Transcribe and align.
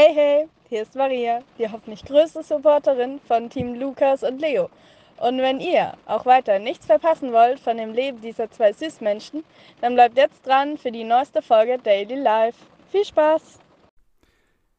Hey, 0.00 0.14
hey, 0.14 0.48
hier 0.68 0.82
ist 0.82 0.94
Maria, 0.94 1.42
die 1.58 1.68
hoffentlich 1.68 2.04
größte 2.04 2.44
Supporterin 2.44 3.18
von 3.26 3.50
Team 3.50 3.74
Lukas 3.74 4.22
und 4.22 4.40
Leo. 4.40 4.70
Und 5.16 5.38
wenn 5.38 5.58
ihr 5.58 5.94
auch 6.06 6.24
weiter 6.24 6.60
nichts 6.60 6.86
verpassen 6.86 7.32
wollt 7.32 7.58
von 7.58 7.78
dem 7.78 7.92
Leben 7.92 8.20
dieser 8.20 8.48
zwei 8.48 8.72
Süßmenschen, 8.72 9.42
dann 9.80 9.94
bleibt 9.94 10.16
jetzt 10.16 10.46
dran 10.46 10.78
für 10.78 10.92
die 10.92 11.02
neueste 11.02 11.42
Folge 11.42 11.78
Daily 11.82 12.14
Life. 12.14 12.64
Viel 12.92 13.04
Spaß! 13.04 13.58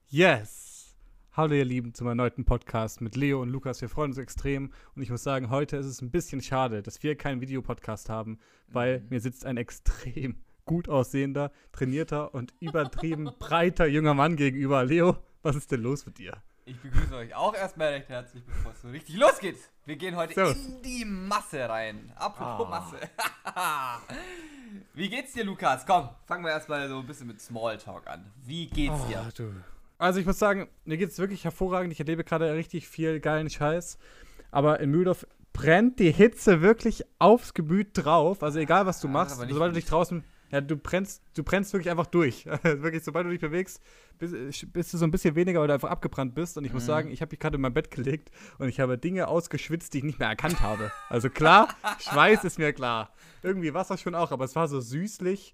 Yes! 0.08 0.96
Hallo 1.34 1.54
ihr 1.54 1.66
Lieben 1.66 1.94
zu 1.94 2.06
meinem 2.06 2.16
neuen 2.16 2.46
Podcast 2.46 3.02
mit 3.02 3.18
Leo 3.18 3.42
und 3.42 3.50
Lukas. 3.50 3.82
Wir 3.82 3.90
freuen 3.90 4.12
uns 4.12 4.20
extrem 4.20 4.72
und 4.96 5.02
ich 5.02 5.10
muss 5.10 5.24
sagen, 5.24 5.50
heute 5.50 5.76
ist 5.76 5.88
es 5.88 6.02
ein 6.02 6.12
bisschen 6.12 6.40
schade, 6.42 6.82
dass 6.82 7.04
wir 7.04 7.18
keinen 7.18 7.42
Videopodcast 7.42 8.08
haben, 8.08 8.40
weil 8.70 9.02
mhm. 9.02 9.10
mir 9.10 9.20
sitzt 9.20 9.46
ein 9.46 9.58
extrem 9.58 10.38
gut 10.70 10.88
aussehender, 10.88 11.52
trainierter 11.72 12.36
und 12.36 12.54
übertrieben 12.60 13.32
breiter 13.39 13.88
junger 13.88 14.14
Mann 14.14 14.36
gegenüber. 14.36 14.86
Leo, 14.86 15.18
was 15.42 15.56
ist 15.56 15.71
denn 15.71 15.82
los 15.82 16.06
mit 16.06 16.20
dir? 16.20 16.43
Ich 16.66 16.80
begrüße 16.80 17.16
euch 17.16 17.34
auch 17.34 17.56
erstmal 17.56 17.88
recht 17.88 18.07
herzlich, 18.07 18.46
bevor 18.46 18.74
es 18.74 18.82
so 18.84 18.90
richtig 18.90 19.18
losgeht. 19.18 19.57
Wir 19.88 19.96
gehen 19.96 20.16
heute 20.16 20.36
Servus. 20.36 20.64
in 20.64 20.79
die 20.84 21.06
Masse 21.06 21.68
rein. 21.68 22.12
Apropos 22.14 22.68
ah. 22.68 22.70
Masse. 22.70 22.98
Wie 24.93 25.10
geht's 25.10 25.34
dir, 25.34 25.43
Lukas? 25.43 25.88
Komm, 25.88 26.10
fangen 26.28 26.43
wir 26.43 26.52
erstmal 26.52 26.88
so 26.88 27.00
ein 27.00 27.07
bisschen 27.07 27.26
mit 27.26 27.42
Smalltalk 27.42 28.06
an. 28.06 28.32
Wie 28.46 28.68
geht's 28.68 29.01
oh, 29.06 29.07
dir? 29.07 29.28
Du. 29.36 29.51
Also 29.98 30.20
ich 30.20 30.28
muss 30.28 30.38
sagen, 30.38 30.70
mir 30.86 30.98
geht's 30.98 31.18
wirklich 31.18 31.46
hervorragend. 31.46 31.92
Ich 31.93 32.00
erlebe 32.00 32.23
gerade 32.23 32.54
richtig 32.54 32.88
viel 32.88 33.20
geilen 33.20 33.50
Scheiß. 33.50 33.98
Aber 34.52 34.80
in 34.81 34.92
Mühldorf 34.92 35.26
brennt 35.52 35.98
die 35.98 36.12
Hitze 36.12 36.62
wirklich 36.62 37.06
aufs 37.17 37.56
Gemüt 37.56 37.90
drauf. 37.94 38.44
Also 38.44 38.59
egal, 38.59 38.86
was 38.86 39.02
du 39.02 39.08
machst, 39.08 39.38
sobald 39.38 39.72
du 39.72 39.80
dich 39.80 39.86
draußen 39.86 40.23
ja, 40.52 40.62
du 40.62 40.78
brennst, 40.78 41.22
du 41.36 41.44
brennst 41.44 41.73
wirklich 41.73 41.92
einfach 41.92 42.08
durch. 42.08 42.45
wirklich, 42.64 43.03
sobald 43.03 43.26
du 43.26 43.30
dich 43.30 43.40
bewegst, 43.40 43.81
bist, 44.17 44.73
bist, 44.73 44.94
du 44.94 44.98
so 44.98 45.06
ein 45.06 45.12
bisschen 45.12 45.36
weniger, 45.36 45.60
weil 45.60 45.68
du 45.68 45.73
einfach 45.73 45.90
abgebrannt 45.90 46.34
bist. 46.34 46.58
Und 46.58 46.66
ich 46.66 46.72
mhm. 46.72 46.78
muss 46.78 46.86
sagen, 46.86 47.12
ich 47.12 47.22
habe 47.22 47.32
mich 47.32 47.40
gerade 47.40 47.56
in 47.56 47.62
mein 47.62 47.73
Bett 47.73 47.92
gelegt 47.92 48.32
und 48.58 48.68
ich 48.68 48.80
habe 48.80 48.98
Dinge 48.98 49.28
ausgeschwitzt, 49.28 49.94
die 49.94 50.00
ich 50.00 50.04
nicht 50.04 50.20
mehr 50.20 50.30
erkannt 50.30 50.62
habe. 50.62 50.92
Also 51.10 51.30
klar, 51.30 51.70
Schweiß 52.00 52.44
ist 52.44 52.58
mir 52.58 52.73
klar. 52.73 53.14
Irgendwie 53.44 53.73
Wasser 53.73 53.98
schon 53.98 54.16
auch, 54.16 54.32
aber 54.32 54.46
es 54.46 54.56
war 54.56 54.68
so 54.68 54.80
süßlich. 54.80 55.54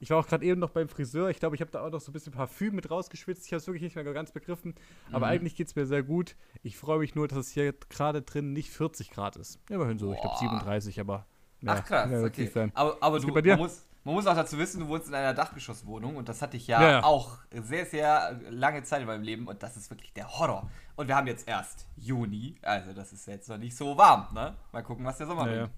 Ich 0.00 0.10
war 0.10 0.18
auch 0.18 0.26
gerade 0.26 0.44
eben 0.44 0.60
noch 0.60 0.70
beim 0.70 0.88
Friseur. 0.88 1.30
Ich 1.30 1.38
glaube, 1.38 1.54
ich 1.54 1.62
habe 1.62 1.70
da 1.70 1.82
auch 1.82 1.90
noch 1.90 2.00
so 2.00 2.10
ein 2.10 2.12
bisschen 2.12 2.32
Parfüm 2.32 2.74
mit 2.74 2.90
rausgeschwitzt. 2.90 3.46
Ich 3.46 3.52
habe 3.52 3.58
es 3.58 3.66
wirklich 3.66 3.82
nicht 3.82 3.94
mehr 3.94 4.04
ganz 4.04 4.32
begriffen. 4.32 4.74
Aber 5.10 5.26
mhm. 5.26 5.32
eigentlich 5.32 5.56
geht 5.56 5.68
es 5.68 5.76
mir 5.76 5.86
sehr 5.86 6.02
gut. 6.02 6.36
Ich 6.62 6.76
freue 6.76 6.98
mich 6.98 7.14
nur, 7.14 7.26
dass 7.26 7.38
es 7.38 7.50
hier 7.50 7.72
gerade 7.88 8.20
drin 8.20 8.52
nicht 8.52 8.70
40 8.70 9.10
Grad 9.10 9.36
ist. 9.36 9.60
Immerhin 9.70 9.98
so, 9.98 10.08
Boah. 10.08 10.14
ich 10.14 10.20
glaube 10.20 10.36
37, 10.38 11.00
aber. 11.00 11.26
Ja, 11.62 11.76
Ach 11.78 11.84
krass, 11.84 12.10
okay. 12.22 12.50
Aber, 12.74 12.98
aber 13.00 13.20
du, 13.20 13.28
man 13.28 13.58
muss, 13.58 13.86
man 14.04 14.14
muss 14.14 14.26
auch 14.26 14.34
dazu 14.34 14.58
wissen, 14.58 14.80
du 14.80 14.88
wohnst 14.88 15.08
in 15.08 15.14
einer 15.14 15.34
Dachgeschosswohnung 15.34 16.16
und 16.16 16.28
das 16.28 16.42
hatte 16.42 16.56
ich 16.56 16.66
ja, 16.66 16.82
ja, 16.82 16.90
ja, 16.90 17.04
auch 17.04 17.38
sehr, 17.50 17.86
sehr 17.86 18.38
lange 18.50 18.82
Zeit 18.82 19.00
in 19.00 19.06
meinem 19.06 19.22
Leben 19.22 19.48
und 19.48 19.62
das 19.62 19.76
ist 19.76 19.90
wirklich 19.90 20.12
der 20.12 20.38
Horror. 20.38 20.70
Und 20.96 21.08
wir 21.08 21.16
haben 21.16 21.26
jetzt 21.26 21.48
erst 21.48 21.86
Juni, 21.96 22.56
also 22.62 22.92
das 22.92 23.12
ist 23.12 23.26
jetzt 23.26 23.48
noch 23.48 23.58
nicht 23.58 23.76
so 23.76 23.96
warm, 23.96 24.28
ne? 24.34 24.54
Mal 24.72 24.82
gucken, 24.82 25.04
was 25.04 25.18
der 25.18 25.26
Sommer 25.26 25.50
ja, 25.50 25.56
bringt. 25.56 25.70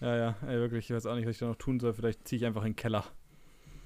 Ja, 0.00 0.16
ja, 0.16 0.34
ey, 0.42 0.58
wirklich, 0.58 0.90
ich 0.90 0.96
weiß 0.96 1.06
auch 1.06 1.14
nicht, 1.14 1.26
was 1.26 1.32
ich 1.32 1.38
da 1.38 1.46
noch 1.46 1.56
tun 1.56 1.80
soll. 1.80 1.94
Vielleicht 1.94 2.26
ziehe 2.26 2.40
ich 2.40 2.46
einfach 2.46 2.62
in 2.62 2.72
den 2.72 2.76
Keller. 2.76 3.04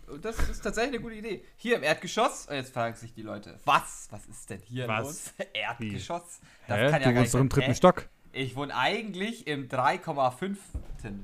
Und 0.09 0.25
das 0.25 0.39
ist 0.49 0.63
tatsächlich 0.63 0.95
eine 0.95 1.03
gute 1.03 1.17
Idee. 1.17 1.45
Hier 1.57 1.77
im 1.77 1.83
Erdgeschoss, 1.83 2.47
und 2.47 2.55
jetzt 2.55 2.73
fragen 2.73 2.97
sich 2.97 3.13
die 3.13 3.23
Leute, 3.23 3.59
was? 3.65 4.09
Was 4.11 4.27
ist 4.27 4.49
denn 4.49 4.61
hier 4.61 4.89
was? 4.89 5.03
los? 5.05 5.35
Erdgeschoss? 5.53 6.41
Das 6.67 6.79
Hä? 6.79 6.91
kann 6.91 7.03
ja 7.03 7.13
du 7.13 7.19
wohnst 7.19 7.35
doch 7.35 7.41
im 7.41 7.49
dritten 7.51 7.75
Stock. 7.75 8.09
Ich 8.33 8.57
wohne 8.57 8.75
eigentlich 8.75 9.47
im 9.47 9.69
3,5. 9.69 10.57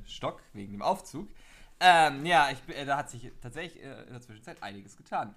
Stock 0.06 0.42
wegen 0.52 0.72
dem 0.72 0.82
Aufzug. 0.82 1.28
Ähm, 1.86 2.24
ja, 2.24 2.48
ich, 2.50 2.74
äh, 2.74 2.86
da 2.86 2.96
hat 2.96 3.10
sich 3.10 3.30
tatsächlich 3.42 3.82
äh, 3.84 4.04
in 4.04 4.12
der 4.12 4.20
Zwischenzeit 4.22 4.62
einiges 4.62 4.96
getan. 4.96 5.34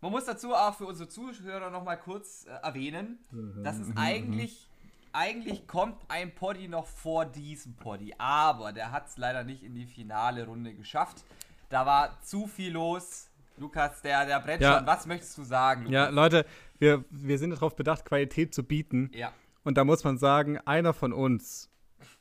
Man 0.00 0.12
muss 0.12 0.24
dazu 0.24 0.54
auch 0.54 0.74
für 0.74 0.86
unsere 0.86 1.10
Zuhörer 1.10 1.68
nochmal 1.68 1.98
kurz 1.98 2.46
äh, 2.46 2.66
erwähnen, 2.66 3.18
mhm, 3.30 3.62
dass 3.62 3.78
es 3.78 3.88
mhm, 3.88 3.98
eigentlich, 3.98 4.66
eigentlich 5.12 5.66
kommt 5.66 5.96
ein 6.08 6.34
Poddy 6.34 6.68
noch 6.68 6.86
vor 6.86 7.26
diesem 7.26 7.74
Poddy, 7.74 8.14
aber 8.16 8.72
der 8.72 8.92
hat 8.92 9.08
es 9.08 9.18
leider 9.18 9.44
nicht 9.44 9.62
in 9.62 9.74
die 9.74 9.84
finale 9.84 10.46
Runde 10.46 10.72
geschafft. 10.72 11.22
Da 11.68 11.84
war 11.84 12.18
zu 12.22 12.46
viel 12.46 12.72
los. 12.72 13.28
Lukas, 13.58 14.00
der, 14.00 14.24
der 14.24 14.40
brennt 14.40 14.62
ja. 14.62 14.78
schon. 14.78 14.86
Was 14.86 15.04
möchtest 15.04 15.36
du 15.36 15.44
sagen, 15.44 15.82
Lukas? 15.82 15.94
Ja, 15.94 16.08
Leute, 16.08 16.46
wir, 16.78 17.04
wir 17.10 17.38
sind 17.38 17.50
darauf 17.50 17.76
bedacht, 17.76 18.06
Qualität 18.06 18.54
zu 18.54 18.64
bieten. 18.64 19.10
Ja. 19.12 19.34
Und 19.64 19.76
da 19.76 19.84
muss 19.84 20.02
man 20.02 20.16
sagen, 20.16 20.56
einer 20.64 20.94
von 20.94 21.12
uns 21.12 21.69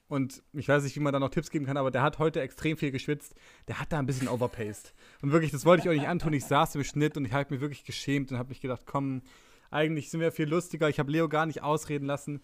und 0.09 0.41
ich 0.53 0.67
weiß 0.67 0.83
nicht, 0.83 0.95
wie 0.95 0.99
man 0.99 1.13
da 1.13 1.19
noch 1.19 1.29
Tipps 1.29 1.51
geben 1.51 1.67
kann, 1.67 1.77
aber 1.77 1.91
der 1.91 2.01
hat 2.01 2.17
heute 2.17 2.41
extrem 2.41 2.75
viel 2.77 2.89
geschwitzt. 2.89 3.35
Der 3.67 3.79
hat 3.79 3.93
da 3.93 3.99
ein 3.99 4.07
bisschen 4.07 4.27
overpaced. 4.27 4.93
Und 5.21 5.31
wirklich, 5.31 5.51
das 5.51 5.65
wollte 5.65 5.83
ich 5.83 5.89
euch 5.89 5.99
nicht 5.99 6.09
antun. 6.09 6.33
Ich 6.33 6.45
saß 6.45 6.73
im 6.75 6.83
Schnitt 6.83 7.15
und 7.15 7.25
ich 7.25 7.31
habe 7.31 7.53
mich 7.53 7.61
wirklich 7.61 7.85
geschämt 7.85 8.31
und 8.31 8.39
habe 8.39 8.49
mich 8.49 8.59
gedacht, 8.59 8.81
komm, 8.87 9.21
eigentlich 9.69 10.09
sind 10.09 10.19
wir 10.19 10.31
viel 10.31 10.49
lustiger. 10.49 10.89
Ich 10.89 10.97
habe 10.97 11.11
Leo 11.11 11.29
gar 11.29 11.45
nicht 11.45 11.61
ausreden 11.61 12.07
lassen. 12.07 12.41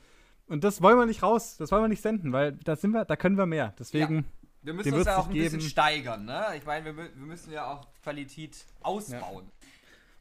Und 0.47 0.63
das 0.63 0.83
wollen 0.83 0.99
wir 0.99 1.07
nicht 1.07 1.23
raus, 1.23 1.57
das 1.57 1.71
wollen 1.71 1.83
wir 1.83 1.87
nicht 1.87 2.03
senden, 2.03 2.31
weil 2.33 2.51
da 2.51 2.75
sind 2.75 2.91
wir, 2.91 3.03
da 3.03 3.15
können 3.15 3.35
wir 3.35 3.47
mehr. 3.47 3.73
Deswegen. 3.79 4.17
Ja. 4.17 4.23
Wir 4.61 4.73
müssen 4.73 4.93
uns 4.93 5.05
ja 5.05 5.17
auch 5.17 5.27
ein 5.27 5.33
geben. 5.33 5.45
bisschen 5.45 5.61
steigern, 5.61 6.25
ne? 6.25 6.45
Ich 6.57 6.65
meine, 6.65 6.85
wir, 6.85 6.95
wir, 6.95 7.25
müssen 7.25 7.51
ja 7.51 7.71
auch 7.71 7.87
Qualität 8.03 8.65
ausbauen. 8.81 9.45
Ja. 9.45 9.67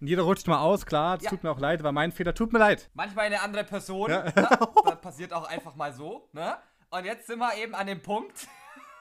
Und 0.00 0.06
jeder 0.06 0.22
rutscht 0.22 0.46
mal 0.46 0.60
aus, 0.60 0.84
klar, 0.84 1.16
es 1.16 1.24
ja. 1.24 1.30
tut 1.30 1.42
mir 1.42 1.50
auch 1.50 1.58
leid, 1.58 1.82
war 1.82 1.92
mein 1.92 2.12
Fehler, 2.12 2.34
tut 2.34 2.52
mir 2.52 2.58
leid. 2.58 2.90
Manchmal 2.94 3.26
eine 3.26 3.40
andere 3.40 3.64
Person, 3.64 4.10
ja. 4.10 4.24
ne? 4.24 4.32
das 4.34 5.00
passiert 5.00 5.32
auch 5.32 5.48
einfach 5.48 5.74
mal 5.76 5.92
so, 5.92 6.28
ne? 6.32 6.56
Und 6.94 7.04
jetzt 7.06 7.26
sind 7.26 7.40
wir 7.40 7.56
eben 7.56 7.74
an 7.74 7.88
dem 7.88 8.00
Punkt. 8.00 8.46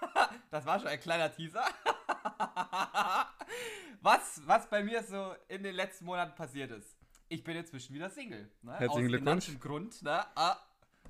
das 0.50 0.66
war 0.66 0.80
schon 0.80 0.88
ein 0.88 1.00
kleiner 1.00 1.32
Teaser. 1.32 1.64
was, 4.02 4.42
was 4.48 4.68
bei 4.68 4.84
mir 4.84 5.04
so 5.04 5.36
in 5.48 5.62
den 5.62 5.76
letzten 5.76 6.06
Monaten 6.06 6.34
passiert 6.34 6.72
ist. 6.72 6.98
Ich 7.30 7.44
bin 7.44 7.56
inzwischen 7.56 7.94
wieder 7.94 8.10
Single. 8.10 8.50
Ne? 8.64 8.80
Herzlichen 8.80 9.10
Glückwunsch. 9.10 9.48
Aus 9.48 9.60
Grund. 9.60 10.02
Ne? 10.02 10.26
Ah, 10.36 10.58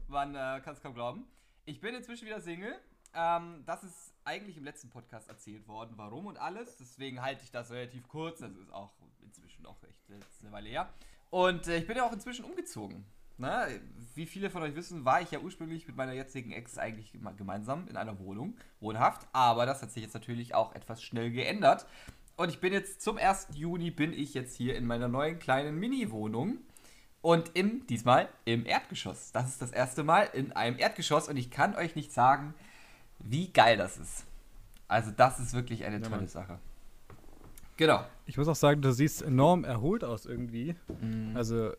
man 0.09 0.35
äh, 0.35 0.59
kann 0.59 0.73
es 0.73 0.81
kaum 0.81 0.93
glauben. 0.93 1.25
Ich 1.63 1.79
bin 1.79 1.95
inzwischen 1.95 2.25
wieder 2.25 2.41
Single. 2.41 2.77
Ähm, 3.13 3.63
das 3.65 3.85
ist 3.85 4.13
eigentlich 4.25 4.57
im 4.57 4.65
letzten 4.65 4.89
Podcast 4.89 5.29
erzählt 5.29 5.69
worden, 5.69 5.93
warum 5.95 6.25
und 6.25 6.37
alles. 6.37 6.75
Deswegen 6.75 7.21
halte 7.21 7.45
ich 7.45 7.51
das 7.51 7.71
relativ 7.71 8.09
kurz. 8.09 8.41
Das 8.41 8.57
ist 8.57 8.73
auch 8.73 8.91
inzwischen 9.21 9.65
auch 9.65 9.81
echt 9.83 10.03
eine 10.41 10.51
Weile 10.51 10.67
her. 10.67 10.89
Und 11.29 11.65
äh, 11.69 11.77
ich 11.77 11.87
bin 11.87 11.95
ja 11.95 12.05
auch 12.05 12.11
inzwischen 12.11 12.43
umgezogen. 12.43 13.05
Na, 13.37 13.65
wie 14.15 14.25
viele 14.25 14.49
von 14.49 14.61
euch 14.61 14.75
wissen, 14.75 15.05
war 15.05 15.21
ich 15.21 15.31
ja 15.31 15.39
ursprünglich 15.39 15.87
mit 15.87 15.95
meiner 15.95 16.13
jetzigen 16.13 16.51
Ex 16.51 16.77
eigentlich 16.77 17.11
gemeinsam 17.37 17.87
in 17.87 17.97
einer 17.97 18.19
Wohnung, 18.19 18.55
wohnhaft. 18.79 19.27
Aber 19.33 19.65
das 19.65 19.81
hat 19.81 19.91
sich 19.91 20.03
jetzt 20.03 20.13
natürlich 20.13 20.53
auch 20.53 20.75
etwas 20.75 21.01
schnell 21.01 21.31
geändert. 21.31 21.85
Und 22.35 22.49
ich 22.49 22.59
bin 22.59 22.73
jetzt 22.73 23.01
zum 23.01 23.17
1. 23.17 23.49
Juni 23.53 23.91
bin 23.91 24.13
ich 24.13 24.33
jetzt 24.33 24.55
hier 24.55 24.75
in 24.75 24.85
meiner 24.85 25.07
neuen 25.07 25.39
kleinen 25.39 25.79
Mini-Wohnung. 25.79 26.59
Und 27.21 27.51
im, 27.53 27.87
diesmal 27.87 28.27
im 28.43 28.65
Erdgeschoss. 28.65 29.31
Das 29.31 29.47
ist 29.47 29.61
das 29.61 29.71
erste 29.71 30.03
Mal 30.03 30.29
in 30.33 30.51
einem 30.51 30.77
Erdgeschoss 30.77 31.29
und 31.29 31.37
ich 31.37 31.51
kann 31.51 31.73
euch 31.73 31.95
nicht 31.95 32.11
sagen, 32.11 32.53
wie 33.19 33.47
geil 33.53 33.77
das 33.77 33.97
ist. 33.97 34.25
Also 34.89 35.09
das 35.09 35.39
ist 35.39 35.53
wirklich 35.53 35.85
eine 35.85 35.97
ja, 35.97 36.01
tolle 36.01 36.17
Mann. 36.17 36.27
Sache. 36.27 36.59
Genau. 37.77 38.05
Ich 38.25 38.37
muss 38.37 38.47
auch 38.49 38.55
sagen, 38.55 38.81
du 38.81 38.91
siehst 38.91 39.21
enorm 39.21 39.63
erholt 39.63 40.03
aus 40.03 40.25
irgendwie. 40.25 40.75
Mhm. 41.01 41.31
Also 41.35 41.71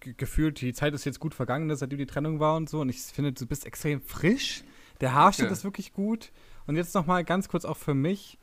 gefühlt, 0.00 0.60
die 0.60 0.72
Zeit 0.72 0.94
ist 0.94 1.04
jetzt 1.04 1.20
gut 1.20 1.34
vergangen, 1.34 1.74
seitdem 1.76 1.98
die 1.98 2.06
Trennung 2.06 2.40
war 2.40 2.56
und 2.56 2.68
so. 2.68 2.80
Und 2.80 2.88
ich 2.88 3.00
finde, 3.00 3.32
du 3.32 3.46
bist 3.46 3.66
extrem 3.66 4.00
frisch. 4.00 4.64
Der 5.00 5.14
Haarschnitt 5.14 5.46
okay. 5.46 5.52
ist 5.52 5.64
wirklich 5.64 5.92
gut. 5.92 6.32
Und 6.66 6.76
jetzt 6.76 6.94
noch 6.94 7.06
mal 7.06 7.24
ganz 7.24 7.48
kurz 7.48 7.64
auch 7.64 7.76
für 7.76 7.94
mich 7.94 8.38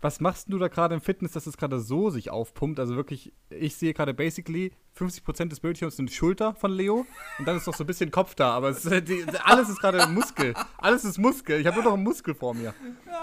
was 0.00 0.20
machst 0.20 0.50
du 0.50 0.58
da 0.58 0.68
gerade 0.68 0.94
im 0.94 1.00
Fitness, 1.00 1.32
dass 1.32 1.46
es 1.46 1.56
gerade 1.56 1.78
so 1.80 2.10
sich 2.10 2.30
aufpumpt? 2.30 2.80
Also 2.80 2.96
wirklich, 2.96 3.32
ich 3.50 3.76
sehe 3.76 3.92
gerade 3.92 4.14
basically 4.14 4.72
50% 4.98 5.48
des 5.48 5.60
Bildschirms 5.60 5.96
sind 5.96 6.10
Schulter 6.10 6.54
von 6.54 6.72
Leo 6.72 7.06
und 7.38 7.46
dann 7.46 7.56
ist 7.56 7.66
noch 7.66 7.74
so 7.74 7.84
ein 7.84 7.86
bisschen 7.86 8.10
Kopf 8.10 8.34
da, 8.34 8.52
aber 8.52 8.70
ist, 8.70 8.84
die, 9.08 9.24
alles 9.44 9.68
ist 9.68 9.80
gerade 9.80 10.06
Muskel. 10.08 10.54
Alles 10.78 11.04
ist 11.04 11.18
Muskel. 11.18 11.60
Ich 11.60 11.66
habe 11.66 11.76
nur 11.76 11.84
noch 11.84 11.94
einen 11.94 12.02
Muskel 12.02 12.34
vor 12.34 12.54
mir. 12.54 12.74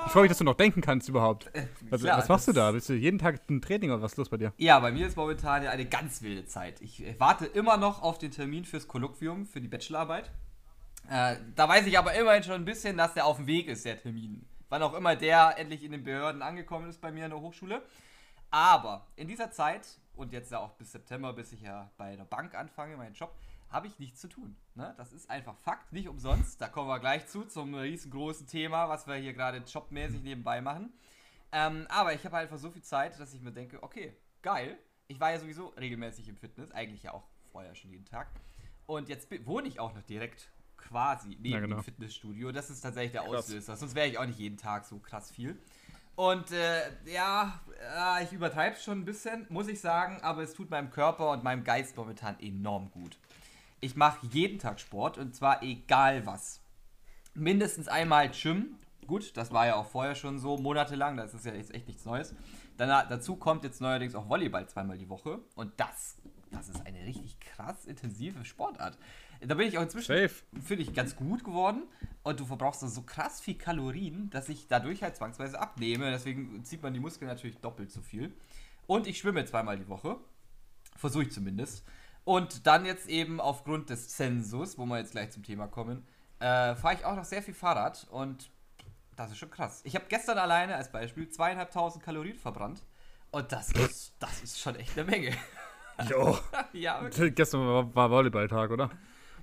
Ich 0.05 0.11
freue 0.11 0.23
mich, 0.23 0.29
dass 0.29 0.37
du 0.37 0.43
noch 0.43 0.55
denken 0.55 0.81
kannst 0.81 1.09
überhaupt. 1.09 1.51
Also, 1.89 2.05
Klar, 2.05 2.17
was 2.19 2.29
machst 2.29 2.47
du 2.47 2.53
da? 2.53 2.71
Bist 2.71 2.89
du 2.89 2.93
jeden 2.93 3.19
Tag 3.19 3.41
ein 3.49 3.61
Training 3.61 3.91
oder 3.91 4.01
was 4.01 4.13
ist 4.13 4.17
los 4.17 4.29
bei 4.29 4.37
dir? 4.37 4.53
Ja, 4.57 4.79
bei 4.79 4.91
mir 4.91 5.07
ist 5.07 5.17
momentan 5.17 5.65
eine 5.65 5.85
ganz 5.85 6.21
wilde 6.21 6.45
Zeit. 6.45 6.81
Ich 6.81 7.03
warte 7.17 7.45
immer 7.45 7.77
noch 7.77 8.01
auf 8.01 8.17
den 8.17 8.31
Termin 8.31 8.65
fürs 8.65 8.87
Kolloquium, 8.87 9.45
für 9.45 9.61
die 9.61 9.67
Bachelorarbeit. 9.67 10.31
Äh, 11.09 11.37
da 11.55 11.69
weiß 11.69 11.87
ich 11.87 11.97
aber 11.97 12.13
immerhin 12.13 12.43
schon 12.43 12.55
ein 12.55 12.65
bisschen, 12.65 12.97
dass 12.97 13.13
der 13.13 13.25
auf 13.25 13.37
dem 13.37 13.47
Weg 13.47 13.67
ist, 13.67 13.85
der 13.85 13.97
Termin 13.97 14.45
wann 14.69 14.83
auch 14.83 14.93
immer 14.93 15.15
der 15.15 15.57
endlich 15.57 15.83
in 15.83 15.91
den 15.91 16.03
Behörden 16.03 16.41
angekommen 16.41 16.89
ist 16.89 17.01
bei 17.01 17.11
mir 17.11 17.25
in 17.25 17.31
der 17.31 17.41
Hochschule. 17.41 17.81
Aber 18.49 19.07
in 19.15 19.27
dieser 19.27 19.51
Zeit 19.51 19.99
und 20.17 20.33
jetzt 20.33 20.51
ja 20.51 20.59
auch 20.59 20.73
bis 20.73 20.91
September, 20.91 21.31
bis 21.33 21.51
ich 21.51 21.61
ja 21.61 21.89
bei 21.97 22.15
der 22.15 22.25
Bank 22.25 22.55
anfange, 22.55 22.97
meinen 22.97 23.13
Job, 23.13 23.33
habe 23.69 23.87
ich 23.87 23.99
nichts 23.99 24.21
zu 24.21 24.27
tun. 24.27 24.55
Ne? 24.75 24.93
Das 24.97 25.13
ist 25.13 25.29
einfach 25.29 25.55
Fakt, 25.57 25.93
nicht 25.93 26.07
umsonst. 26.07 26.59
Da 26.59 26.67
kommen 26.67 26.87
wir 26.87 26.99
gleich 26.99 27.27
zu, 27.27 27.45
zum 27.45 27.73
riesengroßen 27.75 28.47
Thema, 28.47 28.89
was 28.89 29.07
wir 29.07 29.15
hier 29.15 29.33
gerade 29.33 29.57
jobmäßig 29.57 30.23
nebenbei 30.23 30.61
machen. 30.61 30.91
Ähm, 31.51 31.85
aber 31.89 32.13
ich 32.13 32.25
habe 32.25 32.37
einfach 32.37 32.57
so 32.57 32.71
viel 32.71 32.81
Zeit, 32.81 33.19
dass 33.19 33.33
ich 33.33 33.41
mir 33.41 33.51
denke, 33.51 33.81
okay, 33.83 34.15
geil. 34.41 34.77
Ich 35.07 35.19
war 35.19 35.31
ja 35.31 35.39
sowieso 35.39 35.67
regelmäßig 35.67 36.27
im 36.27 36.35
Fitness, 36.35 36.71
eigentlich 36.71 37.03
ja 37.03 37.13
auch 37.13 37.23
vorher 37.51 37.75
schon 37.75 37.91
jeden 37.91 38.05
Tag. 38.05 38.27
Und 38.85 39.09
jetzt 39.09 39.29
wohne 39.45 39.67
ich 39.67 39.79
auch 39.79 39.93
noch 39.93 40.01
direkt 40.03 40.49
quasi 40.87 41.29
neben 41.29 41.45
ja, 41.45 41.59
genau. 41.59 41.77
dem 41.77 41.83
Fitnessstudio. 41.83 42.51
Das 42.51 42.69
ist 42.69 42.81
tatsächlich 42.81 43.11
der 43.11 43.21
krass. 43.21 43.45
Auslöser. 43.45 43.75
Sonst 43.75 43.95
wäre 43.95 44.07
ich 44.07 44.17
auch 44.17 44.25
nicht 44.25 44.39
jeden 44.39 44.57
Tag 44.57 44.85
so 44.85 44.99
krass 44.99 45.31
viel. 45.31 45.59
Und 46.15 46.51
äh, 46.51 46.81
ja, 47.05 47.61
äh, 47.95 48.23
ich 48.23 48.31
übertreibe 48.33 48.75
es 48.75 48.83
schon 48.83 48.99
ein 49.01 49.05
bisschen, 49.05 49.45
muss 49.49 49.67
ich 49.67 49.79
sagen, 49.79 50.19
aber 50.21 50.41
es 50.41 50.53
tut 50.53 50.71
meinem 50.71 50.89
Körper 50.89 51.31
und 51.31 51.43
meinem 51.43 51.63
Geist 51.63 51.95
momentan 51.95 52.39
enorm 52.39 52.89
gut. 52.89 53.19
Ich 53.81 53.95
mache 53.95 54.25
jeden 54.31 54.57
Tag 54.57 54.79
Sport 54.79 55.19
und 55.19 55.35
zwar 55.35 55.61
egal 55.61 56.25
was. 56.25 56.61
Mindestens 57.35 57.87
einmal 57.87 58.31
Gym. 58.31 58.77
Gut, 59.05 59.37
das 59.37 59.51
war 59.51 59.67
ja 59.67 59.75
auch 59.75 59.85
vorher 59.85 60.15
schon 60.15 60.39
so 60.39 60.57
monatelang, 60.57 61.17
das 61.17 61.35
ist 61.35 61.45
ja 61.45 61.53
jetzt 61.53 61.73
echt 61.73 61.87
nichts 61.87 62.03
Neues. 62.03 62.35
Dann, 62.77 62.89
dazu 63.09 63.35
kommt 63.35 63.63
jetzt 63.63 63.79
neuerdings 63.79 64.15
auch 64.15 64.27
Volleyball 64.27 64.67
zweimal 64.67 64.97
die 64.97 65.09
Woche 65.09 65.39
und 65.55 65.71
das, 65.77 66.17
das 66.51 66.67
ist 66.67 66.85
eine 66.85 67.05
richtig 67.05 67.39
krass 67.39 67.85
intensive 67.85 68.43
Sportart. 68.43 68.97
Da 69.41 69.55
bin 69.55 69.67
ich 69.67 69.77
auch 69.77 69.83
inzwischen, 69.83 70.29
finde 70.61 70.83
ich, 70.83 70.93
ganz 70.93 71.15
gut 71.15 71.43
geworden. 71.43 71.83
Und 72.23 72.39
du 72.39 72.45
verbrauchst 72.45 72.81
so 72.81 73.01
krass 73.03 73.39
viel 73.39 73.57
Kalorien, 73.57 74.29
dass 74.29 74.49
ich 74.49 74.67
dadurch 74.67 75.03
halt 75.03 75.15
zwangsweise 75.15 75.59
abnehme. 75.59 76.11
Deswegen 76.11 76.63
zieht 76.63 76.83
man 76.83 76.93
die 76.93 76.99
Muskeln 76.99 77.29
natürlich 77.29 77.57
doppelt 77.57 77.91
so 77.91 78.01
viel. 78.01 78.33
Und 78.85 79.07
ich 79.07 79.19
schwimme 79.19 79.45
zweimal 79.45 79.77
die 79.77 79.87
Woche. 79.87 80.17
Versuche 80.95 81.23
ich 81.23 81.31
zumindest. 81.31 81.85
Und 82.23 82.67
dann 82.67 82.85
jetzt 82.85 83.07
eben 83.07 83.39
aufgrund 83.39 83.89
des 83.89 84.09
Zensus, 84.09 84.77
wo 84.77 84.85
wir 84.85 84.97
jetzt 84.97 85.11
gleich 85.11 85.31
zum 85.31 85.43
Thema 85.43 85.67
kommen, 85.67 86.05
äh, 86.39 86.75
fahre 86.75 86.95
ich 86.95 87.05
auch 87.05 87.15
noch 87.15 87.23
sehr 87.23 87.41
viel 87.41 87.53
Fahrrad 87.53 88.05
und 88.11 88.49
das 89.15 89.31
ist 89.31 89.37
schon 89.37 89.49
krass. 89.49 89.81
Ich 89.85 89.95
habe 89.95 90.05
gestern 90.09 90.37
alleine 90.37 90.75
als 90.75 90.91
Beispiel 90.91 91.29
zweieinhalbtausend 91.29 92.03
Kalorien 92.03 92.37
verbrannt 92.37 92.83
und 93.31 93.51
das 93.51 93.71
ist, 93.71 94.13
das 94.19 94.43
ist 94.43 94.59
schon 94.59 94.75
echt 94.75 94.97
eine 94.97 95.09
Menge. 95.09 95.31
Jo. 96.09 96.37
ja, 96.73 97.01
wirklich. 97.01 97.33
Gestern 97.33 97.61
war, 97.61 97.95
war 97.95 98.11
Volleyballtag, 98.11 98.71
oder? 98.71 98.91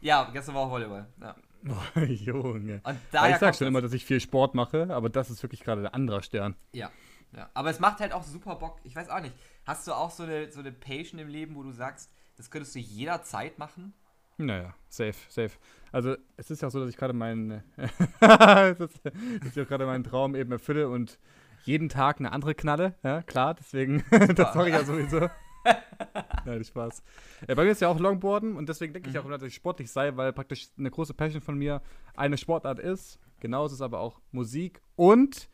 Ja, 0.05 0.29
gestern 0.31 0.55
war 0.55 0.63
auch 0.63 0.71
Volleyball. 0.71 1.07
Ja. 1.19 1.35
Oh, 1.67 2.01
Junge. 2.01 2.83
Ich 2.85 3.37
sag 3.39 3.57
schon 3.57 3.67
immer, 3.67 3.81
dass 3.81 3.95
ich 3.95 4.05
viel 4.05 4.21
Sport 4.21 4.55
mache, 4.55 4.95
aber 4.95 5.09
das 5.09 5.31
ist 5.31 5.43
wirklich 5.43 5.63
gerade 5.63 5.81
der 5.81 5.95
andere 5.95 6.23
Stern. 6.23 6.57
Ja. 6.73 6.91
ja. 7.35 7.49
Aber 7.55 7.71
es 7.71 7.81
macht 7.81 8.01
halt 8.01 8.13
auch 8.13 8.23
super 8.23 8.57
Bock. 8.57 8.81
Ich 8.85 8.95
weiß 8.95 9.09
auch 9.09 9.21
nicht. 9.21 9.35
Hast 9.65 9.87
du 9.87 9.93
auch 9.93 10.11
so 10.11 10.25
eine, 10.25 10.53
so 10.53 10.61
eine 10.61 10.73
Passion 10.73 11.19
im 11.19 11.29
Leben, 11.29 11.57
wo 11.57 11.63
du 11.63 11.73
sagst, 11.73 12.11
das 12.37 12.51
könntest 12.51 12.75
du 12.75 12.81
jederzeit 12.81 13.59
machen? 13.59 13.95
Naja, 14.37 14.75
safe, 14.89 15.15
safe. 15.31 15.53
Also 15.91 16.17
es 16.37 16.51
ist 16.51 16.61
ja 16.61 16.69
auch 16.69 16.73
so, 16.73 16.81
dass 16.81 16.91
ich 16.91 16.99
gerade 16.99 17.15
meinen, 17.15 17.63
dass 18.21 18.91
ich 18.91 19.63
auch 19.63 19.69
gerade 19.69 19.87
meinen 19.87 20.05
Traum 20.05 20.35
eben 20.35 20.53
erfülle 20.53 20.91
und 20.91 21.19
jeden 21.63 21.89
Tag 21.89 22.19
eine 22.19 22.31
andere 22.33 22.55
Knalle, 22.55 22.95
ja, 23.03 23.23
klar, 23.23 23.55
deswegen, 23.55 24.05
das 24.35 24.55
mache 24.55 24.69
ich 24.69 24.75
ja 24.75 24.85
sowieso. 24.85 25.31
Nein, 26.45 26.65
Spaß. 26.65 27.03
Äh, 27.47 27.55
bei 27.55 27.65
mir 27.65 27.71
ist 27.71 27.81
ja 27.81 27.89
auch 27.89 27.99
Longboarden 27.99 28.57
und 28.57 28.69
deswegen 28.69 28.93
denke 28.93 29.11
ich 29.11 29.19
auch, 29.19 29.25
mhm. 29.25 29.31
dass 29.31 29.43
ich 29.43 29.55
sportlich 29.55 29.91
sei, 29.91 30.17
weil 30.17 30.33
praktisch 30.33 30.69
eine 30.79 30.91
große 30.91 31.15
Passion 31.15 31.41
von 31.41 31.57
mir 31.57 31.83
eine 32.15 32.39
Sportart 32.39 32.79
ist. 32.79 33.19
Genauso 33.41 33.75
ist 33.75 33.81
es 33.81 33.83
aber 33.83 34.01
auch 34.01 34.21
Musik 34.31 34.81
und 34.97 35.49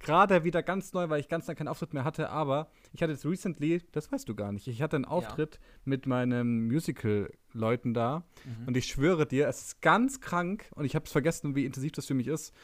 gerade 0.00 0.44
wieder 0.44 0.62
ganz 0.62 0.92
neu, 0.92 1.08
weil 1.08 1.20
ich 1.20 1.28
ganz 1.28 1.46
lange 1.46 1.56
keinen 1.56 1.68
Auftritt 1.68 1.94
mehr 1.94 2.04
hatte, 2.04 2.30
aber 2.30 2.70
ich 2.92 3.02
hatte 3.02 3.12
jetzt 3.12 3.24
recently, 3.24 3.82
das 3.92 4.10
weißt 4.10 4.28
du 4.28 4.34
gar 4.34 4.50
nicht, 4.50 4.66
ich 4.66 4.82
hatte 4.82 4.96
einen 4.96 5.04
Auftritt 5.04 5.56
ja. 5.56 5.60
mit 5.84 6.06
meinen 6.06 6.66
Musical-Leuten 6.66 7.94
da 7.94 8.24
mhm. 8.44 8.68
und 8.68 8.76
ich 8.76 8.86
schwöre 8.86 9.26
dir, 9.26 9.46
es 9.46 9.62
ist 9.62 9.82
ganz 9.82 10.20
krank 10.20 10.70
und 10.74 10.84
ich 10.86 10.94
habe 10.94 11.04
es 11.04 11.12
vergessen, 11.12 11.54
wie 11.54 11.66
intensiv 11.66 11.92
das 11.92 12.06
für 12.06 12.14
mich 12.14 12.26
ist, 12.26 12.54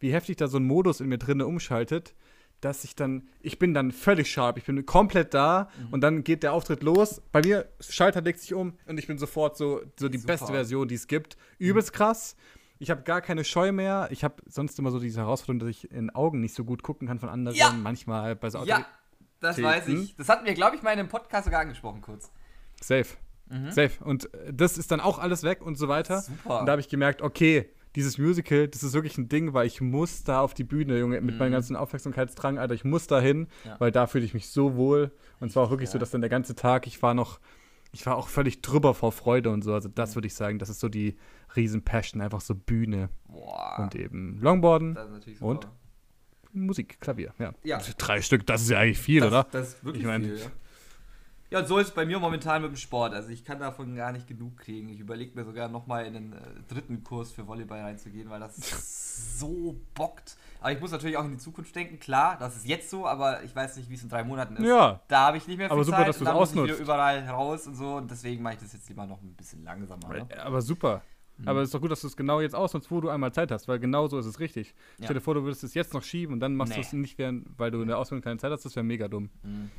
wie 0.00 0.12
heftig 0.12 0.36
da 0.36 0.48
so 0.48 0.58
ein 0.58 0.66
Modus 0.66 1.00
in 1.00 1.08
mir 1.08 1.18
drinne 1.18 1.46
umschaltet, 1.46 2.14
dass 2.60 2.84
ich 2.84 2.96
dann, 2.96 3.28
ich 3.40 3.58
bin 3.58 3.74
dann 3.74 3.92
völlig 3.92 4.30
sharp, 4.30 4.58
ich 4.58 4.64
bin 4.64 4.84
komplett 4.84 5.34
da 5.34 5.68
mhm. 5.78 5.92
und 5.92 6.00
dann 6.00 6.24
geht 6.24 6.42
der 6.42 6.52
Auftritt 6.52 6.82
los. 6.82 7.22
Bei 7.32 7.40
mir, 7.40 7.68
Schalter 7.80 8.20
legt 8.20 8.40
sich 8.40 8.54
um 8.54 8.76
und 8.86 8.98
ich 8.98 9.06
bin 9.06 9.18
sofort 9.18 9.56
so, 9.56 9.80
so 9.98 10.08
die 10.08 10.18
Super. 10.18 10.32
beste 10.34 10.52
Version, 10.52 10.88
die 10.88 10.96
es 10.96 11.06
gibt. 11.06 11.36
Übelst 11.58 11.92
mhm. 11.92 11.96
krass. 11.96 12.36
Ich 12.80 12.90
habe 12.90 13.02
gar 13.02 13.20
keine 13.20 13.44
Scheu 13.44 13.72
mehr. 13.72 14.08
Ich 14.10 14.22
habe 14.22 14.42
sonst 14.46 14.78
immer 14.78 14.90
so 14.90 15.00
diese 15.00 15.20
Herausforderung, 15.20 15.60
dass 15.60 15.68
ich 15.68 15.90
in 15.90 16.10
Augen 16.10 16.40
nicht 16.40 16.54
so 16.54 16.64
gut 16.64 16.82
gucken 16.82 17.08
kann 17.08 17.18
von 17.18 17.28
anderen. 17.28 17.56
Ja. 17.56 17.70
Manchmal 17.70 18.36
bei 18.36 18.50
so 18.50 18.64
Ja, 18.64 18.86
das 19.40 19.60
weiß 19.60 19.88
ich. 19.88 20.16
Das 20.16 20.28
hatten 20.28 20.46
wir, 20.46 20.54
glaube 20.54 20.76
ich, 20.76 20.82
mal 20.82 20.92
in 20.92 21.00
einem 21.00 21.08
Podcast 21.08 21.44
sogar 21.44 21.60
angesprochen 21.60 22.00
kurz. 22.00 22.30
Safe. 22.80 23.06
Mhm. 23.46 23.70
Safe. 23.70 24.04
Und 24.04 24.28
das 24.52 24.78
ist 24.78 24.90
dann 24.90 25.00
auch 25.00 25.18
alles 25.18 25.42
weg 25.42 25.62
und 25.62 25.76
so 25.76 25.88
weiter. 25.88 26.20
Super. 26.20 26.60
Und 26.60 26.66
da 26.66 26.72
habe 26.72 26.80
ich 26.80 26.88
gemerkt, 26.88 27.22
okay, 27.22 27.68
dieses 27.96 28.18
Musical, 28.18 28.68
das 28.68 28.82
ist 28.82 28.92
wirklich 28.92 29.18
ein 29.18 29.28
Ding, 29.28 29.54
weil 29.54 29.66
ich 29.66 29.80
muss 29.80 30.24
da 30.24 30.40
auf 30.40 30.54
die 30.54 30.64
Bühne, 30.64 30.98
Junge, 30.98 31.20
mit 31.20 31.34
mhm. 31.34 31.38
meinem 31.38 31.52
ganzen 31.52 31.76
Aufmerksamkeitsdrang, 31.76 32.58
Alter, 32.58 32.74
ich 32.74 32.84
muss 32.84 33.06
da 33.06 33.20
hin, 33.20 33.48
ja. 33.64 33.76
weil 33.78 33.90
da 33.90 34.06
fühle 34.06 34.24
ich 34.24 34.34
mich 34.34 34.48
so 34.48 34.76
wohl. 34.76 35.10
Und 35.40 35.50
zwar 35.50 35.64
auch 35.64 35.70
wirklich 35.70 35.88
ja. 35.88 35.94
so, 35.94 35.98
dass 35.98 36.10
dann 36.10 36.20
der 36.20 36.30
ganze 36.30 36.54
Tag, 36.54 36.86
ich 36.86 37.02
war 37.02 37.14
noch, 37.14 37.40
ich 37.92 38.04
war 38.06 38.16
auch 38.16 38.28
völlig 38.28 38.60
drüber 38.60 38.94
vor 38.94 39.12
Freude 39.12 39.50
und 39.50 39.62
so. 39.62 39.72
Also 39.72 39.88
das 39.88 40.10
mhm. 40.10 40.14
würde 40.16 40.26
ich 40.26 40.34
sagen, 40.34 40.58
das 40.58 40.68
ist 40.68 40.80
so 40.80 40.88
die 40.88 41.16
Riesen-Passion, 41.56 42.20
einfach 42.20 42.40
so 42.40 42.54
Bühne. 42.54 43.08
Boah. 43.26 43.78
Und 43.80 43.94
eben 43.94 44.38
Longboarden 44.40 44.96
und 45.40 45.68
Musik, 46.52 47.00
Klavier, 47.00 47.34
ja. 47.38 47.52
ja. 47.62 47.78
Drei 47.98 48.22
Stück, 48.22 48.46
das 48.46 48.62
ist 48.62 48.70
ja 48.70 48.78
eigentlich 48.78 48.98
viel, 48.98 49.20
das, 49.20 49.28
oder? 49.28 49.46
Das 49.50 49.68
ist 49.68 49.84
wirklich 49.84 50.02
ich 50.02 50.06
mein, 50.06 50.24
viel, 50.24 50.38
ja. 50.38 50.46
Ja, 51.50 51.60
und 51.60 51.68
so 51.68 51.78
ist 51.78 51.88
es 51.88 51.94
bei 51.94 52.04
mir 52.04 52.18
momentan 52.18 52.60
mit 52.60 52.70
dem 52.70 52.76
Sport. 52.76 53.14
Also 53.14 53.30
ich 53.30 53.44
kann 53.44 53.58
davon 53.58 53.96
gar 53.96 54.12
nicht 54.12 54.26
genug 54.26 54.58
kriegen. 54.58 54.90
Ich 54.90 55.00
überlege 55.00 55.34
mir 55.34 55.44
sogar 55.44 55.68
nochmal 55.68 56.04
in 56.04 56.12
den 56.12 56.32
äh, 56.34 56.36
dritten 56.68 57.02
Kurs 57.02 57.32
für 57.32 57.46
Volleyball 57.46 57.80
reinzugehen, 57.80 58.28
weil 58.28 58.40
das 58.40 59.38
so 59.38 59.80
bockt. 59.94 60.36
Aber 60.60 60.72
ich 60.72 60.80
muss 60.80 60.90
natürlich 60.90 61.16
auch 61.16 61.24
in 61.24 61.32
die 61.32 61.38
Zukunft 61.38 61.74
denken. 61.74 61.98
Klar, 61.98 62.36
das 62.38 62.56
ist 62.56 62.66
jetzt 62.66 62.90
so, 62.90 63.06
aber 63.06 63.42
ich 63.44 63.56
weiß 63.56 63.76
nicht, 63.76 63.88
wie 63.88 63.94
es 63.94 64.02
in 64.02 64.10
drei 64.10 64.24
Monaten 64.24 64.56
ist. 64.56 64.66
Ja. 64.66 65.00
Da 65.08 65.20
habe 65.28 65.38
ich 65.38 65.46
nicht 65.46 65.56
mehr 65.56 65.68
viel 65.68 65.72
aber 65.72 65.84
super, 65.84 65.98
Zeit. 65.98 66.08
dass 66.08 66.18
du 66.18 66.24
es 66.24 66.30
ausnutzt. 66.30 66.74
Ich 66.74 66.80
überall 66.80 67.26
raus 67.26 67.66
und 67.66 67.76
so. 67.76 67.94
Und 67.94 68.10
deswegen 68.10 68.42
mache 68.42 68.54
ich 68.54 68.60
das 68.60 68.74
jetzt 68.74 68.88
lieber 68.88 69.06
noch 69.06 69.22
ein 69.22 69.34
bisschen 69.34 69.64
langsamer. 69.64 70.08
Ne? 70.08 70.28
Aber 70.44 70.60
super. 70.60 71.02
Mhm. 71.38 71.48
Aber 71.48 71.60
es 71.60 71.68
ist 71.68 71.74
doch 71.74 71.80
gut, 71.80 71.90
dass 71.90 72.02
du 72.02 72.08
es 72.08 72.16
genau 72.16 72.42
jetzt 72.42 72.54
ausnutzt, 72.54 72.90
wo 72.90 73.00
du 73.00 73.08
einmal 73.08 73.32
Zeit 73.32 73.50
hast, 73.50 73.68
weil 73.68 73.78
genau 73.78 74.06
so 74.08 74.18
ist 74.18 74.26
es 74.26 74.38
richtig. 74.38 74.74
Ja. 74.98 75.04
Stell 75.04 75.14
dir 75.14 75.20
vor, 75.22 75.34
du 75.34 75.44
würdest 75.44 75.64
es 75.64 75.72
jetzt 75.72 75.94
noch 75.94 76.02
schieben 76.02 76.34
und 76.34 76.40
dann 76.40 76.56
machst 76.56 76.72
nee. 76.72 76.80
du 76.80 76.86
es 76.86 76.92
nicht, 76.92 77.16
während, 77.16 77.58
weil 77.58 77.70
du 77.70 77.80
in 77.80 77.88
der 77.88 77.98
Ausbildung 77.98 78.22
keine 78.22 78.38
Zeit 78.38 78.52
hast. 78.52 78.64
Das 78.64 78.76
wäre 78.76 78.84
mega 78.84 79.08
dumm. 79.08 79.30
Mhm. 79.42 79.70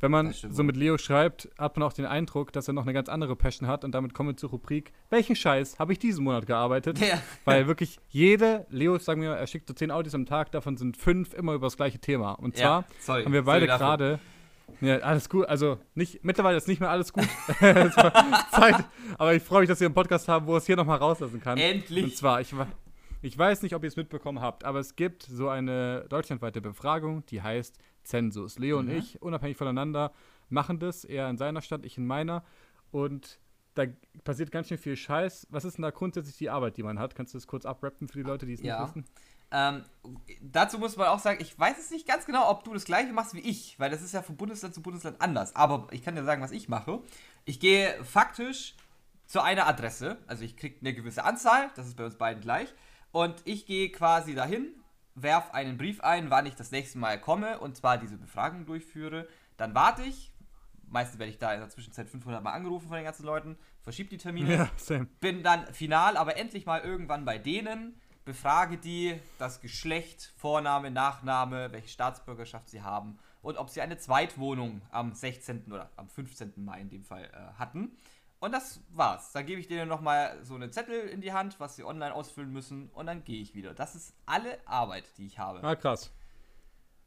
Wenn 0.00 0.10
man 0.10 0.32
so 0.32 0.62
mit 0.62 0.76
Leo 0.76 0.96
schreibt, 0.96 1.48
hat 1.58 1.76
man 1.76 1.88
auch 1.88 1.92
den 1.92 2.06
Eindruck, 2.06 2.52
dass 2.52 2.68
er 2.68 2.74
noch 2.74 2.84
eine 2.84 2.92
ganz 2.92 3.08
andere 3.08 3.34
Passion 3.34 3.68
hat 3.68 3.84
und 3.84 3.92
damit 3.92 4.14
kommen 4.14 4.30
wir 4.30 4.36
zur 4.36 4.50
Rubrik, 4.50 4.92
welchen 5.10 5.34
Scheiß 5.34 5.78
habe 5.78 5.92
ich 5.92 5.98
diesen 5.98 6.24
Monat 6.24 6.46
gearbeitet? 6.46 6.98
Ja. 7.00 7.20
Weil 7.44 7.66
wirklich 7.68 7.98
jede, 8.08 8.66
Leo, 8.70 8.98
sagen 8.98 9.22
wir, 9.22 9.30
er 9.30 9.46
schickt 9.46 9.66
so 9.66 9.74
zehn 9.74 9.90
Audios 9.90 10.14
am 10.14 10.26
Tag, 10.26 10.52
davon 10.52 10.76
sind 10.76 10.96
fünf 10.96 11.34
immer 11.34 11.54
über 11.54 11.66
das 11.66 11.76
gleiche 11.76 11.98
Thema. 11.98 12.32
Und 12.32 12.56
zwar 12.56 12.82
ja, 12.82 12.86
sorry, 13.00 13.24
haben 13.24 13.32
wir 13.32 13.42
beide 13.42 13.66
gerade 13.66 14.20
ja, 14.80 14.98
alles 14.98 15.28
gut. 15.28 15.46
Also 15.48 15.78
nicht, 15.94 16.24
mittlerweile 16.24 16.56
ist 16.56 16.68
nicht 16.68 16.80
mehr 16.80 16.90
alles 16.90 17.12
gut. 17.12 17.26
Zeit. 17.58 18.84
Aber 19.16 19.34
ich 19.34 19.42
freue 19.42 19.60
mich, 19.60 19.68
dass 19.68 19.80
wir 19.80 19.86
einen 19.86 19.94
Podcast 19.94 20.28
haben, 20.28 20.46
wo 20.46 20.56
es 20.56 20.66
hier 20.66 20.76
nochmal 20.76 20.98
rauslassen 20.98 21.40
kann. 21.40 21.58
Endlich. 21.58 22.04
Und 22.04 22.16
zwar, 22.16 22.40
ich, 22.40 22.54
ich 23.22 23.36
weiß 23.36 23.62
nicht, 23.62 23.74
ob 23.74 23.82
ihr 23.82 23.88
es 23.88 23.96
mitbekommen 23.96 24.40
habt, 24.40 24.64
aber 24.64 24.78
es 24.78 24.94
gibt 24.94 25.22
so 25.22 25.48
eine 25.48 26.04
deutschlandweite 26.08 26.60
Befragung, 26.60 27.24
die 27.26 27.42
heißt 27.42 27.78
Zensus. 28.08 28.58
Leo 28.58 28.82
mhm. 28.82 28.88
und 28.88 28.96
ich, 28.96 29.22
unabhängig 29.22 29.56
voneinander, 29.56 30.12
machen 30.48 30.78
das. 30.78 31.04
Er 31.04 31.28
in 31.30 31.36
seiner 31.36 31.62
Stadt, 31.62 31.84
ich 31.84 31.98
in 31.98 32.06
meiner. 32.06 32.44
Und 32.90 33.38
da 33.74 33.84
passiert 34.24 34.50
ganz 34.50 34.68
schön 34.68 34.78
viel 34.78 34.96
Scheiß. 34.96 35.46
Was 35.50 35.64
ist 35.64 35.78
denn 35.78 35.82
da 35.82 35.90
grundsätzlich 35.90 36.36
die 36.36 36.50
Arbeit, 36.50 36.76
die 36.76 36.82
man 36.82 36.98
hat? 36.98 37.14
Kannst 37.14 37.34
du 37.34 37.38
das 37.38 37.46
kurz 37.46 37.64
abrappen 37.64 38.08
für 38.08 38.18
die 38.18 38.24
Leute, 38.24 38.46
die 38.46 38.54
es 38.54 38.62
ja. 38.62 38.80
nicht 38.80 38.88
wissen? 38.88 39.04
Ähm, 39.50 39.84
dazu 40.42 40.78
muss 40.78 40.96
man 40.96 41.06
auch 41.08 41.20
sagen, 41.20 41.38
ich 41.40 41.58
weiß 41.58 41.78
es 41.78 41.90
nicht 41.90 42.06
ganz 42.06 42.26
genau, 42.26 42.50
ob 42.50 42.64
du 42.64 42.74
das 42.74 42.84
gleiche 42.84 43.12
machst 43.12 43.34
wie 43.34 43.40
ich, 43.40 43.78
weil 43.78 43.90
das 43.90 44.02
ist 44.02 44.12
ja 44.12 44.20
von 44.20 44.36
Bundesland 44.36 44.74
zu 44.74 44.82
Bundesland 44.82 45.20
anders. 45.20 45.56
Aber 45.56 45.86
ich 45.90 46.02
kann 46.02 46.16
dir 46.16 46.24
sagen, 46.24 46.42
was 46.42 46.50
ich 46.50 46.68
mache. 46.68 47.00
Ich 47.44 47.60
gehe 47.60 48.02
faktisch 48.04 48.74
zu 49.26 49.40
einer 49.40 49.66
Adresse, 49.66 50.18
also 50.26 50.44
ich 50.44 50.56
kriege 50.56 50.76
eine 50.80 50.92
gewisse 50.92 51.24
Anzahl, 51.24 51.70
das 51.76 51.86
ist 51.86 51.96
bei 51.96 52.04
uns 52.04 52.16
beiden 52.16 52.42
gleich, 52.42 52.74
und 53.12 53.36
ich 53.44 53.66
gehe 53.66 53.90
quasi 53.90 54.34
dahin, 54.34 54.68
werf 55.22 55.50
einen 55.50 55.76
Brief 55.76 56.00
ein, 56.00 56.30
wann 56.30 56.46
ich 56.46 56.54
das 56.54 56.70
nächste 56.70 56.98
Mal 56.98 57.20
komme 57.20 57.58
und 57.58 57.76
zwar 57.76 57.98
diese 57.98 58.16
Befragung 58.16 58.66
durchführe. 58.66 59.28
Dann 59.56 59.74
warte 59.74 60.02
ich. 60.02 60.32
Meistens 60.90 61.18
werde 61.18 61.30
ich 61.30 61.38
da 61.38 61.52
in 61.52 61.60
der 61.60 61.68
Zwischenzeit 61.68 62.08
500 62.08 62.42
Mal 62.42 62.52
angerufen 62.52 62.88
von 62.88 62.96
den 62.96 63.04
ganzen 63.04 63.26
Leuten, 63.26 63.58
verschiebe 63.82 64.08
die 64.08 64.16
Termine, 64.16 64.54
ja, 64.54 64.70
same. 64.76 65.04
bin 65.20 65.42
dann 65.42 65.66
final, 65.74 66.16
aber 66.16 66.38
endlich 66.38 66.64
mal 66.64 66.80
irgendwann 66.80 67.26
bei 67.26 67.36
denen, 67.36 68.00
befrage 68.24 68.78
die 68.78 69.20
das 69.38 69.60
Geschlecht, 69.60 70.32
Vorname, 70.36 70.90
Nachname, 70.90 71.72
welche 71.72 71.88
Staatsbürgerschaft 71.88 72.70
sie 72.70 72.80
haben 72.80 73.18
und 73.42 73.56
ob 73.58 73.70
sie 73.70 73.80
eine 73.80 73.98
Zweitwohnung 73.98 74.82
am 74.90 75.14
16. 75.14 75.72
oder 75.72 75.90
am 75.96 76.08
15. 76.08 76.52
Mai 76.56 76.80
in 76.80 76.88
dem 76.88 77.04
Fall 77.04 77.24
äh, 77.24 77.58
hatten. 77.58 77.96
Und 78.40 78.52
das 78.52 78.80
war's. 78.90 79.32
Dann 79.32 79.46
gebe 79.46 79.60
ich 79.60 79.66
denen 79.66 79.88
nochmal 79.88 80.38
so 80.44 80.54
einen 80.54 80.70
Zettel 80.70 81.08
in 81.08 81.20
die 81.20 81.32
Hand, 81.32 81.58
was 81.58 81.76
sie 81.76 81.84
online 81.84 82.14
ausfüllen 82.14 82.52
müssen, 82.52 82.88
und 82.90 83.06
dann 83.06 83.24
gehe 83.24 83.40
ich 83.40 83.54
wieder. 83.54 83.74
Das 83.74 83.94
ist 83.94 84.14
alle 84.26 84.58
Arbeit, 84.66 85.04
die 85.18 85.26
ich 85.26 85.38
habe. 85.38 85.62
Ah, 85.62 85.74
krass. 85.74 86.12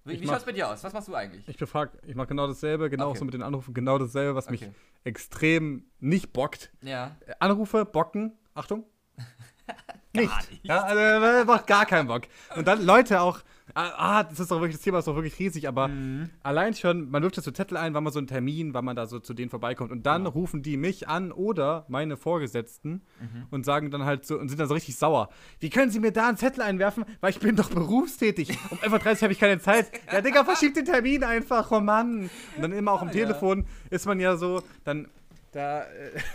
Wie, 0.03 0.19
wie 0.19 0.27
schaut 0.27 0.37
es 0.37 0.45
bei 0.45 0.51
dir 0.51 0.67
aus? 0.67 0.83
Was 0.83 0.93
machst 0.93 1.07
du 1.07 1.15
eigentlich? 1.15 1.47
Ich 1.47 1.57
befrage, 1.57 1.99
ich 2.05 2.15
mache 2.15 2.27
genau 2.27 2.47
dasselbe, 2.47 2.89
genau 2.89 3.09
okay. 3.09 3.19
so 3.19 3.25
mit 3.25 3.33
den 3.33 3.43
Anrufen, 3.43 3.73
genau 3.73 3.99
dasselbe, 3.99 4.35
was 4.35 4.47
okay. 4.47 4.65
mich 4.65 4.75
extrem 5.03 5.85
nicht 5.99 6.33
bockt. 6.33 6.71
Ja. 6.81 7.15
Äh, 7.25 7.33
Anrufe 7.39 7.85
bocken, 7.85 8.33
Achtung. 8.55 8.85
nicht. 10.13 10.49
nicht. 10.49 10.65
Ja, 10.65 10.81
also, 10.81 11.45
macht 11.45 11.67
gar 11.67 11.85
keinen 11.85 12.07
Bock. 12.07 12.23
Und 12.55 12.67
dann 12.67 12.83
Leute 12.83 13.21
auch, 13.21 13.41
Ah, 13.73 14.19
ah, 14.19 14.23
das 14.23 14.39
ist 14.39 14.51
doch 14.51 14.59
wirklich, 14.59 14.75
das 14.75 14.83
Thema 14.83 14.99
ist 14.99 15.07
doch 15.07 15.15
wirklich 15.15 15.39
riesig, 15.39 15.67
aber 15.67 15.87
mhm. 15.87 16.29
allein 16.43 16.73
schon, 16.73 17.09
man 17.09 17.23
wirft 17.23 17.35
so 17.35 17.51
Zettel 17.51 17.77
ein, 17.77 17.93
wann 17.93 18.03
man 18.03 18.11
so 18.11 18.19
einen 18.19 18.27
Termin, 18.27 18.73
wann 18.73 18.85
man 18.85 18.95
da 18.95 19.05
so 19.05 19.19
zu 19.19 19.33
denen 19.33 19.49
vorbeikommt. 19.49 19.91
Und 19.91 20.05
dann 20.05 20.23
ja. 20.23 20.29
rufen 20.29 20.61
die 20.61 20.77
mich 20.77 21.07
an 21.07 21.31
oder 21.31 21.85
meine 21.87 22.17
Vorgesetzten 22.17 23.01
mhm. 23.19 23.47
und 23.49 23.65
sagen 23.65 23.91
dann 23.91 24.05
halt 24.05 24.25
so 24.25 24.37
und 24.37 24.49
sind 24.49 24.59
dann 24.59 24.67
so 24.67 24.73
richtig 24.73 24.95
sauer. 24.95 25.29
Wie 25.59 25.69
können 25.69 25.91
sie 25.91 25.99
mir 25.99 26.11
da 26.11 26.27
einen 26.27 26.37
Zettel 26.37 26.61
einwerfen? 26.61 27.05
Weil 27.21 27.31
ich 27.31 27.39
bin 27.39 27.55
doch 27.55 27.69
berufstätig. 27.69 28.57
Um 28.69 28.77
11.30 28.79 28.93
Uhr 28.93 29.21
habe 29.21 29.33
ich 29.33 29.39
keine 29.39 29.59
Zeit. 29.59 29.91
Ja, 30.11 30.21
Digga, 30.21 30.43
verschiebt 30.43 30.75
den 30.75 30.85
Termin 30.85 31.23
einfach, 31.23 31.71
oh 31.71 31.79
Mann. 31.79 32.29
Und 32.55 32.61
dann 32.61 32.71
immer 32.73 32.91
auch 32.91 33.01
am 33.01 33.09
ah, 33.09 33.11
Telefon 33.11 33.59
ja. 33.59 33.65
ist 33.95 34.05
man 34.05 34.19
ja 34.19 34.35
so, 34.35 34.63
dann 34.83 35.07
da 35.51 35.83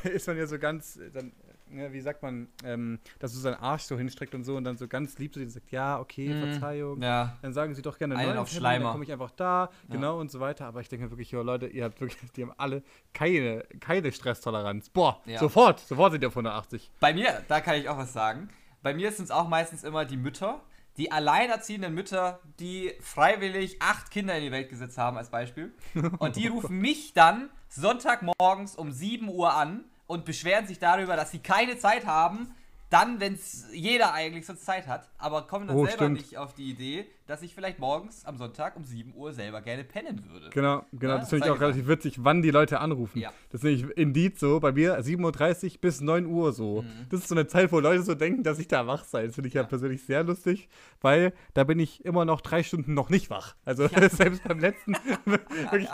äh, 0.04 0.08
ist 0.14 0.26
man 0.26 0.36
ja 0.36 0.46
so 0.46 0.58
ganz, 0.58 0.98
dann 1.12 1.32
ja, 1.70 1.92
wie 1.92 2.00
sagt 2.00 2.22
man, 2.22 2.48
ähm, 2.64 2.98
dass 3.18 3.32
du 3.32 3.38
seinen 3.38 3.56
Arsch 3.56 3.82
so 3.82 3.96
hinstreckt 3.96 4.34
und 4.34 4.44
so 4.44 4.56
und 4.56 4.64
dann 4.64 4.76
so 4.76 4.86
ganz 4.88 5.18
lieb 5.18 5.34
zu 5.34 5.40
dir 5.40 5.48
sagt, 5.48 5.70
ja, 5.70 5.98
okay, 5.98 6.28
mm, 6.28 6.50
Verzeihung. 6.50 7.02
Ja. 7.02 7.36
Dann 7.42 7.52
sagen 7.52 7.74
sie 7.74 7.82
doch 7.82 7.98
gerne 7.98 8.16
Einen 8.16 8.38
auf 8.38 8.48
Schleimer. 8.48 8.84
Dann 8.84 8.92
komme 8.92 9.04
ich 9.04 9.12
einfach 9.12 9.30
da, 9.30 9.70
ja. 9.88 9.94
genau 9.94 10.20
und 10.20 10.30
so 10.30 10.40
weiter. 10.40 10.66
Aber 10.66 10.80
ich 10.80 10.88
denke 10.88 11.10
wirklich, 11.10 11.30
jo, 11.30 11.42
Leute, 11.42 11.66
ihr 11.66 11.84
habt 11.84 12.00
wirklich, 12.00 12.18
die 12.32 12.42
haben 12.42 12.52
alle 12.56 12.82
keine, 13.12 13.64
keine 13.80 14.12
Stresstoleranz. 14.12 14.90
Boah, 14.90 15.20
ja. 15.26 15.38
sofort, 15.38 15.80
sofort 15.80 16.12
sind 16.12 16.22
ihr 16.22 16.28
auf 16.28 16.36
180. 16.36 16.90
Bei 17.00 17.12
mir, 17.12 17.42
da 17.48 17.60
kann 17.60 17.76
ich 17.76 17.88
auch 17.88 17.98
was 17.98 18.12
sagen. 18.12 18.48
Bei 18.82 18.94
mir 18.94 19.10
sind 19.10 19.24
es 19.24 19.30
auch 19.30 19.48
meistens 19.48 19.82
immer 19.82 20.04
die 20.04 20.16
Mütter, 20.16 20.62
die 20.96 21.12
alleinerziehenden 21.12 21.92
Mütter, 21.92 22.40
die 22.60 22.92
freiwillig 23.00 23.82
acht 23.82 24.10
Kinder 24.10 24.36
in 24.36 24.44
die 24.44 24.52
Welt 24.52 24.68
gesetzt 24.68 24.96
haben, 24.98 25.16
als 25.16 25.30
Beispiel. 25.30 25.74
Und 26.18 26.36
die 26.36 26.46
rufen 26.46 26.78
mich 26.78 27.12
dann 27.12 27.50
Sonntagmorgens 27.68 28.76
um 28.76 28.92
7 28.92 29.28
Uhr 29.28 29.54
an 29.54 29.84
und 30.06 30.24
beschweren 30.24 30.66
sich 30.66 30.78
darüber, 30.78 31.16
dass 31.16 31.30
sie 31.30 31.40
keine 31.40 31.78
Zeit 31.78 32.06
haben, 32.06 32.54
dann, 32.90 33.18
wenn 33.18 33.34
es 33.34 33.66
jeder 33.72 34.12
eigentlich 34.12 34.46
sonst 34.46 34.64
Zeit 34.64 34.86
hat, 34.86 35.10
aber 35.18 35.42
kommen 35.42 35.66
dann 35.66 35.76
oh, 35.76 35.86
selber 35.86 36.04
stimmt. 36.04 36.18
nicht 36.18 36.38
auf 36.38 36.54
die 36.54 36.70
Idee, 36.70 37.06
dass 37.26 37.42
ich 37.42 37.52
vielleicht 37.52 37.80
morgens 37.80 38.24
am 38.24 38.36
Sonntag 38.36 38.76
um 38.76 38.84
7 38.84 39.12
Uhr 39.16 39.32
selber 39.32 39.60
gerne 39.60 39.82
pennen 39.82 40.24
würde. 40.30 40.50
Genau, 40.50 40.84
genau. 40.92 41.14
Ja, 41.14 41.18
das 41.18 41.30
finde 41.30 41.46
ich 41.46 41.52
auch 41.52 41.60
relativ 41.60 41.88
witzig, 41.88 42.22
wann 42.22 42.42
die 42.42 42.52
Leute 42.52 42.78
anrufen. 42.78 43.18
Ja. 43.18 43.32
Das 43.50 43.62
finde 43.62 43.74
ich 43.74 43.98
Indeed 43.98 44.38
so, 44.38 44.60
bei 44.60 44.70
mir 44.70 45.00
7.30 45.00 45.64
Uhr 45.64 45.80
bis 45.80 46.00
9 46.00 46.26
Uhr 46.26 46.52
so. 46.52 46.82
Mhm. 46.82 47.06
Das 47.10 47.20
ist 47.20 47.28
so 47.28 47.34
eine 47.34 47.48
Zeit, 47.48 47.72
wo 47.72 47.80
Leute 47.80 48.04
so 48.04 48.14
denken, 48.14 48.44
dass 48.44 48.60
ich 48.60 48.68
da 48.68 48.86
wach 48.86 49.02
sei. 49.02 49.26
Das 49.26 49.34
finde 49.34 49.48
ich 49.48 49.54
ja. 49.54 49.62
ja. 49.62 49.66
persönlich 49.66 50.04
sehr 50.04 50.22
lustig, 50.22 50.68
weil 51.00 51.32
da 51.54 51.64
bin 51.64 51.80
ich 51.80 52.04
immer 52.04 52.24
noch 52.24 52.40
drei 52.40 52.62
Stunden 52.62 52.94
noch 52.94 53.10
nicht 53.10 53.30
wach. 53.30 53.56
Also 53.64 53.88
selbst 54.10 54.44
beim 54.44 54.60
letzten, 54.60 54.94
wirklich, 55.24 55.88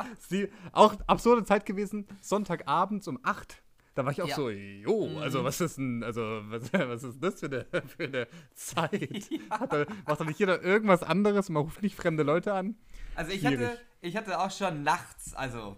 auch 0.73 0.95
absurde 1.07 1.45
Zeit 1.45 1.64
gewesen, 1.64 2.07
Sonntagabends 2.21 3.09
um 3.09 3.19
8 3.23 3.52
Uhr 3.52 3.62
da 3.95 4.05
war 4.05 4.13
ich 4.13 4.23
auch 4.23 4.29
ja. 4.29 4.37
so, 4.37 4.49
jo, 4.51 5.19
also 5.21 5.41
mhm. 5.41 5.45
was 5.45 5.61
ist 5.61 5.79
denn, 5.79 6.03
also 6.03 6.41
was, 6.45 6.73
was 6.73 7.03
ist 7.03 7.23
das 7.23 7.41
für 7.41 7.47
eine, 7.47 7.67
für 7.87 8.05
eine 8.05 8.27
Zeit? 8.55 8.93
Ja. 9.33 9.67
Da, 9.67 9.85
macht 10.07 10.21
doch 10.21 10.27
nicht 10.27 10.39
jeder 10.39 10.63
irgendwas 10.63 11.03
anderes? 11.03 11.49
Man 11.49 11.63
ruft 11.63 11.83
nicht 11.83 11.97
fremde 11.97 12.23
Leute 12.23 12.53
an? 12.53 12.77
Also 13.15 13.33
ich 13.33 13.45
hatte, 13.45 13.79
ich 14.01 14.17
hatte 14.17 14.39
auch 14.41 14.51
schon 14.51 14.83
nachts, 14.83 15.35
also 15.35 15.77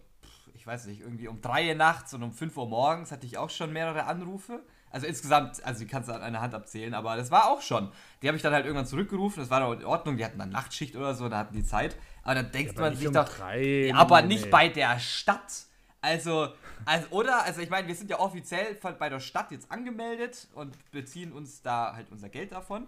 ich 0.54 0.66
weiß 0.66 0.86
nicht, 0.86 1.00
irgendwie 1.00 1.28
um 1.28 1.40
drei 1.40 1.74
nachts 1.74 2.14
und 2.14 2.22
um 2.22 2.32
5 2.32 2.56
Uhr 2.56 2.66
morgens 2.66 3.12
hatte 3.12 3.26
ich 3.26 3.38
auch 3.38 3.50
schon 3.50 3.72
mehrere 3.72 4.04
Anrufe. 4.04 4.62
Also 4.90 5.06
insgesamt, 5.06 5.64
also 5.64 5.80
die 5.80 5.86
kannst 5.86 6.08
du 6.08 6.14
an 6.14 6.22
einer 6.22 6.40
Hand 6.40 6.54
abzählen, 6.54 6.94
aber 6.94 7.16
das 7.16 7.30
war 7.30 7.50
auch 7.50 7.60
schon. 7.60 7.90
Die 8.22 8.28
habe 8.28 8.36
ich 8.36 8.42
dann 8.42 8.52
halt 8.52 8.64
irgendwann 8.64 8.86
zurückgerufen, 8.86 9.42
das 9.42 9.50
war 9.50 9.60
doch 9.60 9.72
in 9.72 9.84
Ordnung, 9.84 10.16
die 10.16 10.24
hatten 10.24 10.38
dann 10.38 10.50
Nachtschicht 10.50 10.94
oder 10.96 11.14
so, 11.14 11.28
da 11.28 11.38
hatten 11.38 11.54
die 11.54 11.64
Zeit. 11.64 11.96
Aber 12.22 12.36
dann 12.36 12.52
denkt 12.52 12.76
ja, 12.76 12.80
man 12.80 12.96
sich 12.96 13.08
um 13.08 13.12
doch, 13.12 13.28
drei, 13.28 13.92
aber 13.94 14.22
nicht 14.22 14.50
bei 14.50 14.68
der 14.68 14.98
Stadt. 15.00 15.66
Also, 16.04 16.48
also, 16.84 17.08
oder? 17.10 17.44
Also, 17.44 17.62
ich 17.62 17.70
meine, 17.70 17.88
wir 17.88 17.94
sind 17.94 18.10
ja 18.10 18.20
offiziell 18.20 18.76
bei 18.98 19.08
der 19.08 19.20
Stadt 19.20 19.50
jetzt 19.50 19.72
angemeldet 19.72 20.48
und 20.54 20.76
beziehen 20.90 21.32
uns 21.32 21.62
da 21.62 21.94
halt 21.94 22.10
unser 22.10 22.28
Geld 22.28 22.52
davon. 22.52 22.86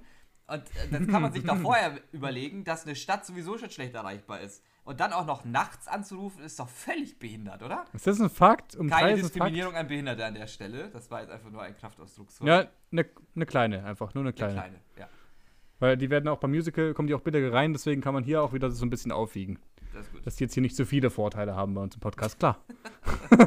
Und 0.48 0.62
äh, 0.62 0.88
dann 0.92 1.06
kann 1.08 1.22
man 1.22 1.32
sich 1.32 1.42
doch 1.42 1.56
vorher 1.62 1.98
überlegen, 2.12 2.64
dass 2.64 2.84
eine 2.84 2.94
Stadt 2.94 3.24
sowieso 3.24 3.56
schon 3.56 3.70
schlecht 3.70 3.94
erreichbar 3.94 4.40
ist. 4.40 4.62
Und 4.84 5.00
dann 5.00 5.12
auch 5.12 5.26
noch 5.26 5.44
nachts 5.44 5.88
anzurufen, 5.88 6.44
ist 6.44 6.60
doch 6.60 6.68
völlig 6.68 7.18
behindert, 7.18 7.62
oder? 7.62 7.86
Ist 7.92 8.06
das 8.06 8.20
ein 8.20 8.30
Fakt? 8.30 8.76
Um 8.76 8.88
Keine 8.88 9.16
Diskriminierung 9.16 9.74
an 9.74 9.88
Behinderte 9.88 10.24
an 10.24 10.34
der 10.34 10.46
Stelle. 10.46 10.90
Das 10.90 11.10
war 11.10 11.22
jetzt 11.22 11.32
einfach 11.32 11.50
nur 11.50 11.62
ein 11.62 11.76
Kraftausdruck. 11.76 12.28
Ja, 12.42 12.66
eine 12.92 13.06
ne 13.34 13.46
kleine, 13.46 13.84
einfach, 13.84 14.14
nur 14.14 14.22
eine 14.22 14.32
kleine. 14.32 14.52
Eine 14.52 14.60
kleine, 14.60 14.80
ja. 14.98 15.08
Weil 15.80 15.96
die 15.96 16.08
werden 16.10 16.28
auch 16.28 16.38
beim 16.38 16.50
Musical, 16.50 16.94
kommen 16.94 17.08
die 17.08 17.14
auch 17.14 17.20
bitte 17.20 17.52
rein, 17.52 17.72
deswegen 17.72 18.00
kann 18.00 18.14
man 18.14 18.22
hier 18.22 18.42
auch 18.42 18.52
wieder 18.52 18.70
so 18.70 18.86
ein 18.86 18.90
bisschen 18.90 19.10
aufwiegen. 19.10 19.58
Das 19.96 20.22
Dass 20.24 20.36
die 20.36 20.44
jetzt 20.44 20.54
hier 20.54 20.62
nicht 20.62 20.76
so 20.76 20.84
viele 20.84 21.10
Vorteile 21.10 21.54
haben 21.54 21.74
bei 21.74 21.80
uns 21.80 21.94
im 21.94 22.00
Podcast, 22.00 22.38
klar. 22.38 22.58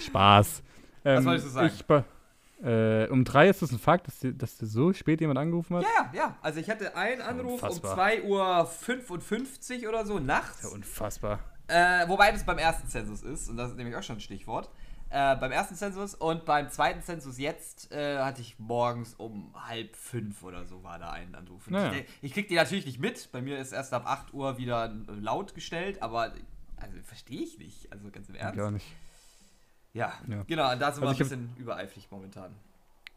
Spaß. 0.00 0.62
Ähm, 1.04 1.18
Was 1.18 1.24
wolltest 1.24 1.46
du 1.46 1.50
sagen? 1.50 1.72
Ich, 1.74 1.84
äh, 2.64 3.08
um 3.08 3.24
drei 3.24 3.48
ist 3.48 3.62
das 3.62 3.72
ein 3.72 3.78
Fakt, 3.78 4.06
dass, 4.06 4.20
dass 4.22 4.58
so 4.58 4.92
spät 4.92 5.20
jemand 5.20 5.38
angerufen 5.38 5.76
hat? 5.76 5.82
Ja, 5.84 6.10
ja. 6.14 6.36
Also 6.40 6.60
ich 6.60 6.70
hatte 6.70 6.96
einen 6.96 7.20
Anruf 7.20 7.62
unfassbar. 7.62 7.92
um 8.22 8.28
2.55 8.28 9.82
Uhr 9.82 9.88
oder 9.90 10.06
so 10.06 10.18
nachts. 10.18 10.62
Ja, 10.62 10.70
unfassbar. 10.70 11.40
Äh, 11.66 12.08
wobei 12.08 12.30
das 12.32 12.44
beim 12.44 12.58
ersten 12.58 12.88
Zensus 12.88 13.22
ist, 13.22 13.48
und 13.48 13.56
das 13.56 13.70
ist 13.70 13.76
nämlich 13.76 13.96
auch 13.96 14.02
schon 14.02 14.16
ein 14.16 14.20
Stichwort. 14.20 14.70
Äh, 15.14 15.36
beim 15.36 15.52
ersten 15.52 15.76
Zensus 15.76 16.16
und 16.16 16.44
beim 16.44 16.68
zweiten 16.70 17.00
Zensus 17.00 17.38
jetzt 17.38 17.92
äh, 17.92 18.18
hatte 18.18 18.40
ich 18.40 18.58
morgens 18.58 19.14
um 19.14 19.54
halb 19.54 19.94
fünf 19.94 20.42
oder 20.42 20.64
so 20.64 20.82
war 20.82 20.98
da 20.98 21.12
ein 21.12 21.36
Anruf. 21.36 21.70
Naja. 21.70 21.92
Ich, 21.92 22.06
ich 22.22 22.32
krieg 22.32 22.48
die 22.48 22.56
natürlich 22.56 22.84
nicht 22.84 22.98
mit. 22.98 23.30
Bei 23.30 23.40
mir 23.40 23.58
ist 23.58 23.70
erst 23.70 23.92
ab 23.92 24.06
8 24.06 24.34
Uhr 24.34 24.58
wieder 24.58 24.92
laut 25.06 25.54
gestellt, 25.54 26.02
aber 26.02 26.32
also 26.78 26.96
verstehe 27.04 27.42
ich 27.42 27.60
nicht. 27.60 27.92
Also 27.92 28.10
ganz 28.10 28.28
im 28.28 28.34
Ernst. 28.34 28.56
Gar 28.56 28.72
nicht. 28.72 28.86
Ja, 29.92 30.14
ja. 30.26 30.42
genau, 30.48 30.74
da 30.74 30.74
sind 30.74 30.82
also 30.82 31.02
wir 31.02 31.08
ein 31.10 31.16
bisschen 31.16 31.50
hab, 31.52 31.60
übereifrig 31.60 32.08
momentan. 32.10 32.52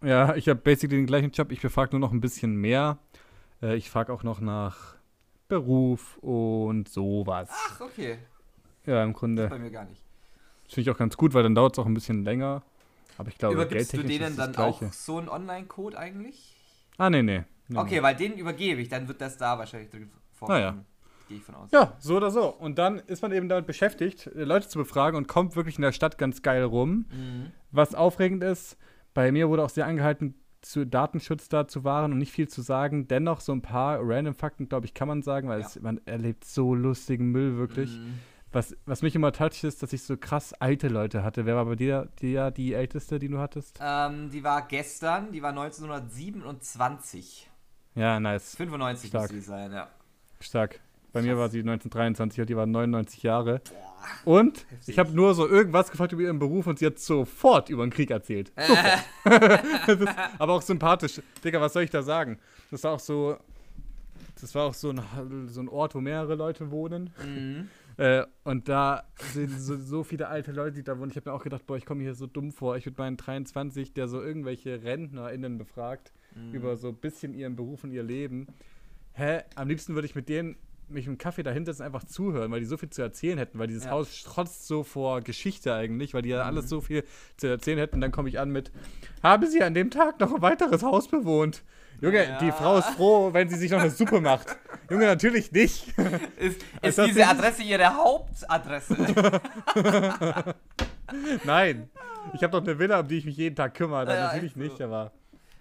Ja, 0.03 0.35
ich 0.35 0.47
habe 0.49 0.59
basically 0.59 0.97
den 0.97 1.07
gleichen 1.07 1.31
Job. 1.31 1.51
Ich 1.51 1.61
befrage 1.61 1.97
nur 1.97 1.99
noch 1.99 2.11
ein 2.11 2.21
bisschen 2.21 2.57
mehr. 2.57 2.99
Äh, 3.63 3.75
ich 3.75 3.89
frage 3.89 4.13
auch 4.13 4.21
noch 4.21 4.39
nach 4.39 4.97
Beruf 5.47 6.17
und 6.17 6.89
sowas. 6.89 7.49
Ach, 7.51 7.81
okay. 7.81 8.19
Ja, 8.85 9.03
im 9.03 9.13
Grunde. 9.13 9.41
Das 9.41 9.49
bei 9.49 9.57
mir 9.57 9.71
gar 9.71 9.85
nicht. 9.85 10.06
Finde 10.67 10.81
ich 10.81 10.89
auch 10.89 10.97
ganz 10.97 11.17
gut, 11.17 11.33
weil 11.33 11.43
dann 11.43 11.55
dauert 11.55 11.73
es 11.73 11.79
auch 11.79 11.85
ein 11.85 11.93
bisschen 11.93 12.23
länger. 12.23 12.63
Aber 13.17 13.29
ich 13.29 13.37
glaube, 13.37 13.55
Übergibst 13.55 13.93
du 13.93 14.03
denen 14.03 14.35
dann 14.35 14.55
auch 14.57 14.81
so 14.91 15.17
einen 15.17 15.29
Online-Code 15.29 15.97
eigentlich? 15.97 16.55
Ah, 16.97 17.09
nee, 17.09 17.23
nee. 17.23 17.43
nee 17.67 17.77
okay, 17.77 17.95
nee. 17.95 18.03
weil 18.03 18.15
den 18.15 18.33
übergebe 18.33 18.81
ich, 18.81 18.89
dann 18.89 19.07
wird 19.07 19.21
das 19.21 19.37
da 19.37 19.57
wahrscheinlich 19.57 19.89
drin 19.89 20.09
vorkommen. 20.33 20.59
Naja. 20.59 20.85
Gehe 21.27 21.37
ich 21.37 21.43
von 21.43 21.55
aus. 21.55 21.71
Ja, 21.71 21.95
so 21.99 22.15
oder 22.15 22.31
so. 22.31 22.47
Und 22.47 22.77
dann 22.77 22.99
ist 22.99 23.21
man 23.21 23.31
eben 23.31 23.49
damit 23.49 23.65
beschäftigt, 23.65 24.29
Leute 24.33 24.67
zu 24.67 24.77
befragen 24.77 25.17
und 25.17 25.27
kommt 25.27 25.55
wirklich 25.55 25.77
in 25.77 25.81
der 25.81 25.91
Stadt 25.91 26.17
ganz 26.17 26.41
geil 26.41 26.63
rum. 26.63 27.05
Mhm. 27.11 27.51
Was 27.71 27.95
aufregend 27.95 28.43
ist, 28.43 28.77
bei 29.13 29.31
mir 29.31 29.49
wurde 29.49 29.63
auch 29.63 29.69
sehr 29.69 29.87
angehalten, 29.87 30.35
zu 30.61 30.85
Datenschutz 30.85 31.49
da 31.49 31.67
zu 31.67 31.83
wahren 31.83 32.11
und 32.11 32.17
nicht 32.17 32.31
viel 32.31 32.47
zu 32.47 32.61
sagen. 32.61 33.07
Dennoch 33.07 33.41
so 33.41 33.51
ein 33.51 33.61
paar 33.61 33.99
random 34.01 34.35
Fakten, 34.35 34.69
glaube 34.69 34.85
ich, 34.85 34.93
kann 34.93 35.07
man 35.07 35.21
sagen, 35.21 35.47
weil 35.49 35.61
ja. 35.61 35.67
es, 35.67 35.79
man 35.81 35.99
erlebt 36.05 36.45
so 36.45 36.73
lustigen 36.75 37.31
Müll 37.31 37.57
wirklich. 37.57 37.97
Mhm. 37.97 38.19
Was, 38.51 38.75
was 38.85 39.01
mich 39.01 39.15
immer 39.15 39.31
toucht, 39.33 39.63
ist, 39.63 39.83
dass 39.83 39.93
ich 39.93 40.03
so 40.03 40.15
krass 40.15 40.53
alte 40.53 40.87
Leute 40.87 41.23
hatte. 41.23 41.45
Wer 41.45 41.55
war 41.55 41.65
bei 41.65 41.75
dir 41.75 42.07
die, 42.21 42.39
die 42.55 42.73
älteste, 42.73 43.19
die 43.19 43.27
du 43.27 43.39
hattest? 43.39 43.79
Ähm, 43.81 44.29
die 44.29 44.43
war 44.43 44.67
gestern, 44.67 45.31
die 45.31 45.41
war 45.41 45.49
1927. 45.49 47.49
Ja, 47.95 48.19
nice. 48.19 48.55
95 48.55 49.09
Stark. 49.09 49.23
müsste 49.23 49.35
die 49.35 49.41
sein, 49.41 49.71
ja. 49.71 49.89
Stark. 50.39 50.79
Bei 51.13 51.21
mir 51.21 51.37
war 51.37 51.49
sie 51.49 51.59
1923 51.59 52.41
und 52.41 52.49
die 52.49 52.55
war 52.55 52.65
99 52.65 53.23
Jahre. 53.23 53.61
Und 54.23 54.65
Heftig. 54.69 54.89
ich 54.89 54.99
habe 54.99 55.11
nur 55.11 55.33
so 55.33 55.47
irgendwas 55.47 55.89
gefragt 55.89 56.13
über 56.13 56.21
ihren 56.21 56.37
Beruf 56.37 56.67
und 56.67 56.79
sie 56.79 56.85
hat 56.85 56.99
sofort 56.99 57.69
über 57.69 57.85
den 57.85 57.91
Krieg 57.91 58.11
erzählt. 58.11 58.51
Sofort. 58.55 59.03
aber 60.39 60.53
auch 60.53 60.61
sympathisch. 60.61 61.21
Digga, 61.43 61.59
was 61.59 61.73
soll 61.73 61.83
ich 61.83 61.89
da 61.89 62.03
sagen? 62.03 62.39
Das 62.71 62.83
war 62.83 62.93
auch 62.93 62.99
so. 62.99 63.37
Das 64.39 64.53
war 64.53 64.65
auch 64.65 64.73
so 64.75 64.91
ein, 64.91 65.47
so 65.47 65.61
ein 65.61 65.67
Ort, 65.67 65.95
wo 65.95 66.01
mehrere 66.01 66.35
Leute 66.35 66.69
wohnen. 66.69 67.09
Mhm. 67.25 67.69
Äh, 67.97 68.25
und 68.43 68.69
da 68.69 69.03
sind 69.33 69.59
so, 69.59 69.75
so, 69.75 70.03
viele 70.03 70.27
alte 70.27 70.51
Leute, 70.51 70.75
die 70.75 70.83
da 70.83 70.97
wohnen. 70.99 71.09
Ich 71.09 71.17
habe 71.17 71.29
mir 71.29 71.35
auch 71.35 71.43
gedacht, 71.43 71.65
boah, 71.65 71.77
ich 71.77 71.85
komme 71.85 72.03
hier 72.03 72.13
so 72.13 72.27
dumm 72.27 72.51
vor. 72.51 72.77
Ich 72.77 72.85
würde 72.85 73.01
meinen 73.01 73.17
23, 73.17 73.93
der 73.93 74.07
so 74.07 74.21
irgendwelche 74.21 74.83
RentnerInnen 74.83 75.57
befragt, 75.57 76.13
mhm. 76.35 76.53
über 76.53 76.77
so 76.77 76.89
ein 76.89 76.95
bisschen 76.95 77.33
ihren 77.33 77.55
Beruf 77.55 77.83
und 77.83 77.91
ihr 77.91 78.03
Leben. 78.03 78.47
Hä? 79.13 79.41
Am 79.55 79.67
liebsten 79.67 79.95
würde 79.95 80.05
ich 80.05 80.13
mit 80.13 80.29
denen 80.29 80.57
mich 80.89 81.07
im 81.07 81.17
Kaffee 81.17 81.43
dahinter 81.43 81.73
einfach 81.83 82.03
zuhören, 82.03 82.51
weil 82.51 82.59
die 82.59 82.65
so 82.65 82.77
viel 82.77 82.89
zu 82.89 83.01
erzählen 83.01 83.37
hätten, 83.37 83.59
weil 83.59 83.67
dieses 83.67 83.85
ja. 83.85 83.91
Haus 83.91 84.23
trotzt 84.23 84.67
so 84.67 84.83
vor 84.83 85.21
Geschichte 85.21 85.73
eigentlich, 85.73 86.13
weil 86.13 86.21
die 86.21 86.29
ja 86.29 86.43
mhm. 86.43 86.47
alles 86.47 86.69
so 86.69 86.81
viel 86.81 87.03
zu 87.35 87.47
erzählen 87.47 87.79
hätten. 87.79 87.99
Dann 87.99 88.11
komme 88.11 88.29
ich 88.29 88.39
an 88.39 88.51
mit, 88.51 88.71
haben 89.23 89.47
Sie 89.47 89.63
an 89.63 89.73
dem 89.73 89.89
Tag 89.89 90.19
noch 90.19 90.33
ein 90.33 90.41
weiteres 90.41 90.83
Haus 90.83 91.07
bewohnt? 91.07 91.63
Junge, 91.99 92.27
ja. 92.27 92.37
die 92.37 92.51
Frau 92.51 92.77
ist 92.77 92.89
froh, 92.89 93.33
wenn 93.33 93.49
sie 93.49 93.55
sich 93.55 93.71
noch 93.71 93.79
eine 93.79 93.89
Suppe 93.89 94.21
macht. 94.21 94.55
Junge, 94.89 95.05
natürlich 95.05 95.51
nicht. 95.51 95.87
Ist, 96.37 96.63
ist 96.81 96.97
diese 96.99 97.27
Adresse 97.27 97.63
ihre 97.63 97.95
Hauptadresse? 97.95 98.95
Nein. 101.43 101.89
Ich 102.33 102.43
habe 102.43 102.51
doch 102.51 102.61
eine 102.61 102.77
Villa, 102.77 102.99
um 102.99 103.07
die 103.07 103.17
ich 103.17 103.25
mich 103.25 103.37
jeden 103.37 103.55
Tag 103.55 103.73
kümmere. 103.73 104.13
Ja, 104.13 104.33
natürlich 104.33 104.53
so. 104.53 104.59
nicht, 104.59 104.81
aber. 104.81 105.11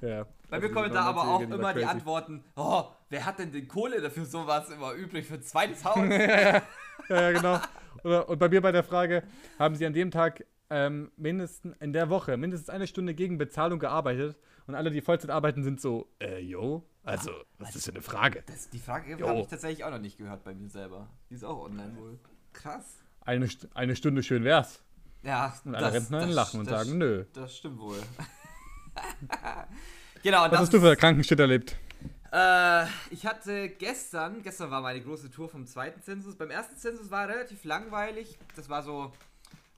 Ja. 0.00 0.26
Bei 0.50 0.60
mir 0.60 0.70
kommen 0.70 0.92
da 0.92 1.02
aber 1.02 1.26
auch 1.26 1.40
immer 1.40 1.72
die 1.74 1.84
Antworten: 1.84 2.44
Oh, 2.56 2.84
wer 3.08 3.24
hat 3.24 3.38
denn 3.38 3.52
die 3.52 3.66
Kohle 3.66 4.00
dafür 4.00 4.24
sowas 4.24 4.68
immer 4.70 4.92
übrig 4.92 5.26
für 5.26 5.34
ein 5.34 5.42
zweites 5.42 5.84
Haus? 5.84 5.98
ja, 5.98 6.62
ja, 7.08 7.32
genau. 7.32 7.60
Oder, 8.04 8.28
und 8.28 8.38
bei 8.38 8.48
mir 8.48 8.60
bei 8.60 8.72
der 8.72 8.84
Frage: 8.84 9.22
Haben 9.58 9.74
Sie 9.74 9.86
an 9.86 9.92
dem 9.92 10.10
Tag 10.10 10.44
ähm, 10.70 11.10
mindestens 11.16 11.76
in 11.80 11.92
der 11.92 12.10
Woche 12.10 12.36
mindestens 12.36 12.68
eine 12.68 12.86
Stunde 12.86 13.14
gegen 13.14 13.38
Bezahlung 13.38 13.78
gearbeitet? 13.78 14.36
Und 14.66 14.74
alle, 14.74 14.90
die 14.90 15.00
Vollzeit 15.00 15.30
arbeiten, 15.30 15.62
sind 15.62 15.80
so, 15.80 16.08
äh, 16.20 16.40
yo, 16.40 16.84
also, 17.06 17.30
was 17.58 17.76
ist 17.76 17.84
für 17.84 17.92
eine 17.92 18.02
Frage? 18.02 18.42
Das, 18.46 18.68
die 18.68 18.80
Frage 18.80 19.16
habe 19.24 19.38
ich 19.38 19.46
tatsächlich 19.46 19.84
auch 19.84 19.92
noch 19.92 20.00
nicht 20.00 20.18
gehört 20.18 20.42
bei 20.42 20.54
mir 20.54 20.68
selber. 20.68 21.08
Die 21.30 21.34
ist 21.34 21.44
auch 21.44 21.62
online 21.64 21.96
wohl. 21.96 22.18
Krass. 22.52 22.96
Eine, 23.20 23.48
eine 23.74 23.94
Stunde 23.94 24.24
schön 24.24 24.42
wär's. 24.42 24.82
Ja, 25.22 25.54
und 25.64 25.76
alle 25.76 25.92
Rentner 25.92 26.26
lachen 26.26 26.60
und 26.60 26.66
sagen, 26.66 26.98
nö. 26.98 27.24
Das 27.32 27.56
stimmt 27.56 27.78
wohl. 27.78 28.02
genau. 30.22 30.50
Was 30.50 30.58
hast 30.58 30.72
du 30.72 30.80
für 30.80 30.96
Krankenshit 30.96 31.38
erlebt? 31.38 31.76
Äh, 32.32 32.86
ich 33.10 33.24
hatte 33.24 33.68
gestern, 33.68 34.42
gestern 34.42 34.72
war 34.72 34.80
meine 34.80 35.00
große 35.00 35.30
Tour 35.30 35.48
vom 35.48 35.64
zweiten 35.64 36.02
Zensus. 36.02 36.36
Beim 36.36 36.50
ersten 36.50 36.76
Zensus 36.76 37.10
war 37.12 37.28
relativ 37.28 37.64
langweilig. 37.64 38.36
Das 38.56 38.68
war 38.68 38.82
so, 38.82 39.12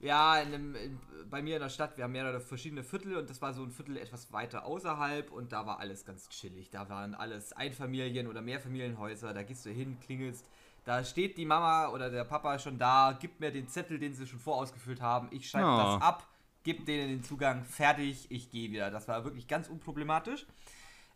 ja, 0.00 0.40
in 0.40 0.48
einem, 0.48 0.74
in, 0.76 1.00
bei 1.28 1.42
mir 1.42 1.56
in 1.56 1.62
der 1.62 1.68
Stadt, 1.68 1.96
wir 1.96 2.04
haben 2.04 2.12
mehrere 2.12 2.40
verschiedene 2.40 2.84
Viertel 2.84 3.16
und 3.16 3.28
das 3.28 3.42
war 3.42 3.52
so 3.52 3.62
ein 3.62 3.70
Viertel 3.70 3.96
etwas 3.96 4.32
weiter 4.32 4.64
außerhalb 4.64 5.32
und 5.32 5.52
da 5.52 5.66
war 5.66 5.80
alles 5.80 6.04
ganz 6.04 6.28
chillig. 6.28 6.70
Da 6.70 6.88
waren 6.88 7.14
alles 7.14 7.52
Einfamilien- 7.52 8.28
oder 8.28 8.40
Mehrfamilienhäuser, 8.40 9.34
da 9.34 9.42
gehst 9.42 9.66
du 9.66 9.70
hin, 9.70 9.98
klingelst. 10.00 10.48
Da 10.84 11.04
steht 11.04 11.36
die 11.36 11.44
Mama 11.44 11.88
oder 11.88 12.10
der 12.10 12.24
Papa 12.24 12.58
schon 12.58 12.78
da, 12.78 13.16
gibt 13.20 13.40
mir 13.40 13.50
den 13.50 13.68
Zettel, 13.68 13.98
den 13.98 14.14
sie 14.14 14.26
schon 14.26 14.38
vorausgefüllt 14.38 15.02
haben. 15.02 15.28
Ich 15.32 15.50
schreibe 15.50 15.66
oh. 15.66 15.76
das 15.76 16.02
ab, 16.02 16.26
gebe 16.62 16.84
denen 16.84 17.08
den 17.08 17.24
Zugang, 17.24 17.64
fertig, 17.64 18.26
ich 18.30 18.50
gehe 18.50 18.70
wieder. 18.70 18.90
Das 18.90 19.08
war 19.08 19.24
wirklich 19.24 19.48
ganz 19.48 19.68
unproblematisch. 19.68 20.46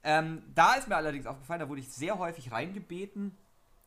Ähm, 0.04 0.42
da 0.54 0.74
ist 0.74 0.88
mir 0.88 0.96
allerdings 0.96 1.26
aufgefallen, 1.26 1.60
da 1.60 1.68
wurde 1.68 1.80
ich 1.80 1.90
sehr 1.90 2.18
häufig 2.18 2.50
reingebeten, 2.50 3.36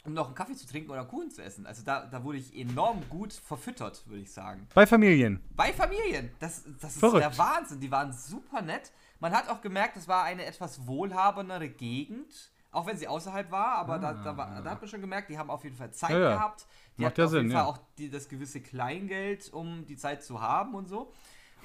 um 0.06 0.14
noch 0.14 0.28
einen 0.28 0.36
Kaffee 0.36 0.56
zu 0.56 0.68
trinken 0.68 0.92
oder 0.92 1.06
Kuchen 1.06 1.32
zu 1.32 1.44
essen. 1.44 1.66
Also 1.66 1.84
da, 1.84 2.06
da 2.06 2.24
wurde 2.24 2.38
ich 2.38 2.56
enorm 2.56 3.02
gut 3.10 3.34
verfüttert, 3.34 4.08
würde 4.08 4.22
ich 4.22 4.32
sagen. 4.32 4.68
Bei 4.74 4.86
Familien. 4.86 5.42
Bei 5.56 5.74
Familien. 5.74 6.32
Das, 6.40 6.64
das 6.80 6.94
ist 6.94 7.00
Verrückt. 7.00 7.24
der 7.24 7.38
Wahnsinn. 7.38 7.80
Die 7.80 7.92
waren 7.92 8.14
super 8.14 8.62
nett. 8.62 8.92
Man 9.20 9.34
hat 9.34 9.50
auch 9.50 9.62
gemerkt, 9.62 9.98
es 9.98 10.08
war 10.08 10.24
eine 10.24 10.46
etwas 10.46 10.86
wohlhabendere 10.86 11.70
Gegend. 11.70 12.52
Auch 12.72 12.86
wenn 12.88 12.98
sie 12.98 13.08
außerhalb 13.08 13.52
war, 13.52 13.76
aber 13.76 13.94
ah. 13.94 14.00
da, 14.00 14.14
da, 14.14 14.36
war, 14.36 14.62
da, 14.62 14.70
hat 14.72 14.82
man 14.82 14.90
schon 14.90 15.00
gemerkt, 15.00 15.30
die 15.30 15.38
haben 15.38 15.50
auf 15.50 15.64
jeden 15.64 15.78
Fall 15.78 15.92
Zeit 15.92 16.10
ja, 16.10 16.20
ja. 16.20 16.34
gehabt. 16.34 16.66
Die 16.98 17.04
Macht 17.04 17.12
hatten 17.12 17.22
ja 17.22 17.26
auf 17.26 17.34
jeden 17.34 17.50
Sinn, 17.50 17.58
Fall 17.58 17.66
auch 17.66 17.80
die, 17.98 18.10
das 18.10 18.28
gewisse 18.28 18.60
Kleingeld, 18.60 19.54
um 19.54 19.86
die 19.86 19.96
Zeit 19.96 20.24
zu 20.24 20.42
haben 20.42 20.76
und 20.76 20.90
so. 20.90 21.14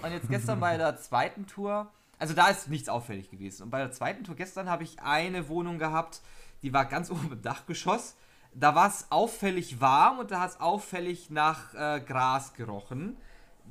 Und 0.03 0.13
jetzt 0.13 0.29
gestern 0.29 0.61
bei 0.61 0.77
der 0.77 0.97
zweiten 1.01 1.49
Tour 1.49 1.91
also 2.21 2.35
da 2.35 2.49
ist 2.49 2.69
nichts 2.69 2.89
auffällig 2.89 3.31
gewesen. 3.31 3.65
Und 3.65 3.71
bei 3.71 3.79
der 3.79 3.91
zweiten 3.93 4.25
Tour 4.25 4.37
gestern 4.37 4.69
habe 4.69 4.85
ich 4.85 5.01
eine 5.01 5.49
Wohnung 5.49 5.79
gehabt, 5.79 6.21
die 6.63 6.73
war 6.73 6.85
ganz 6.85 7.11
oben 7.11 7.33
im 7.33 7.43
Dachgeschoss. 7.43 8.15
Da 8.53 8.75
war 8.75 8.89
es 8.89 9.07
auffällig 9.11 9.81
warm 9.81 10.19
und 10.19 10.31
da 10.31 10.41
hat 10.41 10.51
es 10.51 10.61
auffällig 10.61 11.31
nach 11.31 11.75
äh, 11.75 12.01
Gras 12.01 12.55
gerochen. 12.55 13.17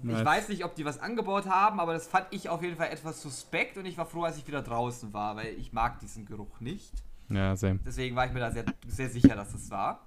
Nice. 0.01 0.19
Ich 0.19 0.25
weiß 0.25 0.49
nicht, 0.49 0.63
ob 0.63 0.75
die 0.75 0.85
was 0.85 0.99
angebaut 0.99 1.47
haben, 1.47 1.79
aber 1.79 1.93
das 1.93 2.07
fand 2.07 2.27
ich 2.31 2.47
auf 2.47 2.63
jeden 2.63 2.77
Fall 2.77 2.89
etwas 2.89 3.21
suspekt 3.21 3.77
und 3.77 3.85
ich 3.85 3.97
war 3.97 4.05
froh, 4.05 4.23
als 4.23 4.37
ich 4.37 4.47
wieder 4.47 4.61
draußen 4.61 5.13
war, 5.13 5.35
weil 5.35 5.47
ich 5.57 5.73
mag 5.73 5.99
diesen 5.99 6.25
Geruch 6.25 6.61
nicht. 6.61 6.93
Ja, 7.29 7.55
same. 7.55 7.79
Deswegen 7.85 8.15
war 8.15 8.25
ich 8.25 8.31
mir 8.31 8.39
da 8.39 8.51
sehr, 8.51 8.65
sehr 8.87 9.09
sicher, 9.09 9.35
dass 9.35 9.51
das 9.51 9.69
war. 9.69 10.05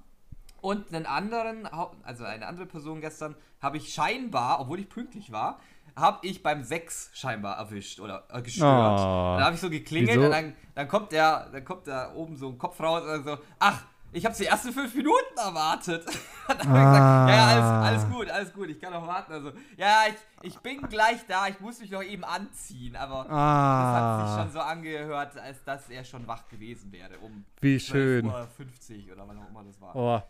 Und 0.61 0.95
einen 0.95 1.07
anderen, 1.07 1.67
also 2.05 2.25
eine 2.25 2.47
andere 2.47 2.67
Person 2.67 3.01
gestern, 3.01 3.35
habe 3.61 3.77
ich 3.77 3.93
scheinbar, 3.93 4.61
obwohl 4.61 4.81
ich 4.81 4.89
pünktlich 4.89 5.33
war, 5.33 5.59
habe 5.97 6.27
ich 6.27 6.43
beim 6.43 6.65
Sex 6.65 7.11
scheinbar 7.13 7.59
erwischt 7.59 8.01
oder 8.01 8.25
äh, 8.31 8.41
gestört. 8.43 9.01
Oh, 9.01 9.37
dann 9.37 9.45
habe 9.45 9.55
ich 9.55 9.61
so 9.61 9.69
geklingelt 9.69 10.17
wieso? 10.17 10.27
und 10.27 10.31
dann, 10.31 10.55
dann 10.75 10.89
kommt 10.89 11.13
der, 11.13 11.49
dann 11.53 11.65
kommt 11.65 11.87
da 11.87 12.15
oben 12.15 12.37
so 12.37 12.49
ein 12.49 12.59
Kopf 12.59 12.81
raus 12.81 13.03
und 13.05 13.25
so, 13.25 13.39
ach, 13.59 13.85
ich 14.13 14.25
habe 14.25 14.37
die 14.37 14.47
ersten 14.47 14.73
fünf 14.73 14.95
Minuten 14.95 15.37
erwartet. 15.37 16.07
habe 16.49 16.61
ah. 16.61 16.65
gesagt, 16.65 16.69
ja, 16.69 17.29
ja, 17.29 17.47
alles, 17.47 18.03
alles 18.03 18.15
gut, 18.15 18.31
alles 18.31 18.53
gut, 18.53 18.69
ich 18.69 18.81
kann 18.81 18.93
noch 18.93 19.07
warten. 19.07 19.33
Also, 19.33 19.53
ja, 19.77 20.05
ich, 20.09 20.51
ich 20.51 20.59
bin 20.59 20.83
gleich 20.83 21.27
da, 21.27 21.49
ich 21.49 21.59
muss 21.61 21.81
mich 21.81 21.91
noch 21.91 22.03
eben 22.03 22.25
anziehen. 22.25 22.97
Aber 22.97 23.27
ah. 23.31 23.83
das 23.83 24.03
hat 24.03 24.29
sich 24.29 24.43
schon 24.43 24.53
so 24.53 24.61
angehört, 24.61 25.37
als 25.39 25.65
dass 25.65 25.89
er 25.89 26.05
schon 26.05 26.27
wach 26.27 26.49
gewesen 26.49 26.93
wäre. 26.93 27.19
Um 27.21 27.45
Wie 27.61 27.81
schön. 27.81 28.27
Uhr 28.27 28.49
50 28.57 29.11
oder 29.13 29.27
wann 29.27 29.39
auch 29.39 29.49
immer 29.49 29.65
das 29.65 29.81
war. 29.81 29.97
Oh 29.97 30.23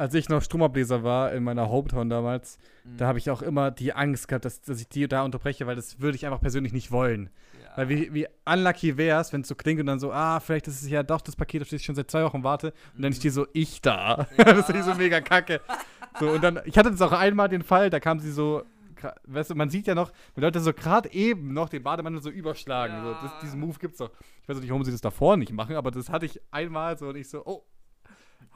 als 0.00 0.14
ich 0.14 0.30
noch 0.30 0.40
Stromableser 0.40 1.04
war 1.04 1.30
in 1.32 1.44
meiner 1.44 1.68
Hometown 1.68 2.08
damals, 2.08 2.58
mhm. 2.84 2.96
da 2.96 3.06
habe 3.06 3.18
ich 3.18 3.28
auch 3.28 3.42
immer 3.42 3.70
die 3.70 3.92
Angst 3.92 4.28
gehabt, 4.28 4.46
dass, 4.46 4.62
dass 4.62 4.80
ich 4.80 4.88
die 4.88 5.06
da 5.06 5.22
unterbreche, 5.24 5.66
weil 5.66 5.76
das 5.76 6.00
würde 6.00 6.16
ich 6.16 6.24
einfach 6.24 6.40
persönlich 6.40 6.72
nicht 6.72 6.90
wollen. 6.90 7.28
Ja. 7.62 7.76
Weil 7.76 7.88
wie, 7.90 8.14
wie 8.14 8.26
unlucky 8.46 8.96
wäre 8.96 9.20
es, 9.20 9.30
wenn 9.34 9.42
es 9.42 9.48
so 9.48 9.54
klingt 9.54 9.78
und 9.78 9.84
dann 9.84 10.00
so, 10.00 10.10
ah, 10.10 10.40
vielleicht 10.40 10.68
ist 10.68 10.80
es 10.80 10.88
ja 10.88 11.02
doch 11.02 11.20
das 11.20 11.36
Paket, 11.36 11.60
auf 11.60 11.68
das 11.68 11.80
ich 11.80 11.84
schon 11.84 11.96
seit 11.96 12.10
zwei 12.10 12.24
Wochen 12.24 12.42
warte. 12.42 12.68
Und 12.94 13.00
mhm. 13.00 13.02
dann 13.02 13.12
stehe 13.12 13.30
so, 13.30 13.46
ich 13.52 13.82
da. 13.82 14.26
Ja. 14.38 14.44
das 14.54 14.70
ist 14.70 14.84
so 14.86 14.94
mega 14.94 15.20
kacke. 15.20 15.60
So, 16.18 16.30
und 16.30 16.42
dann, 16.42 16.60
ich 16.64 16.78
hatte 16.78 16.90
das 16.90 17.02
auch 17.02 17.12
einmal 17.12 17.50
den 17.50 17.62
Fall, 17.62 17.90
da 17.90 18.00
kam 18.00 18.20
sie 18.20 18.32
so, 18.32 18.62
weißt 19.26 19.50
du, 19.50 19.54
man 19.54 19.68
sieht 19.68 19.86
ja 19.86 19.94
noch, 19.94 20.12
wenn 20.34 20.44
Leute 20.44 20.60
so 20.60 20.72
gerade 20.72 21.12
eben 21.12 21.52
noch 21.52 21.68
den 21.68 21.82
Bademantel 21.82 22.22
so 22.22 22.30
überschlagen. 22.30 22.94
Ja. 22.94 23.02
So, 23.02 23.12
das, 23.20 23.38
diesen 23.42 23.60
Move 23.60 23.78
gibt's 23.78 23.98
doch. 23.98 24.10
Ich 24.42 24.48
weiß 24.48 24.60
nicht, 24.60 24.70
warum 24.70 24.82
sie 24.82 24.92
das 24.92 25.02
davor 25.02 25.36
nicht 25.36 25.52
machen, 25.52 25.76
aber 25.76 25.90
das 25.90 26.08
hatte 26.08 26.24
ich 26.24 26.40
einmal 26.50 26.96
so 26.96 27.08
und 27.08 27.16
ich 27.16 27.28
so, 27.28 27.44
oh, 27.44 27.66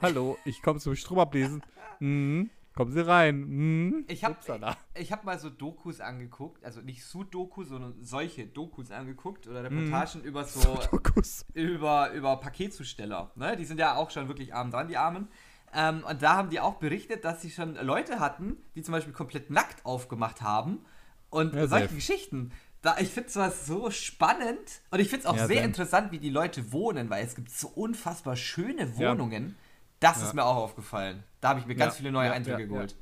Hallo, 0.01 0.37
ich 0.45 0.63
komme 0.63 0.81
zum 0.81 0.97
Strom 0.97 1.19
ablesen. 1.19 1.63
Mhm. 2.01 2.51
Kommen 2.75 2.91
Sie 2.91 3.07
rein. 3.07 3.41
Mhm. 3.41 4.05
Ich 4.09 4.25
habe 4.25 4.37
hab 4.37 5.25
mal 5.25 5.39
so 5.39 5.49
Dokus 5.49 6.01
angeguckt, 6.01 6.65
also 6.65 6.81
nicht 6.81 7.05
Sudoku, 7.05 7.63
sondern 7.63 7.95
solche 8.03 8.47
Dokus 8.47 8.91
angeguckt 8.91 9.47
oder 9.47 9.63
Reportagen 9.63 10.23
mhm. 10.23 10.27
über 10.27 10.45
so 10.45 10.81
Sudokus. 10.81 11.47
über 11.55 12.11
über 12.13 12.37
Paketzusteller. 12.37 13.31
Ne? 13.37 13.57
Die 13.57 13.65
sind 13.65 13.79
ja 13.79 13.95
auch 13.95 14.11
schon 14.11 14.27
wirklich 14.27 14.55
arm 14.55 14.73
dran, 14.73 14.89
die 14.89 14.97
Armen. 14.97 15.29
Ähm, 15.73 16.03
und 16.09 16.21
da 16.21 16.35
haben 16.35 16.51
die 16.51 16.59
auch 16.59 16.75
berichtet, 16.75 17.25
dass 17.25 17.43
sie 17.43 17.51
schon 17.51 17.77
Leute 17.77 18.19
hatten, 18.19 18.57
die 18.75 18.83
zum 18.83 18.93
Beispiel 18.93 19.13
komplett 19.13 19.51
nackt 19.51 19.85
aufgemacht 19.87 20.43
haben 20.43 20.85
und 21.31 21.55
ja, 21.55 21.69
solche 21.69 21.87
safe. 21.87 21.95
Geschichten. 21.95 22.51
Da, 22.83 22.99
ich 22.99 23.09
finde 23.09 23.31
es 23.41 23.67
so 23.67 23.91
spannend 23.91 24.83
und 24.91 25.01
ich 25.01 25.09
finde 25.09 25.23
es 25.23 25.27
auch 25.27 25.37
ja, 25.37 25.47
sehr 25.47 25.57
same. 25.59 25.67
interessant, 25.67 26.13
wie 26.13 26.19
die 26.19 26.29
Leute 26.29 26.73
wohnen, 26.73 27.09
weil 27.09 27.25
es 27.25 27.37
gibt 27.37 27.51
so 27.51 27.69
unfassbar 27.69 28.35
schöne 28.35 28.97
Wohnungen. 28.99 29.51
Ja 29.51 29.64
das 30.01 30.21
ja. 30.21 30.27
ist 30.27 30.35
mir 30.35 30.45
auch 30.45 30.57
aufgefallen. 30.57 31.25
Da 31.41 31.51
habe 31.51 31.61
ich 31.61 31.67
mir 31.67 31.75
ganz 31.75 31.95
ja. 31.95 31.99
viele 31.99 32.13
neue 32.13 32.33
Eindrücke 32.33 32.67
geholt. 32.69 32.97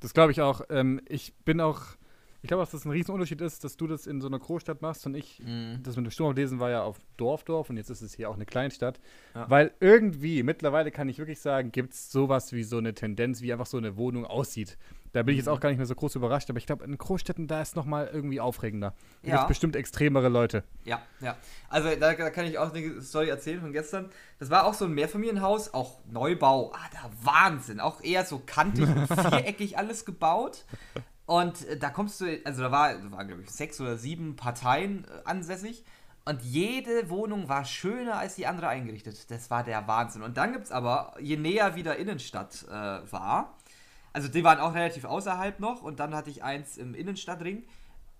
Das 0.00 0.12
glaube 0.12 0.32
ich 0.32 0.40
auch. 0.40 0.62
Ähm, 0.70 1.00
ich 1.08 1.34
bin 1.44 1.60
auch, 1.60 1.82
ich 2.46 2.48
glaube, 2.48 2.62
dass 2.62 2.70
das 2.70 2.84
ein 2.84 2.92
Riesenunterschied 2.92 3.40
ist, 3.40 3.64
dass 3.64 3.76
du 3.76 3.88
das 3.88 4.06
in 4.06 4.20
so 4.20 4.28
einer 4.28 4.38
Großstadt 4.38 4.80
machst 4.80 5.04
und 5.04 5.16
ich, 5.16 5.40
mhm. 5.40 5.80
das 5.82 5.96
mit 5.96 6.06
dem 6.06 6.12
Sturmlesen 6.12 6.60
war 6.60 6.70
ja 6.70 6.84
auf 6.84 6.96
Dorf, 7.16 7.42
Dorf 7.42 7.70
und 7.70 7.76
jetzt 7.76 7.90
ist 7.90 8.02
es 8.02 8.14
hier 8.14 8.30
auch 8.30 8.36
eine 8.36 8.46
Kleinstadt. 8.46 9.00
Ja. 9.34 9.50
Weil 9.50 9.72
irgendwie, 9.80 10.44
mittlerweile 10.44 10.92
kann 10.92 11.08
ich 11.08 11.18
wirklich 11.18 11.40
sagen, 11.40 11.72
gibt 11.72 11.94
es 11.94 12.12
sowas 12.12 12.52
wie 12.52 12.62
so 12.62 12.78
eine 12.78 12.94
Tendenz, 12.94 13.42
wie 13.42 13.52
einfach 13.52 13.66
so 13.66 13.78
eine 13.78 13.96
Wohnung 13.96 14.24
aussieht. 14.24 14.78
Da 15.12 15.24
bin 15.24 15.32
ich 15.32 15.38
jetzt 15.38 15.48
auch 15.48 15.58
gar 15.58 15.70
nicht 15.70 15.78
mehr 15.78 15.86
so 15.86 15.96
groß 15.96 16.14
überrascht, 16.14 16.48
aber 16.50 16.58
ich 16.58 16.66
glaube, 16.66 16.84
in 16.84 16.96
Großstädten, 16.96 17.48
da 17.48 17.62
ist 17.62 17.74
noch 17.74 17.84
mal 17.84 18.08
irgendwie 18.12 18.38
aufregender. 18.38 18.94
Da 19.22 19.28
ja. 19.28 19.36
gibt 19.38 19.48
bestimmt 19.48 19.74
extremere 19.74 20.28
Leute. 20.28 20.62
Ja, 20.84 21.02
ja. 21.20 21.36
Also 21.68 21.88
da, 21.98 22.14
da, 22.14 22.30
kann 22.30 22.46
ich 22.46 22.58
auch 22.58 22.72
eine 22.72 23.02
Story 23.02 23.28
erzählen 23.28 23.60
von 23.60 23.72
gestern. 23.72 24.10
Das 24.38 24.50
war 24.50 24.66
auch 24.66 24.74
so 24.74 24.84
ein 24.84 24.92
Mehrfamilienhaus, 24.92 25.74
auch 25.74 25.98
Neubau. 26.08 26.70
Ah, 26.72 26.88
da 26.92 27.10
Wahnsinn. 27.24 27.80
Auch 27.80 28.04
eher 28.04 28.24
so 28.24 28.40
kantig 28.44 28.86
und 28.86 29.06
viereckig 29.08 29.78
alles 29.78 30.04
gebaut. 30.04 30.64
Und 31.26 31.66
äh, 31.66 31.76
da 31.76 31.90
kommst 31.90 32.20
du, 32.20 32.40
also 32.44 32.62
da 32.62 32.70
war, 32.70 32.94
da 32.94 33.10
waren 33.10 33.26
glaube 33.26 33.42
ich 33.42 33.50
sechs 33.50 33.80
oder 33.80 33.96
sieben 33.96 34.36
Parteien 34.36 35.04
äh, 35.04 35.22
ansässig. 35.24 35.84
Und 36.24 36.42
jede 36.42 37.08
Wohnung 37.08 37.48
war 37.48 37.64
schöner 37.64 38.18
als 38.18 38.34
die 38.34 38.46
andere 38.46 38.68
eingerichtet. 38.68 39.30
Das 39.30 39.48
war 39.50 39.62
der 39.62 39.86
Wahnsinn. 39.86 40.22
Und 40.22 40.36
dann 40.36 40.52
gibt 40.52 40.64
es 40.64 40.72
aber, 40.72 41.14
je 41.20 41.36
näher 41.36 41.76
wieder 41.76 41.96
Innenstadt 41.96 42.64
äh, 42.68 42.72
war, 43.12 43.56
also 44.12 44.28
die 44.28 44.42
waren 44.42 44.58
auch 44.58 44.74
relativ 44.74 45.04
außerhalb 45.04 45.60
noch 45.60 45.82
und 45.82 46.00
dann 46.00 46.14
hatte 46.14 46.30
ich 46.30 46.42
eins 46.42 46.78
im 46.78 46.94
Innenstadtring. 46.94 47.64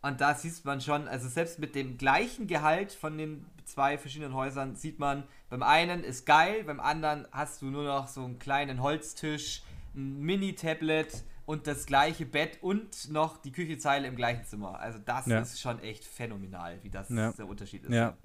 Und 0.02 0.20
da 0.20 0.34
sieht 0.34 0.64
man 0.64 0.80
schon, 0.80 1.08
also 1.08 1.28
selbst 1.28 1.58
mit 1.58 1.74
dem 1.74 1.98
gleichen 1.98 2.46
Gehalt 2.46 2.92
von 2.92 3.16
den 3.18 3.46
zwei 3.64 3.98
verschiedenen 3.98 4.34
Häusern 4.34 4.76
sieht 4.76 4.98
man, 4.98 5.24
beim 5.48 5.62
einen 5.62 6.04
ist 6.04 6.26
geil, 6.26 6.62
beim 6.64 6.80
anderen 6.80 7.26
hast 7.32 7.62
du 7.62 7.66
nur 7.66 7.84
noch 7.84 8.06
so 8.06 8.24
einen 8.24 8.38
kleinen 8.38 8.82
Holztisch, 8.82 9.62
ein 9.96 10.20
Mini-Tablet 10.20 11.24
und 11.46 11.66
das 11.66 11.86
gleiche 11.86 12.26
Bett 12.26 12.58
und 12.60 13.10
noch 13.10 13.38
die 13.38 13.52
Küchezeile 13.52 14.08
im 14.08 14.16
gleichen 14.16 14.44
Zimmer. 14.44 14.78
Also 14.78 14.98
das 15.04 15.26
ja. 15.26 15.40
ist 15.40 15.60
schon 15.60 15.78
echt 15.80 16.04
phänomenal, 16.04 16.78
wie 16.82 16.90
das 16.90 17.08
ja. 17.08 17.32
der 17.32 17.48
Unterschied 17.48 17.84
ist. 17.84 17.92
Ja. 17.92 18.16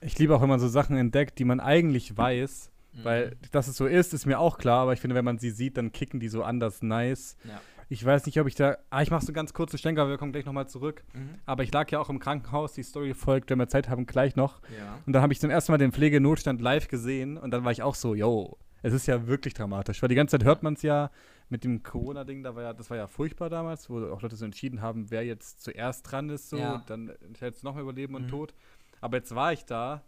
Ich 0.00 0.18
liebe 0.18 0.36
auch, 0.36 0.42
wenn 0.42 0.50
man 0.50 0.60
so 0.60 0.68
Sachen 0.68 0.96
entdeckt, 0.96 1.38
die 1.38 1.44
man 1.44 1.58
eigentlich 1.58 2.16
weiß, 2.16 2.70
weil, 3.02 3.30
mhm. 3.30 3.34
dass 3.50 3.66
es 3.66 3.76
so 3.76 3.86
ist, 3.86 4.12
ist 4.12 4.26
mir 4.26 4.38
auch 4.38 4.58
klar, 4.58 4.82
aber 4.82 4.92
ich 4.92 5.00
finde, 5.00 5.16
wenn 5.16 5.24
man 5.24 5.38
sie 5.38 5.50
sieht, 5.50 5.78
dann 5.78 5.90
kicken 5.90 6.20
die 6.20 6.28
so 6.28 6.44
anders 6.44 6.82
nice. 6.82 7.36
Ja. 7.44 7.60
Ich 7.88 8.04
weiß 8.04 8.26
nicht, 8.26 8.40
ob 8.40 8.46
ich 8.46 8.54
da. 8.54 8.78
Ah, 8.90 9.02
ich 9.02 9.10
mache 9.10 9.24
so 9.24 9.32
ganz 9.32 9.52
kurze 9.52 9.78
Schlenker, 9.78 10.08
wir 10.08 10.16
kommen 10.16 10.32
gleich 10.32 10.44
nochmal 10.44 10.68
zurück. 10.68 11.04
Mhm. 11.12 11.30
Aber 11.46 11.62
ich 11.62 11.72
lag 11.72 11.90
ja 11.90 11.98
auch 11.98 12.08
im 12.08 12.18
Krankenhaus, 12.18 12.72
die 12.74 12.82
Story 12.82 13.14
folgt, 13.14 13.50
wenn 13.50 13.58
wir 13.58 13.68
Zeit 13.68 13.88
haben, 13.88 14.06
gleich 14.06 14.36
noch. 14.36 14.60
Ja. 14.78 14.98
Und 15.06 15.12
dann 15.12 15.22
habe 15.22 15.32
ich 15.32 15.40
zum 15.40 15.50
ersten 15.50 15.72
Mal 15.72 15.78
den 15.78 15.92
Pflegenotstand 15.92 16.60
live 16.60 16.88
gesehen 16.88 17.36
und 17.36 17.50
dann 17.50 17.64
war 17.64 17.72
ich 17.72 17.82
auch 17.82 17.94
so, 17.94 18.14
yo, 18.14 18.58
es 18.82 18.92
ist 18.92 19.06
ja 19.06 19.26
wirklich 19.26 19.54
dramatisch. 19.54 20.02
Weil 20.02 20.08
die 20.08 20.14
ganze 20.14 20.38
Zeit 20.38 20.44
hört 20.44 20.62
man 20.62 20.74
es 20.74 20.82
ja 20.82 21.10
mit 21.48 21.64
dem 21.64 21.82
Corona-Ding, 21.82 22.42
da 22.42 22.54
war 22.54 22.62
ja, 22.62 22.72
das 22.72 22.90
war 22.90 22.96
ja 22.96 23.06
furchtbar 23.06 23.50
damals, 23.50 23.90
wo 23.90 24.04
auch 24.10 24.22
Leute 24.22 24.36
so 24.36 24.44
entschieden 24.44 24.80
haben, 24.80 25.10
wer 25.10 25.24
jetzt 25.24 25.62
zuerst 25.62 26.10
dran 26.10 26.30
ist, 26.30 26.50
so, 26.50 26.56
ja. 26.56 26.82
dann 26.86 27.08
entscheidet 27.08 27.56
es 27.56 27.62
nochmal 27.62 27.82
über 27.82 27.92
Leben 27.92 28.14
mhm. 28.14 28.24
und 28.24 28.28
Tod. 28.28 28.54
Aber 29.00 29.16
jetzt 29.18 29.34
war 29.34 29.52
ich 29.52 29.64
da 29.64 30.02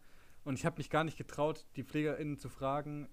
und 0.44 0.58
ich 0.58 0.64
habe 0.64 0.78
mich 0.78 0.90
gar 0.90 1.04
nicht 1.04 1.18
getraut, 1.18 1.66
die 1.76 1.84
PflegerInnen 1.84 2.38
zu 2.38 2.48
fragen, 2.48 3.08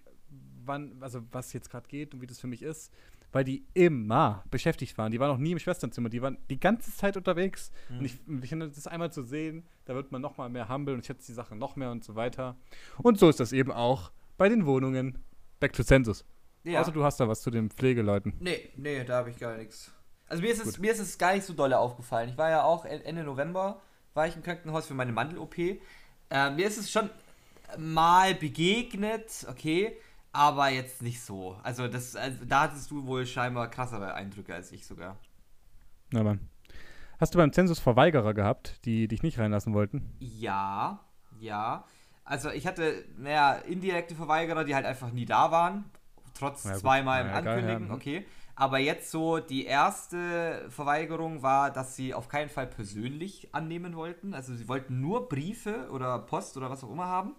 wann, 0.66 0.98
also 1.02 1.22
was 1.32 1.54
jetzt 1.54 1.70
gerade 1.70 1.88
geht 1.88 2.14
und 2.14 2.22
wie 2.22 2.28
das 2.28 2.40
für 2.40 2.48
mich 2.48 2.62
ist. 2.62 2.92
weil 3.34 3.44
die 3.44 3.66
immer 3.74 4.44
beschäftigt 4.52 4.98
waren. 4.98 5.12
Die 5.12 5.20
waren 5.20 5.30
noch 5.30 5.40
nie 5.40 5.52
im 5.52 5.60
Schwesternzimmer, 5.60 6.10
die 6.10 6.22
waren 6.22 6.38
die 6.50 6.60
ganze 6.60 6.96
Zeit 6.96 7.18
unterwegs. 7.18 7.72
Mhm. 7.90 7.98
Und 7.98 8.06
ich, 8.06 8.20
ich 8.44 8.50
finde, 8.50 8.70
das 8.70 8.88
einmal 8.88 9.12
zu 9.12 9.24
sehen, 9.24 9.66
da 9.86 9.96
wird 9.96 10.12
man 10.12 10.22
noch 10.22 10.38
mal 10.38 10.50
mehr 10.50 10.70
humble 10.70 10.94
und 10.94 11.02
ich 11.02 11.08
schätze 11.08 11.28
die 11.28 11.34
Sache 11.34 11.56
noch 11.56 11.76
mehr 11.76 11.92
und 11.92 12.04
so 12.04 12.16
weiter. 12.16 12.56
Und 13.00 13.20
so 13.20 13.28
ist 13.28 13.40
das 13.40 13.52
eben 13.52 13.72
auch 13.72 14.12
bei 14.38 14.48
den 14.50 14.66
Wohnungen. 14.66 15.18
Back 15.60 15.74
to 15.74 15.84
Census. 15.84 16.26
Ja. 16.64 16.82
Außer 16.82 16.92
du 16.92 17.04
hast 17.04 17.20
da 17.20 17.28
was 17.28 17.42
zu 17.42 17.52
den 17.52 17.70
Pflegeleuten. 17.70 18.34
Nee, 18.40 18.70
nee, 18.78 19.04
da 19.04 19.18
habe 19.18 19.30
ich 19.30 19.38
gar 19.38 19.58
nichts. 19.58 19.92
Also 20.28 20.42
mir 20.42 20.52
ist, 20.52 20.66
es, 20.66 20.80
mir 20.80 20.92
ist 20.92 21.00
es 21.00 21.18
gar 21.18 21.34
nicht 21.34 21.46
so 21.46 21.54
dolle 21.54 21.78
aufgefallen. 21.78 22.30
Ich 22.30 22.38
war 22.38 22.50
ja 22.50 22.64
auch 22.64 22.86
Ende 22.86 23.24
November, 23.24 23.82
war 24.14 24.28
ich 24.28 24.36
im 24.36 24.44
Krankenhaus 24.44 24.88
für 24.88 24.94
meine 24.94 25.12
Mandel-OP. 25.12 25.58
Äh, 25.58 25.78
mir 26.52 26.66
ist 26.66 26.78
es 26.78 26.90
schon 26.90 27.10
mal 27.78 28.34
begegnet, 28.34 29.46
okay, 29.50 29.98
aber 30.32 30.70
jetzt 30.70 31.02
nicht 31.02 31.22
so. 31.22 31.58
Also, 31.64 31.88
das, 31.88 32.16
also 32.16 32.46
da 32.46 32.62
hattest 32.62 32.90
du 32.90 33.06
wohl 33.06 33.26
scheinbar 33.26 33.70
krassere 33.70 34.14
Eindrücke 34.14 34.56
als 34.56 34.72
ich 34.72 34.88
sogar. 34.88 35.18
Na 36.12 36.24
Mann. 36.24 36.50
Hast 37.20 37.36
du 37.36 37.38
beim 37.38 37.54
Zensus 37.54 37.80
Verweigerer 37.80 38.34
gehabt, 38.34 38.84
die 38.86 39.08
dich 39.08 39.24
nicht 39.24 39.38
reinlassen 39.38 39.74
wollten? 39.74 40.16
Ja, 40.20 41.00
ja. 41.40 41.86
Also 42.26 42.50
ich 42.50 42.66
hatte, 42.66 43.06
naja, 43.18 43.54
indirekte 43.54 44.16
Verweigerer, 44.16 44.64
die 44.64 44.76
halt 44.76 44.86
einfach 44.86 45.12
nie 45.12 45.26
da 45.26 45.52
waren. 45.52 45.86
Trotz 46.34 46.64
ja, 46.64 46.76
zweimal 46.76 47.26
ja, 47.26 47.34
Ankündigen, 47.34 47.88
ja. 47.88 47.94
okay. 47.94 48.26
Aber 48.56 48.78
jetzt 48.78 49.10
so, 49.10 49.40
die 49.40 49.66
erste 49.66 50.66
Verweigerung 50.70 51.42
war, 51.42 51.72
dass 51.72 51.96
sie 51.96 52.14
auf 52.14 52.28
keinen 52.28 52.50
Fall 52.50 52.68
persönlich 52.68 53.50
annehmen 53.52 53.96
wollten. 53.96 54.34
Also 54.34 54.54
sie 54.54 54.68
wollten 54.68 55.02
nur 55.02 55.28
Briefe 55.28 55.90
oder 55.92 56.20
Post 56.20 56.56
oder 56.58 56.70
was 56.70 56.84
auch 56.84 56.92
immer 56.92 57.08
haben. 57.08 57.34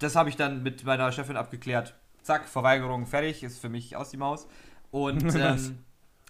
Das 0.00 0.16
habe 0.16 0.28
ich 0.28 0.36
dann 0.36 0.62
mit 0.62 0.84
meiner 0.84 1.12
Chefin 1.12 1.36
abgeklärt 1.36 1.94
zack, 2.28 2.46
Verweigerung 2.46 3.06
fertig, 3.06 3.42
ist 3.42 3.58
für 3.58 3.70
mich 3.70 3.96
aus 3.96 4.10
die 4.10 4.18
Maus. 4.18 4.46
Und 4.90 5.34
ähm, 5.34 5.84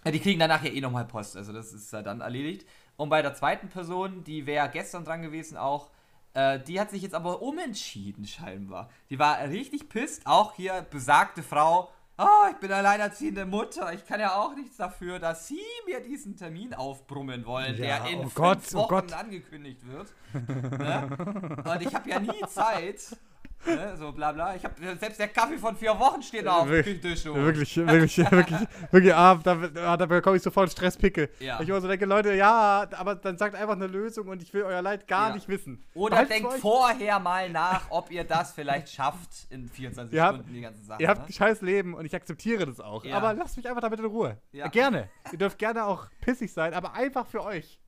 die 0.05 0.19
kriegen 0.19 0.39
danach 0.39 0.63
ja 0.63 0.71
eh 0.71 0.81
nochmal 0.81 1.05
Post, 1.05 1.35
also 1.35 1.51
das 1.51 1.73
ist 1.73 1.91
ja 1.91 2.01
dann 2.01 2.21
erledigt. 2.21 2.65
Und 2.95 3.09
bei 3.09 3.21
der 3.21 3.33
zweiten 3.33 3.67
Person, 3.67 4.23
die 4.23 4.45
wäre 4.45 4.69
gestern 4.69 5.03
dran 5.03 5.21
gewesen 5.21 5.57
auch, 5.57 5.89
äh, 6.33 6.59
die 6.59 6.79
hat 6.79 6.89
sich 6.91 7.01
jetzt 7.01 7.15
aber 7.15 7.41
umentschieden 7.41 8.25
scheinbar. 8.25 8.89
Die 9.09 9.19
war 9.19 9.39
richtig 9.49 9.89
pisst, 9.89 10.25
auch 10.25 10.55
hier 10.55 10.85
besagte 10.89 11.43
Frau, 11.43 11.89
oh, 12.19 12.47
ich 12.51 12.57
bin 12.57 12.71
alleinerziehende 12.71 13.45
Mutter, 13.45 13.93
ich 13.93 14.05
kann 14.05 14.19
ja 14.19 14.35
auch 14.35 14.55
nichts 14.55 14.77
dafür, 14.77 15.19
dass 15.19 15.47
Sie 15.47 15.61
mir 15.85 16.01
diesen 16.01 16.35
Termin 16.35 16.73
aufbrummen 16.73 17.45
wollen, 17.45 17.75
ja, 17.77 17.99
der 17.99 18.09
in 18.11 18.19
oh 18.19 18.21
fünf 18.23 18.35
Gott, 18.35 18.59
oh 18.73 18.77
Wochen 18.79 19.07
oh 19.11 19.15
angekündigt 19.15 19.81
wird. 19.87 20.13
ne? 20.33 21.63
Und 21.63 21.81
ich 21.81 21.93
habe 21.95 22.09
ja 22.09 22.19
nie 22.19 22.41
Zeit. 22.47 23.17
Ne, 23.65 23.95
so 23.97 24.11
bla 24.11 24.31
bla. 24.31 24.55
Ich 24.55 24.63
hab, 24.63 24.77
selbst 24.79 25.19
der 25.19 25.27
Kaffee 25.27 25.57
von 25.57 25.75
vier 25.75 25.97
Wochen 25.99 26.21
steht 26.21 26.45
da 26.45 26.59
auf 26.59 26.67
dem 26.67 26.81
Küchentisch. 26.83 27.25
Wirklich, 27.25 27.75
wirklich, 27.75 28.17
wirklich, 28.31 28.59
wirklich, 28.91 29.13
ah, 29.13 29.35
da, 29.35 29.57
ah, 29.75 29.97
da 29.97 30.05
bekomme 30.05 30.37
ich 30.37 30.43
sofort 30.43 30.71
Stresspickel. 30.71 31.29
Ja. 31.39 31.59
Ich 31.61 31.67
immer 31.67 31.81
so 31.81 31.87
denke, 31.87 32.05
Leute, 32.05 32.33
ja, 32.33 32.87
aber 32.91 33.15
dann 33.15 33.37
sagt 33.37 33.55
einfach 33.55 33.75
eine 33.75 33.87
Lösung 33.87 34.27
und 34.29 34.41
ich 34.41 34.53
will 34.53 34.63
euer 34.63 34.81
Leid 34.81 35.07
gar 35.07 35.29
ja. 35.29 35.35
nicht 35.35 35.49
wissen. 35.49 35.83
Oder 35.93 36.11
Behalt's 36.11 36.31
denkt 36.31 36.53
vorher 36.53 37.19
mal 37.19 37.49
nach, 37.49 37.87
ob 37.89 38.11
ihr 38.11 38.23
das 38.23 38.53
vielleicht 38.53 38.89
schafft 38.89 39.47
in 39.49 39.67
24 39.67 40.15
ihr 40.15 40.25
Stunden, 40.25 40.53
die 40.53 40.61
ganze 40.61 40.83
Sache. 40.83 41.01
Ihr 41.01 41.09
habt 41.09 41.21
ne? 41.21 41.27
ein 41.27 41.33
scheiß 41.33 41.61
Leben 41.61 41.93
und 41.93 42.05
ich 42.05 42.15
akzeptiere 42.15 42.65
das 42.65 42.79
auch. 42.79 43.03
Ja. 43.03 43.17
Aber 43.17 43.33
lasst 43.33 43.57
mich 43.57 43.67
einfach 43.67 43.81
damit 43.81 43.99
in 43.99 44.05
Ruhe. 44.05 44.37
Gerne. 44.71 45.09
ihr 45.31 45.37
dürft 45.37 45.57
gerne 45.57 45.85
auch 45.85 46.07
pissig 46.21 46.53
sein, 46.53 46.73
aber 46.73 46.93
einfach 46.93 47.27
für 47.27 47.43
euch. 47.43 47.79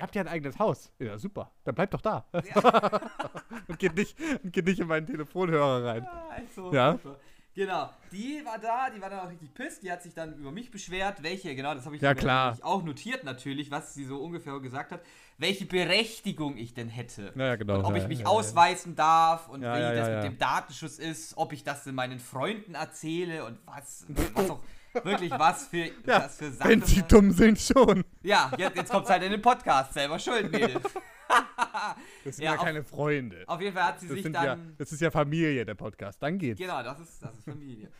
Ihr 0.00 0.04
habt 0.04 0.14
ja 0.14 0.22
ein 0.22 0.28
eigenes 0.28 0.58
Haus. 0.58 0.90
Ja, 0.98 1.18
super. 1.18 1.50
Dann 1.62 1.74
bleibt 1.74 1.92
doch 1.92 2.00
da. 2.00 2.24
Ja. 2.32 3.00
und, 3.68 3.78
geht 3.78 3.94
nicht, 3.94 4.16
und 4.42 4.50
geht 4.50 4.64
nicht 4.64 4.80
in 4.80 4.86
meinen 4.86 5.06
Telefonhörer 5.06 5.84
rein. 5.84 6.04
Ja, 6.04 6.28
also, 6.30 6.72
ja. 6.72 6.98
Genau, 7.54 7.90
die 8.10 8.42
war 8.42 8.58
da, 8.58 8.88
die 8.88 8.98
war 8.98 9.10
dann 9.10 9.20
auch 9.20 9.28
richtig 9.28 9.52
pisst, 9.52 9.82
die 9.82 9.92
hat 9.92 10.02
sich 10.02 10.14
dann 10.14 10.38
über 10.38 10.52
mich 10.52 10.70
beschwert, 10.70 11.22
welche, 11.22 11.54
genau, 11.54 11.74
das 11.74 11.84
habe 11.84 11.96
ich 11.96 12.00
ja, 12.00 12.14
klar. 12.14 12.56
auch 12.62 12.82
notiert 12.82 13.24
natürlich, 13.24 13.70
was 13.70 13.92
sie 13.92 14.04
so 14.04 14.16
ungefähr 14.22 14.58
gesagt 14.60 14.92
hat, 14.92 15.02
welche 15.36 15.66
Berechtigung 15.66 16.56
ich 16.56 16.72
denn 16.72 16.88
hätte. 16.88 17.34
Ja, 17.36 17.56
genau. 17.56 17.80
Und 17.80 17.84
ob 17.84 17.94
ja, 17.94 18.02
ich 18.02 18.08
mich 18.08 18.20
ja, 18.20 18.26
ausweisen 18.26 18.96
darf 18.96 19.48
und 19.48 19.60
wie 19.60 19.64
das 19.64 20.08
mit 20.08 20.32
dem 20.32 20.38
Datenschutz 20.38 20.98
ist, 20.98 21.36
ob 21.36 21.52
ich 21.52 21.62
das 21.62 21.84
meinen 21.84 22.20
Freunden 22.20 22.74
erzähle 22.74 23.44
und 23.44 23.58
was, 23.66 24.06
was 24.08 24.48
auch 24.48 24.60
Wirklich, 24.92 25.30
was 25.30 25.68
für, 25.68 25.84
ja, 25.84 25.92
was 26.06 26.36
für 26.36 26.50
Sachen. 26.50 26.70
Wenn 26.70 26.82
sie 26.82 27.02
dumm 27.02 27.30
sind, 27.30 27.58
schon. 27.58 28.04
Ja, 28.22 28.50
jetzt, 28.56 28.76
jetzt 28.76 28.90
kommt 28.90 29.04
es 29.04 29.10
halt 29.10 29.22
in 29.22 29.32
den 29.32 29.42
Podcast. 29.42 29.92
Selber 29.92 30.18
schuld, 30.18 30.50
Mädel. 30.50 30.80
das 32.24 32.36
sind 32.36 32.44
ja, 32.44 32.52
ja 32.52 32.58
auf, 32.58 32.64
keine 32.64 32.82
Freunde. 32.82 33.44
Auf 33.46 33.60
jeden 33.60 33.74
Fall 33.74 33.84
hat 33.84 34.00
sie 34.00 34.08
das 34.08 34.16
sich 34.16 34.32
dann. 34.32 34.44
Ja, 34.44 34.58
das 34.78 34.92
ist 34.92 35.00
ja 35.00 35.10
Familie, 35.10 35.64
der 35.64 35.74
Podcast. 35.74 36.20
Dann 36.22 36.38
geht's. 36.38 36.58
Genau, 36.58 36.82
das 36.82 36.98
ist, 37.00 37.22
das 37.22 37.36
ist 37.36 37.44
Familie. 37.44 37.90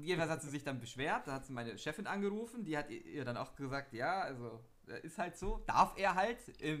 Jedenfalls 0.00 0.30
hat 0.30 0.42
sie 0.42 0.50
sich 0.50 0.64
dann 0.64 0.80
beschwert. 0.80 1.26
Da 1.26 1.32
hat 1.32 1.46
sie 1.46 1.52
meine 1.52 1.76
Chefin 1.76 2.06
angerufen. 2.06 2.64
Die 2.64 2.76
hat 2.76 2.90
ihr 2.90 3.24
dann 3.24 3.36
auch 3.36 3.54
gesagt: 3.54 3.92
Ja, 3.92 4.20
also, 4.20 4.62
ist 5.02 5.18
halt 5.18 5.36
so. 5.36 5.62
Darf 5.66 5.92
er 5.96 6.14
halt, 6.14 6.38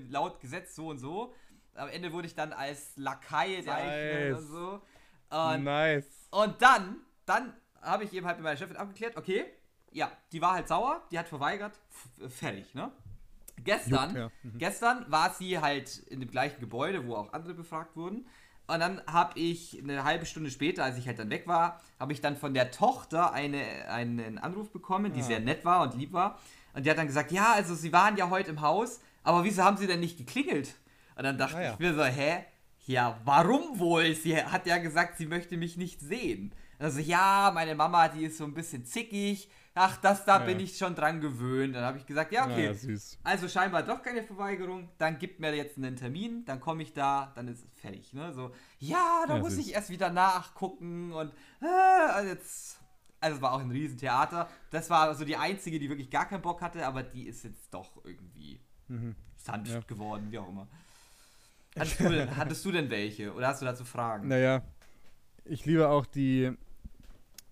laut 0.08 0.40
Gesetz 0.40 0.74
so 0.74 0.88
und 0.88 0.98
so. 0.98 1.34
Am 1.74 1.88
Ende 1.88 2.12
wurde 2.12 2.26
ich 2.26 2.34
dann 2.34 2.52
als 2.52 2.96
Lakai 2.96 3.62
nice. 3.64 4.38
und 4.38 4.46
so. 4.46 4.82
Und, 5.30 5.64
nice. 5.64 6.28
Und 6.30 6.60
dann, 6.60 7.02
dann 7.26 7.54
habe 7.80 8.04
ich 8.04 8.12
eben 8.12 8.26
halt 8.26 8.38
mit 8.38 8.44
meiner 8.44 8.56
Chefin 8.56 8.76
abgeklärt, 8.76 9.16
okay, 9.16 9.44
ja, 9.98 10.10
die 10.32 10.40
war 10.40 10.54
halt 10.54 10.68
sauer, 10.68 11.02
die 11.10 11.18
hat 11.18 11.28
verweigert, 11.28 11.78
fertig, 12.28 12.74
ne? 12.74 12.90
Gestern, 13.64 14.10
Juck, 14.10 14.18
ja. 14.18 14.30
mhm. 14.44 14.58
gestern 14.58 15.04
war 15.10 15.30
sie 15.30 15.58
halt 15.58 15.98
in 15.98 16.20
dem 16.20 16.30
gleichen 16.30 16.60
Gebäude, 16.60 17.06
wo 17.06 17.16
auch 17.16 17.32
andere 17.32 17.54
befragt 17.54 17.96
wurden. 17.96 18.26
Und 18.68 18.80
dann 18.80 19.02
habe 19.06 19.38
ich 19.38 19.78
eine 19.82 20.04
halbe 20.04 20.26
Stunde 20.26 20.50
später, 20.50 20.84
als 20.84 20.98
ich 20.98 21.06
halt 21.08 21.18
dann 21.18 21.30
weg 21.30 21.46
war, 21.46 21.80
habe 21.98 22.12
ich 22.12 22.20
dann 22.20 22.36
von 22.36 22.54
der 22.54 22.70
Tochter 22.70 23.32
eine, 23.32 23.88
einen 23.88 24.38
Anruf 24.38 24.70
bekommen, 24.70 25.12
die 25.12 25.20
ja. 25.20 25.26
sehr 25.26 25.40
nett 25.40 25.64
war 25.64 25.82
und 25.82 25.94
lieb 25.94 26.12
war. 26.12 26.38
Und 26.74 26.84
die 26.84 26.90
hat 26.90 26.98
dann 26.98 27.06
gesagt, 27.06 27.32
ja, 27.32 27.54
also 27.54 27.74
sie 27.74 27.92
waren 27.92 28.16
ja 28.16 28.30
heute 28.30 28.50
im 28.50 28.60
Haus, 28.60 29.00
aber 29.24 29.42
wieso 29.42 29.64
haben 29.64 29.78
sie 29.78 29.86
denn 29.86 30.00
nicht 30.00 30.18
geklingelt? 30.18 30.74
Und 31.16 31.24
dann 31.24 31.38
dachte 31.38 31.56
ah, 31.56 31.62
ja. 31.62 31.72
ich 31.72 31.78
mir 31.78 31.94
so, 31.94 32.04
hä? 32.04 32.44
Ja, 32.86 33.18
warum 33.24 33.78
wohl? 33.78 34.14
Sie 34.14 34.36
hat 34.36 34.66
ja 34.66 34.78
gesagt, 34.78 35.18
sie 35.18 35.26
möchte 35.26 35.56
mich 35.56 35.76
nicht 35.76 36.00
sehen. 36.00 36.52
Also 36.78 37.00
ja, 37.00 37.50
meine 37.52 37.74
Mama, 37.74 38.08
die 38.08 38.24
ist 38.24 38.38
so 38.38 38.44
ein 38.44 38.54
bisschen 38.54 38.84
zickig 38.84 39.50
ach, 39.78 39.96
das 39.98 40.24
da 40.24 40.40
ja. 40.40 40.44
bin 40.44 40.60
ich 40.60 40.76
schon 40.76 40.94
dran 40.94 41.20
gewöhnt. 41.20 41.74
Dann 41.74 41.84
habe 41.84 41.98
ich 41.98 42.06
gesagt, 42.06 42.32
ja, 42.32 42.44
okay. 42.44 42.72
Ja, 42.72 42.96
also 43.22 43.48
scheinbar 43.48 43.82
doch 43.82 44.02
keine 44.02 44.22
Verweigerung. 44.22 44.88
Dann 44.98 45.18
gibt 45.18 45.40
mir 45.40 45.54
jetzt 45.54 45.78
einen 45.78 45.96
Termin, 45.96 46.44
dann 46.44 46.60
komme 46.60 46.82
ich 46.82 46.92
da, 46.92 47.32
dann 47.34 47.48
ist 47.48 47.64
es 47.64 47.80
fertig. 47.80 48.12
Ne? 48.12 48.32
So, 48.32 48.52
ja, 48.78 49.24
da 49.26 49.36
ja, 49.36 49.40
muss 49.40 49.54
süß. 49.54 49.66
ich 49.66 49.74
erst 49.74 49.90
wieder 49.90 50.10
nachgucken 50.10 51.12
und 51.12 51.32
äh, 51.62 52.26
jetzt. 52.26 52.80
Also 53.20 53.36
es 53.36 53.42
war 53.42 53.52
auch 53.52 53.60
ein 53.60 53.72
Riesentheater. 53.72 54.48
Das 54.70 54.90
war 54.90 55.12
so 55.16 55.24
die 55.24 55.36
einzige, 55.36 55.80
die 55.80 55.88
wirklich 55.88 56.08
gar 56.08 56.28
keinen 56.28 56.42
Bock 56.42 56.62
hatte, 56.62 56.86
aber 56.86 57.02
die 57.02 57.26
ist 57.26 57.42
jetzt 57.42 57.74
doch 57.74 58.04
irgendwie 58.04 58.60
mhm. 58.86 59.16
sanft 59.36 59.88
geworden, 59.88 60.28
wie 60.30 60.38
auch 60.38 60.48
immer. 60.48 60.68
Hattest 61.76 62.00
du, 62.00 62.08
denn, 62.08 62.36
hattest 62.36 62.64
du 62.64 62.70
denn 62.70 62.90
welche? 62.90 63.34
Oder 63.34 63.48
hast 63.48 63.60
du 63.60 63.66
dazu 63.66 63.84
Fragen? 63.84 64.28
Naja, 64.28 64.62
ich 65.44 65.66
liebe 65.66 65.88
auch 65.88 66.06
die 66.06 66.56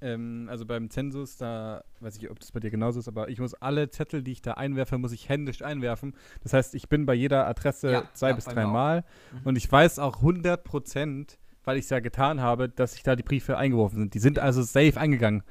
ähm, 0.06 0.46
also 0.48 0.64
beim 0.64 0.88
Zensus, 0.88 1.36
da 1.36 1.82
weiß 2.00 2.16
ich, 2.18 2.30
ob 2.30 2.38
das 2.38 2.52
bei 2.52 2.60
dir 2.60 2.70
genauso 2.70 3.00
ist, 3.00 3.08
aber 3.08 3.28
ich 3.28 3.40
muss 3.40 3.54
alle 3.54 3.90
Zettel, 3.90 4.22
die 4.22 4.32
ich 4.32 4.42
da 4.42 4.52
einwerfe, 4.52 4.98
muss 4.98 5.12
ich 5.12 5.28
händisch 5.28 5.62
einwerfen. 5.62 6.14
Das 6.42 6.52
heißt, 6.52 6.74
ich 6.74 6.88
bin 6.88 7.06
bei 7.06 7.14
jeder 7.14 7.46
Adresse 7.46 7.90
ja, 7.90 8.04
zwei 8.14 8.30
ja, 8.30 8.34
bis 8.36 8.44
drei 8.44 8.66
Mal 8.66 9.04
mhm. 9.32 9.40
und 9.44 9.56
ich 9.56 9.70
weiß 9.70 9.98
auch 9.98 10.16
100 10.16 10.62
Prozent, 10.62 11.38
weil 11.64 11.76
ich 11.76 11.84
es 11.84 11.90
ja 11.90 11.98
getan 11.98 12.40
habe, 12.40 12.68
dass 12.68 12.92
sich 12.92 13.02
da 13.02 13.16
die 13.16 13.24
Briefe 13.24 13.56
eingeworfen 13.58 13.98
sind. 13.98 14.14
Die 14.14 14.20
sind 14.20 14.38
also 14.38 14.62
safe 14.62 14.98
eingegangen. 14.98 15.42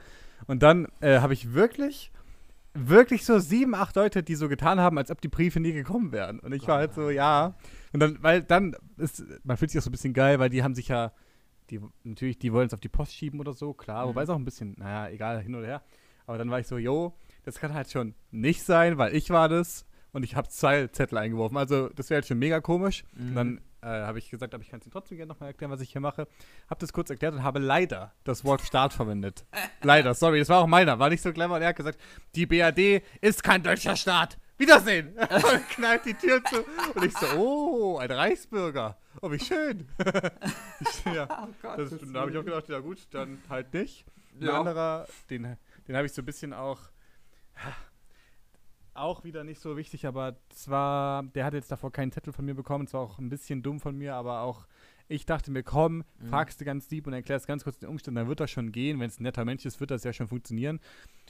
Und 0.47 0.63
dann 0.63 0.87
äh, 1.01 1.19
habe 1.19 1.33
ich 1.33 1.53
wirklich, 1.53 2.11
wirklich 2.73 3.25
so 3.25 3.39
sieben, 3.39 3.75
acht 3.75 3.95
Leute, 3.97 4.23
die 4.23 4.35
so 4.35 4.47
getan 4.47 4.79
haben, 4.79 4.97
als 4.97 5.11
ob 5.11 5.19
die 5.19 5.27
Briefe 5.27 5.59
nie 5.59 5.73
gekommen 5.73 6.13
wären. 6.13 6.39
Und 6.39 6.53
ich 6.53 6.67
war 6.67 6.77
halt 6.77 6.93
so, 6.93 7.09
ja. 7.09 7.55
Und 7.91 7.99
dann, 7.99 8.17
weil 8.21 8.43
dann 8.43 8.77
ist, 8.97 9.23
man 9.43 9.57
fühlt 9.57 9.71
sich 9.71 9.79
auch 9.79 9.83
so 9.83 9.89
ein 9.89 9.91
bisschen 9.91 10.13
geil, 10.13 10.39
weil 10.39 10.49
die 10.49 10.63
haben 10.63 10.75
sich 10.75 10.87
ja 10.87 11.11
die 11.69 11.79
natürlich, 12.03 12.37
die 12.39 12.53
wollen 12.53 12.67
es 12.67 12.73
auf 12.73 12.79
die 12.79 12.89
Post 12.89 13.13
schieben 13.13 13.39
oder 13.39 13.53
so, 13.53 13.73
klar, 13.73 14.05
mhm. 14.05 14.09
wobei 14.09 14.23
es 14.23 14.29
auch 14.29 14.35
ein 14.35 14.45
bisschen, 14.45 14.75
naja, 14.77 15.09
egal, 15.11 15.41
hin 15.41 15.55
oder 15.55 15.67
her. 15.67 15.83
Aber 16.27 16.37
dann 16.37 16.49
war 16.49 16.59
ich 16.59 16.67
so, 16.67 16.77
yo, 16.77 17.13
das 17.43 17.59
kann 17.59 17.73
halt 17.73 17.91
schon 17.91 18.15
nicht 18.31 18.63
sein, 18.63 18.97
weil 18.97 19.15
ich 19.15 19.29
war 19.29 19.49
das 19.49 19.85
und 20.11 20.23
ich 20.23 20.35
habe 20.35 20.47
zwei 20.47 20.87
Zettel 20.87 21.17
eingeworfen. 21.17 21.57
Also 21.57 21.89
das 21.89 22.09
wäre 22.09 22.17
halt 22.17 22.27
schon 22.27 22.39
mega 22.39 22.61
komisch. 22.61 23.03
Mhm. 23.13 23.35
Dann 23.35 23.61
äh, 23.81 23.87
habe 23.87 24.17
ich 24.17 24.29
gesagt, 24.29 24.53
aber 24.53 24.63
ich 24.63 24.69
kann 24.69 24.79
es 24.79 24.85
Ihnen 24.85 24.93
trotzdem 24.93 25.17
gerne 25.17 25.31
nochmal 25.31 25.49
erklären, 25.49 25.71
was 25.71 25.81
ich 25.81 25.91
hier 25.91 26.01
mache. 26.01 26.27
Habe 26.69 26.79
das 26.79 26.91
kurz 26.91 27.09
erklärt 27.09 27.35
und 27.35 27.43
habe 27.43 27.59
leider 27.59 28.13
das 28.23 28.43
Wort 28.43 28.61
Staat 28.61 28.93
verwendet. 28.93 29.45
leider, 29.83 30.13
sorry, 30.15 30.39
das 30.39 30.49
war 30.49 30.61
auch 30.61 30.67
meiner, 30.67 30.97
war 30.97 31.09
nicht 31.09 31.21
so 31.21 31.31
clever. 31.31 31.55
Und 31.55 31.61
er 31.61 31.69
hat 31.69 31.75
gesagt, 31.75 31.99
die 32.33 32.45
BRD 32.45 33.03
ist 33.21 33.43
kein 33.43 33.61
deutscher 33.61 33.95
Staat. 33.95 34.37
Wiedersehen! 34.57 35.15
und 35.19 35.69
knallt 35.69 36.05
die 36.05 36.13
Tür 36.13 36.43
zu. 36.45 36.63
Und 36.95 37.05
ich 37.05 37.15
so, 37.15 37.27
oh, 37.37 37.97
ein 37.97 38.09
Reichsbürger. 38.09 38.97
Oh, 39.21 39.31
wie 39.31 39.39
schön. 39.39 39.87
ich, 40.79 41.05
ja, 41.05 41.47
oh 41.47 41.53
Gott, 41.61 41.79
das, 41.79 41.91
da 42.11 42.21
habe 42.21 42.31
ich 42.31 42.37
auch 42.37 42.45
gedacht, 42.45 42.67
ja 42.69 42.79
gut, 42.79 43.07
dann 43.11 43.39
halt 43.49 43.73
nicht. 43.73 44.05
Ein 44.39 44.47
ja. 44.47 44.59
anderer, 44.59 45.07
den, 45.29 45.57
den 45.87 45.95
habe 45.95 46.05
ich 46.05 46.13
so 46.13 46.21
ein 46.21 46.25
bisschen 46.25 46.53
auch, 46.53 46.79
auch 48.93 49.23
wieder 49.23 49.43
nicht 49.43 49.59
so 49.59 49.77
wichtig, 49.77 50.05
aber 50.05 50.37
zwar, 50.49 51.23
der 51.23 51.45
hat 51.45 51.53
jetzt 51.53 51.71
davor 51.71 51.91
keinen 51.91 52.11
Zettel 52.11 52.33
von 52.33 52.45
mir 52.45 52.55
bekommen, 52.55 52.87
zwar 52.87 53.01
auch 53.01 53.19
ein 53.19 53.29
bisschen 53.29 53.63
dumm 53.63 53.79
von 53.79 53.97
mir, 53.97 54.15
aber 54.15 54.41
auch, 54.41 54.67
ich 55.07 55.25
dachte 55.25 55.51
mir, 55.51 55.63
komm, 55.63 55.97
mhm. 55.97 56.27
fragst 56.29 56.59
du 56.59 56.65
ganz 56.65 56.89
lieb 56.89 57.07
und 57.07 57.13
erklärst 57.13 57.47
ganz 57.47 57.63
kurz 57.63 57.77
den 57.77 57.89
Umstand, 57.89 58.17
dann 58.17 58.27
wird 58.27 58.39
das 58.39 58.49
schon 58.49 58.71
gehen. 58.71 58.99
Wenn 58.99 59.07
es 59.07 59.19
ein 59.19 59.23
netter 59.23 59.45
Mensch 59.45 59.65
ist, 59.65 59.79
wird 59.79 59.91
das 59.91 60.03
ja 60.03 60.13
schon 60.13 60.27
funktionieren. 60.27 60.79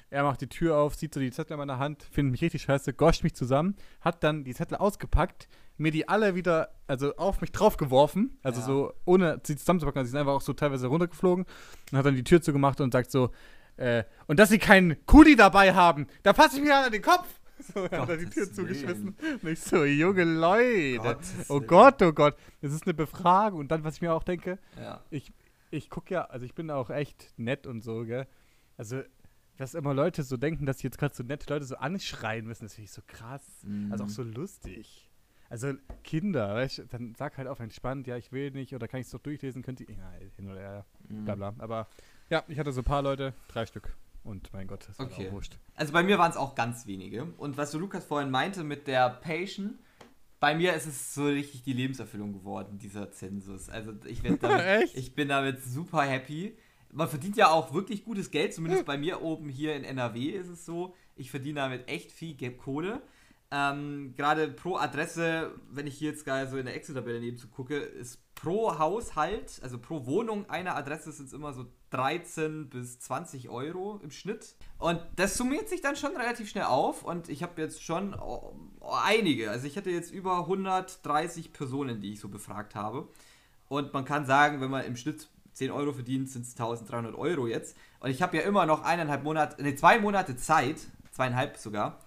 Er 0.09 0.23
macht 0.23 0.41
die 0.41 0.47
Tür 0.47 0.77
auf, 0.77 0.95
sieht 0.95 1.13
so 1.13 1.19
die 1.19 1.31
Zettel 1.31 1.53
in 1.53 1.59
meiner 1.59 1.79
Hand, 1.79 2.03
findet 2.03 2.31
mich 2.31 2.41
richtig 2.41 2.61
scheiße, 2.61 2.93
goscht 2.93 3.23
mich 3.23 3.35
zusammen, 3.35 3.75
hat 4.01 4.23
dann 4.23 4.43
die 4.43 4.53
Zettel 4.53 4.77
ausgepackt, 4.77 5.49
mir 5.77 5.91
die 5.91 6.07
alle 6.07 6.35
wieder, 6.35 6.69
also 6.87 7.15
auf 7.17 7.41
mich 7.41 7.51
draufgeworfen, 7.51 8.37
also 8.43 8.59
Ja. 8.61 8.65
so, 8.65 8.93
ohne 9.05 9.41
sie 9.43 9.55
zusammenzupacken, 9.57 9.99
also 9.99 10.07
sie 10.07 10.11
sind 10.11 10.19
einfach 10.21 10.33
auch 10.33 10.41
so 10.41 10.53
teilweise 10.53 10.87
runtergeflogen 10.87 11.45
und 11.91 11.97
hat 11.97 12.05
dann 12.05 12.15
die 12.15 12.23
Tür 12.23 12.41
zugemacht 12.41 12.79
und 12.81 12.91
sagt 12.93 13.11
so, 13.11 13.31
äh, 13.77 14.03
und 14.27 14.39
dass 14.39 14.49
sie 14.49 14.57
keinen 14.59 15.05
Kuli 15.05 15.35
dabei 15.35 15.73
haben, 15.73 16.07
da 16.23 16.33
fasse 16.33 16.57
ich 16.57 16.63
mir 16.63 16.75
an 16.77 16.91
den 16.91 17.01
Kopf. 17.01 17.27
So, 17.73 17.85
er 17.85 18.01
hat 18.01 18.09
er 18.09 18.17
die 18.17 18.25
Tür 18.25 18.43
Gottes 18.43 18.53
zugeschmissen. 18.57 19.15
Und 19.41 19.49
ich 19.49 19.61
so, 19.61 19.85
junge 19.85 20.25
Leute. 20.25 20.97
Gottes 20.97 21.49
oh. 21.49 21.61
Gott, 21.61 22.01
oh 22.01 22.11
Gott. 22.11 22.35
Das 22.61 22.73
ist 22.73 22.83
eine 22.85 22.93
Befragung. 22.93 23.61
Und 23.61 23.69
dann, 23.71 23.85
was 23.85 23.95
ich 23.95 24.01
mir 24.01 24.13
auch 24.13 24.23
denke, 24.23 24.59
Ja. 24.77 25.01
ich, 25.09 25.31
ich 25.71 25.89
gucke 25.89 26.13
ja, 26.13 26.25
also 26.25 26.45
ich 26.45 26.53
bin 26.53 26.69
auch 26.69 26.89
echt 26.89 27.33
nett 27.37 27.65
und 27.65 27.81
so, 27.81 28.03
gell. 28.03 28.27
Also, 28.77 29.01
dass 29.55 29.73
immer 29.73 29.93
Leute 29.93 30.23
so 30.23 30.35
denken, 30.35 30.65
dass 30.65 30.79
sie 30.79 30.87
jetzt 30.87 30.97
gerade 30.97 31.15
so 31.15 31.23
nette 31.23 31.51
Leute 31.51 31.63
so 31.63 31.77
anschreien 31.77 32.45
müssen, 32.45 32.65
das 32.65 32.75
finde 32.75 32.85
ich 32.87 32.91
so 32.91 33.01
krass. 33.07 33.41
Also 33.89 34.03
auch 34.03 34.09
so 34.09 34.23
lustig. 34.23 35.09
Also 35.49 35.73
Kinder, 36.03 36.55
weißt, 36.55 36.79
du, 36.79 36.85
dann 36.87 37.13
sag 37.15 37.37
halt 37.37 37.47
auf 37.47 37.59
entspannt, 37.59 38.07
ja, 38.07 38.17
ich 38.17 38.31
will 38.31 38.51
nicht, 38.51 38.73
oder 38.73 38.87
kann 38.87 38.99
ich 38.99 39.05
es 39.05 39.11
doch 39.11 39.19
durchlesen, 39.19 39.61
könnt 39.61 39.79
ihr, 39.81 39.87
ja, 39.89 40.11
hin 40.35 40.49
oder 40.49 40.59
her, 40.59 40.85
Mhm. 41.07 41.25
bla 41.25 41.35
bla. 41.35 41.53
Aber 41.59 41.87
ja, 42.29 42.43
ich 42.47 42.57
hatte 42.59 42.71
so 42.71 42.81
ein 42.81 42.85
paar 42.85 43.01
Leute, 43.03 43.33
drei 43.47 43.65
Stück. 43.65 43.95
Und 44.23 44.51
mein 44.53 44.67
Gott, 44.67 44.81
das 44.81 44.89
ist 44.89 44.99
Okay. 44.99 45.27
auch 45.27 45.33
wurscht. 45.33 45.59
Also 45.75 45.93
bei 45.93 46.01
mir 46.01 46.17
waren 46.17 46.31
es 46.31 46.37
auch 46.37 46.55
ganz 46.55 46.87
wenige. 46.87 47.25
Und 47.37 47.57
was 47.57 47.71
so 47.71 47.77
Lukas 47.77 48.05
vorhin 48.05 48.31
meinte 48.31 48.63
mit 48.63 48.87
der 48.87 49.07
Patient, 49.11 49.77
bei 50.39 50.55
mir 50.55 50.73
ist 50.73 50.87
es 50.87 51.13
so 51.13 51.25
richtig 51.25 51.61
die 51.61 51.73
Lebenserfüllung 51.73 52.33
geworden, 52.33 52.79
dieser 52.79 53.11
Zensus. 53.11 53.69
Also 53.69 53.93
ich, 54.05 54.23
damit, 54.39 54.89
ich 54.95 55.13
bin 55.13 55.27
damit 55.27 55.61
super 55.63 56.01
happy. 56.01 56.57
Man 56.91 57.07
verdient 57.07 57.37
ja 57.37 57.51
auch 57.51 57.71
wirklich 57.73 58.03
gutes 58.03 58.31
Geld, 58.31 58.53
zumindest 58.55 58.85
bei 58.87 58.97
mir 58.97 59.21
oben 59.21 59.47
hier 59.47 59.75
in 59.75 59.83
NRW 59.83 60.29
ist 60.31 60.47
es 60.47 60.65
so. 60.65 60.95
Ich 61.15 61.29
verdiene 61.29 61.59
damit 61.59 61.87
echt 61.87 62.11
viel 62.11 62.33
Kohle. 62.57 63.03
Ähm, 63.51 64.13
Gerade 64.17 64.47
pro 64.49 64.77
Adresse, 64.77 65.51
wenn 65.69 65.87
ich 65.87 65.97
hier 65.97 66.11
jetzt 66.11 66.25
gerade 66.25 66.49
so 66.49 66.57
in 66.57 66.65
der 66.65 66.75
Excel-Tabelle 66.75 67.19
nebenzu 67.19 67.47
gucke, 67.47 67.77
ist 67.77 68.19
pro 68.35 68.77
Haushalt, 68.77 69.59
also 69.63 69.79
pro 69.79 70.05
Wohnung 70.05 70.49
einer 70.49 70.75
Adresse 70.75 71.11
sind 71.11 71.27
es 71.27 71.33
immer 71.33 71.53
so 71.53 71.65
13 71.91 72.69
bis 72.69 72.99
20 72.99 73.49
Euro 73.49 73.99
im 74.03 74.11
Schnitt. 74.11 74.55
Und 74.77 74.99
das 75.15 75.37
summiert 75.37 75.69
sich 75.69 75.81
dann 75.81 75.95
schon 75.95 76.15
relativ 76.17 76.49
schnell 76.49 76.65
auf 76.65 77.03
und 77.03 77.29
ich 77.29 77.43
habe 77.43 77.61
jetzt 77.61 77.83
schon 77.83 78.13
oh, 78.13 78.55
oh, 78.81 78.95
einige. 79.03 79.49
Also 79.49 79.67
ich 79.67 79.77
hatte 79.77 79.89
jetzt 79.89 80.11
über 80.11 80.39
130 80.39 81.53
Personen, 81.53 82.01
die 82.01 82.13
ich 82.13 82.19
so 82.19 82.27
befragt 82.27 82.75
habe. 82.75 83.07
Und 83.67 83.93
man 83.93 84.05
kann 84.05 84.25
sagen, 84.25 84.61
wenn 84.61 84.69
man 84.69 84.85
im 84.85 84.95
Schnitt 84.95 85.29
10 85.53 85.71
Euro 85.71 85.93
verdient, 85.93 86.29
sind 86.29 86.43
es 86.43 86.51
1300 86.51 87.15
Euro 87.15 87.47
jetzt. 87.47 87.77
Und 87.99 88.09
ich 88.09 88.21
habe 88.21 88.37
ja 88.37 88.43
immer 88.43 88.65
noch 88.65 88.83
eineinhalb 88.83 89.23
Monate, 89.23 89.61
ne, 89.63 89.75
zwei 89.75 89.99
Monate 89.99 90.35
Zeit, 90.35 90.77
zweieinhalb 91.11 91.57
sogar. 91.57 91.99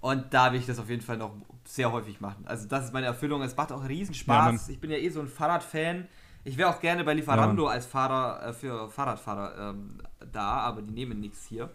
Und 0.00 0.32
da 0.32 0.52
will 0.52 0.60
ich 0.60 0.66
das 0.66 0.78
auf 0.78 0.88
jeden 0.88 1.02
Fall 1.02 1.18
noch 1.18 1.34
sehr 1.64 1.92
häufig 1.92 2.20
machen. 2.20 2.44
Also 2.46 2.66
das 2.66 2.86
ist 2.86 2.92
meine 2.92 3.06
Erfüllung. 3.06 3.42
Es 3.42 3.56
macht 3.56 3.70
auch 3.72 3.86
riesen 3.86 4.14
Ja, 4.14 4.18
Spaß. 4.20 4.68
ich 4.70 4.80
bin 4.80 4.90
ja 4.90 4.96
eh 4.96 5.08
so 5.10 5.20
ein 5.20 5.28
Fahrradfan. 5.28 6.08
Ich 6.42 6.56
wäre 6.56 6.70
auch 6.70 6.80
gerne 6.80 7.04
bei 7.04 7.12
Lieferando 7.12 7.66
als 7.66 7.84
Fahrer 7.84 8.46
äh, 8.48 8.52
für 8.54 8.88
Fahrradfahrer 8.88 9.70
ähm, 9.70 10.00
da, 10.32 10.52
aber 10.60 10.80
die 10.80 10.92
nehmen 10.92 11.20
nichts 11.20 11.46
hier. 11.46 11.68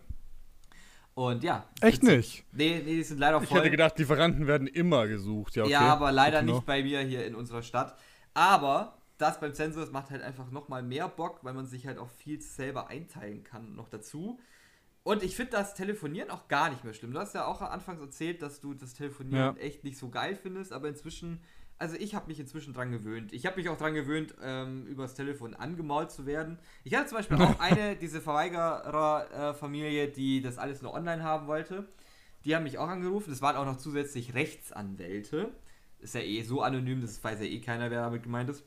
Und 1.13 1.43
ja. 1.43 1.65
Echt 1.81 2.03
nicht? 2.03 2.43
Nee, 2.51 2.81
nee, 2.83 2.95
die 2.95 3.03
sind 3.03 3.19
leider 3.19 3.41
Ich 3.41 3.47
voll. 3.47 3.59
hätte 3.59 3.69
gedacht, 3.71 3.97
Lieferanten 3.99 4.47
werden 4.47 4.67
immer 4.67 5.07
gesucht. 5.07 5.55
Ja, 5.55 5.63
okay. 5.63 5.71
Ja, 5.71 5.81
aber 5.81 6.11
leider 6.11 6.41
nicht 6.41 6.65
bei 6.65 6.83
mir 6.83 7.01
hier 7.01 7.25
in 7.25 7.35
unserer 7.35 7.61
Stadt. 7.61 7.95
Aber 8.33 8.97
das 9.17 9.39
beim 9.39 9.53
Sensor, 9.53 9.83
das 9.83 9.91
macht 9.93 10.09
halt 10.09 10.21
einfach 10.23 10.51
nochmal 10.51 10.83
mehr 10.83 11.07
Bock, 11.07 11.39
weil 11.43 11.53
man 11.53 11.65
sich 11.67 11.88
halt 11.88 11.99
auch 11.99 12.09
viel 12.09 12.41
selber 12.41 12.88
einteilen 12.89 13.43
kann 13.43 13.75
noch 13.75 13.88
dazu. 13.88 14.39
Und 15.05 15.21
ich 15.21 15.35
finde 15.35 15.51
das 15.51 15.75
Telefonieren 15.75 16.31
auch 16.31 16.47
gar 16.47 16.71
nicht 16.71 16.83
mehr 16.83 16.95
schlimm. 16.95 17.13
Du 17.13 17.19
hast 17.19 17.35
ja 17.35 17.45
auch 17.45 17.61
anfangs 17.61 18.01
erzählt, 18.01 18.41
dass 18.41 18.59
du 18.59 18.73
das 18.73 18.95
Telefonieren 18.95 19.55
Ja. 19.55 19.61
echt 19.61 19.83
nicht 19.83 19.99
so 19.99 20.09
geil 20.09 20.35
findest, 20.35 20.73
aber 20.73 20.87
inzwischen, 20.87 21.41
also 21.77 21.95
ich 21.95 22.15
habe 22.15 22.25
mich 22.27 22.39
inzwischen 22.39 22.73
dran 22.73 22.91
gewöhnt. 22.91 23.31
Ich 23.31 23.45
habe 23.45 23.57
mich 23.57 23.69
auch 23.69 23.77
dran 23.77 23.93
gewöhnt, 23.93 24.33
ähm, 24.41 24.87
übers 24.87 25.13
Telefon 25.13 25.53
angemault 25.53 26.11
zu 26.11 26.25
werden. 26.25 26.57
Ich 26.83 26.95
hatte 26.95 27.05
zum 27.05 27.19
Beispiel 27.19 27.37
auch 27.39 27.59
eine, 27.59 27.95
diese 27.95 28.19
Verweigerer-Familie, 28.19 30.07
die 30.07 30.41
das 30.41 30.57
alles 30.57 30.81
nur 30.81 30.93
online 30.95 31.21
haben 31.23 31.45
wollte. 31.45 31.85
Die 32.43 32.55
haben 32.55 32.63
mich 32.63 32.77
auch 32.79 32.87
angerufen. 32.89 33.29
Das 33.29 33.43
waren 33.43 33.55
auch 33.57 33.65
noch 33.65 33.77
zusätzlich 33.77 34.33
Rechtsanwälte. 34.33 35.51
Ist 35.99 36.15
ja 36.15 36.21
eh 36.21 36.41
so 36.41 36.61
anonym, 36.61 37.01
das 37.01 37.23
weiß 37.23 37.39
ja 37.39 37.45
eh 37.45 37.61
keiner, 37.61 37.91
wer 37.91 38.01
damit 38.01 38.23
gemeint 38.23 38.49
ist. 38.49 38.63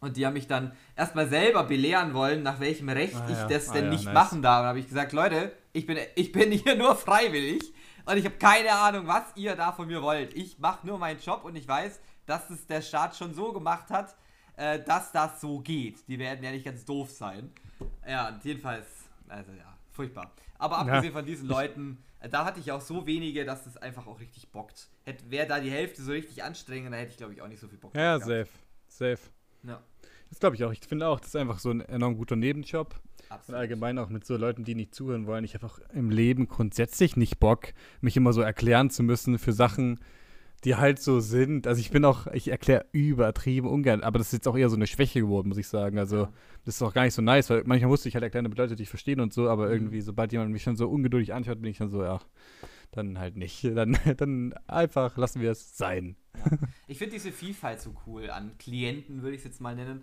Und 0.00 0.16
die 0.16 0.26
haben 0.26 0.34
mich 0.34 0.46
dann 0.46 0.72
erstmal 0.96 1.28
selber 1.28 1.64
belehren 1.64 2.14
wollen, 2.14 2.42
nach 2.42 2.60
welchem 2.60 2.88
Recht 2.88 3.14
Ah 3.16 3.26
ich 3.28 3.36
ja, 3.38 3.46
das 3.48 3.70
ah 3.70 3.72
denn 3.74 3.84
ja, 3.86 3.90
nicht 3.90 4.04
nice. 4.04 4.14
machen 4.14 4.42
darf. 4.42 4.62
Da 4.62 4.68
habe 4.68 4.78
ich 4.78 4.86
gesagt, 4.88 5.12
Leute, 5.12 5.52
ich 5.74 5.84
bin, 5.86 5.98
ich 6.14 6.32
bin 6.32 6.50
hier 6.52 6.74
nur 6.76 6.96
freiwillig 6.96 7.74
und 8.06 8.16
ich 8.16 8.24
habe 8.24 8.36
keine 8.36 8.72
Ahnung, 8.72 9.06
was 9.06 9.24
ihr 9.36 9.54
da 9.56 9.72
von 9.72 9.86
mir 9.86 10.00
wollt. 10.02 10.34
Ich 10.34 10.58
mache 10.58 10.86
nur 10.86 10.98
meinen 10.98 11.20
Job 11.20 11.44
und 11.44 11.56
ich 11.56 11.68
weiß, 11.68 12.00
dass 12.26 12.48
es 12.48 12.66
der 12.66 12.80
Staat 12.80 13.14
schon 13.16 13.34
so 13.34 13.52
gemacht 13.52 13.90
hat, 13.90 14.16
äh, 14.56 14.80
dass 14.82 15.12
das 15.12 15.40
so 15.40 15.58
geht. 15.60 16.08
Die 16.08 16.18
werden 16.18 16.42
ja 16.42 16.50
nicht 16.52 16.64
ganz 16.64 16.84
doof 16.84 17.10
sein. 17.10 17.52
Ja, 18.08 18.28
und 18.28 18.42
jedenfalls, 18.44 18.86
also 19.28 19.52
ja, 19.52 19.76
furchtbar. 19.90 20.30
Aber 20.58 20.78
abgesehen 20.78 21.12
von 21.12 21.26
diesen 21.26 21.48
Leuten, 21.48 21.98
äh, 22.20 22.28
da 22.28 22.44
hatte 22.44 22.60
ich 22.60 22.70
auch 22.72 22.80
so 22.80 23.04
wenige, 23.06 23.44
dass 23.44 23.66
es 23.66 23.76
einfach 23.76 24.06
auch 24.06 24.20
richtig 24.20 24.48
bockt. 24.50 24.88
Wäre 25.28 25.46
da 25.46 25.60
die 25.60 25.70
Hälfte 25.70 26.02
so 26.02 26.12
richtig 26.12 26.42
anstrengend, 26.44 26.92
dann 26.92 26.98
hätte 27.00 27.10
ich 27.10 27.16
glaube 27.18 27.34
ich 27.34 27.42
auch 27.42 27.48
nicht 27.48 27.60
so 27.60 27.68
viel 27.68 27.78
Bock 27.78 27.94
Ja, 27.94 28.16
gehabt. 28.18 28.24
safe. 28.26 28.48
Safe. 28.88 29.18
Ja, 29.64 29.82
Das 30.30 30.38
glaube 30.38 30.54
ich 30.56 30.64
auch. 30.64 30.72
Ich 30.72 30.80
finde 30.80 31.08
auch, 31.08 31.18
das 31.18 31.30
ist 31.30 31.36
einfach 31.36 31.58
so 31.58 31.70
ein 31.70 31.80
enorm 31.80 32.16
guter 32.16 32.36
Nebenjob. 32.36 32.94
Und 33.28 33.32
absolut. 33.36 33.60
allgemein 33.60 33.98
auch 33.98 34.08
mit 34.08 34.24
so 34.26 34.36
Leuten, 34.36 34.64
die 34.64 34.74
nicht 34.74 34.94
zuhören 34.94 35.26
wollen. 35.26 35.44
Ich 35.44 35.54
habe 35.54 35.66
auch 35.66 35.78
im 35.92 36.10
Leben 36.10 36.48
grundsätzlich 36.48 37.16
nicht 37.16 37.38
Bock, 37.40 37.72
mich 38.00 38.16
immer 38.16 38.32
so 38.32 38.40
erklären 38.40 38.90
zu 38.90 39.02
müssen 39.02 39.38
für 39.38 39.52
Sachen, 39.52 39.98
die 40.64 40.76
halt 40.76 40.98
so 40.98 41.20
sind. 41.20 41.66
Also 41.66 41.80
ich 41.80 41.90
bin 41.90 42.04
auch, 42.06 42.26
ich 42.28 42.48
erkläre 42.48 42.86
übertrieben 42.92 43.68
ungern, 43.68 44.02
aber 44.02 44.18
das 44.18 44.28
ist 44.28 44.32
jetzt 44.32 44.48
auch 44.48 44.56
eher 44.56 44.70
so 44.70 44.76
eine 44.76 44.86
Schwäche 44.86 45.20
geworden, 45.20 45.48
muss 45.48 45.58
ich 45.58 45.68
sagen. 45.68 45.98
Also 45.98 46.16
Ja. 46.16 46.32
das 46.64 46.76
ist 46.76 46.82
auch 46.82 46.94
gar 46.94 47.04
nicht 47.04 47.12
so 47.14 47.20
nice, 47.20 47.50
weil 47.50 47.64
manchmal 47.66 47.90
musste 47.90 48.08
ich 48.08 48.14
halt 48.14 48.22
erklären, 48.22 48.44
damit 48.44 48.56
Leute 48.58 48.74
dich 48.76 48.88
verstehen 48.88 49.20
und 49.20 49.32
so, 49.34 49.48
aber 49.50 49.66
Mhm. 49.66 49.72
irgendwie, 49.72 50.00
sobald 50.00 50.32
jemand 50.32 50.52
mich 50.52 50.62
schon 50.62 50.76
so 50.76 50.88
ungeduldig 50.88 51.34
anschaut, 51.34 51.60
bin 51.60 51.70
ich 51.70 51.78
dann 51.78 51.90
so, 51.90 52.02
ja, 52.02 52.18
dann 52.92 53.18
halt 53.18 53.36
nicht. 53.36 53.64
Dann, 53.76 53.98
dann 54.16 54.54
einfach 54.68 55.16
lassen 55.18 55.40
wir 55.42 55.50
es 55.50 55.76
sein. 55.76 56.16
Ich 56.86 56.98
finde 56.98 57.14
diese 57.14 57.32
Vielfalt 57.32 57.80
so 57.80 57.94
cool 58.06 58.30
an 58.30 58.56
Klienten, 58.58 59.22
würde 59.22 59.34
ich 59.34 59.40
es 59.40 59.44
jetzt 59.44 59.60
mal 59.60 59.74
nennen. 59.74 60.02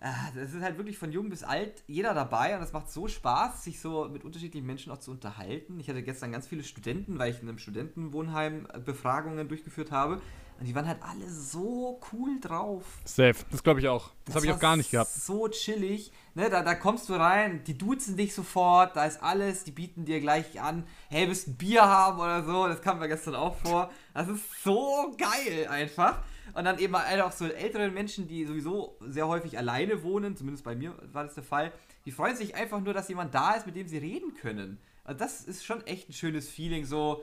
Ah, 0.00 0.30
Das 0.34 0.52
ist 0.52 0.62
halt 0.62 0.76
wirklich 0.76 0.98
von 0.98 1.10
jung 1.10 1.30
bis 1.30 1.42
alt 1.42 1.82
jeder 1.86 2.12
dabei 2.12 2.56
und 2.56 2.62
es 2.62 2.72
macht 2.72 2.90
so 2.90 3.08
Spaß, 3.08 3.64
sich 3.64 3.80
so 3.80 4.08
mit 4.08 4.24
unterschiedlichen 4.24 4.66
Menschen 4.66 4.92
auch 4.92 4.98
zu 4.98 5.10
unterhalten. 5.10 5.80
Ich 5.80 5.88
hatte 5.88 6.02
gestern 6.02 6.32
ganz 6.32 6.46
viele 6.46 6.64
Studenten, 6.64 7.18
weil 7.18 7.30
ich 7.32 7.40
in 7.40 7.48
einem 7.48 7.58
Studentenwohnheim 7.58 8.68
äh, 8.72 8.78
Befragungen 8.78 9.48
durchgeführt 9.48 9.90
habe. 9.90 10.20
Und 10.58 10.64
die 10.66 10.74
waren 10.74 10.86
halt 10.86 11.02
alle 11.02 11.28
so 11.28 12.00
cool 12.12 12.40
drauf. 12.40 12.82
Safe. 13.04 13.34
Das 13.50 13.62
glaube 13.62 13.80
ich 13.80 13.88
auch. 13.88 14.10
Das, 14.24 14.36
habe 14.36 14.46
ich 14.46 14.52
auch 14.52 14.58
gar 14.58 14.76
nicht 14.76 14.90
gehabt. 14.90 15.10
So 15.10 15.48
chillig. 15.48 16.12
Ne, 16.34 16.48
da, 16.48 16.62
da 16.62 16.74
kommst 16.74 17.08
du 17.10 17.14
rein, 17.14 17.62
die 17.64 17.76
duzen 17.76 18.16
dich 18.16 18.34
sofort, 18.34 18.96
da 18.96 19.04
ist 19.04 19.22
alles, 19.22 19.64
die 19.64 19.70
bieten 19.70 20.06
dir 20.06 20.20
gleich 20.20 20.60
an, 20.60 20.86
hey, 21.08 21.28
willst 21.28 21.46
du 21.46 21.50
ein 21.50 21.56
Bier 21.56 21.82
haben 21.82 22.18
oder 22.18 22.42
so? 22.42 22.68
Das 22.68 22.80
kam 22.80 22.98
mir 22.98 23.08
gestern 23.08 23.34
auch 23.34 23.56
vor. 23.56 23.90
Das 24.14 24.28
ist 24.28 24.62
so 24.62 25.14
geil 25.18 25.68
einfach. 25.68 26.22
Und 26.54 26.64
dann 26.64 26.78
eben 26.78 26.96
halt 26.96 27.20
auch 27.20 27.32
so 27.32 27.46
ältere 27.46 27.90
Menschen, 27.90 28.28
die 28.28 28.44
sowieso 28.44 28.96
sehr 29.00 29.28
häufig 29.28 29.58
alleine 29.58 30.02
wohnen, 30.02 30.36
zumindest 30.36 30.64
bei 30.64 30.74
mir 30.74 30.94
war 31.12 31.24
das 31.24 31.34
der 31.34 31.42
Fall, 31.42 31.72
die 32.04 32.12
freuen 32.12 32.36
sich 32.36 32.54
einfach 32.54 32.80
nur, 32.80 32.94
dass 32.94 33.08
jemand 33.08 33.34
da 33.34 33.54
ist, 33.54 33.66
mit 33.66 33.76
dem 33.76 33.88
sie 33.88 33.98
reden 33.98 34.34
können. 34.34 34.78
Also 35.04 35.18
das 35.18 35.44
ist 35.44 35.64
schon 35.64 35.86
echt 35.86 36.08
ein 36.08 36.12
schönes 36.12 36.48
Feeling, 36.48 36.84
so 36.84 37.22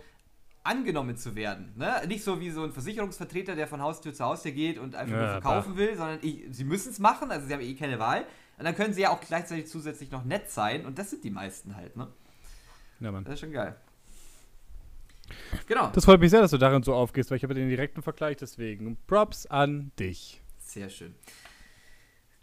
angenommen 0.64 1.18
zu 1.18 1.36
werden. 1.36 1.74
Ne? 1.76 2.02
Nicht 2.08 2.24
so 2.24 2.40
wie 2.40 2.50
so 2.50 2.64
ein 2.64 2.72
Versicherungsvertreter, 2.72 3.56
der 3.56 3.68
von 3.68 3.82
Haustür 3.82 4.14
zu 4.14 4.24
Haustür 4.24 4.52
geht 4.52 4.80
und 4.80 4.96
einfach 4.96 5.16
nur 5.16 5.26
Ja, 5.26 5.42
verkaufen 5.42 5.78
will, 5.78 5.96
sondern 5.98 6.20
ich, 6.22 6.46
sie 6.52 6.64
müssen 6.64 6.92
es 6.92 7.00
machen, 7.00 7.32
also 7.32 7.48
sie 7.48 7.54
haben 7.54 7.62
eh 7.62 7.76
keine 7.76 8.00
Wahl. 8.00 8.26
Und 8.58 8.66
dann 8.66 8.76
können 8.76 8.94
sie 8.94 9.02
ja 9.02 9.10
auch 9.10 9.20
gleichzeitig 9.20 9.68
zusätzlich 9.68 10.12
noch 10.12 10.24
nett 10.24 10.50
sein 10.50 10.86
und 10.86 10.98
das 10.98 11.10
sind 11.10 11.24
die 11.24 11.32
meisten 11.32 11.76
halt, 11.76 11.98
ne? 11.98 12.08
Ja, 13.00 13.12
Mann. 13.12 13.24
Das 13.26 13.34
ist 13.34 13.40
schon 13.42 13.52
geil. 13.52 13.76
Genau. 15.68 15.88
Das 15.88 16.06
freut 16.06 16.20
mich 16.20 16.32
sehr, 16.32 16.42
dass 16.42 16.52
du 16.52 16.58
darin 16.58 16.84
so 16.84 16.94
aufgehst, 16.94 17.30
weil 17.30 17.38
ich 17.38 17.44
habe 17.44 17.54
den 17.54 17.70
direkten 17.70 18.02
Vergleich, 18.02 18.38
deswegen 18.38 18.98
Props 19.08 19.46
an 19.46 19.92
dich. 20.00 20.42
Sehr 20.60 20.90
schön. 20.90 21.16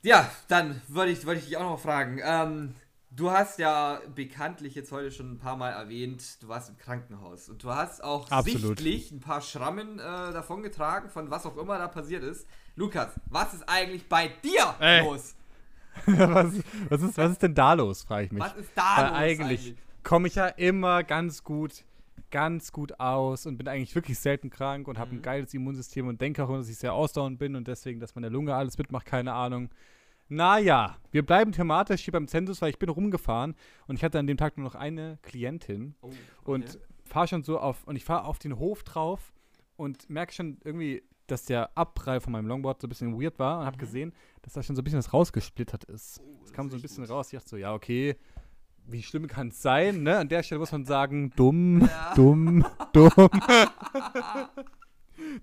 Ja, 0.02 0.30
dann 0.48 0.80
wollte 0.88 1.12
ich, 1.12 1.26
ich 1.26 1.44
dich 1.44 1.56
auch 1.56 1.70
noch 1.70 1.80
fragen. 1.80 2.20
Ähm, 2.24 2.74
du 3.10 3.30
hast 3.30 3.58
ja 3.58 4.00
bekanntlich 4.14 4.74
jetzt 4.74 4.92
heute 4.92 5.10
schon 5.10 5.32
ein 5.32 5.38
paar 5.38 5.56
Mal 5.56 5.70
erwähnt, 5.70 6.42
du 6.42 6.48
warst 6.48 6.70
im 6.70 6.78
Krankenhaus 6.78 7.48
und 7.48 7.62
du 7.62 7.70
hast 7.70 8.02
auch 8.02 8.30
Absolut. 8.30 8.78
sichtlich 8.78 9.10
ein 9.10 9.20
paar 9.20 9.42
Schrammen 9.42 9.98
äh, 9.98 10.02
davongetragen, 10.02 11.10
von 11.10 11.30
was 11.30 11.44
auch 11.44 11.56
immer 11.56 11.78
da 11.78 11.88
passiert 11.88 12.22
ist. 12.22 12.46
Lukas, 12.76 13.08
was 13.26 13.52
ist 13.54 13.68
eigentlich 13.68 14.08
bei 14.08 14.28
dir 14.42 14.74
Ey. 14.78 15.04
los? 15.04 15.34
was, 16.06 16.54
was, 16.88 17.02
ist, 17.02 17.18
was 17.18 17.32
ist 17.32 17.42
denn 17.42 17.54
da 17.54 17.74
los, 17.74 18.04
frage 18.04 18.26
ich 18.26 18.32
mich. 18.32 18.42
Was 18.42 18.54
ist 18.54 18.70
da 18.74 18.96
Weil 18.96 19.08
los 19.08 19.16
eigentlich 19.18 19.74
komme 20.02 20.28
ich 20.28 20.34
ja 20.34 20.46
immer 20.46 21.02
ganz 21.02 21.44
gut, 21.44 21.84
ganz 22.30 22.72
gut 22.72 22.98
aus 23.00 23.46
und 23.46 23.56
bin 23.56 23.68
eigentlich 23.68 23.94
wirklich 23.94 24.18
selten 24.18 24.50
krank 24.50 24.88
und 24.88 24.98
habe 24.98 25.12
ein 25.14 25.18
Mhm. 25.18 25.22
geiles 25.22 25.54
Immunsystem 25.54 26.06
und 26.08 26.20
denke 26.20 26.44
auch 26.44 26.48
dass 26.56 26.68
ich 26.68 26.76
sehr 26.76 26.92
ausdauernd 26.94 27.38
bin 27.38 27.56
und 27.56 27.66
deswegen, 27.68 28.00
dass 28.00 28.14
meine 28.14 28.28
Lunge 28.28 28.54
alles 28.54 28.76
mitmacht, 28.78 29.06
keine 29.06 29.32
Ahnung. 29.32 29.70
Naja, 30.28 30.96
wir 31.10 31.26
bleiben 31.26 31.50
thematisch 31.52 32.02
hier 32.02 32.12
beim 32.12 32.28
Zensus, 32.28 32.62
weil 32.62 32.70
ich 32.70 32.78
bin 32.78 32.88
rumgefahren 32.88 33.54
und 33.88 33.96
ich 33.96 34.04
hatte 34.04 34.18
an 34.18 34.26
dem 34.28 34.36
Tag 34.36 34.56
nur 34.56 34.64
noch 34.64 34.76
eine 34.76 35.18
Klientin 35.22 35.94
Oh, 36.02 36.06
okay. 36.06 36.16
und 36.44 36.78
fahre 37.04 37.26
schon 37.26 37.42
so 37.42 37.58
auf 37.58 37.84
und 37.86 37.96
ich 37.96 38.04
fahre 38.04 38.24
auf 38.24 38.38
den 38.38 38.58
Hof 38.58 38.84
drauf 38.84 39.32
und 39.76 40.08
merke 40.08 40.32
schon 40.32 40.58
irgendwie, 40.62 41.02
dass 41.26 41.44
der 41.46 41.76
Abprall 41.76 42.20
von 42.20 42.32
meinem 42.32 42.46
Longboard 42.46 42.80
so 42.80 42.86
ein 42.86 42.90
bisschen 42.90 43.20
weird 43.20 43.38
war 43.40 43.60
und 43.60 43.66
habe 43.66 43.76
gesehen, 43.78 44.12
dass 44.42 44.52
da 44.52 44.62
schon 44.62 44.76
so 44.76 44.82
ein 44.82 44.84
bisschen 44.84 44.98
was 44.98 45.12
rausgesplittert 45.12 45.84
ist. 45.84 46.20
Oh, 46.20 46.40
Es 46.44 46.52
kam 46.52 46.66
ist 46.66 46.72
so 46.72 46.78
ein 46.78 46.82
bisschen 46.82 47.04
gut. 47.04 47.10
raus. 47.12 47.32
Ich 47.32 47.38
dachte 47.38 47.48
so, 47.48 47.56
ja, 47.56 47.72
okay, 47.74 48.16
wie 48.92 49.02
schlimm 49.02 49.26
kann 49.26 49.48
es 49.48 49.60
sein? 49.62 50.02
Ne? 50.02 50.18
An 50.18 50.28
der 50.28 50.42
Stelle 50.42 50.58
muss 50.58 50.72
man 50.72 50.84
sagen, 50.84 51.30
dumm, 51.36 51.80
Ja. 51.82 52.14
dumm, 52.14 52.64
dumm. 52.92 53.10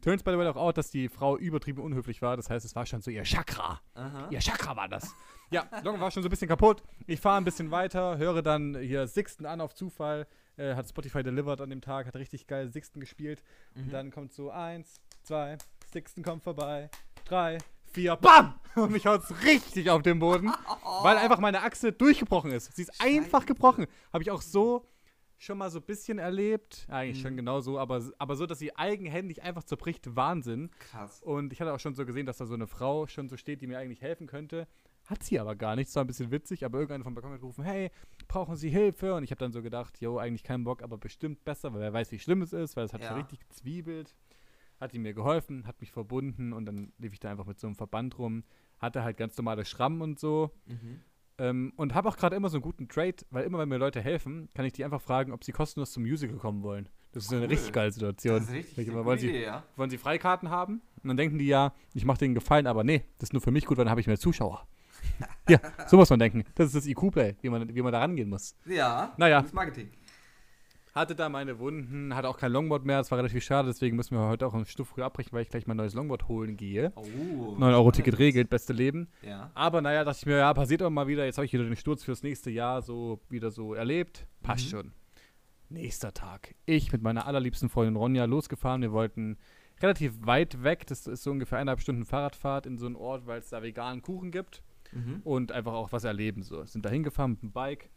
Turns 0.02 0.24
by 0.24 0.32
the 0.32 0.38
way 0.38 0.48
auch 0.48 0.56
out, 0.56 0.78
dass 0.78 0.90
die 0.90 1.08
Frau 1.08 1.38
übertrieben 1.38 1.82
unhöflich 1.82 2.22
war. 2.22 2.36
Das 2.36 2.50
heißt, 2.50 2.66
es 2.66 2.76
war 2.76 2.86
schon 2.86 3.02
so 3.02 3.12
ihr 3.12 3.24
Chakra. 3.24 3.80
Aha. 3.94 4.28
Ihr 4.32 4.40
Chakra 4.40 4.76
war 4.76 4.88
das. 4.88 5.14
Ja, 5.52 5.66
Long 5.84 6.00
war 6.00 6.10
schon 6.12 6.24
so 6.24 6.28
ein 6.28 6.30
bisschen 6.30 6.48
kaputt. 6.48 6.84
Ich 7.06 7.20
fahre 7.22 7.38
ein 7.38 7.46
bisschen 7.46 7.72
weiter, 7.72 8.18
höre 8.18 8.42
dann 8.42 8.76
hier 8.80 9.08
Sixten 9.08 9.46
an 9.46 9.62
auf 9.62 9.74
Zufall. 9.76 10.28
Äh, 10.58 10.74
hat 10.76 10.90
Spotify 10.90 11.22
delivered 11.22 11.62
an 11.62 11.70
dem 11.70 11.82
Tag, 11.82 12.08
hat 12.08 12.16
richtig 12.16 12.48
geil 12.48 12.68
Sixten 12.70 13.00
gespielt. 13.00 13.44
Mhm. 13.76 13.84
Und 13.84 13.94
dann 13.94 14.12
kommt 14.12 14.34
so 14.34 14.50
eins, 14.50 15.00
zwei, 15.22 15.58
Sixten 15.92 16.24
kommt 16.24 16.44
vorbei, 16.44 16.90
drei, 17.26 17.60
vier, 17.98 18.16
BAM! 18.16 18.54
Und 18.76 18.92
mich 18.92 19.08
haut's 19.08 19.34
richtig 19.44 19.90
auf 19.90 20.04
den 20.04 20.20
Boden, 20.20 20.52
weil 21.02 21.18
einfach 21.18 21.40
meine 21.40 21.64
Achse 21.64 21.92
durchgebrochen 21.92 22.52
ist. 22.52 22.76
Sie 22.76 22.84
ist 22.84 23.02
einfach 23.02 23.48
gebrochen. 23.48 23.88
Habe 24.14 24.22
ich 24.22 24.30
auch 24.30 24.44
so 24.44 24.86
schon 25.40 25.58
mal 25.58 25.72
so 25.72 25.80
ein 25.80 25.86
bisschen 25.86 26.20
erlebt. 26.20 26.86
Eigentlich 26.90 27.20
schon 27.22 27.34
Mhm. 27.34 27.38
genau 27.38 27.60
so, 27.60 27.80
aber, 27.80 28.04
aber 28.20 28.36
so, 28.36 28.46
dass 28.46 28.60
sie 28.60 28.76
eigenhändig 28.76 29.42
einfach 29.42 29.64
zerbricht, 29.64 30.16
Wahnsinn. 30.16 30.70
Krass. 30.78 31.22
Und 31.24 31.54
ich 31.54 31.60
hatte 31.62 31.74
auch 31.74 31.80
schon 31.80 31.96
so 31.96 32.06
gesehen, 32.06 32.28
dass 32.28 32.38
da 32.38 32.46
so 32.46 32.54
eine 32.54 32.68
Frau 32.68 33.08
schon 33.08 33.30
so 33.30 33.36
steht, 33.38 33.62
die 33.62 33.68
mir 33.68 33.80
eigentlich 33.80 34.02
helfen 34.04 34.28
könnte. 34.28 34.68
Hat 35.08 35.24
sie 35.24 35.40
aber 35.40 35.56
gar 35.56 35.76
nicht. 35.76 35.88
Das 35.90 35.96
war 35.96 36.04
ein 36.04 36.08
bisschen 36.08 36.30
witzig, 36.32 36.64
aber 36.64 36.78
irgendeiner 36.78 37.04
vom 37.04 37.16
Balkon 37.16 37.32
hat 37.32 37.40
gerufen, 37.40 37.64
hey, 37.64 37.90
brauchen 38.28 38.58
Sie 38.58 38.70
Hilfe? 38.70 39.16
Und 39.16 39.24
ich 39.24 39.32
habe 39.32 39.40
dann 39.40 39.54
so 39.54 39.64
gedacht, 39.64 40.00
jo, 40.02 40.18
eigentlich 40.20 40.44
keinen 40.44 40.66
Bock, 40.66 40.84
aber 40.84 40.98
bestimmt 41.00 41.44
besser, 41.46 41.74
weil 41.74 41.80
wer 41.82 41.94
weiß, 41.94 42.12
wie 42.12 42.20
schlimm 42.20 42.42
es 42.44 42.54
ist, 42.54 42.76
weil 42.76 42.86
es 42.86 42.94
hat 42.94 43.02
Ja. 43.02 43.10
so 43.10 43.16
richtig 43.16 43.40
gezwiebelt. 43.40 44.14
Hat 44.80 44.94
die 44.94 45.00
mir 45.00 45.14
geholfen, 45.14 45.66
hat 45.68 45.82
mich 45.82 45.92
verbunden 45.92 46.54
und 46.54 46.66
dann 46.66 46.92
lief 47.00 47.14
ich 47.14 47.20
da 47.20 47.32
einfach 47.32 47.46
mit 47.46 47.60
so 47.60 47.68
einem 47.68 47.76
Verband 47.76 48.18
rum. 48.20 48.44
Hatte 48.80 49.04
halt 49.04 49.18
ganz 49.18 49.36
normale 49.38 49.66
Schrammen 49.66 50.02
und 50.02 50.20
so. 50.20 50.52
Mhm. 50.68 51.00
Ähm, 51.40 51.74
und 51.76 51.94
habe 51.96 52.10
auch 52.10 52.18
gerade 52.18 52.36
immer 52.36 52.50
so 52.50 52.58
einen 52.58 52.64
guten 52.64 52.88
Trade, 52.88 53.16
weil 53.32 53.44
immer, 53.46 53.60
wenn 53.60 53.70
mir 53.70 53.78
Leute 53.78 54.02
helfen, 54.02 54.50
kann 54.54 54.66
ich 54.66 54.74
die 54.74 54.84
einfach 54.86 55.02
fragen, 55.02 55.32
ob 55.32 55.44
sie 55.44 55.52
kostenlos 55.52 55.92
zum 55.92 56.04
Musical 56.04 56.38
kommen 56.38 56.64
wollen. 56.64 56.90
Das 57.12 57.24
ist 57.24 57.30
so 57.30 57.36
eine 57.36 57.46
Cool. 57.46 57.52
richtig 57.52 57.74
geile 57.74 57.92
Situation. 57.92 58.36
Das 58.40 58.50
ist 58.50 58.54
richtig 58.54 58.88
immer, 58.88 59.06
wollen 59.06 59.18
Sie, 59.20 59.30
Idee, 59.30 59.44
ja. 59.44 59.64
wollen 59.76 59.90
Sie 59.90 59.98
Freikarten 59.98 60.50
haben? 60.50 60.82
Und 61.02 61.08
dann 61.08 61.18
denken 61.18 61.38
die 61.40 61.48
ja, 61.48 61.74
ich 61.94 62.06
mache 62.06 62.20
denen 62.20 62.36
Gefallen, 62.36 62.68
aber 62.68 62.84
nee, 62.84 63.04
das 63.18 63.30
ist 63.30 63.34
nur 63.34 63.42
für 63.42 63.52
mich 63.52 63.66
gut, 63.66 63.78
weil 63.78 63.86
dann 63.86 63.92
habe 63.92 64.02
ich 64.02 64.08
mehr 64.08 64.20
Zuschauer. 64.20 64.68
ja, 65.50 65.60
so 65.88 65.96
muss 65.98 66.10
man 66.10 66.20
denken. 66.20 66.44
Das 66.56 66.68
ist 66.68 66.76
das 66.76 66.86
IQ-Play, 66.88 67.36
wie 67.42 67.50
man, 67.50 67.74
wie 67.74 67.82
man 67.82 67.92
da 67.94 68.00
rangehen 68.00 68.30
muss. 68.30 68.56
Ja, 68.66 69.14
Naja. 69.18 69.40
gutes 69.40 69.54
Marketing. 69.54 69.90
Hatte 70.98 71.16
da 71.16 71.30
meine 71.30 71.60
Wunden, 71.60 72.16
hatte 72.16 72.28
auch 72.28 72.38
kein 72.38 72.52
Longboard 72.52 72.84
mehr, 72.86 72.98
das 72.98 73.12
war 73.12 73.18
relativ 73.20 73.44
schade, 73.44 73.68
deswegen 73.68 73.96
müssen 73.96 74.16
wir 74.18 74.28
heute 74.28 74.48
auch 74.48 74.54
einen 74.54 74.66
Stück 74.66 74.88
früh 74.88 75.04
abbrechen, 75.04 75.32
weil 75.34 75.44
ich 75.44 75.50
gleich 75.50 75.68
mein 75.68 75.78
neues 75.78 75.94
Longboard 75.94 76.28
holen 76.28 76.58
gehe. 76.58 76.92
Oh. 76.96 77.56
9-Euro-Ticket 77.60 78.18
regelt, 78.18 78.50
beste 78.50 78.74
Leben. 78.74 79.08
Ja. 79.22 79.52
Aber 79.54 79.82
naja, 79.82 80.04
dachte 80.04 80.18
ich 80.22 80.26
mir, 80.26 80.38
ja, 80.38 80.54
passiert 80.54 80.82
auch 80.82 80.90
mal 80.90 81.08
wieder. 81.08 81.26
Jetzt 81.26 81.38
habe 81.38 81.46
ich 81.46 81.54
wieder 81.54 81.64
den 81.66 81.76
Sturz 81.76 82.04
fürs 82.04 82.24
nächste 82.24 82.50
Jahr 82.50 82.82
so 82.82 83.20
wieder 83.30 83.52
so 83.52 83.74
erlebt. 83.74 84.26
Passt 84.42 84.66
Mhm. 84.66 84.70
schon. 84.70 84.92
Nächster 85.70 86.14
Tag. 86.14 86.56
Ich 86.66 86.92
mit 86.92 87.02
meiner 87.02 87.28
allerliebsten 87.28 87.70
Freundin 87.70 87.96
Ronja 87.98 88.26
losgefahren. 88.26 88.82
Wir 88.82 88.92
wollten 88.92 89.38
relativ 89.82 90.26
weit 90.26 90.64
weg. 90.64 90.88
Das 90.88 91.06
ist 91.08 91.24
so 91.24 91.32
ungefähr 91.32 91.58
eineinhalb 91.60 91.82
Stunden 91.82 92.06
Fahrradfahrt 92.06 92.66
in 92.66 92.78
so 92.78 92.86
einen 92.86 92.96
Ort, 92.96 93.28
weil 93.28 93.40
es 93.40 93.50
da 93.50 93.62
veganen 93.62 94.02
Kuchen 94.02 94.32
gibt 94.32 94.64
Mhm. 94.94 95.20
und 95.26 95.52
einfach 95.52 95.74
auch 95.74 95.92
was 95.92 96.06
erleben. 96.06 96.42
So. 96.42 96.64
Sind 96.64 96.86
da 96.86 96.90
hingefahren 96.90 97.32
mit 97.32 97.42
dem 97.44 97.52
Bike. 97.52 97.90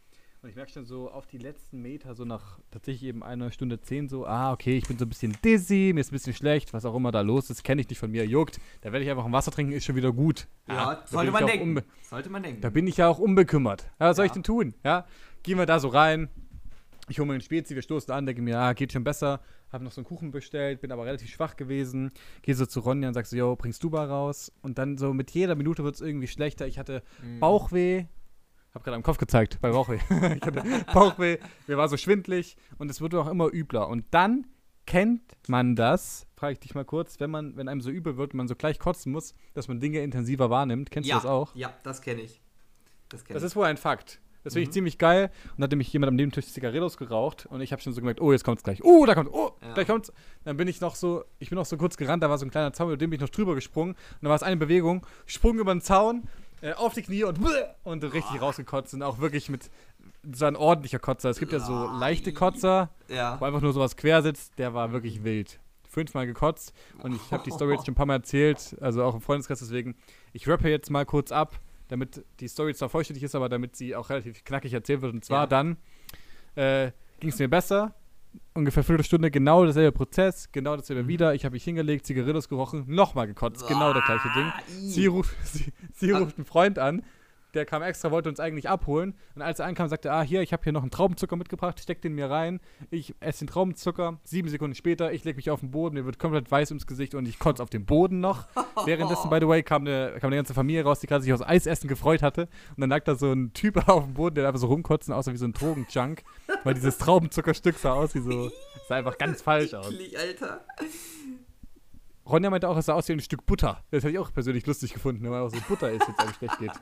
Und 0.43 0.49
ich 0.49 0.57
merke 0.57 0.73
schon 0.73 0.87
so 0.87 1.11
auf 1.11 1.27
die 1.27 1.37
letzten 1.37 1.83
Meter, 1.83 2.15
so 2.15 2.25
nach 2.25 2.59
tatsächlich 2.71 3.05
eben 3.11 3.23
einer 3.23 3.51
Stunde 3.51 3.79
zehn, 3.83 4.09
so, 4.09 4.27
ah, 4.27 4.53
okay, 4.53 4.79
ich 4.79 4.89
bin 4.89 4.97
so 4.97 5.05
ein 5.05 5.09
bisschen 5.11 5.37
dizzy, 5.45 5.91
mir 5.93 6.01
ist 6.01 6.09
ein 6.11 6.13
bisschen 6.15 6.33
schlecht, 6.33 6.73
was 6.73 6.87
auch 6.87 6.95
immer 6.95 7.13
da 7.13 7.21
los 7.21 7.51
ist, 7.51 7.63
kenne 7.63 7.83
ich 7.83 7.89
nicht 7.91 7.99
von 7.99 8.11
mir, 8.11 8.25
juckt. 8.25 8.59
Da 8.81 8.91
werde 8.91 9.05
ich 9.05 9.11
einfach 9.11 9.27
ein 9.27 9.33
Wasser 9.33 9.51
trinken, 9.51 9.73
ist 9.73 9.85
schon 9.85 9.97
wieder 9.97 10.13
gut. 10.13 10.49
Ja, 10.67 10.95
bin 10.95 11.07
sollte 11.09 11.31
man 11.33 11.47
denken. 11.47 11.83
Sollte 12.03 12.31
man 12.31 12.43
denken. 12.43 12.63
da 12.63 12.71
bin 12.71 12.87
ich 12.87 12.97
ja 12.97 13.09
auch 13.09 13.19
unbekümmert. 13.19 13.91
Ja, 14.01 14.09
was 14.09 14.17
soll 14.17 14.25
ich 14.25 14.31
Ja. 14.31 14.35
denn 14.35 14.43
tun? 14.45 14.75
Ja, 14.83 15.05
gehen 15.43 15.59
wir 15.59 15.67
da 15.67 15.79
so 15.79 15.89
rein. 15.89 16.31
Ich 17.11 17.19
hole 17.19 17.27
mir 17.27 17.35
einen 17.35 17.43
Spezi, 17.43 17.75
wir 17.75 17.83
stoßen 17.83 18.15
an, 18.15 18.25
denke 18.25 18.41
mir, 18.41 18.59
ah, 18.59 18.73
geht 18.73 18.93
schon 18.93 19.05
besser. 19.05 19.41
Habe 19.73 19.85
noch 19.85 19.93
so 19.93 20.01
einen 20.01 20.07
Kuchen 20.07 20.31
bestellt, 20.31 20.81
bin 20.81 20.91
aber 20.91 21.05
relativ 21.05 21.29
schwach 21.29 21.55
gewesen. 21.57 22.13
Gehe 22.41 22.55
so 22.55 22.65
zu 22.65 22.81
Ronja 22.81 23.09
und 23.09 23.15
sag 23.15 23.27
so, 23.27 23.37
yo, 23.37 23.57
bringst 23.57 23.83
du 23.83 23.91
mal 23.91 24.07
raus? 24.07 24.51
Und 24.63 24.79
dann 24.79 24.97
so 24.97 25.13
mit 25.13 25.33
jeder 25.33 25.55
Minute 25.55 25.85
wird 25.85 25.97
es 25.97 26.01
irgendwie 26.01 26.29
schlechter. 26.29 26.67
Ich 26.67 26.79
hatte 26.79 27.03
Mhm. 27.23 27.41
Bauchweh. 27.41 28.07
Hab 28.75 28.85
gerade 28.85 28.95
am 28.97 29.03
Kopf 29.03 29.19
gezeigt, 29.19 29.59
bei 29.61 29.71
Bauchweh. 29.71 29.99
ich 30.37 30.43
hatte 30.43 30.63
Bauchweh, 30.93 31.39
mir 31.67 31.77
war 31.77 31.89
so 31.89 31.97
schwindlig 31.97 32.57
und 32.79 32.91
es 32.91 33.01
wurde 33.01 33.21
auch 33.21 33.27
immer 33.27 33.53
übler. 33.53 33.89
Und 33.89 34.05
dann 34.13 34.47
kennt 34.87 35.23
man 35.49 35.77
das, 35.77 36.27
frage 36.37 36.53
ich 36.55 36.61
dich 36.61 36.75
mal 36.75 36.85
kurz, 36.85 37.19
wenn 37.21 37.31
man, 37.31 37.57
wenn 37.57 37.69
einem 37.69 37.81
so 37.81 37.91
übel 37.91 38.17
wird 38.17 38.33
und 38.33 38.39
man 38.39 38.49
so 38.49 38.55
gleich 38.55 38.79
kotzen 38.79 39.13
muss, 39.13 39.35
dass 39.55 39.69
man 39.69 39.81
Dinge 39.81 40.01
intensiver 40.01 40.51
wahrnimmt. 40.51 40.91
Kennst 40.91 41.09
ja, 41.09 41.17
du 41.17 41.23
das 41.23 41.31
auch? 41.31 41.55
Ja, 41.55 41.73
das 41.83 42.01
kenne 42.01 42.23
ich. 42.23 42.41
Das 43.09 43.25
kenne 43.25 43.35
Das 43.35 43.43
ist 43.43 43.57
wohl 43.57 43.67
ein 43.67 43.77
Fakt. 43.77 44.21
Das 44.43 44.55
finde 44.55 44.63
ich 44.63 44.69
Mhm. 44.69 44.73
ziemlich 44.73 44.99
geil. 44.99 45.31
Und 45.51 45.59
dann 45.59 45.65
hat 45.65 45.71
nämlich 45.73 45.93
jemand 45.93 46.09
am 46.09 46.15
Nebentisch 46.17 46.47
Zigarillos 46.47 46.97
geraucht 46.97 47.45
und 47.51 47.61
ich 47.61 47.73
habe 47.73 47.83
schon 47.83 47.93
so 47.93 48.01
gemerkt, 48.01 48.23
oh, 48.23 48.33
jetzt 48.33 48.43
kommt's 48.43 48.63
gleich. 48.63 48.83
Oh, 48.83 49.05
da 49.05 49.15
kommt, 49.15 49.29
oh, 49.33 49.51
Ja. 49.61 49.75
gleich 49.75 49.87
kommt's. 49.87 50.13
Dann 50.45 50.57
bin 50.57 50.67
ich 50.67 50.81
noch 50.81 50.95
so, 50.95 51.25
ich 51.41 51.51
bin 51.51 51.57
noch 51.57 51.67
so 51.67 51.77
kurz 51.77 51.99
gerannt, 51.99 52.23
da 52.23 52.31
war 52.31 52.39
so 52.39 52.47
ein 52.47 52.51
kleiner 52.51 52.73
Zaun, 52.73 52.89
über 52.89 52.97
den 52.97 53.11
bin 53.11 53.19
ich 53.19 53.21
noch 53.21 53.29
drüber 53.29 53.55
gesprungen. 53.55 53.91
Und 53.93 54.23
da 54.23 54.29
war 54.31 54.37
es 54.37 54.43
eine 54.43 54.57
Bewegung, 54.57 55.07
Sprung 55.27 55.59
über 55.59 55.75
den 55.75 55.83
Zaun, 55.83 56.23
äh, 56.63 56.73
auf 56.75 56.95
die 56.95 57.03
Knie 57.03 57.25
und 57.25 57.39
und 57.85 58.05
richtig 58.05 58.41
rausgekotzt. 58.41 58.95
Und 58.95 59.03
auch 59.03 59.19
wirklich 59.19 59.49
mit 59.49 59.71
so 60.35 60.45
ein 60.45 60.57
ordentlicher 60.57 60.99
Kotzer. 60.99 61.31
Es 61.31 61.39
gibt 61.39 61.53
ja 61.53 61.61
so 61.61 61.89
leichte 61.89 62.33
Kotzer, 62.33 62.91
ja. 63.09 63.41
wo 63.41 63.45
einfach 63.45 63.61
nur 63.61 63.73
sowas 63.73 63.97
quer 63.97 64.23
sitzt, 64.23 64.59
der 64.59 64.75
war 64.75 64.93
wirklich 64.93 65.25
wild. 65.25 65.61
Fünfmal 65.89 66.25
gekotzt 66.27 66.73
und 67.03 67.17
ich 67.17 67.33
habe 67.33 67.43
die 67.43 67.51
Story 67.51 67.73
jetzt 67.75 67.85
schon 67.85 67.95
ein 67.95 67.97
paar 67.97 68.07
Mal 68.07 68.15
erzählt, 68.15 68.77
also 68.81 69.03
auch 69.03 69.15
im 69.15 69.21
Freundeskreis, 69.21 69.59
deswegen, 69.59 69.97
ich 70.33 70.47
rappe 70.47 70.69
jetzt 70.69 70.89
mal 70.89 71.05
kurz 71.05 71.33
ab, 71.33 71.59
damit 71.89 72.25
die 72.39 72.47
Story 72.47 72.75
zwar 72.75 72.89
vollständig 72.89 73.25
ist, 73.25 73.35
aber 73.35 73.49
damit 73.49 73.75
sie 73.75 73.97
auch 73.97 74.09
relativ 74.09 74.45
knackig 74.45 74.73
erzählt 74.73 75.03
wird. 75.03 75.13
Und 75.15 75.25
zwar 75.25 75.43
Ja. 75.43 75.47
dann 75.49 75.77
äh, 76.55 76.93
ging 77.19 77.31
es 77.31 77.39
mir 77.41 77.49
besser, 77.49 77.95
ungefähr 78.55 78.83
Viertelstunde, 78.85 79.31
genau 79.31 79.65
derselbe 79.65 79.93
Prozess, 79.93 80.51
genau 80.53 80.77
dasselbe 80.77 81.03
Mhm. 81.05 81.09
wieder. 81.09 81.35
Ich 81.35 81.45
habe 81.45 81.55
mich 81.55 81.65
hingelegt, 81.65 82.07
Zigarillos 82.07 82.49
gerochen, 82.49 82.85
nochmal 82.89 83.27
gekotzt, 83.27 83.67
genau 83.69 83.93
das 83.93 84.05
gleiche 84.05 84.29
Ding. 84.35 84.45
Ah, 84.47 84.63
Sie 84.83 85.07
ruft, 85.07 85.35
sie, 85.45 85.73
sie 85.95 86.11
ruft 86.13 86.37
einen 86.39 86.45
Freund 86.45 86.79
an, 86.79 87.03
der 87.55 87.67
kam 87.67 87.83
extra, 87.83 88.11
wollte 88.11 88.29
uns 88.29 88.41
eigentlich 88.41 88.69
abholen. 88.69 89.15
Und 89.35 89.43
als 89.43 89.59
er 89.59 89.67
ankam, 89.67 89.89
sagte 89.89 90.09
er, 90.09 90.15
ah, 90.15 90.23
hier, 90.23 90.43
ich 90.43 90.53
habe 90.53 90.63
hier 90.63 90.73
noch 90.73 90.83
einen 90.83 90.91
Traubenzucker 90.91 91.37
mitgebracht, 91.37 91.81
steck 91.81 92.03
den 92.03 92.15
mir 92.15 92.31
rein. 92.31 92.61
Ich 92.91 93.15
esse 93.21 93.45
den 93.45 93.49
Traubenzucker. 93.49 94.19
Sieben 94.25 94.49
Sekunden 94.49 94.75
später, 94.75 95.13
ich 95.13 95.25
lege 95.25 95.37
mich 95.37 95.51
auf 95.51 95.61
den 95.61 95.71
Boden, 95.71 95.95
mir 95.95 96.05
wird 96.05 96.19
komplett 96.19 96.51
weiß 96.51 96.71
ums 96.71 96.87
Gesicht 96.87 97.15
und 97.15 97.27
ich 97.27 97.39
kotze 97.39 97.63
auf 97.63 97.71
den 97.71 97.85
Boden 97.87 98.21
noch. 98.21 98.47
Währenddessen, 98.85 99.31
by 99.31 99.39
the 99.41 99.49
way, 99.49 99.63
kam 99.63 99.83
eine, 99.83 100.15
kam 100.21 100.29
eine 100.29 100.37
ganze 100.37 100.55
Familie 100.55 100.85
raus, 100.85 101.01
die 101.01 101.07
gerade 101.07 101.23
sich 101.23 101.33
aufs 101.33 101.43
Eisessen 101.43 101.89
gefreut 101.89 102.23
hatte. 102.23 102.43
Und 102.71 102.81
dann 102.81 102.91
lag 102.91 103.05
da 103.05 103.15
so 103.15 103.33
ein 103.33 103.53
Typ 103.53 103.77
auf 103.89 104.05
dem 104.05 104.15
Boden, 104.15 104.37
der 104.37 104.47
einfach 104.47 104.61
so 104.61 104.67
rumkotzen, 104.67 105.13
außer 105.13 105.33
wie 105.33 105.39
so 105.39 105.47
ein 105.47 105.53
Drogenjunk. 105.53 106.23
weil 106.65 106.75
dieses 106.75 106.99
Traubenzuckerstück 106.99 107.79
sah 107.79 107.93
aus 107.93 108.15
wie 108.15 108.21
so, 108.21 108.51
sah 108.89 108.97
einfach 108.97 109.19
ganz 109.19 109.43
falsch 109.43 109.75
aus. 109.75 109.93
Alter. 110.17 110.65
Ronja 112.27 112.51
meinte 112.51 112.69
auch, 112.69 112.77
es 112.77 112.87
sah 112.87 112.95
aus 112.95 113.09
wie 113.09 113.13
ein 113.13 113.21
Stück 113.21 113.45
Butter. 113.45 113.83
Das 113.91 114.05
hätte 114.05 114.13
ich 114.13 114.19
auch 114.19 114.33
persönlich 114.33 114.67
lustig 114.67 114.93
gefunden, 114.93 115.23
wenn 115.25 115.31
man 115.31 115.43
auch 115.43 115.51
so 115.51 115.59
Butter 115.69 115.91
isst, 115.91 116.07
wenn 116.07 116.15
es 116.15 116.21
einem 116.21 116.35
schlecht 116.35 116.59
geht. 116.59 116.73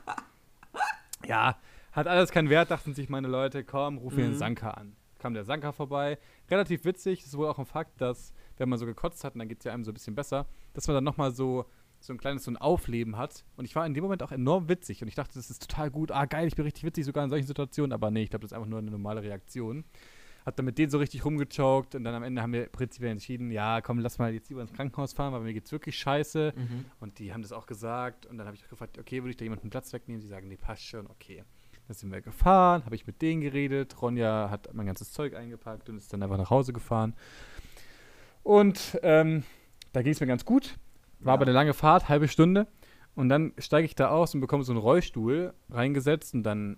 Ja, 1.25 1.57
hat 1.91 2.07
alles 2.07 2.31
keinen 2.31 2.49
Wert, 2.49 2.71
dachten 2.71 2.93
sich 2.93 3.09
meine 3.09 3.27
Leute, 3.27 3.63
komm, 3.63 3.97
ruf 3.97 4.13
mir 4.13 4.23
Mhm. 4.25 4.31
den 4.31 4.37
Sanka 4.37 4.71
an. 4.71 4.95
Kam 5.17 5.33
der 5.33 5.43
Sanka 5.43 5.71
vorbei. 5.73 6.17
Relativ 6.49 6.85
witzig, 6.85 7.19
das 7.19 7.27
ist 7.29 7.37
wohl 7.37 7.47
auch 7.47 7.59
ein 7.59 7.65
Fakt, 7.65 7.99
dass, 7.99 8.33
wenn 8.57 8.69
man 8.69 8.79
so 8.79 8.85
gekotzt 8.85 9.23
hat, 9.23 9.33
und 9.33 9.39
dann 9.39 9.49
geht 9.49 9.59
es 9.59 9.65
ja 9.65 9.73
einem 9.73 9.83
so 9.83 9.91
ein 9.91 9.93
bisschen 9.93 10.15
besser, 10.15 10.45
dass 10.73 10.87
man 10.87 10.95
dann 10.95 11.03
nochmal 11.03 11.31
so, 11.31 11.65
so 11.99 12.13
ein 12.13 12.17
kleines 12.17 12.45
so 12.45 12.51
ein 12.51 12.57
Aufleben 12.57 13.17
hat. 13.17 13.43
Und 13.57 13.65
ich 13.65 13.75
war 13.75 13.85
in 13.85 13.93
dem 13.93 14.03
Moment 14.03 14.23
auch 14.23 14.31
enorm 14.31 14.69
witzig 14.69 15.01
und 15.01 15.09
ich 15.09 15.15
dachte, 15.15 15.33
das 15.33 15.49
ist 15.49 15.67
total 15.67 15.91
gut. 15.91 16.11
Ah, 16.11 16.23
geil, 16.25 16.47
ich 16.47 16.55
bin 16.55 16.63
richtig 16.63 16.85
witzig, 16.85 17.03
sogar 17.03 17.25
in 17.25 17.29
solchen 17.29 17.47
Situationen. 17.47 17.91
Aber 17.91 18.09
nee, 18.11 18.23
ich 18.23 18.29
glaube, 18.29 18.43
das 18.43 18.51
ist 18.51 18.55
einfach 18.55 18.69
nur 18.69 18.79
eine 18.79 18.91
normale 18.91 19.21
Reaktion. 19.21 19.83
Hat 20.45 20.57
dann 20.57 20.65
mit 20.65 20.77
denen 20.77 20.89
so 20.89 20.97
richtig 20.97 21.25
rumgechoked 21.25 21.95
und 21.95 22.03
dann 22.03 22.15
am 22.15 22.23
Ende 22.23 22.41
haben 22.41 22.53
wir 22.53 22.67
prinzipiell 22.67 23.11
entschieden, 23.11 23.51
ja, 23.51 23.81
komm, 23.81 23.99
lass 23.99 24.17
mal 24.19 24.33
jetzt 24.33 24.49
lieber 24.49 24.61
ins 24.61 24.73
Krankenhaus 24.73 25.13
fahren, 25.13 25.33
weil 25.33 25.41
mir 25.41 25.53
geht's 25.53 25.71
wirklich 25.71 25.97
scheiße. 25.97 26.53
Mhm. 26.55 26.85
Und 26.99 27.19
die 27.19 27.33
haben 27.33 27.41
das 27.41 27.51
auch 27.51 27.67
gesagt. 27.67 28.25
Und 28.25 28.37
dann 28.37 28.47
habe 28.47 28.55
ich 28.55 28.63
auch 28.65 28.69
gefragt, 28.69 28.97
okay, 28.97 29.21
würde 29.21 29.31
ich 29.31 29.37
da 29.37 29.43
jemanden 29.43 29.69
Platz 29.69 29.91
wegnehmen? 29.93 30.21
Sie 30.21 30.27
sagen, 30.27 30.47
nee, 30.47 30.57
passt 30.57 30.83
schon, 30.85 31.07
okay. 31.07 31.43
Dann 31.87 31.95
sind 31.95 32.11
wir 32.11 32.21
gefahren, 32.21 32.85
habe 32.85 32.95
ich 32.95 33.05
mit 33.07 33.21
denen 33.21 33.41
geredet. 33.41 34.01
Ronja 34.01 34.49
hat 34.49 34.73
mein 34.73 34.85
ganzes 34.85 35.11
Zeug 35.11 35.35
eingepackt 35.35 35.89
und 35.89 35.97
ist 35.97 36.13
dann 36.13 36.21
einfach 36.23 36.37
nach 36.37 36.49
Hause 36.49 36.71
gefahren. 36.71 37.15
Und 38.43 38.97
ähm, 39.03 39.43
da 39.93 40.01
ging 40.01 40.13
es 40.13 40.19
mir 40.19 40.27
ganz 40.27 40.45
gut. 40.45 40.77
War 41.19 41.31
Ja. 41.31 41.33
aber 41.33 41.43
eine 41.45 41.51
lange 41.51 41.73
Fahrt, 41.73 42.09
halbe 42.09 42.27
Stunde. 42.27 42.67
Und 43.15 43.27
dann 43.29 43.53
steige 43.57 43.85
ich 43.85 43.95
da 43.95 44.09
aus 44.09 44.33
und 44.33 44.39
bekomme 44.41 44.63
so 44.63 44.71
einen 44.71 44.79
Rollstuhl 44.79 45.53
reingesetzt 45.69 46.33
und 46.33 46.43
dann 46.43 46.77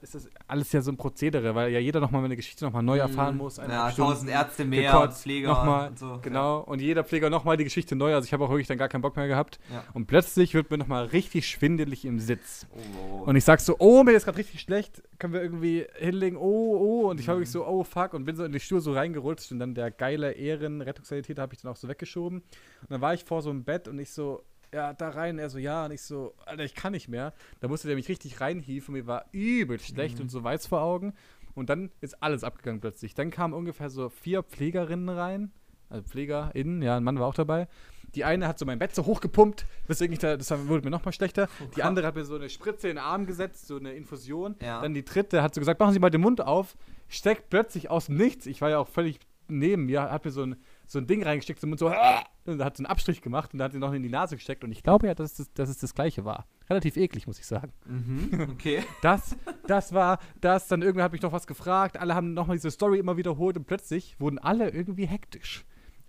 ist 0.00 0.14
das 0.14 0.28
alles 0.46 0.72
ja 0.72 0.80
so 0.80 0.90
ein 0.90 0.96
Prozedere, 0.96 1.54
weil 1.54 1.72
ja 1.72 1.78
jeder 1.78 2.00
nochmal 2.00 2.24
eine 2.24 2.36
Geschichte 2.36 2.64
nochmal 2.64 2.82
neu 2.82 2.96
mhm. 2.96 3.00
erfahren 3.00 3.36
muss. 3.36 3.56
Ja, 3.56 3.90
tausend 3.90 4.30
Ärzte 4.30 4.64
mehr, 4.64 4.92
gekotzt, 4.92 5.22
Pfleger 5.22 5.48
nochmal, 5.48 5.88
und 5.88 5.98
so. 5.98 6.18
Genau, 6.22 6.60
und 6.60 6.80
jeder 6.80 7.04
Pfleger 7.04 7.30
nochmal 7.30 7.56
die 7.56 7.64
Geschichte 7.64 7.96
neu. 7.96 8.14
Also 8.14 8.26
ich 8.26 8.32
habe 8.32 8.44
auch 8.44 8.50
wirklich 8.50 8.68
dann 8.68 8.78
gar 8.78 8.88
keinen 8.88 9.02
Bock 9.02 9.16
mehr 9.16 9.28
gehabt. 9.28 9.58
Ja. 9.72 9.84
Und 9.94 10.06
plötzlich 10.06 10.54
wird 10.54 10.70
mir 10.70 10.78
nochmal 10.78 11.06
richtig 11.06 11.48
schwindelig 11.48 12.04
im 12.04 12.18
Sitz. 12.18 12.66
Oh. 12.70 13.22
Und 13.24 13.36
ich 13.36 13.44
sag 13.44 13.60
so, 13.60 13.76
oh, 13.78 14.02
mir 14.02 14.12
ist 14.12 14.24
gerade 14.24 14.38
richtig 14.38 14.60
schlecht, 14.60 15.02
können 15.18 15.32
wir 15.32 15.42
irgendwie 15.42 15.86
hinlegen, 15.98 16.36
oh, 16.36 16.40
oh. 16.42 17.10
Und 17.10 17.20
ich 17.20 17.26
war 17.26 17.34
mhm. 17.34 17.40
wirklich 17.40 17.52
so, 17.52 17.66
oh, 17.66 17.84
fuck. 17.84 18.14
Und 18.14 18.24
bin 18.24 18.36
so 18.36 18.44
in 18.44 18.52
die 18.52 18.60
Stuhl 18.60 18.80
so 18.80 18.92
reingerutscht 18.92 19.52
und 19.52 19.58
dann 19.58 19.74
der 19.74 19.90
geile 19.90 20.32
Ehren-Rettungssanitäter 20.32 21.42
habe 21.42 21.54
ich 21.54 21.62
dann 21.62 21.72
auch 21.72 21.76
so 21.76 21.88
weggeschoben. 21.88 22.38
Und 22.38 22.90
dann 22.90 23.00
war 23.00 23.14
ich 23.14 23.24
vor 23.24 23.42
so 23.42 23.50
einem 23.50 23.64
Bett 23.64 23.88
und 23.88 23.98
ich 23.98 24.12
so, 24.12 24.42
ja, 24.72 24.92
da 24.92 25.10
rein. 25.10 25.38
Er 25.38 25.50
so, 25.50 25.58
ja. 25.58 25.84
Und 25.84 25.92
ich 25.92 26.02
so, 26.02 26.34
Alter, 26.46 26.64
ich 26.64 26.74
kann 26.74 26.92
nicht 26.92 27.08
mehr. 27.08 27.32
Da 27.60 27.68
musste 27.68 27.88
der 27.88 27.96
mich 27.96 28.08
richtig 28.08 28.40
reinhieven. 28.40 28.94
Mir 28.94 29.06
war 29.06 29.26
übel 29.32 29.78
schlecht 29.78 30.16
mhm. 30.16 30.22
und 30.22 30.28
so 30.30 30.42
weiß 30.42 30.66
vor 30.66 30.80
Augen. 30.80 31.14
Und 31.54 31.68
dann 31.68 31.90
ist 32.00 32.22
alles 32.22 32.44
abgegangen 32.44 32.80
plötzlich. 32.80 33.14
Dann 33.14 33.30
kamen 33.30 33.54
ungefähr 33.54 33.90
so 33.90 34.08
vier 34.08 34.42
Pflegerinnen 34.42 35.08
rein. 35.08 35.52
Also 35.90 36.08
PflegerInnen, 36.08 36.80
ja, 36.80 36.96
ein 36.96 37.04
Mann 37.04 37.18
war 37.18 37.26
auch 37.26 37.34
dabei. 37.34 37.68
Die 38.14 38.24
eine 38.24 38.48
hat 38.48 38.58
so 38.58 38.66
mein 38.66 38.78
Bett 38.78 38.94
so 38.94 39.06
hochgepumpt, 39.06 39.66
weswegen 39.86 40.12
ich 40.12 40.18
da, 40.18 40.36
das 40.36 40.50
wurde 40.68 40.84
mir 40.84 40.90
nochmal 40.90 41.12
schlechter. 41.12 41.48
Oh 41.62 41.66
die 41.76 41.82
andere 41.82 42.06
hat 42.06 42.14
mir 42.14 42.24
so 42.24 42.36
eine 42.36 42.48
Spritze 42.50 42.88
in 42.88 42.96
den 42.96 43.04
Arm 43.04 43.26
gesetzt, 43.26 43.66
so 43.66 43.76
eine 43.76 43.92
Infusion. 43.92 44.56
Ja. 44.60 44.80
Dann 44.80 44.94
die 44.94 45.04
dritte 45.04 45.42
hat 45.42 45.54
so 45.54 45.60
gesagt, 45.60 45.80
machen 45.80 45.92
Sie 45.92 45.98
mal 45.98 46.10
den 46.10 46.20
Mund 46.20 46.40
auf. 46.40 46.76
Steckt 47.08 47.50
plötzlich 47.50 47.90
aus 47.90 48.06
dem 48.06 48.16
Nichts. 48.16 48.46
Ich 48.46 48.60
war 48.60 48.70
ja 48.70 48.78
auch 48.78 48.88
völlig 48.88 49.18
neben 49.48 49.86
mir, 49.86 50.02
hat 50.02 50.24
mir 50.24 50.30
so 50.30 50.42
ein 50.42 50.56
so 50.92 50.98
ein 50.98 51.06
Ding 51.06 51.22
reingesteckt 51.22 51.62
und 51.64 51.78
so, 51.78 51.88
und 51.88 52.62
hat 52.62 52.76
so 52.76 52.82
einen 52.82 52.86
Abstrich 52.86 53.22
gemacht 53.22 53.54
und 53.54 53.62
hat 53.62 53.72
sie 53.72 53.78
noch 53.78 53.92
in 53.92 54.02
die 54.02 54.08
Nase 54.08 54.36
gesteckt. 54.36 54.62
Und 54.62 54.72
ich 54.72 54.82
glaube 54.82 55.06
ja, 55.06 55.14
dass, 55.14 55.34
das, 55.34 55.52
dass 55.54 55.68
es 55.68 55.78
das 55.78 55.94
Gleiche 55.94 56.24
war. 56.24 56.46
Relativ 56.68 56.96
eklig, 56.96 57.26
muss 57.26 57.38
ich 57.38 57.46
sagen. 57.46 57.72
Mhm, 57.86 58.48
okay. 58.52 58.82
Das, 59.02 59.36
das 59.66 59.92
war 59.92 60.18
das. 60.40 60.68
Dann 60.68 60.82
irgendwer 60.82 61.04
hat 61.04 61.12
mich 61.12 61.22
noch 61.22 61.32
was 61.32 61.46
gefragt. 61.46 61.98
Alle 61.98 62.14
haben 62.14 62.34
nochmal 62.34 62.56
diese 62.56 62.70
Story 62.70 62.98
immer 62.98 63.16
wiederholt 63.16 63.56
und 63.56 63.66
plötzlich 63.66 64.20
wurden 64.20 64.38
alle 64.38 64.70
irgendwie 64.70 65.06
hektisch. 65.06 65.64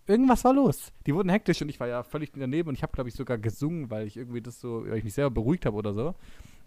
Irgendwas 0.06 0.44
war 0.44 0.54
los. 0.54 0.92
Die 1.06 1.16
wurden 1.16 1.30
hektisch 1.30 1.62
und 1.62 1.70
ich 1.70 1.80
war 1.80 1.88
ja 1.88 2.04
völlig 2.04 2.32
daneben 2.34 2.70
und 2.70 2.76
ich 2.76 2.84
habe, 2.84 2.92
glaube 2.92 3.10
ich, 3.10 3.16
sogar 3.16 3.38
gesungen, 3.38 3.90
weil 3.90 4.06
ich 4.06 4.18
irgendwie 4.18 4.42
das 4.42 4.60
so, 4.60 4.86
weil 4.86 4.98
ich 4.98 5.04
mich 5.06 5.14
selber 5.14 5.32
beruhigt 5.32 5.66
habe 5.66 5.78
oder 5.78 5.94
so. 5.94 6.16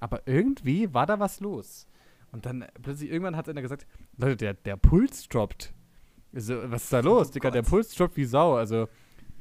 Aber 0.00 0.26
irgendwie 0.26 0.92
war 0.94 1.06
da 1.06 1.20
was 1.20 1.40
los. 1.40 1.86
Und 2.32 2.46
dann 2.46 2.64
plötzlich 2.82 3.10
irgendwann 3.10 3.36
hat 3.36 3.48
einer 3.48 3.62
gesagt, 3.62 3.86
Leute, 4.16 4.36
der, 4.36 4.54
der 4.54 4.76
Puls 4.76 5.28
droppt. 5.28 5.74
Also, 6.36 6.70
was 6.70 6.84
ist 6.84 6.92
da 6.92 7.00
los, 7.00 7.28
oh 7.28 7.32
Digga? 7.32 7.50
Der 7.50 7.62
Puls 7.62 7.94
droppt 7.94 8.16
wie 8.18 8.26
Sau. 8.26 8.56
Also, 8.56 8.88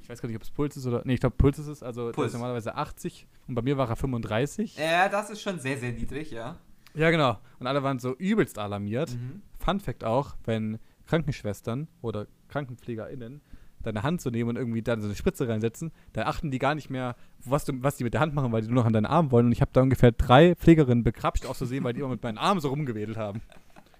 ich 0.01 0.09
weiß 0.09 0.21
gar 0.21 0.29
nicht, 0.29 0.37
ob 0.37 0.43
es 0.43 0.49
Puls 0.49 0.77
ist 0.77 0.87
oder. 0.87 1.01
Nee, 1.03 1.15
ich 1.15 1.19
glaube, 1.19 1.35
Puls 1.35 1.59
ist 1.59 1.67
es. 1.67 1.83
Also, 1.83 2.05
Puls. 2.05 2.15
der 2.15 2.25
ist 2.27 2.33
normalerweise 2.33 2.73
80 2.75 3.27
und 3.49 3.55
bei 3.55 3.61
mir 3.61 3.77
war 3.77 3.89
er 3.89 3.97
35. 3.97 4.77
Ja, 4.77 5.09
das 5.09 5.29
ist 5.29 5.41
schon 5.41 5.59
sehr, 5.59 5.77
sehr 5.77 5.91
niedrig, 5.91 6.31
ja. 6.31 6.57
Ja, 6.93 7.11
genau. 7.11 7.37
Und 7.59 7.67
alle 7.67 7.83
waren 7.83 7.99
so 7.99 8.15
übelst 8.15 8.57
alarmiert. 8.57 9.11
Mhm. 9.11 9.41
Fun 9.59 9.81
Fact 9.81 10.05
auch, 10.05 10.35
wenn 10.45 10.79
Krankenschwestern 11.05 11.89
oder 12.01 12.27
KrankenpflegerInnen 12.47 13.41
deine 13.83 14.01
Hand 14.01 14.21
zu 14.21 14.31
nehmen 14.31 14.51
und 14.51 14.55
irgendwie 14.55 14.81
dann 14.81 15.01
so 15.01 15.07
eine 15.07 15.15
Spritze 15.15 15.49
reinsetzen, 15.49 15.91
da 16.13 16.23
achten 16.23 16.49
die 16.49 16.59
gar 16.59 16.75
nicht 16.75 16.89
mehr, 16.89 17.17
was, 17.43 17.65
du, 17.65 17.73
was 17.83 17.97
die 17.97 18.05
mit 18.05 18.13
der 18.13 18.21
Hand 18.21 18.33
machen, 18.33 18.53
weil 18.53 18.61
die 18.61 18.67
nur 18.67 18.75
noch 18.75 18.85
an 18.85 18.93
deinen 18.93 19.05
Arm 19.05 19.31
wollen. 19.31 19.47
Und 19.47 19.51
ich 19.51 19.61
habe 19.61 19.71
da 19.73 19.81
ungefähr 19.81 20.13
drei 20.13 20.55
Pflegerinnen 20.55 21.03
bekrapscht, 21.03 21.45
auch 21.45 21.57
zu 21.57 21.65
sehen, 21.65 21.83
weil 21.83 21.93
die 21.93 21.99
immer 21.99 22.09
mit 22.09 22.23
meinen 22.23 22.37
Armen 22.37 22.61
so 22.61 22.69
rumgewedelt 22.69 23.17
haben. 23.17 23.41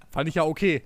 Fand 0.10 0.30
ich 0.30 0.36
ja 0.36 0.44
okay. 0.44 0.84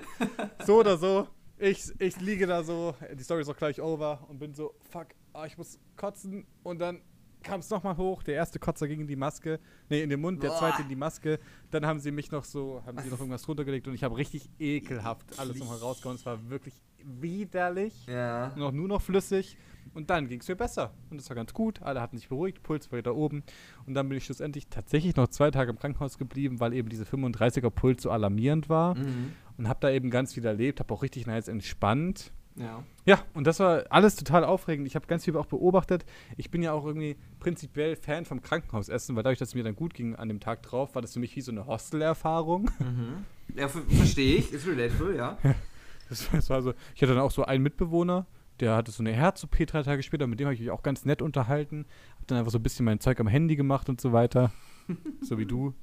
so 0.64 0.80
oder 0.80 0.96
so. 0.96 1.28
Ich, 1.64 1.92
ich 2.00 2.20
liege 2.20 2.48
da 2.48 2.64
so, 2.64 2.96
die 3.16 3.22
Story 3.22 3.42
ist 3.42 3.48
auch 3.48 3.56
gleich 3.56 3.80
over 3.80 4.26
und 4.28 4.40
bin 4.40 4.52
so, 4.52 4.74
fuck, 4.90 5.06
ah, 5.32 5.46
ich 5.46 5.56
muss 5.56 5.78
kotzen. 5.96 6.44
Und 6.64 6.80
dann 6.80 7.02
kam 7.44 7.60
es 7.60 7.70
nochmal 7.70 7.96
hoch. 7.96 8.24
Der 8.24 8.34
erste 8.34 8.58
Kotzer 8.58 8.88
ging 8.88 9.02
in 9.02 9.06
die 9.06 9.14
Maske, 9.14 9.60
nee, 9.88 10.02
in 10.02 10.10
den 10.10 10.20
Mund, 10.20 10.42
der 10.42 10.50
zweite 10.56 10.82
in 10.82 10.88
die 10.88 10.96
Maske. 10.96 11.38
Dann 11.70 11.86
haben 11.86 12.00
sie 12.00 12.10
mich 12.10 12.32
noch 12.32 12.42
so, 12.42 12.82
haben 12.84 12.98
sie 12.98 13.10
noch 13.10 13.20
irgendwas 13.20 13.46
runtergelegt 13.46 13.86
und 13.86 13.94
ich 13.94 14.02
habe 14.02 14.16
richtig 14.16 14.50
ekelhaft 14.58 15.38
alles 15.38 15.56
nochmal 15.56 15.76
rausgehauen. 15.76 16.16
Es 16.16 16.26
war 16.26 16.50
wirklich 16.50 16.74
widerlich. 17.04 18.06
Ja. 18.06 18.52
Noch 18.56 18.72
nur 18.72 18.88
noch 18.88 19.00
flüssig. 19.00 19.56
Und 19.94 20.10
dann 20.10 20.28
ging 20.28 20.40
es 20.40 20.48
mir 20.48 20.56
besser. 20.56 20.92
Und 21.10 21.20
das 21.20 21.28
war 21.28 21.36
ganz 21.36 21.52
gut. 21.52 21.82
Alle 21.82 22.00
hatten 22.00 22.16
sich 22.16 22.28
beruhigt, 22.28 22.62
Puls 22.62 22.90
war 22.90 22.98
wieder 22.98 23.14
oben. 23.14 23.42
Und 23.86 23.94
dann 23.94 24.08
bin 24.08 24.18
ich 24.18 24.24
schlussendlich 24.24 24.68
tatsächlich 24.68 25.16
noch 25.16 25.28
zwei 25.28 25.50
Tage 25.50 25.70
im 25.70 25.78
Krankenhaus 25.78 26.18
geblieben, 26.18 26.60
weil 26.60 26.72
eben 26.72 26.88
diese 26.88 27.04
35er 27.04 27.70
Puls 27.70 28.02
so 28.02 28.10
alarmierend 28.10 28.68
war. 28.68 28.96
Mhm. 28.96 29.32
Und 29.58 29.68
habe 29.68 29.80
da 29.80 29.90
eben 29.90 30.10
ganz 30.10 30.34
viel 30.34 30.44
erlebt, 30.44 30.80
habe 30.80 30.92
auch 30.92 31.02
richtig 31.02 31.26
nice 31.26 31.48
entspannt. 31.48 32.32
Ja. 32.56 32.84
Ja, 33.04 33.22
und 33.34 33.46
das 33.46 33.60
war 33.60 33.84
alles 33.90 34.14
total 34.14 34.44
aufregend. 34.44 34.86
Ich 34.86 34.94
habe 34.94 35.06
ganz 35.06 35.24
viel 35.24 35.36
auch 35.36 35.46
beobachtet. 35.46 36.04
Ich 36.36 36.50
bin 36.50 36.62
ja 36.62 36.72
auch 36.72 36.84
irgendwie 36.84 37.16
prinzipiell 37.40 37.96
Fan 37.96 38.24
vom 38.24 38.42
Krankenhausessen, 38.42 39.16
weil 39.16 39.22
dadurch, 39.22 39.38
dass 39.38 39.48
es 39.48 39.54
mir 39.54 39.64
dann 39.64 39.74
gut 39.74 39.94
ging 39.94 40.14
an 40.14 40.28
dem 40.28 40.40
Tag 40.40 40.62
drauf, 40.62 40.94
war 40.94 41.02
das 41.02 41.14
für 41.14 41.20
mich 41.20 41.34
wie 41.34 41.40
so 41.40 41.50
eine 41.50 41.66
Hostelerfahrung. 41.66 42.70
Mhm. 42.78 43.24
Ja, 43.56 43.68
verstehe 43.68 44.36
ich. 44.36 44.52
Ist 44.52 44.66
relatable, 44.66 45.16
ja. 45.16 45.38
das, 46.08 46.28
das 46.30 46.50
war 46.50 46.62
so. 46.62 46.74
Ich 46.94 47.02
hatte 47.02 47.14
dann 47.14 47.22
auch 47.22 47.30
so 47.30 47.44
einen 47.44 47.62
Mitbewohner, 47.62 48.26
der 48.60 48.76
hatte 48.76 48.92
so 48.92 49.02
eine 49.02 49.12
Herz-OP 49.12 49.66
drei 49.66 49.82
Tage 49.82 50.02
später, 50.02 50.26
mit 50.26 50.38
dem 50.38 50.46
habe 50.46 50.54
ich 50.54 50.60
mich 50.60 50.70
auch 50.70 50.82
ganz 50.82 51.04
nett 51.04 51.22
unterhalten. 51.22 51.86
Hab 52.18 52.28
dann 52.28 52.38
einfach 52.38 52.52
so 52.52 52.58
ein 52.58 52.62
bisschen 52.62 52.84
mein 52.84 53.00
Zeug 53.00 53.18
am 53.18 53.26
Handy 53.26 53.56
gemacht 53.56 53.88
und 53.88 54.00
so 54.00 54.12
weiter. 54.12 54.52
so 55.20 55.38
wie 55.38 55.46
du. 55.46 55.74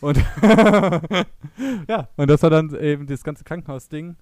Und 0.00 0.16
ja, 1.88 2.08
und 2.16 2.28
das 2.28 2.42
war 2.42 2.50
dann 2.50 2.74
eben 2.74 3.06
das 3.06 3.24
ganze 3.24 3.44
Krankenhausding. 3.44 4.16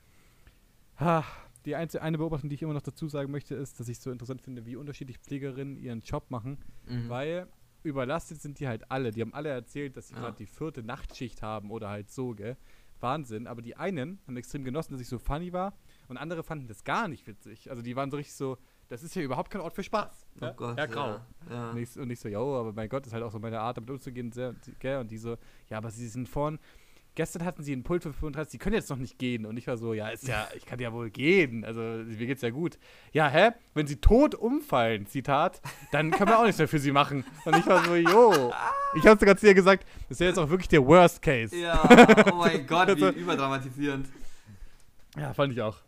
Die 1.64 1.76
einzige, 1.76 2.02
eine 2.02 2.18
Beobachtung, 2.18 2.48
die 2.48 2.54
ich 2.54 2.62
immer 2.62 2.74
noch 2.74 2.82
dazu 2.82 3.09
sagen 3.09 3.30
möchte, 3.30 3.54
ist, 3.54 3.78
dass 3.78 3.88
ich 3.88 4.00
so 4.00 4.11
interessant 4.11 4.40
finde, 4.40 4.64
wie 4.64 4.76
unterschiedlich 4.76 5.18
Pflegerinnen 5.18 5.76
ihren 5.76 6.00
Job 6.00 6.30
machen, 6.30 6.59
mhm. 6.86 7.09
weil 7.09 7.46
überlastet 7.82 8.40
sind 8.40 8.59
die 8.61 8.68
halt 8.68 8.90
alle. 8.90 9.11
Die 9.11 9.20
haben 9.20 9.34
alle 9.34 9.50
erzählt, 9.50 9.96
dass 9.96 10.09
sie 10.09 10.14
ja. 10.14 10.20
gerade 10.20 10.36
die 10.36 10.46
vierte 10.46 10.82
Nachtschicht 10.82 11.42
haben 11.42 11.70
oder 11.70 11.88
halt 11.88 12.11
so, 12.11 12.34
gell? 12.34 12.56
Wahnsinn. 13.00 13.46
Aber 13.46 13.62
die 13.62 13.76
einen 13.76 14.18
haben 14.26 14.36
extrem 14.36 14.64
genossen, 14.64 14.92
dass 14.92 15.00
ich 15.00 15.09
so 15.09 15.18
funny 15.18 15.52
war 15.52 15.74
und 16.09 16.16
andere 16.16 16.42
fanden 16.42 16.66
das 16.66 16.84
gar 16.84 17.09
nicht 17.09 17.26
witzig. 17.26 17.70
Also 17.70 17.82
die 17.82 17.94
waren 17.96 18.11
so 18.11 18.16
richtig 18.16 18.34
so, 18.34 18.59
das 18.88 19.02
ist 19.02 19.14
ja 19.14 19.22
überhaupt 19.22 19.50
kein 19.50 19.61
Ort 19.61 19.74
für 19.74 19.82
Spaß. 19.82 20.26
Oh 20.41 20.45
ja? 20.45 20.53
Gott, 20.53 20.78
ja, 20.78 20.86
grau. 20.86 21.09
Ja, 21.09 21.20
ja. 21.51 21.70
Und, 21.70 21.78
ich, 21.78 21.99
und, 21.99 22.11
ich, 22.11 22.20
so, 22.20 22.28
jo, 22.28 22.59
aber 22.59 22.72
mein 22.72 22.89
Gott, 22.89 23.07
ist 23.07 23.12
halt 23.12 23.22
auch 23.22 23.32
so 23.32 23.39
meine 23.39 23.61
Art, 23.61 23.76
damit 23.76 23.91
umzugehen. 23.91 24.32
Sehr, 24.32 24.55
gell? 24.78 24.99
Und 24.99 25.11
die 25.11 25.18
so, 25.18 25.36
ja, 25.68 25.78
aber 25.78 25.91
sie 25.91 26.09
sind 26.09 26.28
vorn. 26.28 26.59
Gestern 27.14 27.45
hatten 27.45 27.64
sie 27.64 27.72
einen 27.72 27.82
Pult 27.82 28.05
für 28.05 28.12
35, 28.12 28.53
sie 28.53 28.59
können 28.59 28.76
jetzt 28.76 28.91
noch 28.91 28.97
nicht 28.97 29.18
gehen. 29.18 29.45
Und 29.45 29.57
ich 29.57 29.66
war 29.66 29.76
so, 29.76 29.93
ja, 29.93 30.09
ist 30.09 30.28
ja, 30.28 30.47
ich 30.55 30.64
kann 30.64 30.78
ja 30.78 30.93
wohl 30.93 31.11
gehen. 31.11 31.64
Also, 31.64 31.80
mir 31.80 32.26
geht's 32.26 32.43
ja 32.43 32.51
gut. 32.51 32.78
Ja, 33.12 33.28
hä? 33.28 33.51
Wenn 33.74 33.89
sie 33.89 33.97
tot 33.97 34.36
umfallen, 34.36 35.05
Zitat, 35.07 35.61
dann 35.91 36.12
können 36.12 36.30
wir 36.30 36.39
auch 36.39 36.45
nichts 36.45 36.59
mehr 36.59 36.68
für 36.68 36.78
sie 36.78 36.93
machen. 36.93 37.24
Und 37.45 37.57
ich 37.57 37.66
war 37.66 37.84
so, 37.84 37.97
jo. 37.97 38.53
Ich 38.95 39.05
hab's 39.05 39.18
sogar 39.18 39.36
zu 39.36 39.49
ihr 39.49 39.55
gesagt, 39.55 39.84
das 40.09 40.20
wäre 40.20 40.30
jetzt 40.30 40.39
auch 40.39 40.49
wirklich 40.49 40.68
der 40.68 40.86
Worst 40.86 41.20
Case. 41.20 41.57
Ja, 41.57 41.82
oh 42.30 42.36
mein 42.36 42.64
Gott, 42.68 42.86
wie 42.86 43.05
also 43.05 43.09
überdramatisierend. 43.09 44.09
Ja, 45.16 45.34
fand 45.34 45.53
ich 45.53 45.61
auch. 45.61 45.78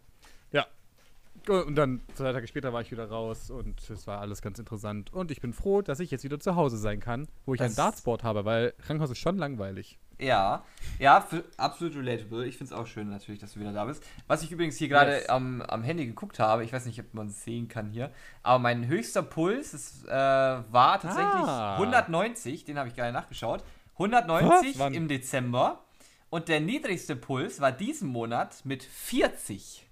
Und 1.48 1.74
dann 1.74 2.00
zwei 2.14 2.32
Tage 2.32 2.46
später 2.46 2.72
war 2.72 2.80
ich 2.82 2.90
wieder 2.90 3.08
raus 3.08 3.50
und 3.50 3.88
es 3.88 4.06
war 4.06 4.20
alles 4.20 4.42
ganz 4.42 4.58
interessant. 4.58 5.12
Und 5.12 5.30
ich 5.30 5.40
bin 5.40 5.52
froh, 5.52 5.82
dass 5.82 6.00
ich 6.00 6.10
jetzt 6.10 6.24
wieder 6.24 6.38
zu 6.38 6.56
Hause 6.56 6.76
sein 6.76 7.00
kann, 7.00 7.28
wo 7.46 7.54
ich 7.54 7.58
das 7.58 7.72
ein 7.72 7.76
Dartsport 7.76 8.24
habe, 8.24 8.44
weil 8.44 8.72
Krankenhaus 8.84 9.10
ist 9.10 9.18
schon 9.18 9.38
langweilig. 9.38 9.98
Ja, 10.18 10.64
ja, 10.98 11.26
absolut 11.56 11.96
relatable. 11.96 12.46
Ich 12.46 12.58
finde 12.58 12.74
es 12.74 12.78
auch 12.78 12.86
schön 12.86 13.08
natürlich, 13.08 13.40
dass 13.40 13.54
du 13.54 13.60
wieder 13.60 13.72
da 13.72 13.86
bist. 13.86 14.04
Was 14.26 14.42
ich 14.42 14.52
übrigens 14.52 14.76
hier 14.76 14.88
gerade 14.88 15.12
yes. 15.12 15.28
am, 15.30 15.62
am 15.62 15.82
Handy 15.82 16.04
geguckt 16.04 16.38
habe, 16.38 16.62
ich 16.62 16.72
weiß 16.72 16.84
nicht, 16.84 17.00
ob 17.00 17.14
man 17.14 17.28
es 17.28 17.42
sehen 17.42 17.68
kann 17.68 17.88
hier, 17.90 18.10
aber 18.42 18.58
mein 18.58 18.86
höchster 18.86 19.22
Puls 19.22 19.72
ist, 19.72 20.04
äh, 20.06 20.10
war 20.10 21.00
tatsächlich 21.00 21.24
ah. 21.24 21.76
190, 21.76 22.64
den 22.66 22.78
habe 22.78 22.88
ich 22.88 22.94
gerade 22.94 23.12
nachgeschaut. 23.12 23.64
190 23.94 24.78
im 24.94 25.08
Dezember 25.08 25.84
und 26.28 26.48
der 26.48 26.60
niedrigste 26.60 27.16
Puls 27.16 27.60
war 27.60 27.72
diesen 27.72 28.08
Monat 28.08 28.64
mit 28.64 28.82
40 28.82 29.86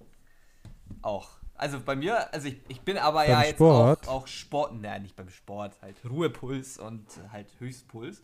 auch. 1.02 1.37
Also 1.58 1.80
bei 1.80 1.96
mir, 1.96 2.32
also 2.32 2.48
ich, 2.48 2.60
ich 2.68 2.80
bin 2.82 2.96
aber 2.96 3.18
beim 3.18 3.30
ja 3.30 3.42
jetzt 3.42 3.56
Sport. 3.56 4.06
Auch, 4.06 4.22
auch 4.22 4.26
Sport, 4.28 4.80
naja, 4.80 5.00
nicht 5.00 5.16
beim 5.16 5.28
Sport, 5.28 5.76
halt 5.82 5.96
Ruhepuls 6.08 6.78
und 6.78 7.04
halt 7.32 7.48
Höchstpuls. 7.58 8.22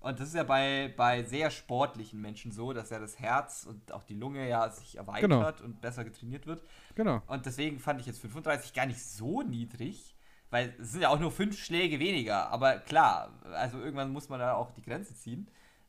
Und 0.00 0.18
das 0.18 0.28
ist 0.28 0.34
ja 0.34 0.42
bei, 0.42 0.92
bei 0.96 1.22
sehr 1.22 1.50
sportlichen 1.50 2.20
Menschen 2.20 2.50
so, 2.50 2.72
dass 2.72 2.90
ja 2.90 2.98
das 2.98 3.20
Herz 3.20 3.64
und 3.68 3.92
auch 3.92 4.02
die 4.02 4.14
Lunge 4.14 4.48
ja 4.48 4.68
sich 4.68 4.98
erweitert 4.98 5.22
genau. 5.30 5.64
und 5.64 5.80
besser 5.80 6.02
getrainiert 6.02 6.48
wird. 6.48 6.64
Genau. 6.96 7.22
Und 7.28 7.46
deswegen 7.46 7.78
fand 7.78 8.00
ich 8.00 8.06
jetzt 8.08 8.20
35 8.20 8.74
gar 8.74 8.86
nicht 8.86 9.00
so 9.00 9.42
niedrig, 9.42 10.16
weil 10.50 10.74
es 10.80 10.90
sind 10.90 11.02
ja 11.02 11.08
auch 11.08 11.20
nur 11.20 11.30
fünf 11.30 11.56
Schläge 11.56 12.00
weniger. 12.00 12.50
Aber 12.50 12.78
klar, 12.78 13.30
also 13.52 13.78
irgendwann 13.78 14.12
muss 14.12 14.28
man 14.28 14.40
da 14.40 14.54
auch 14.54 14.72
die 14.72 14.82
Grenze 14.82 15.14
ziehen. 15.14 15.48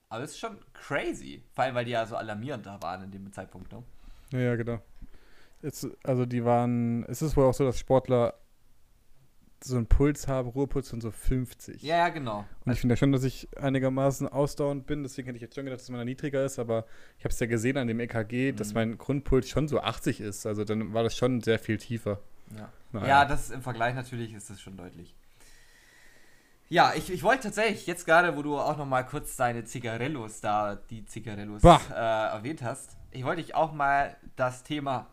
Aber 0.09 0.23
es 0.23 0.31
ist 0.31 0.39
schon 0.39 0.59
crazy. 0.73 1.43
Vor 1.53 1.63
allem, 1.63 1.73
weil 1.73 1.85
die 1.85 1.91
ja 1.91 2.05
so 2.05 2.15
alarmierend 2.15 2.67
da 2.67 2.79
waren 2.83 3.03
in 3.05 3.09
dem 3.09 3.33
Zeitpunkt. 3.33 3.71
Ne? 3.71 3.81
Ja, 4.31 4.39
ja, 4.39 4.55
genau. 4.55 4.79
Jetzt, 5.63 5.87
also 6.03 6.25
die 6.25 6.43
waren, 6.43 7.03
es 7.05 7.21
ist 7.21 7.37
wohl 7.37 7.45
auch 7.45 7.53
so, 7.53 7.63
dass 7.63 7.79
Sportler 7.79 8.33
so 9.63 9.77
einen 9.77 9.87
Puls 9.87 10.27
haben, 10.27 10.49
Ruhepuls 10.49 10.89
von 10.89 10.99
so 10.99 11.09
50. 11.09 11.81
Ja, 11.81 11.97
ja, 11.97 12.09
genau. 12.09 12.45
Und 12.65 12.71
ich 12.73 12.79
finde 12.79 12.93
ja 12.93 12.97
schon, 12.97 13.13
dass 13.13 13.23
ich 13.23 13.47
einigermaßen 13.57 14.27
ausdauernd 14.27 14.85
bin, 14.85 15.03
deswegen 15.03 15.27
hätte 15.27 15.37
ich 15.37 15.41
jetzt 15.41 15.55
schon 15.55 15.63
gedacht, 15.63 15.79
dass 15.79 15.89
meiner 15.89 16.03
niedriger 16.03 16.43
ist, 16.43 16.59
aber 16.59 16.85
ich 17.17 17.23
habe 17.23 17.31
es 17.33 17.39
ja 17.39 17.47
gesehen 17.47 17.77
an 17.77 17.87
dem 17.87 17.99
EKG, 17.99 18.51
mhm. 18.51 18.55
dass 18.57 18.73
mein 18.73 18.97
Grundpuls 18.97 19.47
schon 19.47 19.69
so 19.69 19.79
80 19.79 20.19
ist. 20.19 20.45
Also 20.45 20.65
dann 20.65 20.93
war 20.93 21.03
das 21.03 21.15
schon 21.15 21.41
sehr 21.41 21.59
viel 21.59 21.77
tiefer. 21.77 22.19
Ja, 22.57 22.69
naja. 22.91 23.07
ja 23.07 23.25
das 23.25 23.49
im 23.49 23.61
Vergleich 23.61 23.95
natürlich 23.95 24.33
ist 24.33 24.49
das 24.49 24.59
schon 24.59 24.75
deutlich. 24.75 25.15
Ja, 26.67 26.93
ich, 26.95 27.11
ich 27.11 27.23
wollte 27.23 27.43
tatsächlich, 27.43 27.87
jetzt 27.87 28.05
gerade, 28.05 28.35
wo 28.35 28.41
du 28.41 28.57
auch 28.57 28.77
noch 28.77 28.85
mal 28.85 29.03
kurz 29.03 29.35
deine 29.37 29.63
Zigarellos 29.63 30.41
da, 30.41 30.75
die 30.89 31.05
Zigarellos 31.05 31.63
äh, 31.63 31.67
erwähnt 31.95 32.63
hast, 32.63 32.97
ich 33.11 33.23
wollte 33.23 33.41
dich 33.41 33.55
auch 33.55 33.71
mal 33.71 34.17
das 34.35 34.63
Thema 34.63 35.07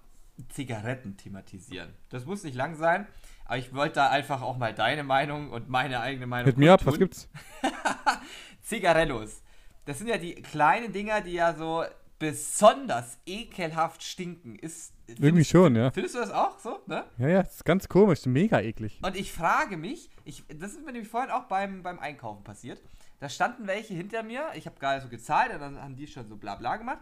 Zigaretten 0.49 1.17
thematisieren. 1.17 1.93
Das 2.09 2.25
muss 2.25 2.43
nicht 2.45 2.55
lang 2.55 2.75
sein, 2.75 3.07
aber 3.45 3.59
ich 3.59 3.75
wollte 3.75 3.97
da 3.97 4.11
einfach 4.11 4.43
auch 4.43 4.57
mal 4.57 4.75
deine 4.75 5.03
Meinung 5.03 5.51
und 5.51 5.69
meine 5.69 6.01
eigene 6.01 6.27
Meinung 6.27 6.47
Mit 6.47 6.59
mir 6.59 6.73
ab, 6.73 6.81
was 6.85 6.99
gibt's? 6.99 7.29
Zigarellos. 8.63 9.43
Das 9.87 9.99
sind 9.99 10.09
ja 10.09 10.19
die 10.19 10.35
kleinen 10.35 10.93
Dinger, 10.93 11.21
die 11.21 11.33
ja 11.33 11.55
so 11.55 11.85
besonders 12.21 13.19
ekelhaft 13.27 14.05
stinken. 14.05 14.55
Ist, 14.57 14.93
Irgendwie 15.09 15.45
schon, 15.45 15.75
ja. 15.75 15.91
Findest 15.91 16.15
du 16.15 16.21
das 16.21 16.31
auch 16.31 16.59
so? 16.61 16.79
Ne? 16.87 17.05
Ja, 17.19 17.29
ja, 17.29 17.43
das 17.43 17.57
ist 17.57 17.65
ganz 17.65 17.89
komisch, 17.89 18.27
mega 18.27 18.61
eklig. 18.61 19.01
Und 19.03 19.17
ich 19.17 19.33
frage 19.33 19.77
mich, 19.77 20.11
ich, 20.25 20.45
das 20.47 20.73
ist 20.73 20.85
mir 20.85 20.93
nämlich 20.93 21.09
vorhin 21.09 21.31
auch 21.31 21.45
beim, 21.45 21.83
beim 21.83 21.99
Einkaufen 21.99 22.45
passiert. 22.45 22.81
Da 23.19 23.29
standen 23.29 23.67
welche 23.67 23.95
hinter 23.95 24.23
mir, 24.23 24.51
ich 24.55 24.67
habe 24.67 24.79
gerade 24.79 25.03
so 25.03 25.09
gezahlt 25.09 25.53
und 25.53 25.61
dann 25.61 25.83
haben 25.83 25.97
die 25.97 26.07
schon 26.07 26.29
so 26.29 26.37
bla 26.37 26.55
bla 26.55 26.77
gemacht. 26.77 27.01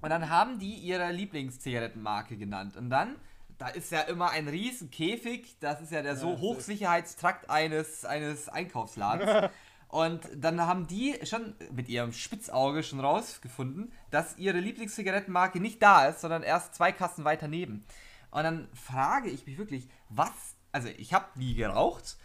Und 0.00 0.10
dann 0.10 0.28
haben 0.28 0.58
die 0.58 0.74
ihre 0.74 1.10
Lieblingszigarettenmarke 1.12 2.36
genannt. 2.36 2.76
Und 2.76 2.90
dann, 2.90 3.16
da 3.58 3.68
ist 3.68 3.92
ja 3.92 4.00
immer 4.02 4.30
ein 4.30 4.48
riesen 4.48 4.90
Käfig, 4.90 5.56
das 5.60 5.80
ist 5.80 5.92
ja 5.92 6.02
der 6.02 6.16
so 6.16 6.38
Hochsicherheitstrakt 6.38 7.50
eines, 7.50 8.04
eines 8.04 8.48
Einkaufsladens. 8.48 9.50
Und 9.92 10.26
dann 10.34 10.58
haben 10.62 10.86
die 10.86 11.18
schon 11.24 11.54
mit 11.70 11.90
ihrem 11.90 12.14
Spitzauge 12.14 12.82
schon 12.82 12.98
rausgefunden, 12.98 13.92
dass 14.10 14.38
ihre 14.38 14.58
Lieblingszigarettenmarke 14.58 15.60
nicht 15.60 15.82
da 15.82 16.06
ist, 16.06 16.22
sondern 16.22 16.42
erst 16.42 16.74
zwei 16.74 16.92
Kassen 16.92 17.26
weiter 17.26 17.46
neben. 17.46 17.84
Und 18.30 18.42
dann 18.44 18.68
frage 18.72 19.28
ich 19.28 19.46
mich 19.46 19.58
wirklich, 19.58 19.86
was, 20.08 20.30
also 20.72 20.88
ich 20.96 21.12
habe 21.12 21.26
nie 21.38 21.54
geraucht, 21.54 22.16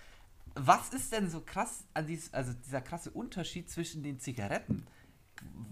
was 0.55 0.89
ist 0.89 1.11
denn 1.11 1.29
so 1.29 1.41
krass 1.41 1.83
an 1.93 2.07
dies, 2.07 2.33
also 2.33 2.53
dieser 2.53 2.79
krasse 2.79 3.11
Unterschied 3.11 3.69
zwischen 3.69 4.01
den 4.01 4.17
Zigaretten? 4.17 4.87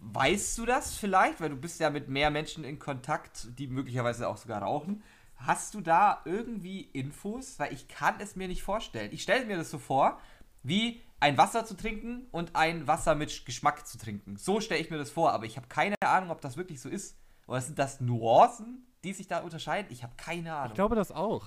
Weißt 0.02 0.58
du 0.58 0.66
das 0.66 0.96
vielleicht? 0.96 1.42
Weil 1.42 1.50
du 1.50 1.58
bist 1.58 1.80
ja 1.80 1.90
mit 1.90 2.10
mehr 2.10 2.30
Menschen 2.32 2.64
in 2.64 2.80
Kontakt, 2.80 3.48
die 3.60 3.68
möglicherweise 3.68 4.28
auch 4.28 4.38
sogar 4.38 4.62
rauchen. 4.62 5.04
Hast 5.36 5.74
du 5.74 5.82
da 5.82 6.22
irgendwie 6.26 6.82
Infos? 6.82 7.60
Weil 7.60 7.74
ich 7.74 7.88
kann 7.88 8.16
es 8.20 8.36
mir 8.36 8.48
nicht 8.48 8.64
vorstellen. 8.64 9.12
Ich 9.12 9.24
stelle 9.24 9.46
mir 9.46 9.58
das 9.58 9.70
so 9.70 9.78
vor, 9.78 10.20
wie 10.64 11.02
ein 11.20 11.38
Wasser 11.38 11.66
zu 11.66 11.76
trinken 11.76 12.28
und 12.32 12.56
ein 12.56 12.88
Wasser 12.88 13.16
mit 13.16 13.46
Geschmack 13.46 13.88
zu 13.88 13.98
trinken. 13.98 14.38
So 14.38 14.62
stelle 14.62 14.82
ich 14.82 14.90
mir 14.90 14.98
das 14.98 15.12
vor, 15.12 15.32
aber 15.32 15.46
ich 15.46 15.58
habe 15.58 15.68
keine 15.68 15.96
Ahnung, 16.02 16.30
ob 16.30 16.42
das 16.42 16.58
wirklich 16.58 16.82
so 16.82 16.90
ist. 16.90 17.18
Oder 17.48 17.62
sind 17.62 17.78
das 17.78 18.02
Nuancen, 18.02 18.86
die 19.04 19.14
sich 19.14 19.28
da 19.28 19.40
unterscheiden? 19.40 19.92
Ich 19.92 20.04
habe 20.04 20.14
keine 20.18 20.54
Ahnung. 20.56 20.70
Ich 20.70 20.76
glaube 20.76 20.96
das 20.96 21.12
auch. 21.12 21.46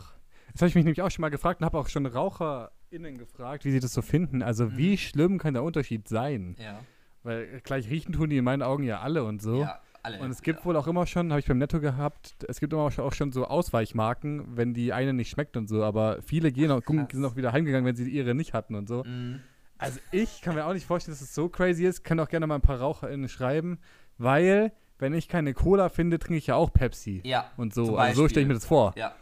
Das 0.53 0.63
habe 0.63 0.69
ich 0.69 0.75
mich 0.75 0.85
nämlich 0.85 1.03
auch 1.03 1.11
schon 1.11 1.23
mal 1.23 1.29
gefragt 1.29 1.61
und 1.61 1.67
habe 1.67 1.79
auch 1.79 1.89
schon 1.89 2.07
RaucherInnen 2.07 3.19
gefragt, 3.19 3.65
wie 3.65 3.71
sie 3.71 3.81
das 3.81 3.93
so 3.93 4.03
finden. 4.03 4.43
Also, 4.43 4.67
mhm. 4.67 4.77
wie 4.77 4.99
schlimm 4.99 5.39
kann 5.39 5.55
der 5.55 5.63
Unterschied 5.63 6.09
sein? 6.09 6.57
Ja. 6.59 6.81
Weil 7.23 7.61
gleich 7.63 7.91
riechen 7.91 8.13
tun 8.13 8.31
die 8.31 8.39
in 8.39 8.45
meinen 8.45 8.63
Augen 8.63 8.85
ja 8.85 9.01
alle 9.01 9.25
und 9.25 9.43
so. 9.43 9.63
Ja, 9.63 9.81
alle. 10.03 10.21
Und 10.21 10.31
es 10.31 10.43
gibt 10.43 10.61
ja. 10.61 10.65
wohl 10.65 10.77
auch 10.77 10.87
immer 10.87 11.07
schon, 11.07 11.31
habe 11.31 11.41
ich 11.41 11.47
beim 11.47 11.59
Netto 11.59 11.81
gehabt, 11.81 12.37
es 12.49 12.61
gibt 12.61 12.73
immer 12.73 12.83
auch 12.83 13.13
schon 13.13 13.33
so 13.33 13.47
Ausweichmarken, 13.47 14.57
wenn 14.57 14.75
die 14.75 14.93
eine 14.93 15.13
nicht 15.13 15.31
schmeckt 15.31 15.57
und 15.57 15.69
so. 15.69 15.85
Aber 15.85 16.23
viele 16.23 16.53
gehen 16.53 16.71
auch, 16.71 16.83
sind 16.87 17.25
auch 17.25 17.37
wieder 17.37 17.53
heimgegangen, 17.53 17.87
wenn 17.87 17.97
sie 17.97 18.09
ihre 18.09 18.35
nicht 18.35 18.55
hatten 18.55 18.75
und 18.75 18.89
so. 18.89 19.05
Mhm. 19.05 19.41
Also 19.79 20.01
ich 20.11 20.43
kann 20.43 20.55
mir 20.55 20.67
auch 20.67 20.73
nicht 20.73 20.87
vorstellen, 20.87 21.15
dass 21.15 21.23
es 21.23 21.35
so 21.35 21.49
crazy 21.49 21.85
ist. 21.85 22.03
Kann 22.03 22.19
auch 22.19 22.29
gerne 22.29 22.47
mal 22.47 22.57
ein 22.57 22.61
paar 22.61 22.81
RaucherInnen 22.81 23.29
schreiben, 23.29 23.79
weil 24.19 24.73
wenn 24.99 25.15
ich 25.15 25.29
keine 25.29 25.55
Cola 25.55 25.89
finde, 25.89 26.19
trinke 26.19 26.39
ich 26.39 26.49
ja 26.49 26.57
auch 26.57 26.73
Pepsi. 26.73 27.23
Ja. 27.25 27.51
Und 27.57 27.73
so. 27.73 27.97
Also 27.97 28.23
so 28.23 28.29
stelle 28.29 28.43
ich 28.43 28.49
mir 28.49 28.55
das 28.55 28.67
vor. 28.67 28.93
Ja. 28.97 29.15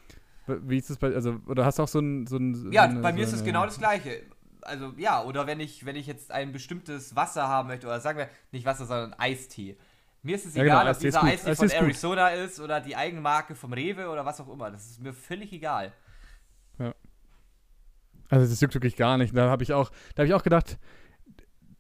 Wie 0.47 0.78
ist 0.78 0.90
das 0.90 0.97
bei, 0.97 1.12
also, 1.12 1.40
oder 1.47 1.64
hast 1.64 1.78
du 1.78 1.82
auch 1.82 1.88
so 1.88 1.99
ein, 1.99 2.26
so 2.26 2.36
ein 2.36 2.72
Ja, 2.72 2.84
so 2.84 2.90
eine, 2.90 3.01
bei 3.01 3.12
mir 3.12 3.26
so 3.26 3.34
ist 3.34 3.40
es 3.40 3.44
genau 3.44 3.64
das 3.64 3.78
Gleiche. 3.78 4.22
Also, 4.67 4.93
ja, 4.97 5.23
oder 5.23 5.47
wenn 5.47 5.61
ich, 5.61 5.87
wenn 5.87 5.97
ich 5.97 6.07
jetzt 6.07 6.31
ein 6.31 6.53
bestimmtes 6.53 7.17
Wasser 7.17 7.49
haben 7.49 7.69
möchte, 7.69 7.87
oder 7.87 8.01
sagen 8.01 8.19
wir 8.19 8.29
nicht 8.53 8.67
Wasser, 8.67 8.87
sondern 8.87 9.14
Eistee. 9.19 9.77
Mir 10.23 10.35
ist 10.35 10.47
es 10.47 10.55
ja, 10.57 10.64
egal, 10.64 10.81
genau, 10.81 10.91
ob 10.91 10.99
dieser 10.99 11.23
Eistee 11.23 11.55
von 11.55 11.71
Arizona 11.71 12.29
ist, 12.31 12.53
ist 12.53 12.61
oder 12.61 12.81
die 12.81 12.97
Eigenmarke 12.97 13.55
vom 13.55 13.73
Rewe 13.73 14.09
oder 14.09 14.25
was 14.25 14.41
auch 14.41 14.49
immer. 14.49 14.71
Das 14.71 14.87
ist 14.87 15.01
mir 15.01 15.12
völlig 15.12 15.53
egal. 15.53 15.93
Ja. 16.79 16.95
Also 18.29 18.49
das 18.49 18.61
juckt 18.61 18.75
wirklich 18.75 18.97
gar 18.97 19.19
nicht. 19.19 19.37
Da 19.37 19.49
habe 19.49 19.62
ich 19.62 19.73
auch, 19.73 19.91
da 20.14 20.23
habe 20.23 20.27
ich 20.27 20.35
auch 20.35 20.43
gedacht, 20.43 20.79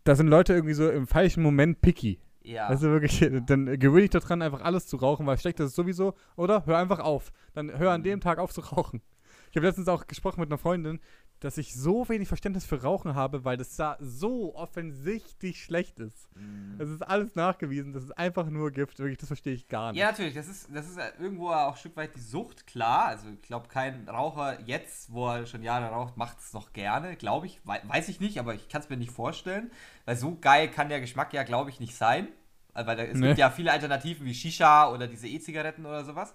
da 0.04 0.14
sind 0.14 0.28
Leute 0.28 0.54
irgendwie 0.54 0.74
so 0.74 0.88
im 0.88 1.08
falschen 1.08 1.42
Moment 1.42 1.80
picky. 1.80 2.20
Ja. 2.42 2.68
Also 2.68 2.88
wirklich, 2.90 3.28
dann 3.46 3.78
gewöhne 3.78 4.04
ich 4.04 4.10
daran, 4.10 4.40
einfach 4.40 4.60
alles 4.60 4.86
zu 4.86 4.96
rauchen, 4.96 5.26
weil 5.26 5.36
schlecht 5.38 5.58
ist 5.58 5.66
es 5.66 5.74
sowieso. 5.74 6.14
Oder 6.36 6.64
hör 6.66 6.78
einfach 6.78 7.00
auf. 7.00 7.32
Dann 7.54 7.76
hör 7.76 7.90
an 7.90 8.04
dem 8.04 8.20
Tag 8.20 8.38
auf 8.38 8.52
zu 8.52 8.60
rauchen. 8.60 9.02
Ich 9.50 9.56
habe 9.56 9.66
letztens 9.66 9.88
auch 9.88 10.06
gesprochen 10.06 10.40
mit 10.40 10.50
einer 10.50 10.58
Freundin, 10.58 11.00
dass 11.40 11.58
ich 11.58 11.74
so 11.74 12.08
wenig 12.08 12.28
Verständnis 12.28 12.64
für 12.64 12.82
Rauchen 12.82 13.14
habe, 13.14 13.44
weil 13.44 13.56
das 13.56 13.76
da 13.76 13.96
so 14.00 14.54
offensichtlich 14.54 15.62
schlecht 15.62 16.00
ist. 16.00 16.28
Mm. 16.34 16.80
Es 16.80 16.88
ist 16.88 17.02
alles 17.02 17.34
nachgewiesen, 17.34 17.92
das 17.92 18.04
ist 18.04 18.18
einfach 18.18 18.48
nur 18.48 18.70
Gift, 18.70 18.98
wirklich, 18.98 19.18
das 19.18 19.28
verstehe 19.28 19.54
ich 19.54 19.68
gar 19.68 19.92
nicht. 19.92 20.00
Ja, 20.00 20.10
natürlich, 20.10 20.34
das 20.34 20.48
ist, 20.48 20.68
das 20.74 20.88
ist 20.88 20.98
irgendwo 21.20 21.50
auch 21.50 21.72
ein 21.72 21.76
Stück 21.76 21.96
weit 21.96 22.16
die 22.16 22.20
Sucht, 22.20 22.66
klar. 22.66 23.06
Also 23.06 23.28
ich 23.28 23.42
glaube, 23.42 23.68
kein 23.68 24.08
Raucher 24.08 24.58
jetzt, 24.66 25.12
wo 25.12 25.28
er 25.28 25.46
schon 25.46 25.62
Jahre 25.62 25.86
raucht, 25.86 26.16
macht 26.16 26.38
es 26.40 26.52
noch 26.52 26.72
gerne, 26.72 27.16
glaube 27.16 27.46
ich. 27.46 27.60
Weiß 27.64 28.08
ich 28.08 28.20
nicht, 28.20 28.38
aber 28.38 28.54
ich 28.54 28.68
kann 28.68 28.80
es 28.80 28.88
mir 28.88 28.96
nicht 28.96 29.12
vorstellen. 29.12 29.70
Weil 30.04 30.16
so 30.16 30.38
geil 30.40 30.70
kann 30.70 30.88
der 30.88 31.00
Geschmack 31.00 31.32
ja, 31.32 31.42
glaube 31.42 31.70
ich, 31.70 31.80
nicht 31.80 31.96
sein. 31.96 32.28
Weil 32.72 32.98
es 33.00 33.18
nee. 33.18 33.28
gibt 33.28 33.38
ja 33.38 33.50
viele 33.50 33.72
Alternativen 33.72 34.26
wie 34.26 34.34
Shisha 34.34 34.90
oder 34.90 35.06
diese 35.06 35.28
E-Zigaretten 35.28 35.86
oder 35.86 36.04
sowas. 36.04 36.34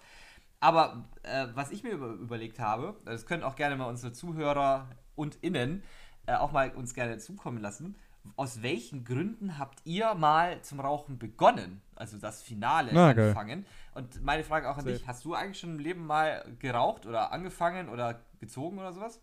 Aber 0.62 1.10
äh, 1.24 1.48
was 1.56 1.72
ich 1.72 1.84
mir 1.84 1.92
über 1.92 2.08
überlegt 2.14 2.60
habe, 2.60 2.96
das 3.04 3.26
können 3.26 3.44
auch 3.44 3.56
gerne 3.56 3.76
mal 3.76 3.86
unsere 3.86 4.14
Zuhörer 4.14 4.88
und 5.16 5.36
Innen 5.42 5.84
äh, 6.28 6.36
auch 6.36 6.52
mal 6.52 6.72
uns 6.72 6.94
gerne 6.94 7.18
zukommen 7.18 7.58
lassen. 7.58 7.96
Aus 8.36 8.62
welchen 8.62 9.04
Gründen 9.04 9.58
habt 9.58 9.80
ihr 9.84 10.14
mal 10.14 10.62
zum 10.62 10.80
Rauchen 10.80 11.18
begonnen? 11.18 11.82
Also 11.96 12.20
das 12.20 12.44
Finale 12.44 12.92
Na, 12.94 13.10
angefangen. 13.10 13.66
Und 13.96 14.24
meine 14.24 14.44
Frage 14.44 14.70
auch 14.70 14.78
an 14.78 14.84
Safe. 14.84 14.94
dich: 14.94 15.08
Hast 15.08 15.26
du 15.26 15.34
eigentlich 15.34 15.60
schon 15.60 15.72
im 15.72 15.80
Leben 15.80 16.06
mal 16.06 16.46
geraucht 16.60 17.08
oder 17.08 17.32
angefangen 17.32 17.90
oder 17.90 18.22
gezogen 18.40 18.78
oder 18.78 18.94
sowas? 18.94 19.20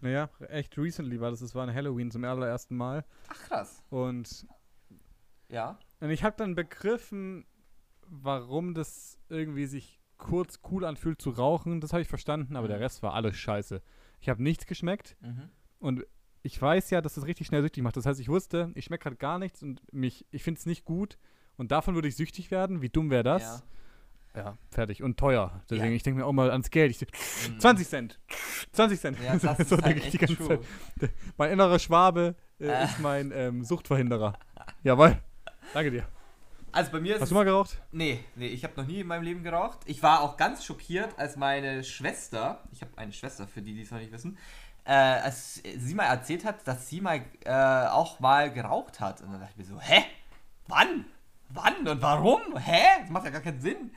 Naja, 0.00 0.28
echt 0.48 0.76
recently 0.76 1.20
war 1.20 1.30
das. 1.30 1.40
Es 1.42 1.54
war 1.54 1.64
ein 1.64 1.72
Halloween 1.72 2.10
zum 2.10 2.24
allerersten 2.24 2.76
Mal. 2.76 3.04
Ach 3.28 3.42
krass. 3.48 3.84
Und 3.90 4.46
ja. 5.48 5.78
Und 6.00 6.10
ich 6.10 6.24
habe 6.24 6.36
dann 6.36 6.56
begriffen, 6.56 7.46
warum 8.02 8.74
das 8.74 9.18
irgendwie 9.28 9.66
sich 9.66 9.97
kurz 10.18 10.60
cool 10.70 10.84
anfühlt 10.84 11.22
zu 11.22 11.30
rauchen, 11.30 11.80
das 11.80 11.92
habe 11.92 12.02
ich 12.02 12.08
verstanden, 12.08 12.56
aber 12.56 12.66
mhm. 12.66 12.72
der 12.72 12.80
Rest 12.80 13.02
war 13.02 13.14
alles 13.14 13.36
scheiße. 13.36 13.80
Ich 14.20 14.28
habe 14.28 14.42
nichts 14.42 14.66
geschmeckt 14.66 15.16
mhm. 15.20 15.48
und 15.78 16.04
ich 16.42 16.60
weiß 16.60 16.90
ja, 16.90 17.00
dass 17.00 17.14
das 17.14 17.26
richtig 17.26 17.46
schnell 17.46 17.62
süchtig 17.62 17.82
macht. 17.82 17.96
Das 17.96 18.06
heißt, 18.06 18.20
ich 18.20 18.28
wusste, 18.28 18.70
ich 18.74 18.84
schmecke 18.84 19.04
gerade 19.04 19.16
gar 19.16 19.38
nichts 19.38 19.62
und 19.62 19.80
mich, 19.92 20.26
ich 20.30 20.42
finde 20.42 20.58
es 20.58 20.66
nicht 20.66 20.84
gut 20.84 21.18
und 21.56 21.72
davon 21.72 21.94
würde 21.94 22.08
ich 22.08 22.16
süchtig 22.16 22.50
werden. 22.50 22.82
Wie 22.82 22.88
dumm 22.88 23.10
wäre 23.10 23.24
das? 23.24 23.64
Ja. 24.34 24.40
ja. 24.44 24.58
fertig. 24.70 25.02
Und 25.02 25.18
teuer. 25.18 25.62
Deswegen, 25.68 25.90
ja. 25.90 25.96
ich 25.96 26.02
denke 26.02 26.20
mir 26.20 26.26
auch 26.26 26.32
mal 26.32 26.50
ans 26.50 26.70
Geld. 26.70 26.90
Ich, 26.90 27.00
mhm. 27.50 27.58
20 27.58 27.88
Cent. 27.88 28.20
20 28.72 29.00
Cent. 29.00 29.18
Ja, 29.22 29.36
das 29.36 29.58
so 29.68 29.76
ist 29.76 29.82
halt 29.82 30.12
die 30.12 30.18
ganze 30.18 30.36
true. 30.36 30.60
Zeit. 31.00 31.10
Mein 31.36 31.52
innerer 31.52 31.78
Schwabe 31.78 32.36
äh, 32.60 32.66
äh. 32.66 32.84
ist 32.86 33.00
mein 33.00 33.32
ähm, 33.34 33.64
Suchtverhinderer. 33.64 34.38
Jawohl. 34.82 35.18
Danke 35.74 35.90
dir. 35.90 36.08
Also 36.72 36.90
bei 36.90 37.00
mir 37.00 37.16
ist 37.16 37.22
Hast 37.22 37.30
du 37.30 37.34
mal 37.34 37.44
geraucht? 37.44 37.80
Nee, 37.92 38.24
nee, 38.34 38.48
ich 38.48 38.64
habe 38.64 38.74
noch 38.76 38.86
nie 38.86 39.00
in 39.00 39.06
meinem 39.06 39.22
Leben 39.22 39.42
geraucht. 39.42 39.78
Ich 39.86 40.02
war 40.02 40.20
auch 40.20 40.36
ganz 40.36 40.64
schockiert, 40.64 41.18
als 41.18 41.36
meine 41.36 41.82
Schwester, 41.84 42.62
ich 42.72 42.82
habe 42.82 42.92
eine 42.96 43.12
Schwester, 43.12 43.46
für 43.46 43.62
die, 43.62 43.74
die 43.74 43.82
es 43.82 43.90
noch 43.90 43.98
nicht 43.98 44.12
wissen, 44.12 44.38
äh, 44.84 44.92
als 44.92 45.62
sie 45.62 45.94
mal 45.94 46.04
erzählt 46.04 46.44
hat, 46.44 46.66
dass 46.66 46.88
sie 46.88 47.00
mal 47.00 47.20
äh, 47.44 47.52
auch 47.88 48.20
mal 48.20 48.52
geraucht 48.52 49.00
hat. 49.00 49.20
Und 49.20 49.32
dann 49.32 49.40
dachte 49.40 49.52
ich 49.52 49.58
mir 49.58 49.64
so, 49.64 49.80
hä? 49.80 50.04
Wann? 50.66 51.06
Wann 51.50 51.86
und 51.88 52.02
warum? 52.02 52.56
Hä? 52.58 53.00
Das 53.00 53.10
macht 53.10 53.24
ja 53.24 53.30
gar 53.30 53.40
keinen 53.40 53.60
Sinn. 53.60 53.90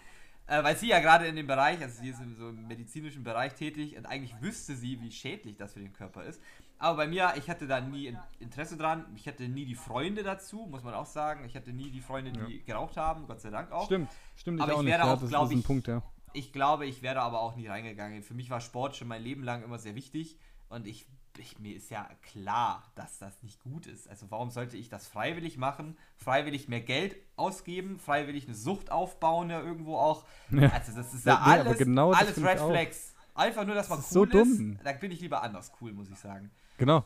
Äh, 0.47 0.63
weil 0.63 0.75
sie 0.75 0.87
ja 0.87 0.99
gerade 0.99 1.27
in 1.27 1.37
dem 1.37 1.47
Bereich, 1.47 1.81
also 1.81 2.01
sie 2.01 2.09
ist 2.09 2.19
im, 2.19 2.35
so 2.35 2.49
im 2.49 2.67
medizinischen 2.67 3.23
Bereich 3.23 3.53
tätig 3.53 3.95
und 3.97 4.05
eigentlich 4.05 4.33
wüsste 4.41 4.75
sie, 4.75 4.99
wie 5.01 5.11
schädlich 5.11 5.55
das 5.55 5.73
für 5.73 5.79
den 5.79 5.93
Körper 5.93 6.25
ist. 6.25 6.41
Aber 6.81 6.97
bei 6.97 7.07
mir, 7.07 7.33
ich 7.37 7.47
hatte 7.47 7.67
da 7.67 7.79
nie 7.79 8.17
Interesse 8.39 8.75
dran. 8.75 9.05
Ich 9.15 9.27
hatte 9.27 9.47
nie 9.47 9.65
die 9.65 9.75
Freunde 9.75 10.23
dazu, 10.23 10.67
muss 10.67 10.83
man 10.83 10.95
auch 10.95 11.05
sagen. 11.05 11.45
Ich 11.45 11.55
hatte 11.55 11.71
nie 11.71 11.91
die 11.91 12.01
Freunde, 12.01 12.31
die 12.31 12.57
ja. 12.57 12.63
geraucht 12.65 12.97
haben, 12.97 13.27
Gott 13.27 13.39
sei 13.39 13.51
Dank 13.51 13.71
auch. 13.71 13.85
Stimmt, 13.85 14.09
stimmt. 14.35 14.61
Aber 14.61 14.71
ich, 14.71 14.77
auch 14.79 14.83
wäre 14.83 15.07
nicht. 15.07 15.23
auch, 15.23 15.29
glaube 15.29 15.53
ich, 15.53 15.63
Punkt, 15.63 15.87
ja. 15.87 16.01
ich 16.33 16.51
glaube, 16.51 16.87
ich 16.87 17.03
wäre 17.03 17.21
aber 17.21 17.39
auch 17.41 17.55
nie 17.55 17.67
reingegangen. 17.67 18.23
Für 18.23 18.33
mich 18.33 18.49
war 18.49 18.61
Sport 18.61 18.95
schon 18.95 19.07
mein 19.07 19.21
Leben 19.21 19.43
lang 19.43 19.63
immer 19.63 19.77
sehr 19.77 19.93
wichtig 19.93 20.39
und 20.69 20.87
ich, 20.87 21.05
ich, 21.37 21.59
mir 21.59 21.75
ist 21.75 21.91
ja 21.91 22.09
klar, 22.23 22.81
dass 22.95 23.19
das 23.19 23.43
nicht 23.43 23.61
gut 23.61 23.85
ist. 23.85 24.09
Also 24.09 24.31
warum 24.31 24.49
sollte 24.49 24.75
ich 24.75 24.89
das 24.89 25.07
freiwillig 25.07 25.59
machen? 25.59 25.95
Freiwillig 26.17 26.67
mehr 26.67 26.81
Geld 26.81 27.15
ausgeben, 27.35 27.99
freiwillig 27.99 28.47
eine 28.47 28.55
Sucht 28.55 28.91
aufbauen, 28.91 29.51
ja 29.51 29.61
irgendwo 29.61 29.97
auch. 29.97 30.25
Ja. 30.49 30.71
Also 30.71 30.93
das 30.93 31.13
ist 31.13 31.27
ja, 31.27 31.33
ja 31.33 31.41
alles, 31.41 31.77
genau 31.77 32.11
alles 32.11 32.43
Red 32.43 32.59
Flags. 32.59 33.13
Einfach 33.35 33.65
nur, 33.65 33.75
dass 33.75 33.87
man 33.87 33.99
das 33.99 34.15
cool 34.15 34.27
ist. 34.27 34.33
So 34.33 34.43
dumm. 34.43 34.79
Da 34.83 34.93
bin 34.93 35.11
ich 35.11 35.21
lieber 35.21 35.43
anders 35.43 35.71
cool, 35.79 35.93
muss 35.93 36.09
ich 36.09 36.17
sagen. 36.17 36.49
Genau. 36.81 37.05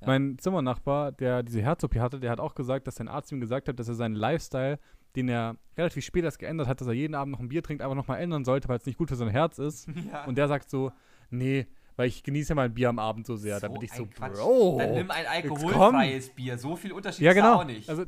Ja. 0.00 0.06
Mein 0.06 0.38
Zimmernachbar, 0.38 1.12
der 1.12 1.42
diese 1.42 1.62
Herz-OP 1.62 1.96
hatte, 1.96 2.20
der 2.20 2.30
hat 2.30 2.40
auch 2.40 2.54
gesagt, 2.54 2.86
dass 2.86 2.96
sein 2.96 3.08
Arzt 3.08 3.32
ihm 3.32 3.40
gesagt 3.40 3.68
hat, 3.68 3.78
dass 3.78 3.88
er 3.88 3.94
seinen 3.94 4.14
Lifestyle, 4.14 4.78
den 5.16 5.28
er 5.28 5.56
relativ 5.78 6.04
spät 6.04 6.24
erst 6.24 6.38
geändert 6.38 6.68
hat, 6.68 6.80
dass 6.80 6.88
er 6.88 6.92
jeden 6.92 7.14
Abend 7.14 7.32
noch 7.32 7.40
ein 7.40 7.48
Bier 7.48 7.62
trinkt, 7.62 7.82
einfach 7.82 7.96
nochmal 7.96 8.20
ändern 8.20 8.44
sollte, 8.44 8.68
weil 8.68 8.76
es 8.76 8.86
nicht 8.86 8.98
gut 8.98 9.08
für 9.08 9.16
sein 9.16 9.28
Herz 9.28 9.58
ist. 9.58 9.88
Ja. 10.12 10.24
Und 10.24 10.36
der 10.36 10.48
sagt 10.48 10.68
so, 10.68 10.92
nee, 11.30 11.66
weil 11.96 12.08
ich 12.08 12.22
genieße 12.22 12.50
ja 12.50 12.54
mein 12.54 12.74
Bier 12.74 12.90
am 12.90 12.98
Abend 12.98 13.26
so 13.26 13.36
sehr. 13.36 13.54
So 13.56 13.66
da 13.66 13.72
bin 13.72 13.82
ich 13.82 13.92
so, 13.92 14.06
Quatsch. 14.06 14.34
Bro. 14.34 14.76
Dann 14.78 14.92
nimm 14.92 15.10
ein 15.10 15.26
alkoholfreies 15.26 16.30
Bier. 16.30 16.58
So 16.58 16.76
viel 16.76 16.92
Unterschied 16.92 17.24
ja, 17.24 17.32
genau. 17.32 17.54
ist 17.54 17.60
auch 17.60 17.64
nicht. 17.64 17.88
Also, 17.88 18.04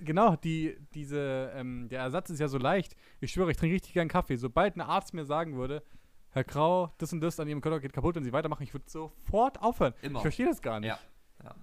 genau, 0.00 0.36
die, 0.36 0.76
diese, 0.94 1.52
ähm, 1.54 1.88
der 1.90 2.00
Ersatz 2.00 2.30
ist 2.30 2.40
ja 2.40 2.48
so 2.48 2.58
leicht. 2.58 2.96
Ich 3.20 3.32
schwöre, 3.32 3.50
ich 3.50 3.56
trinke 3.56 3.74
richtig 3.74 3.92
gern 3.92 4.08
Kaffee. 4.08 4.36
Sobald 4.36 4.76
ein 4.76 4.80
Arzt 4.80 5.12
mir 5.12 5.24
sagen 5.24 5.56
würde, 5.56 5.82
Herr 6.34 6.44
Grau, 6.44 6.92
das 6.98 7.12
und 7.12 7.20
das 7.20 7.40
an 7.40 7.48
Ihrem 7.48 7.60
Körper 7.60 7.80
geht 7.80 7.92
kaputt, 7.92 8.14
wenn 8.16 8.24
Sie 8.24 8.32
weitermachen, 8.32 8.62
ich 8.64 8.74
würde 8.74 8.84
sofort 8.88 9.62
aufhören. 9.62 9.94
Immer. 10.02 10.18
Ich 10.18 10.22
verstehe 10.22 10.46
das 10.46 10.60
gar 10.60 10.80
nicht. 10.80 10.88
Ja. 10.88 10.98
ja. 11.42 11.54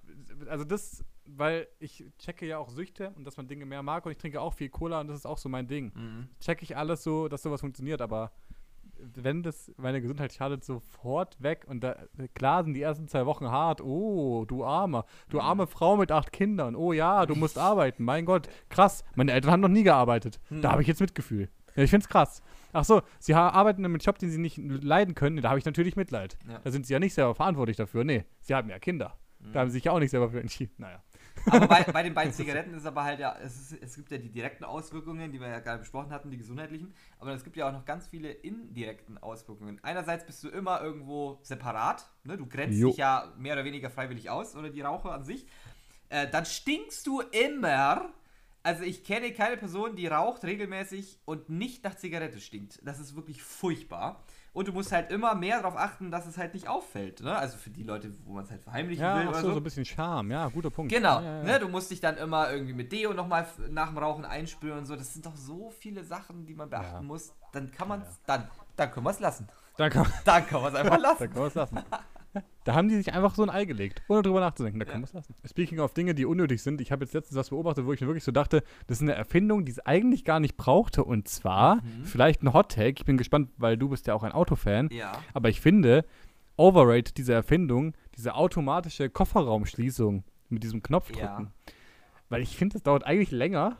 Also 0.48 0.64
das, 0.64 1.04
weil 1.26 1.68
ich 1.78 2.04
checke 2.18 2.46
ja 2.46 2.58
auch 2.58 2.70
Süchte 2.70 3.10
und 3.16 3.24
dass 3.24 3.36
man 3.36 3.46
Dinge 3.48 3.66
mehr 3.66 3.82
mag 3.82 4.04
und 4.06 4.12
ich 4.12 4.18
trinke 4.18 4.40
auch 4.40 4.54
viel 4.54 4.70
Cola 4.70 5.00
und 5.00 5.08
das 5.08 5.18
ist 5.18 5.26
auch 5.26 5.38
so 5.38 5.48
mein 5.48 5.68
Ding. 5.68 5.92
Mhm. 5.94 6.28
Checke 6.40 6.64
ich 6.64 6.76
alles 6.76 7.02
so, 7.04 7.28
dass 7.28 7.42
sowas 7.42 7.60
funktioniert, 7.60 8.00
aber 8.00 8.32
wenn 8.98 9.42
das 9.42 9.70
meine 9.76 10.00
Gesundheit 10.00 10.32
schadet, 10.32 10.64
sofort 10.64 11.42
weg. 11.42 11.64
Und 11.68 11.82
da, 11.82 11.96
klar 12.34 12.62
sind 12.64 12.74
die 12.74 12.82
ersten 12.82 13.08
zwei 13.08 13.26
Wochen 13.26 13.50
hart. 13.50 13.80
Oh, 13.80 14.44
du 14.46 14.64
Armer. 14.64 15.04
Du 15.28 15.38
Mhm. 15.38 15.42
arme 15.42 15.66
Frau 15.66 15.96
mit 15.96 16.12
acht 16.12 16.32
Kindern. 16.32 16.76
Oh 16.76 16.92
ja, 16.92 17.26
du 17.26 17.34
musst 17.34 17.58
arbeiten. 17.58 18.04
Mein 18.04 18.24
Gott, 18.24 18.48
krass. 18.68 19.04
Meine 19.16 19.32
Eltern 19.32 19.50
haben 19.50 19.60
noch 19.60 19.68
nie 19.68 19.82
gearbeitet. 19.82 20.40
Mhm. 20.50 20.62
Da 20.62 20.70
habe 20.72 20.82
ich 20.82 20.88
jetzt 20.88 21.00
Mitgefühl. 21.00 21.48
Ja, 21.74 21.82
ich 21.82 21.90
find's 21.90 22.08
krass. 22.08 22.42
Ach 22.72 22.84
so, 22.84 23.02
sie 23.18 23.34
arbeiten 23.34 23.80
in 23.80 23.86
einem 23.86 23.96
Job, 23.96 24.18
den 24.18 24.30
sie 24.30 24.38
nicht 24.38 24.58
leiden 24.58 25.14
können. 25.14 25.40
Da 25.40 25.50
habe 25.50 25.58
ich 25.58 25.64
natürlich 25.64 25.96
Mitleid. 25.96 26.38
Ja. 26.48 26.58
Da 26.58 26.70
sind 26.70 26.86
sie 26.86 26.92
ja 26.92 26.98
nicht 26.98 27.14
selber 27.14 27.34
verantwortlich 27.34 27.76
dafür. 27.76 28.04
Nee, 28.04 28.24
sie 28.40 28.54
haben 28.54 28.68
ja 28.68 28.78
Kinder. 28.78 29.18
Da 29.52 29.60
haben 29.60 29.70
sie 29.70 29.74
sich 29.74 29.84
ja 29.84 29.92
auch 29.92 29.98
nicht 29.98 30.10
selber 30.10 30.30
für 30.30 30.40
entschieden. 30.40 30.74
Naja. 30.78 31.02
Aber 31.46 31.66
bei, 31.66 31.82
bei 31.92 32.02
den 32.02 32.14
beiden 32.14 32.32
Zigaretten 32.32 32.74
ist 32.74 32.86
aber 32.86 33.04
halt 33.04 33.18
ja, 33.18 33.36
es, 33.42 33.72
ist, 33.72 33.82
es 33.82 33.96
gibt 33.96 34.10
ja 34.10 34.18
die 34.18 34.30
direkten 34.30 34.64
Auswirkungen, 34.64 35.32
die 35.32 35.40
wir 35.40 35.48
ja 35.48 35.60
gerade 35.60 35.80
besprochen 35.80 36.10
hatten, 36.10 36.30
die 36.30 36.36
gesundheitlichen, 36.36 36.94
aber 37.18 37.32
es 37.32 37.42
gibt 37.42 37.56
ja 37.56 37.68
auch 37.68 37.72
noch 37.72 37.84
ganz 37.84 38.06
viele 38.06 38.30
indirekten 38.30 39.18
Auswirkungen. 39.18 39.80
Einerseits 39.82 40.24
bist 40.24 40.44
du 40.44 40.48
immer 40.48 40.80
irgendwo 40.80 41.40
separat, 41.42 42.08
ne? 42.24 42.36
du 42.36 42.46
grenzt 42.46 42.78
Jo. 42.78 42.88
dich 42.88 42.98
ja 42.98 43.32
mehr 43.36 43.54
oder 43.54 43.64
weniger 43.64 43.90
freiwillig 43.90 44.30
aus, 44.30 44.54
oder 44.54 44.70
die 44.70 44.82
Raucher 44.82 45.12
an 45.12 45.24
sich. 45.24 45.46
Äh, 46.08 46.28
dann 46.28 46.44
stinkst 46.44 47.06
du 47.06 47.20
immer. 47.20 48.12
Also 48.64 48.84
ich 48.84 49.02
kenne 49.04 49.32
keine 49.32 49.56
Person, 49.56 49.96
die 49.96 50.06
raucht 50.06 50.44
regelmäßig 50.44 51.18
und 51.24 51.48
nicht 51.48 51.82
nach 51.84 51.96
Zigarette 51.96 52.40
stinkt. 52.40 52.78
Das 52.84 53.00
ist 53.00 53.16
wirklich 53.16 53.42
furchtbar. 53.42 54.22
Und 54.52 54.68
du 54.68 54.72
musst 54.72 54.92
halt 54.92 55.10
immer 55.10 55.34
mehr 55.34 55.62
darauf 55.62 55.76
achten, 55.76 56.10
dass 56.10 56.26
es 56.26 56.36
halt 56.38 56.52
nicht 56.54 56.68
auffällt. 56.68 57.20
Ne? 57.22 57.34
Also 57.34 57.56
für 57.56 57.70
die 57.70 57.82
Leute, 57.82 58.12
wo 58.24 58.34
man 58.34 58.44
es 58.44 58.50
halt 58.50 58.62
verheimlichen 58.62 59.02
Ja, 59.02 59.18
will 59.18 59.28
oder 59.28 59.40
so, 59.40 59.46
so. 59.48 59.52
so 59.54 59.60
ein 59.60 59.62
bisschen 59.64 59.84
Charme. 59.86 60.30
Ja, 60.30 60.46
guter 60.48 60.70
Punkt. 60.70 60.92
Genau, 60.92 61.20
Ja, 61.20 61.22
ja, 61.22 61.36
ja. 61.38 61.42
Ne, 61.44 61.58
du 61.58 61.68
musst 61.68 61.90
dich 61.90 62.00
dann 62.00 62.18
immer 62.18 62.52
irgendwie 62.52 62.74
mit 62.74 62.92
Deo 62.92 63.14
nochmal 63.14 63.46
nach 63.70 63.88
dem 63.88 63.98
Rauchen 63.98 64.24
einspülen 64.26 64.78
und 64.78 64.86
so. 64.86 64.94
Das 64.94 65.12
sind 65.12 65.24
doch 65.26 65.34
so 65.36 65.70
viele 65.70 66.04
Sachen, 66.04 66.44
die 66.46 66.54
man 66.54 66.68
beachten 66.70 66.96
Ja. 66.96 67.02
muss. 67.02 67.32
Dann 67.52 67.72
kann 67.72 67.88
man 67.88 68.02
es, 68.02 68.20
dann, 68.26 68.46
dann 68.76 68.90
können 68.92 69.06
wir 69.06 69.10
es 69.10 69.20
lassen. 69.20 69.48
Da 69.78 69.88
kann, 69.88 70.06
Dann 70.26 70.46
können 70.46 70.62
wir 70.64 70.68
es 70.68 70.74
einfach 70.74 70.98
lassen. 71.00 71.30
kann 71.30 71.38
man 71.38 71.48
es 71.48 71.54
lassen. 71.54 71.78
Da 72.64 72.74
haben 72.74 72.88
die 72.88 72.94
sich 72.94 73.12
einfach 73.12 73.34
so 73.34 73.42
ein 73.42 73.50
Ei 73.50 73.64
gelegt, 73.64 74.02
ohne 74.08 74.22
drüber 74.22 74.38
nachzudenken. 74.38 74.78
Da 74.78 74.84
kann 74.84 75.00
man 75.00 75.04
es 75.04 75.12
lassen. 75.12 75.34
Speaking 75.44 75.80
of 75.80 75.94
Dinge, 75.94 76.14
die 76.14 76.24
unnötig 76.24 76.62
sind, 76.62 76.80
ich 76.80 76.92
habe 76.92 77.04
jetzt 77.04 77.12
letztens 77.12 77.36
was 77.36 77.50
beobachtet, 77.50 77.86
wo 77.86 77.92
ich 77.92 78.00
mir 78.00 78.06
wirklich 78.06 78.22
so 78.22 78.30
dachte, 78.30 78.62
das 78.86 78.98
ist 78.98 79.02
eine 79.02 79.14
Erfindung, 79.14 79.64
die 79.64 79.72
es 79.72 79.80
eigentlich 79.80 80.24
gar 80.24 80.38
nicht 80.38 80.56
brauchte. 80.56 81.02
Und 81.02 81.26
zwar, 81.26 81.76
Mhm. 81.76 82.04
vielleicht 82.04 82.42
ein 82.44 82.52
Hot 82.52 82.70
Take, 82.70 82.94
ich 83.00 83.04
bin 83.04 83.16
gespannt, 83.16 83.50
weil 83.56 83.76
du 83.76 83.88
bist 83.88 84.06
ja 84.06 84.14
auch 84.14 84.22
ein 84.22 84.30
Autofan. 84.32 84.88
Ja. 84.92 85.10
Aber 85.34 85.48
ich 85.48 85.60
finde, 85.60 86.04
overrated 86.56 87.16
diese 87.18 87.32
Erfindung, 87.32 87.94
diese 88.16 88.34
automatische 88.36 89.10
Kofferraumschließung 89.10 90.22
mit 90.48 90.62
diesem 90.62 90.82
Knopfdrücken. 90.84 91.46
Ja. 91.46 91.72
Weil 92.28 92.42
ich 92.42 92.56
finde, 92.56 92.74
das 92.74 92.82
dauert 92.84 93.04
eigentlich 93.04 93.30
länger. 93.32 93.76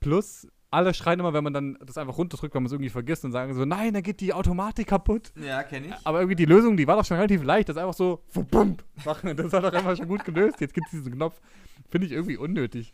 Plus, 0.00 0.48
alle 0.70 0.94
schreien 0.94 1.20
immer, 1.20 1.32
wenn 1.32 1.44
man 1.44 1.52
dann 1.52 1.78
das 1.84 1.96
einfach 1.96 2.18
runterdrückt, 2.18 2.54
weil 2.54 2.60
man 2.60 2.66
es 2.66 2.72
irgendwie 2.72 2.90
vergisst 2.90 3.24
und 3.24 3.32
sagen 3.32 3.54
so, 3.54 3.64
nein, 3.64 3.94
da 3.94 4.00
geht 4.00 4.20
die 4.20 4.32
Automatik 4.32 4.88
kaputt. 4.88 5.32
Ja, 5.36 5.62
kenne 5.62 5.88
ich. 5.88 5.94
Aber 6.04 6.20
irgendwie 6.20 6.36
die 6.36 6.44
Lösung, 6.44 6.76
die 6.76 6.86
war 6.86 6.96
doch 6.96 7.04
schon 7.04 7.16
relativ 7.16 7.42
leicht. 7.44 7.68
Das 7.68 7.76
ist 7.76 7.82
einfach 7.82 7.94
so, 7.94 8.22
bump, 8.50 8.84
machen. 9.04 9.36
Das 9.36 9.52
hat 9.52 9.64
doch 9.64 9.72
einfach 9.72 9.96
schon 9.96 10.08
gut 10.08 10.24
gelöst. 10.24 10.60
Jetzt 10.60 10.74
gibt 10.74 10.86
es 10.86 10.92
diesen 10.92 11.12
Knopf. 11.12 11.40
Finde 11.88 12.06
ich 12.06 12.12
irgendwie 12.12 12.36
unnötig. 12.36 12.92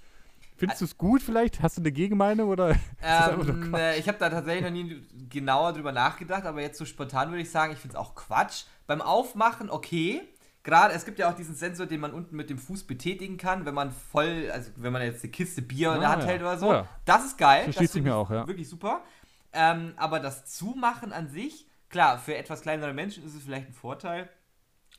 Findest 0.57 0.81
du 0.81 0.85
es 0.85 0.99
gut 0.99 1.23
vielleicht? 1.23 1.63
Hast 1.63 1.79
du 1.79 1.83
eine 1.83 1.91
Gegenmeinung 1.91 2.49
oder 2.49 2.77
Ähm, 3.03 3.75
äh, 3.75 3.99
ich 3.99 4.07
habe 4.07 4.19
da 4.19 4.31
tatsächlich 4.31 4.63
noch 4.63 4.71
nie 4.71 5.03
genauer 5.29 5.73
drüber 5.73 5.93
nachgedacht, 5.93 6.45
aber 6.45 6.61
jetzt 6.61 6.79
so 6.79 6.85
spontan 6.85 7.31
würde 7.31 7.43
ich 7.43 7.51
sagen, 7.51 7.73
ich 7.73 7.79
finde 7.79 7.97
es 7.97 8.01
auch 8.01 8.15
Quatsch. 8.15 8.65
Beim 8.87 9.01
Aufmachen 9.01 9.71
okay. 9.71 10.21
Gerade, 10.65 10.95
es 10.95 11.05
gibt 11.05 11.19
ja 11.19 11.29
auch 11.31 11.35
diesen 11.35 11.55
Sensor, 11.57 11.87
den 11.87 12.01
man 12.01 12.13
unten 12.13 12.37
mit 12.37 12.49
dem 12.49 12.59
Fuß 12.59 12.85
betätigen 12.85 13.37
kann, 13.37 13.65
wenn 13.67 13.75
man 13.75 13.91
voll, 13.91 14.49
also 14.53 14.71
wenn 14.77 14.93
man 14.93 15.03
jetzt 15.03 15.25
eine 15.25 15.33
Kiste 15.33 15.61
Bier 15.61 15.93
in 15.95 16.01
der 16.01 16.09
Ah, 16.11 16.13
Hand 16.13 16.23
ja. 16.23 16.29
hält 16.29 16.41
oder 16.43 16.57
so. 16.57 16.73
Ja. 16.73 16.89
Das 17.05 17.25
ist 17.25 17.37
geil. 17.39 17.65
Versteht 17.65 17.85
das 17.89 17.93
sich 17.93 18.03
finde 18.03 18.11
mir 18.11 18.17
ich 18.17 18.27
auch, 18.27 18.31
ja. 18.31 18.47
Wirklich 18.47 18.69
super. 18.69 19.03
Ähm, 19.53 19.93
aber 19.97 20.21
das 20.21 20.47
Zumachen 20.47 21.13
an 21.13 21.29
sich, 21.29 21.67
klar, 21.89 22.19
für 22.19 22.37
etwas 22.37 22.63
kleinere 22.63 22.93
Menschen 22.95 23.25
ist 23.25 23.35
es 23.35 23.43
vielleicht 23.43 23.69
ein 23.69 23.73
Vorteil. 23.75 24.31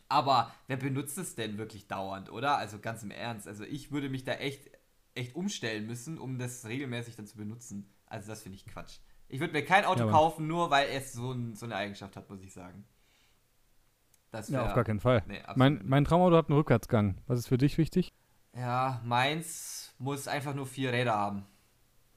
Aber 0.09 0.53
wer 0.67 0.77
benutzt 0.77 1.17
es 1.17 1.35
denn 1.35 1.57
wirklich 1.57 1.87
dauernd, 1.87 2.29
oder? 2.31 2.57
Also 2.57 2.77
ganz 2.79 3.01
im 3.03 3.11
Ernst. 3.11 3.47
Also 3.47 3.63
ich 3.63 3.91
würde 3.91 4.09
mich 4.09 4.23
da 4.25 4.33
echt, 4.33 4.69
echt 5.15 5.33
umstellen 5.33 5.87
müssen, 5.87 6.17
um 6.17 6.37
das 6.37 6.65
regelmäßig 6.65 7.15
dann 7.15 7.25
zu 7.25 7.37
benutzen. 7.37 7.89
Also 8.05 8.27
das 8.27 8.41
finde 8.43 8.57
ich 8.57 8.65
Quatsch. 8.67 8.97
Ich 9.29 9.39
würde 9.39 9.53
mir 9.53 9.63
kein 9.65 9.85
Auto 9.85 10.05
Ja, 10.05 10.11
kaufen, 10.11 10.45
nur 10.45 10.69
weil 10.69 10.89
es 10.89 11.13
so, 11.13 11.31
ein, 11.31 11.55
so 11.55 11.65
eine 11.65 11.75
Eigenschaft 11.75 12.15
hat, 12.15 12.29
muss 12.29 12.41
ich 12.43 12.53
sagen. 12.53 12.85
Das 14.33 14.49
Ja, 14.49 14.59
wär- 14.59 14.65
auf 14.67 14.73
gar 14.73 14.83
keinen 14.83 14.99
Fall. 14.99 15.23
Nee, 15.27 15.39
mein, 15.55 15.79
mein 15.85 16.03
Traumauto 16.05 16.35
hat 16.35 16.49
einen 16.49 16.57
Rückwärtsgang. 16.57 17.19
Was 17.27 17.39
ist 17.39 17.47
für 17.47 17.57
dich 17.57 17.77
wichtig? 17.77 18.11
Ja, 18.57 18.99
meins 19.05 19.93
muss 19.99 20.27
einfach 20.27 20.53
nur 20.53 20.65
vier 20.65 20.91
Räder 20.91 21.13
haben. 21.13 21.45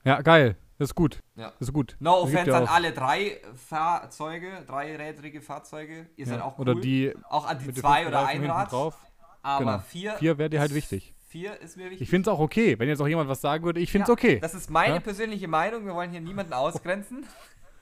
Ja, 0.03 0.23
geil. 0.23 0.57
Das 0.79 0.91
ist 0.91 0.95
gut. 0.95 1.21
Ja. 1.37 1.53
Das 1.59 1.69
ist 1.69 1.73
gut. 1.73 1.97
No 2.01 2.15
offense 2.23 2.51
ja 2.51 2.59
an 2.59 2.67
alle 2.67 2.93
drei 2.93 3.39
Fahrzeuge, 3.55 4.49
dreirädrige 4.67 5.41
Fahrzeuge. 5.41 6.07
Ihr 6.17 6.27
seid 6.27 6.39
Ja. 6.39 6.45
auch 6.45 6.59
cool. 6.59 6.69
Oder 6.71 6.81
die 6.81 7.15
auch 7.29 7.47
an 7.47 7.59
die 7.59 7.73
zwei 7.73 8.07
oder 8.07 8.27
ein 8.27 8.45
Rad. 8.45 8.73
drauf. 8.73 8.97
Aber 9.43 9.65
Genau. 9.65 9.79
vier, 9.79 10.13
Vier 10.15 10.39
wäre 10.39 10.51
dir 10.51 10.61
halt 10.61 10.75
wichtig. 10.75 11.15
Vier 11.29 11.61
ist 11.61 11.77
mir 11.77 11.85
wichtig. 11.85 12.01
Ich 12.03 12.11
finde 12.11 12.31
es 12.31 12.35
auch 12.35 12.41
okay. 12.41 12.79
Wenn 12.79 12.89
jetzt 12.89 13.01
auch 13.01 13.07
jemand 13.09 13.29
was 13.29 13.41
sagen 13.41 13.65
würde, 13.65 13.81
ich 13.81 13.91
finde 13.93 14.05
es 14.05 14.09
Ja, 14.09 14.13
okay. 14.15 14.39
Das 14.41 14.55
ist 14.55 14.71
meine 14.71 14.95
Ja? 14.97 15.01
persönliche 15.01 15.49
Meinung. 15.49 15.85
Wir 15.87 15.95
wollen 15.95 16.11
hier 16.11 16.21
niemanden 16.21 16.53
ausgrenzen. 16.55 17.27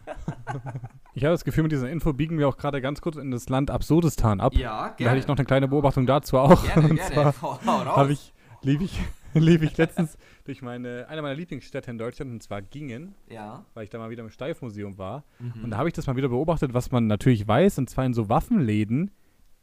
Ich 1.17 1.23
habe 1.23 1.33
das 1.33 1.45
Gefühl, 1.45 1.63
mit 1.63 1.71
dieser 1.73 1.89
Info 1.89 2.13
biegen 2.13 2.39
wir 2.39 2.49
auch 2.49 2.57
gerade 2.57 2.81
ganz 2.81 3.01
kurz 3.01 3.15
in 3.17 3.31
das 3.31 3.49
Land 3.49 3.71
Absurdistan 3.71 4.41
ab. 4.41 4.53
Ja, 4.55 4.89
Da 4.89 4.95
gerne. 4.97 5.11
hätte 5.13 5.21
ich 5.21 5.29
noch 5.29 5.37
eine 5.37 5.45
kleine 5.45 5.69
Beobachtung 5.69 6.07
dazu 6.07 6.39
auch. 6.39 6.65
Gerne, 6.65 6.89
Und 6.89 6.97
gerne. 6.97 7.33
habe 7.41 8.13
ich, 8.13 8.35
lief 8.63 8.81
ich, 8.81 9.01
lief 9.35 9.63
ich 9.63 9.77
letztens 9.77 10.19
durch 10.45 10.61
meine, 10.61 11.07
eine 11.09 11.23
meiner 11.23 11.37
Lieblingsstädte 11.37 11.91
in 11.93 11.99
Deutschland, 11.99 12.33
und 12.33 12.43
zwar 12.43 12.63
Gingen, 12.63 13.15
ja. 13.29 13.65
weil 13.75 13.85
ich 13.85 13.91
da 13.91 13.99
mal 13.99 14.11
wieder 14.11 14.25
im 14.25 14.31
Steifmuseum 14.31 14.99
war. 14.99 15.23
Mhm. 15.39 15.63
Und 15.65 15.71
da 15.71 15.77
habe 15.79 15.89
ich 15.89 15.95
das 15.95 16.09
mal 16.09 16.17
wieder 16.17 16.29
beobachtet, 16.31 16.75
was 16.75 16.91
man 16.91 17.07
natürlich 17.07 17.47
weiß, 17.47 17.79
und 17.79 17.89
zwar 17.89 18.05
in 18.05 18.13
so 18.13 18.29
Waffenläden, 18.29 19.13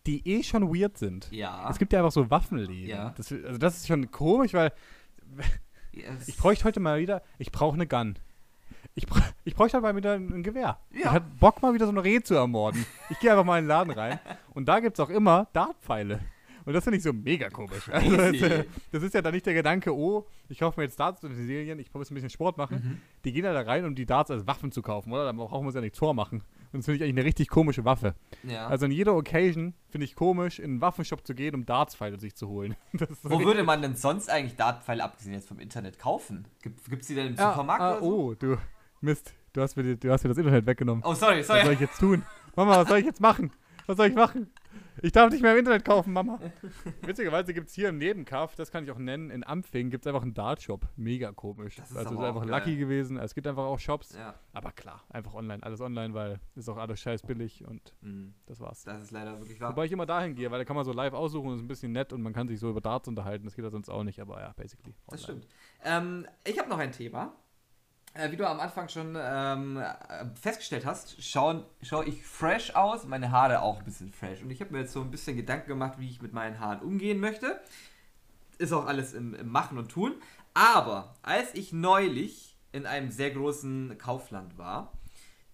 die 0.08 0.26
eh 0.28 0.44
schon 0.44 0.74
weird 0.74 0.98
sind. 0.98 1.30
Ja. 1.32 1.70
Es 1.70 1.78
gibt 1.80 1.92
ja 1.92 2.00
einfach 2.00 2.14
so 2.14 2.30
Waffenläden. 2.32 2.88
Ja. 2.88 3.14
Das, 3.18 3.30
also 3.32 3.58
das 3.58 3.76
ist 3.78 3.88
schon 3.88 4.10
komisch, 4.10 4.54
weil 4.54 4.72
Yes. 5.92 6.28
ich 6.30 6.38
bräuchte 6.38 6.64
heute 6.64 6.80
mal 6.80 7.00
wieder, 7.00 7.22
ich 7.38 7.52
brauche 7.52 7.76
eine 7.76 7.88
Gun. 7.88 8.16
Ich, 8.96 9.08
br 9.08 9.22
ich 9.44 9.56
bräuchte 9.56 9.76
halt 9.76 9.84
mal 9.84 9.96
wieder 9.96 10.14
ein, 10.14 10.44
Gewehr. 10.44 10.78
Ja. 10.92 11.00
Ich 11.00 11.06
hatte 11.06 11.26
Bock 11.40 11.62
mal 11.62 11.74
wieder 11.74 11.86
so 11.86 11.92
ein 11.92 11.98
Reh 11.98 12.22
zu 12.22 12.36
ermorden. 12.36 12.86
Ich 13.10 13.20
gehe 13.20 13.32
einfach 13.32 13.46
mal 13.46 13.60
in 13.60 13.66
den 13.66 13.70
Laden 13.70 13.94
rein 13.94 14.20
und 14.54 14.68
da 14.68 14.80
gibt 14.80 14.98
es 14.98 15.00
auch 15.00 15.10
immer 15.10 15.48
Dartpfeile. 15.54 16.20
Und 16.66 16.74
das 16.74 16.84
finde 16.84 16.98
ich 16.98 17.04
so 17.04 17.14
mega 17.14 17.50
komisch. 17.50 17.90
Also 17.90 18.16
das, 18.16 18.34
äh, 18.34 18.66
das 18.92 19.04
ist 19.04 19.14
ja 19.14 19.22
dann 19.22 19.34
nicht 19.34 19.46
der 19.46 19.54
Gedanke, 19.54 19.96
oh, 19.96 20.28
ich 20.48 20.60
kaufe 20.60 20.80
mir 20.80 20.86
jetzt 20.86 21.00
Darts 21.00 21.24
in 21.24 21.34
Serien, 21.48 21.80
ich 21.80 21.94
muss 21.94 22.12
ein 22.12 22.14
bisschen 22.14 22.30
Sport 22.30 22.58
machen. 22.58 22.82
Mhm. 22.84 23.02
Die 23.26 23.32
gehen 23.32 23.46
ja 23.46 23.54
da 23.54 23.62
rein, 23.62 23.86
um 23.86 23.96
die 23.96 24.06
Darts 24.06 24.32
als 24.32 24.46
Waffen 24.48 24.72
zu 24.72 24.82
kaufen, 24.82 25.12
oder? 25.12 25.26
Dann 25.26 25.38
brauchen 25.38 25.66
wir 25.66 25.70
es 25.70 25.76
ja 25.76 25.82
nicht 25.82 25.96
Tor 25.96 26.14
machen. 26.14 26.44
Und 26.72 26.80
das 26.80 26.86
finde 26.86 26.98
ich 26.98 27.04
eigentlich 27.04 27.18
eine 27.18 27.26
richtig 27.26 27.50
komische 27.50 27.84
Waffe. 27.84 28.16
ja. 28.44 28.68
Also 28.68 28.86
in 28.86 28.92
jeder 28.92 29.16
Occasion 29.16 29.74
finde 29.90 30.06
ich 30.06 30.16
komisch, 30.16 30.60
in 30.60 30.66
einen 30.66 30.82
Waffenshop 30.82 31.26
zu 31.26 31.34
gehen, 31.34 31.56
um 31.56 31.66
Dartspfeile 31.66 32.20
sich 32.20 32.36
zu 32.36 32.48
holen. 32.48 32.76
Wo 33.24 33.44
würde 33.44 33.64
man 33.66 33.82
denn 33.82 33.96
sonst 33.96 34.30
eigentlich 34.30 34.56
Dartpfeile, 34.56 35.04
abgesehen 35.04 35.34
jetzt 35.34 35.48
vom 35.48 35.60
Internet, 35.60 36.00
kaufen? 36.00 36.48
Gibt 36.62 37.02
es 37.02 37.08
die 37.08 37.16
denn 37.16 37.28
im 37.28 37.36
Ja, 37.36 37.52
Supermarkt 37.52 37.82
ah, 37.82 37.92
oder 37.94 38.00
so? 38.00 38.06
Oh, 38.06 38.34
du 38.36 38.58
Mist, 39.02 39.34
du 39.54 39.62
hast, 39.62 39.76
mir, 39.76 39.84
die- 39.84 40.00
du 40.00 40.12
hast 40.12 40.24
mir 40.24 40.30
das 40.30 40.38
Internet 40.38 40.66
weggenommen. 40.66 41.04
Oh, 41.06 41.14
sorry, 41.14 41.40
Was 41.40 41.48
soll 41.48 41.62
sorry. 41.62 41.74
ich 41.74 41.80
jetzt 41.80 42.00
tun? 42.00 42.24
Mama, 42.56 42.78
was 42.78 42.88
soll 42.88 43.00
ich 43.00 43.06
jetzt 43.06 43.22
machen? 43.22 43.52
Was 43.88 43.98
soll 43.98 44.08
ich 44.08 44.16
machen? 44.16 44.52
Ich 45.02 45.12
darf 45.12 45.32
nicht 45.32 45.42
mehr 45.42 45.54
im 45.54 45.60
Internet 45.60 45.84
kaufen, 45.84 46.14
Mama. 46.14 46.40
Witzigerweise 47.02 47.54
gibt 47.54 47.70
es 47.70 47.74
hier 47.74 47.90
im 47.90 47.98
Nebenkaff, 47.98 48.56
das 48.56 48.72
kann 48.72 48.84
ich 48.84 48.92
auch 48.92 48.98
nennen, 49.00 49.32
in 49.32 49.44
Ampfing 49.44 49.90
gibt 49.90 50.06
es 50.06 50.08
einfach 50.08 50.22
einen 50.22 50.34
Dartshop. 50.36 50.88
Mega 50.98 51.32
komisch. 51.32 51.78
Das 51.78 51.90
ist 51.90 51.98
also 51.98 52.14
ist 52.14 52.22
einfach 52.22 52.42
geil. 52.46 52.52
lucky 52.60 52.76
gewesen. 52.78 53.18
Es 53.18 53.34
gibt 53.34 53.48
einfach 53.48 53.64
auch 53.64 53.80
Shops. 53.80 54.14
Ja. 54.16 54.36
Aber 54.54 54.72
klar, 54.72 55.02
einfach 55.10 55.34
online, 55.34 55.64
alles 55.64 55.82
online, 55.82 56.14
weil 56.14 56.40
ist 56.56 56.70
auch 56.70 56.78
alles 56.78 57.00
scheiß 57.00 57.24
billig 57.24 57.66
und 57.66 57.94
Mhm. 58.02 58.36
das 58.46 58.60
war's. 58.60 58.84
Das 58.84 59.02
ist 59.02 59.12
leider 59.12 59.40
wirklich 59.40 59.60
wahr. 59.60 59.72
Wobei 59.72 59.86
ich 59.86 59.92
immer 59.92 60.06
dahin 60.06 60.36
gehe, 60.36 60.52
weil 60.52 60.60
da 60.60 60.66
kann 60.66 60.76
man 60.76 60.86
so 60.86 60.94
live 60.94 61.14
aussuchen 61.14 61.48
und 61.50 61.56
ist 61.56 61.62
ein 61.64 61.68
bisschen 61.68 61.92
nett 61.94 62.14
und 62.14 62.22
man 62.22 62.34
kann 62.34 62.48
sich 62.48 62.60
so 62.60 62.70
über 62.70 62.82
Darts 62.82 63.08
unterhalten. 63.08 63.46
Das 63.46 63.56
geht 63.56 63.66
ja 63.66 63.72
sonst 63.72 63.90
auch 63.90 64.04
nicht, 64.04 64.20
aber 64.20 64.40
ja, 64.42 64.54
basically. 64.56 64.94
Das 65.08 65.28
online. 65.28 65.42
stimmt. 65.42 65.54
Ähm, 65.84 66.28
ich 66.46 66.60
habe 66.60 66.70
noch 66.70 66.78
ein 66.80 66.92
Thema. 66.92 67.34
Äh, 68.14 68.32
wie 68.32 68.36
du 68.36 68.48
am 68.48 68.60
Anfang 68.60 68.90
schon 68.90 69.18
ähm, 69.18 69.78
äh, 69.78 70.26
festgestellt 70.36 70.86
hast, 70.86 71.24
schaue 71.24 71.66
schau 71.82 72.02
ich 72.04 72.26
fresh 72.26 72.76
aus, 72.76 73.06
meine 73.06 73.32
Haare 73.32 73.62
auch 73.62 73.80
ein 73.80 73.86
bisschen 73.86 74.12
fresh. 74.12 74.42
Und 74.42 74.52
ich 74.52 74.60
habe 74.60 74.74
mir 74.74 74.80
jetzt 74.80 74.92
so 74.92 75.02
ein 75.02 75.12
bisschen 75.12 75.38
Gedanken 75.38 75.70
gemacht, 75.70 75.94
wie 75.98 76.10
ich 76.10 76.22
mit 76.22 76.34
meinen 76.34 76.60
Haaren 76.60 76.82
umgehen 76.82 77.20
möchte. 77.20 77.62
Ist 78.58 78.74
auch 78.74 78.86
alles 78.86 79.14
im, 79.14 79.34
im 79.34 79.48
Machen 79.48 79.78
und 79.78 79.90
Tun. 79.90 80.16
Aber 80.54 81.16
als 81.22 81.56
ich 81.56 81.72
neulich 81.72 82.58
in 82.74 82.86
einem 82.86 83.12
sehr 83.12 83.32
großen 83.32 83.98
Kaufland 83.98 84.58
war, 84.58 84.92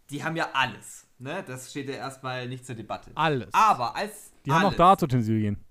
die 0.10 0.24
haben 0.24 0.36
ja 0.36 0.50
alles. 0.54 1.06
Ne? 1.20 1.44
Das 1.46 1.70
steht 1.70 1.88
ja 1.90 1.96
erstmal 1.96 2.48
nicht 2.48 2.66
zur 2.66 2.76
Debatte. 2.76 3.12
Alles. 3.14 3.54
Aber 3.54 3.96
als. 3.96 4.32
Die 4.46 4.52
haben 4.52 4.62
auch 4.64 4.68
alles- 4.68 4.78
Dartsutensilien. 4.78 5.64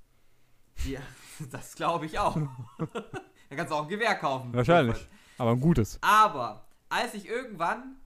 Ja, 0.85 1.01
das 1.51 1.75
glaube 1.75 2.07
ich 2.07 2.19
auch. 2.19 2.37
da 2.79 3.57
kannst 3.57 3.73
du 3.73 3.77
auch 3.77 3.83
ein 3.83 3.89
Gewehr 3.89 4.15
kaufen. 4.15 4.53
Wahrscheinlich. 4.53 5.09
Aber 5.39 5.51
ein 5.51 5.61
gutes. 5.61 5.99
Aber 6.01 6.66
als 6.89 7.15
ich 7.15 7.27
irgendwann 7.29 7.97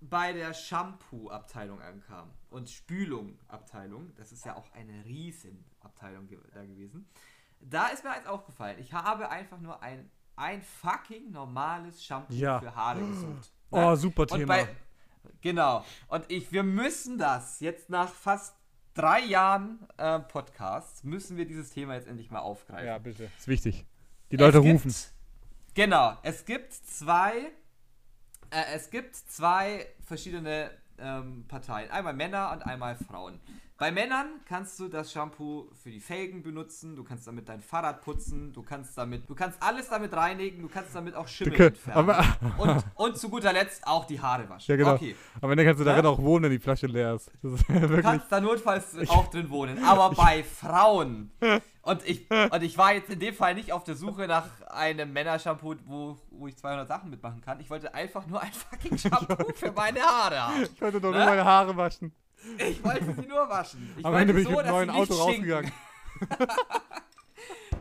bei 0.00 0.32
der 0.32 0.54
Shampoo-Abteilung 0.54 1.80
ankam 1.82 2.30
und 2.48 2.70
Spülung-Abteilung, 2.70 4.12
das 4.16 4.32
ist 4.32 4.44
ja 4.44 4.56
auch 4.56 4.72
eine 4.72 5.04
Riesenabteilung 5.04 6.26
ge 6.26 6.38
da 6.54 6.64
gewesen, 6.64 7.08
da 7.60 7.88
ist 7.88 8.04
mir 8.04 8.10
eins 8.10 8.26
aufgefallen. 8.26 8.78
Ich 8.80 8.92
habe 8.92 9.28
einfach 9.28 9.60
nur 9.60 9.82
ein, 9.82 10.10
ein 10.36 10.62
fucking 10.62 11.30
normales 11.30 12.02
Shampoo 12.02 12.32
Ja. 12.32 12.58
für 12.60 12.74
Haare 12.74 13.00
gesucht. 13.06 13.52
Oh, 13.70 13.94
super 13.94 14.22
Und 14.22 14.28
Thema. 14.38 14.46
bei, 14.46 14.68
genau. 15.42 15.84
Und 16.08 16.24
ich, 16.30 16.50
wir 16.50 16.62
müssen 16.62 17.18
das 17.18 17.60
jetzt 17.60 17.90
nach 17.90 18.08
fast 18.08 18.56
drei 18.94 19.20
Jahren 19.20 19.86
äh, 19.98 20.18
Podcasts, 20.20 21.04
müssen 21.04 21.36
wir 21.36 21.46
dieses 21.46 21.70
Thema 21.70 21.94
jetzt 21.94 22.08
endlich 22.08 22.30
mal 22.30 22.40
aufgreifen. 22.40 22.86
ja, 22.86 22.98
bitte. 22.98 23.30
Ist 23.38 23.48
wichtig. 23.48 23.84
Die 24.32 24.36
Leute 24.36 24.58
Es 24.58 24.64
gibt- 24.64 24.74
rufen. 24.86 24.94
Genau, 25.74 26.16
es 26.22 26.44
gibt 26.46 26.72
zwei, 26.72 27.52
äh, 28.50 28.74
es 28.74 28.90
gibt 28.90 29.16
zwei 29.16 29.86
verschiedene 30.04 30.70
ähm, 30.98 31.44
Parteien. 31.48 31.90
Einmal 31.90 32.14
Männer 32.14 32.52
und 32.52 32.62
einmal 32.62 32.96
Frauen. 32.96 33.40
Bei 33.80 33.90
Männern 33.90 34.26
kannst 34.46 34.78
du 34.78 34.88
das 34.88 35.10
Shampoo 35.10 35.70
für 35.82 35.90
die 35.90 36.00
Felgen 36.00 36.42
benutzen, 36.42 36.94
du 36.96 37.02
kannst 37.02 37.26
damit 37.26 37.48
dein 37.48 37.62
Fahrrad 37.62 38.02
putzen, 38.02 38.52
du 38.52 38.62
kannst 38.62 38.98
damit, 38.98 39.26
du 39.26 39.34
kannst 39.34 39.56
alles 39.62 39.88
damit 39.88 40.12
reinigen, 40.12 40.60
du 40.60 40.68
kannst 40.68 40.94
damit 40.94 41.14
auch 41.14 41.26
Schimmel 41.26 41.52
Dicke, 41.52 41.66
entfernen. 41.68 42.14
und, 42.58 42.84
und 42.96 43.16
zu 43.16 43.30
guter 43.30 43.54
Letzt 43.54 43.86
auch 43.86 44.04
die 44.04 44.20
Haare 44.20 44.46
waschen. 44.50 44.70
Ja, 44.70 44.76
genau. 44.76 44.92
Okay. 44.96 45.16
Aber 45.40 45.56
dann 45.56 45.64
kannst 45.64 45.80
du 45.80 45.84
darin 45.84 46.04
Ja? 46.04 46.10
auch 46.10 46.18
wohnen, 46.18 46.44
wenn 46.44 46.50
die 46.50 46.58
Flasche 46.58 46.88
leer 46.88 47.14
ist. 47.14 47.28
Ist 47.42 47.42
Du 47.68 47.80
wirklich. 47.80 48.02
kannst 48.02 48.30
da 48.30 48.38
notfalls 48.38 48.98
auch 49.08 49.30
drin 49.30 49.48
wohnen. 49.48 49.82
Aber 49.82 50.10
bei 50.14 50.44
Frauen. 50.44 51.30
Und 51.82 52.06
ich, 52.06 52.30
und 52.30 52.62
ich 52.62 52.76
war 52.76 52.92
jetzt 52.92 53.08
in 53.08 53.18
dem 53.20 53.34
Fall 53.34 53.54
nicht 53.54 53.72
auf 53.72 53.84
der 53.84 53.94
Suche 53.96 54.26
nach 54.28 54.44
einem 54.68 55.14
Männershampoo, 55.14 55.76
wo, 55.86 56.18
wo 56.30 56.46
ich 56.46 56.54
200 56.58 56.86
Sachen 56.86 57.08
mitmachen 57.08 57.40
kann. 57.40 57.58
Ich 57.58 57.70
wollte 57.70 57.94
einfach 57.94 58.26
nur 58.26 58.42
ein 58.42 58.52
fucking 58.52 58.98
Shampoo 58.98 59.50
für 59.54 59.72
meine 59.72 60.00
Haare 60.02 60.38
haben. 60.42 60.62
Ich 60.64 60.78
wollte 60.82 61.00
doch 61.00 61.10
Ne? 61.10 61.16
nur 61.16 61.24
meine 61.26 61.42
Haare 61.46 61.74
waschen. 61.78 62.12
Ich 62.58 62.82
wollte 62.82 63.14
sie 63.14 63.26
nur 63.26 63.48
waschen. 63.48 63.94
Ich 63.96 64.04
Am 64.04 64.14
Ende 64.14 64.32
bin 64.32 64.42
ich 64.42 64.48
so, 64.48 64.56
mit 64.56 64.66
einem 64.66 64.68
dass 64.68 64.86
neuen 64.86 64.90
Auto 64.90 65.14
rausgegangen. 65.14 65.72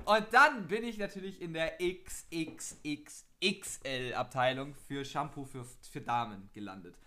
Und 0.05 0.26
dann 0.32 0.68
bin 0.68 0.84
ich 0.84 0.97
natürlich 0.97 1.41
in 1.41 1.53
der 1.53 1.78
XXXXL-Abteilung 1.78 4.76
für 4.88 5.05
Shampoo 5.05 5.45
für, 5.45 5.64
für 5.64 6.01
Damen 6.01 6.49
gelandet. 6.53 6.97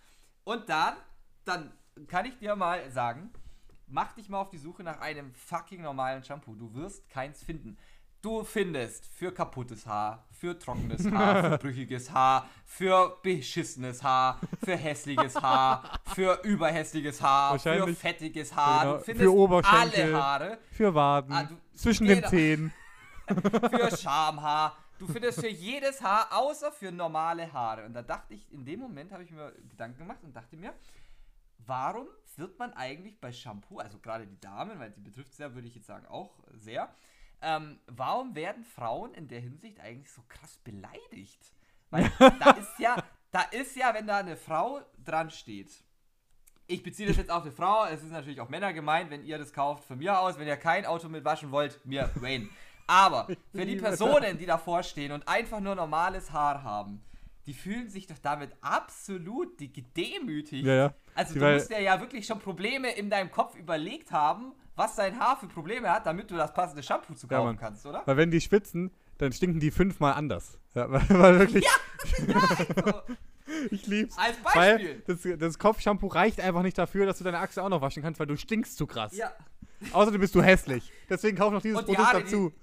Und 0.43 0.67
dann, 0.69 0.95
dann 1.43 1.73
kann 2.07 2.25
ich 2.25 2.37
dir 2.37 2.55
mal 2.55 2.89
sagen, 2.91 3.31
mach 3.87 4.13
dich 4.13 4.29
mal 4.29 4.39
auf 4.39 4.49
die 4.49 4.57
Suche 4.57 4.83
nach 4.83 4.99
einem 4.99 5.33
fucking 5.33 5.81
normalen 5.81 6.23
Shampoo. 6.23 6.55
Du 6.55 6.73
wirst 6.73 7.09
keins 7.09 7.43
finden. 7.43 7.77
Du 8.23 8.41
findest 8.45 9.05
für 9.07 9.33
kaputtes 9.33 9.85
Haar, 9.85 10.25
für 10.31 10.57
trockenes 10.57 11.05
Haar, 11.11 11.43
für 11.43 11.57
brüchiges 11.67 12.09
Haar, 12.09 12.47
für 12.65 13.17
beschissenes 13.21 14.01
Haar, 14.01 14.39
für 14.63 14.77
hässliches 14.77 15.35
Haar, 15.35 15.99
für 16.15 16.39
überhässliches 16.43 17.21
Haar, 17.21 17.59
für 17.59 17.93
fettiges 17.93 18.55
Haar. 18.55 18.81
Genau, 18.85 18.93
Du 18.93 18.99
für 18.99 19.05
findest 19.11 19.29
Oberschenkel. 19.29 20.03
alle 20.15 20.23
Haare 20.23 20.57
Für 20.71 20.95
Waden. 20.95 21.33
Ah, 21.33 21.43
du- 21.43 21.57
zwischen 21.75 22.07
genau. 22.07 22.21
den 22.21 22.29
Zehen. 22.29 22.73
für 23.27 23.97
Schamhaar. 23.97 24.77
Du 24.99 25.07
findest 25.07 25.41
für 25.41 25.49
jedes 25.49 26.01
Haar, 26.01 26.29
außer 26.31 26.71
für 26.71 26.93
normale 26.93 27.51
Haare. 27.51 27.85
Und 27.85 27.93
da 27.93 28.01
dachte 28.03 28.35
ich, 28.35 28.49
in 28.53 28.63
dem 28.63 28.79
Moment 28.79 29.11
habe 29.11 29.23
ich 29.23 29.31
mir 29.31 29.51
Gedanken 29.69 29.97
gemacht 29.99 30.19
und 30.23 30.33
dachte 30.33 30.55
mir, 30.55 30.73
warum 31.65 32.07
wird 32.37 32.57
man 32.57 32.71
eigentlich 32.73 33.19
bei 33.19 33.33
Shampoo, 33.33 33.79
also 33.79 33.99
gerade 33.99 34.25
die 34.25 34.39
Damen, 34.39 34.79
weil 34.79 34.91
die 34.91 35.01
betrifft 35.01 35.37
ja, 35.39 35.53
würde 35.53 35.67
ich 35.67 35.75
jetzt 35.75 35.87
sagen, 35.87 36.05
auch 36.07 36.31
sehr, 36.53 36.87
ähm, 37.43 37.79
warum 37.87 38.35
werden 38.35 38.63
Frauen 38.63 39.13
in 39.13 39.27
der 39.27 39.39
Hinsicht 39.39 39.79
eigentlich 39.79 40.11
so 40.11 40.23
krass 40.27 40.57
beleidigt? 40.63 41.53
Weil 41.89 42.11
da 42.39 42.51
ist 42.51 42.79
ja, 42.79 43.03
da 43.31 43.41
ist 43.43 43.75
ja, 43.75 43.93
wenn 43.93 44.07
da 44.07 44.17
eine 44.17 44.37
Frau 44.37 44.81
dran 45.03 45.29
steht, 45.29 45.69
ich 46.67 46.81
beziehe 46.81 47.07
das 47.07 47.17
jetzt 47.17 47.29
auf 47.29 47.43
eine 47.43 47.51
Frau, 47.51 47.85
es 47.85 48.01
ist 48.03 48.11
natürlich 48.11 48.39
auch 48.39 48.49
Männer 48.49 48.73
gemeint, 48.73 49.09
wenn 49.09 49.25
ihr 49.25 49.37
das 49.37 49.51
kauft, 49.53 49.83
von 49.83 49.97
mir 49.97 50.17
aus, 50.17 50.39
wenn 50.39 50.47
ihr 50.47 50.57
kein 50.57 50.85
Auto 50.85 51.09
mit 51.09 51.25
waschen 51.25 51.51
wollt, 51.51 51.85
mir 51.85 52.09
Wayne. 52.15 52.49
Aber 52.87 53.27
für 53.51 53.65
die 53.65 53.75
Personen, 53.75 54.37
die 54.37 54.45
davor 54.45 54.83
stehen 54.83 55.11
und 55.11 55.27
einfach 55.27 55.59
nur 55.59 55.75
normales 55.75 56.31
Haar 56.31 56.63
haben, 56.63 57.03
die 57.45 57.53
fühlen 57.53 57.89
sich 57.89 58.07
doch 58.07 58.17
damit 58.19 58.51
absolut 58.61 59.57
gedemütigt. 59.57 60.65
Ja, 60.65 60.73
ja. 60.73 60.93
Also 61.15 61.33
Die- 61.33 61.39
du 61.39 61.45
weil- 61.45 61.55
musst 61.55 61.69
dir 61.71 61.81
ja 61.81 61.99
wirklich 61.99 62.25
schon 62.25 62.39
Probleme 62.39 62.91
in 62.95 63.09
deinem 63.09 63.31
Kopf 63.31 63.55
überlegt 63.55 64.11
haben, 64.11 64.53
was 64.75 64.95
dein 64.95 65.19
Haar 65.19 65.37
für 65.37 65.47
Probleme 65.47 65.89
hat, 65.91 66.05
damit 66.05 66.31
du 66.31 66.35
das 66.35 66.53
passende 66.53 66.81
Shampoo 66.83 67.13
zu 67.13 67.27
Ja, 67.27 67.37
kaufen 67.37 67.45
Mann. 67.47 67.57
kannst, 67.57 67.85
oder? 67.85 68.01
Weil 68.05 68.17
wenn 68.17 68.31
die 68.31 68.41
schwitzen, 68.41 68.91
dann 69.19 69.31
stinken 69.31 69.59
die 69.59 69.69
fünfmal 69.71 70.13
anders. 70.13 70.57
Ja, 70.73 70.89
weil, 70.91 71.03
weil 71.09 71.39
wirklich, 71.39 71.65
So, 72.17 72.93
ich 73.71 73.85
lieb's. 73.87 74.17
als 74.17 74.37
Weil 74.55 74.77
Beispiel. 74.77 75.03
das, 75.05 75.39
das 75.39 75.59
Kopfshampoo 75.59 76.07
reicht 76.07 76.39
einfach 76.41 76.63
nicht 76.63 76.77
dafür, 76.77 77.05
dass 77.05 77.17
du 77.19 77.23
deine 77.23 77.39
Achse 77.39 77.61
auch 77.63 77.69
noch 77.69 77.81
waschen 77.81 78.01
kannst, 78.01 78.19
weil 78.19 78.27
du 78.27 78.35
stinkst 78.37 78.77
zu 78.77 78.87
krass. 78.87 79.15
Ja. 79.15 79.31
Außerdem 79.91 80.21
bist 80.21 80.33
du 80.35 80.41
hässlich. 80.41 80.91
Deswegen 81.09 81.37
kauf 81.37 81.51
noch 81.51 81.61
dieses 81.61 81.79
die 81.79 81.85
Produkt 81.85 82.07
Haare, 82.07 82.21
dazu. 82.23 82.53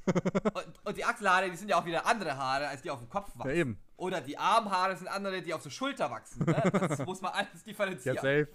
Und, 0.55 0.65
und 0.87 0.97
die 0.97 1.05
Achselhaare, 1.05 1.51
die 1.51 1.57
sind 1.57 1.69
ja 1.69 1.79
auch 1.81 1.85
wieder 1.85 2.07
andere 2.07 2.37
Haare, 2.37 2.69
als 2.69 2.83
die 2.83 2.91
auf 2.91 2.99
dem 3.01 3.09
Kopf 3.09 3.31
wachsen. 3.37 3.49
Ja, 3.51 3.55
eben. 3.57 3.79
Oder 3.97 4.21
die 4.21 4.39
Armhaare 4.39 4.97
sind 4.97 5.09
andere, 5.09 5.43
die 5.43 5.53
auf 5.53 5.63
der 5.63 5.71
Schulter 5.71 6.11
wachsen. 6.11 6.45
Ne? 6.47 6.55
Das 6.89 7.05
muss 7.05 7.21
man 7.21 7.33
alles 7.33 7.49
Ja, 7.55 7.61
differenzieren. 7.67 8.17
safe. 8.17 8.49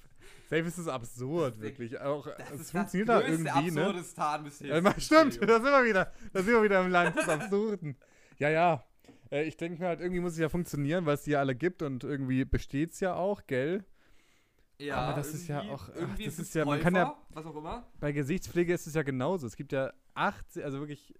Safe 0.50 0.62
ist 0.62 0.78
es 0.78 0.88
absurd, 0.88 1.60
wirklich. 1.60 2.00
Auch, 2.00 2.28
das 2.38 2.60
es 2.62 2.72
funktioniert 2.72 3.10
das 3.10 3.22
da 3.24 3.28
irgendwie, 3.28 3.72
ne? 3.72 3.86
absurdes. 3.88 4.60
Ja, 4.62 4.82
ma- 4.82 4.96
stimmt, 5.00 5.42
da 5.42 5.56
sind 5.56 5.64
wir 5.66 5.86
wieder. 5.86 6.12
Da 6.34 6.42
sind 6.44 6.54
wir 6.54 6.64
wieder 6.64 6.82
im 6.84 6.90
Land 6.92 7.16
des 7.16 7.28
Absurden. 7.30 7.96
Ja, 8.38 8.50
ja. 8.50 8.84
Äh, 9.32 9.44
Ich 9.44 9.58
denke 9.58 9.82
mir 9.82 9.88
halt, 9.88 10.02
irgendwie 10.02 10.20
muss 10.22 10.34
es 10.34 10.40
ja 10.40 10.50
funktionieren, 10.50 11.06
weil 11.06 11.16
es 11.16 11.24
die 11.24 11.32
ja 11.32 11.40
alle 11.40 11.56
gibt 11.56 11.82
und 11.82 12.04
irgendwie 12.04 12.46
besteht 12.46 12.92
es 12.94 13.00
ja 13.00 13.14
auch, 13.16 13.46
gell? 13.48 13.84
Ja, 14.78 14.98
Aber 14.98 15.16
das 15.18 15.34
ist 15.34 15.48
ja 15.48 15.62
auch- 15.62 15.90
ach, 15.90 15.96
Irgendwie 15.96 16.26
das 16.26 16.38
ist 16.40 16.54
ja- 16.54 16.66
man 16.66 16.80
kann 16.82 16.96
ja- 16.96 17.16
Was 17.30 17.46
auch 17.46 17.56
immer. 17.56 17.86
Bei 18.00 18.12
Gesichtspflege 18.12 18.74
ist 18.74 18.88
es 18.88 18.94
ja 18.94 19.04
genauso. 19.04 19.48
Es 19.48 19.56
gibt 19.56 19.72
ja 19.72 19.94
acht, 20.14 20.46
also 20.62 20.80
wirklich 20.80 21.14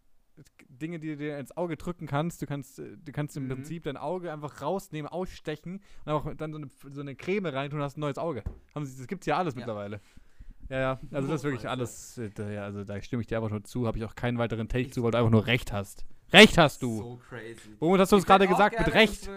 Dinge, 0.68 1.00
die 1.00 1.08
du 1.08 1.16
dir 1.18 1.38
ins 1.40 1.56
Auge 1.56 1.78
drücken 1.78 2.08
kannst. 2.08 2.42
Du 2.42 2.46
kannst, 2.46 2.78
du 2.80 3.12
kannst 3.14 3.38
im 3.38 3.44
Mhm. 3.46 3.50
Prinzip 3.50 3.84
dein 3.84 3.96
Auge 3.96 4.34
einfach 4.34 4.62
rausnehmen, 4.62 5.10
ausstechen 5.10 5.82
und 6.04 6.12
einfach 6.14 6.36
dann 6.36 6.52
so 6.52 6.58
eine, 6.58 6.68
so 6.92 7.00
eine 7.00 7.16
Creme 7.16 7.46
reintun 7.46 7.80
und 7.80 7.86
hast 7.86 7.96
ein 7.98 8.02
neues 8.02 8.18
Auge. 8.18 8.44
Haben 8.74 8.86
sie, 8.86 8.98
das 8.98 9.08
gibt's 9.08 9.26
ja 9.26 9.38
alles 9.38 9.54
Ja. 9.54 9.60
mittlerweile. 9.60 10.02
Ja, 10.68 10.80
ja, 10.80 11.00
also 11.12 11.28
das 11.30 11.42
ist 11.42 11.44
wirklich 11.46 11.70
alles, 11.70 12.18
äh, 12.18 12.30
da, 12.32 12.50
ja, 12.50 12.64
also 12.64 12.84
da 12.84 13.00
stimme 13.02 13.22
ich 13.22 13.28
dir 13.28 13.38
einfach 13.38 13.52
nur 13.52 13.64
zu, 13.64 13.88
habe 13.88 13.98
ich 14.00 14.04
auch 14.04 14.16
keinen 14.16 14.38
weiteren 14.38 14.68
Take 14.68 14.90
zu, 14.90 15.04
weil 15.04 15.12
du 15.12 15.20
einfach 15.20 15.32
nur 15.32 15.46
Recht 15.46 15.72
hast. 15.72 16.04
Recht 16.34 16.58
hast 16.58 16.82
du! 16.82 16.98
So 16.98 17.22
crazy. 17.30 17.76
Womit 17.80 18.02
hast 18.02 18.12
du 18.12 18.16
uns 18.18 18.24
Ich 18.24 18.28
gerade 18.28 18.46
auch 18.46 18.50
gesagt? 18.50 18.78
Mit 18.80 18.94
Recht? 18.94 19.30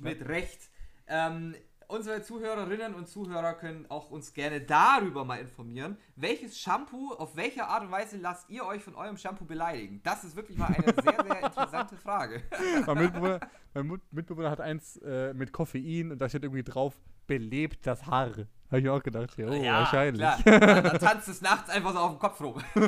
Mit 0.00 0.28
Recht. 0.28 0.68
Ähm, 1.06 1.54
unsere 1.90 2.22
Zuhörerinnen 2.22 2.94
und 2.94 3.08
Zuhörer 3.08 3.54
können 3.54 3.86
auch 3.88 4.10
uns 4.10 4.32
gerne 4.32 4.60
darüber 4.60 5.24
mal 5.24 5.40
informieren, 5.40 5.98
welches 6.16 6.58
Shampoo, 6.58 7.12
auf 7.12 7.36
welche 7.36 7.66
Art 7.66 7.82
und 7.82 7.90
Weise 7.90 8.16
lasst 8.16 8.48
ihr 8.48 8.64
euch 8.64 8.82
von 8.82 8.94
eurem 8.94 9.16
Shampoo 9.16 9.44
beleidigen? 9.44 10.00
Das 10.02 10.24
ist 10.24 10.36
wirklich 10.36 10.56
mal 10.56 10.66
eine 10.66 10.84
sehr, 10.84 11.24
sehr 11.24 11.42
interessante 11.44 11.96
Frage. 11.96 12.42
mein, 12.86 12.98
Mitbewohner, 12.98 13.40
mein 13.74 14.00
Mitbewohner 14.10 14.50
hat 14.50 14.60
eins 14.60 14.96
äh, 14.98 15.34
mit 15.34 15.52
Koffein 15.52 16.12
und 16.12 16.20
da 16.20 16.28
steht 16.28 16.44
irgendwie 16.44 16.62
drauf, 16.62 17.00
belebt 17.26 17.86
das 17.86 18.06
Haar. 18.06 18.30
Habe 18.70 18.80
ich 18.80 18.88
auch 18.88 19.02
gedacht, 19.02 19.36
ja, 19.36 19.48
oh, 19.48 19.62
wahrscheinlich. 19.62 20.20
Klar. 20.20 20.60
Dann 20.82 20.98
tanzt 20.98 21.28
es 21.28 21.40
nachts 21.40 21.70
einfach 21.70 21.92
so 21.92 21.98
auf 21.98 22.12
dem 22.12 22.20
Kopf 22.20 22.40
rum. 22.40 22.54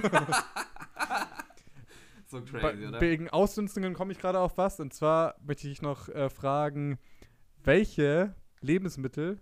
so 2.26 2.40
Bei, 2.40 2.60
crazy, 2.60 2.86
oder? 2.86 3.00
wegen 3.00 3.28
Ausdünstungen 3.30 3.94
komme 3.94 4.12
ich 4.12 4.20
gerade 4.20 4.38
auf 4.38 4.56
was. 4.58 4.78
Und 4.78 4.94
zwar 4.94 5.34
möchte 5.44 5.66
ich 5.68 5.82
noch 5.82 6.08
äh, 6.08 6.30
fragen, 6.30 6.98
welche 7.64 8.36
Lebensmittel 8.62 9.40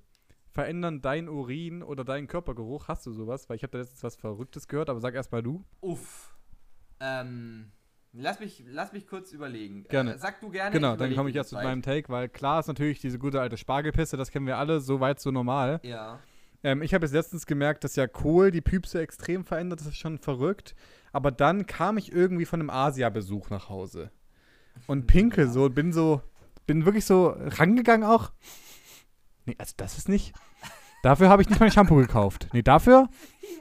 verändern 0.50 1.00
dein 1.00 1.28
Urin 1.28 1.82
oder 1.82 2.04
deinen 2.04 2.26
Körpergeruch? 2.26 2.88
Hast 2.88 3.06
du 3.06 3.12
sowas? 3.12 3.48
Weil 3.48 3.56
ich 3.56 3.62
habe 3.62 3.72
da 3.72 3.78
letztens 3.78 4.02
was 4.02 4.16
Verrücktes 4.16 4.68
gehört, 4.68 4.90
aber 4.90 5.00
sag 5.00 5.14
erst 5.14 5.32
mal 5.32 5.42
du. 5.42 5.64
Uff. 5.80 6.34
Ähm, 6.98 7.72
lass 8.12 8.40
mich, 8.40 8.64
lass 8.66 8.92
mich 8.92 9.06
kurz 9.06 9.32
überlegen. 9.32 9.84
Gerne. 9.84 10.14
Äh, 10.14 10.18
sag 10.18 10.40
du 10.40 10.50
gerne. 10.50 10.72
genau, 10.72 10.96
dann 10.96 11.14
komme 11.14 11.30
ich 11.30 11.36
erst 11.36 11.52
mit 11.52 11.62
meinem 11.62 11.82
Take, 11.82 12.08
weil 12.08 12.28
klar 12.28 12.60
ist 12.60 12.66
natürlich 12.66 13.00
diese 13.00 13.18
gute 13.18 13.40
alte 13.40 13.56
Spargelpisse, 13.56 14.16
das 14.16 14.30
kennen 14.30 14.46
wir 14.46 14.58
alle, 14.58 14.80
so 14.80 15.00
weit, 15.00 15.20
so 15.20 15.30
normal. 15.30 15.80
Ja. 15.82 16.20
Ähm, 16.62 16.82
ich 16.82 16.92
habe 16.92 17.06
jetzt 17.06 17.12
letztens 17.12 17.46
gemerkt, 17.46 17.84
dass 17.84 17.96
ja 17.96 18.06
Kohl 18.06 18.50
die 18.50 18.60
Püpse 18.60 19.00
extrem 19.00 19.44
verändert, 19.44 19.80
das 19.80 19.88
ist 19.88 19.96
schon 19.96 20.18
verrückt. 20.18 20.74
Aber 21.12 21.30
dann 21.30 21.66
kam 21.66 21.96
ich 21.96 22.12
irgendwie 22.12 22.44
von 22.44 22.60
einem 22.60 22.70
Asia-Besuch 22.70 23.50
nach 23.50 23.68
Hause. 23.68 24.10
Und 24.86 25.06
pinkel 25.06 25.48
so 25.48 25.64
und 25.64 25.74
bin 25.74 25.92
so, 25.92 26.20
bin 26.66 26.84
wirklich 26.84 27.04
so 27.04 27.34
rangegangen 27.36 28.08
auch. 28.08 28.30
Nee, 29.50 29.56
also 29.58 29.74
das 29.76 29.98
ist 29.98 30.08
nicht. 30.08 30.32
Dafür 31.02 31.28
habe 31.28 31.42
ich 31.42 31.48
nicht 31.48 31.60
mein 31.60 31.72
Shampoo 31.72 31.96
gekauft. 31.96 32.48
Nee, 32.52 32.62
dafür 32.62 33.08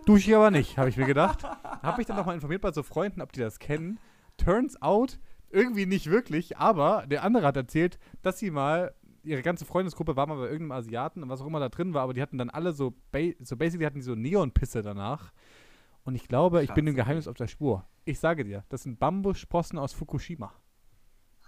dusche 0.06 0.30
ich 0.30 0.36
aber 0.36 0.52
nicht, 0.52 0.78
habe 0.78 0.90
ich 0.90 0.98
mir 0.98 1.08
gedacht. 1.08 1.44
Habe 1.44 1.98
mich 1.98 2.06
dann 2.06 2.16
nochmal 2.16 2.36
informiert 2.36 2.62
bei 2.62 2.72
so 2.72 2.84
Freunden, 2.84 3.22
ob 3.22 3.32
die 3.32 3.40
das 3.40 3.58
kennen. 3.58 3.98
Turns 4.38 4.80
out, 4.84 5.20
irgendwie 5.50 5.88
nicht 5.88 6.12
wirklich, 6.12 6.58
aber 6.58 7.06
der 7.08 7.24
andere 7.24 7.48
hat 7.48 7.58
erzählt, 7.58 7.98
dass 8.22 8.38
sie 8.38 8.52
mal 8.52 8.94
ihre 9.24 9.42
ganze 9.42 9.66
Freundesgruppe 9.66 10.16
war 10.16 10.28
mal 10.28 10.38
bei 10.38 10.44
irgendeinem 10.44 10.74
Asiaten 10.74 11.24
und 11.24 11.30
was 11.30 11.42
auch 11.42 11.48
immer 11.48 11.60
da 11.60 11.70
drin 11.70 11.96
war, 11.96 12.04
aber 12.04 12.14
die 12.14 12.22
hatten 12.22 12.38
dann 12.38 12.52
alle 12.52 12.72
so, 12.72 12.94
ba 13.12 13.20
so 13.42 13.58
basically 13.58 13.86
hatten 13.86 13.98
die 13.98 14.04
so 14.04 14.14
Neonpisse 14.14 14.84
danach. 14.84 15.32
Und 16.04 16.14
ich 16.14 16.28
glaube, 16.28 16.64
ich 16.64 16.74
bin 16.74 16.86
dem 16.86 16.96
Geheimnis 16.96 17.28
auf 17.28 17.36
der 17.36 17.48
Spur. 17.48 17.86
Ich 18.06 18.20
sage 18.20 18.44
dir, 18.44 18.64
das 18.70 18.84
sind 18.84 19.00
Bambussprossen 19.00 19.80
aus 19.80 19.94
Fukushima. 19.94 20.54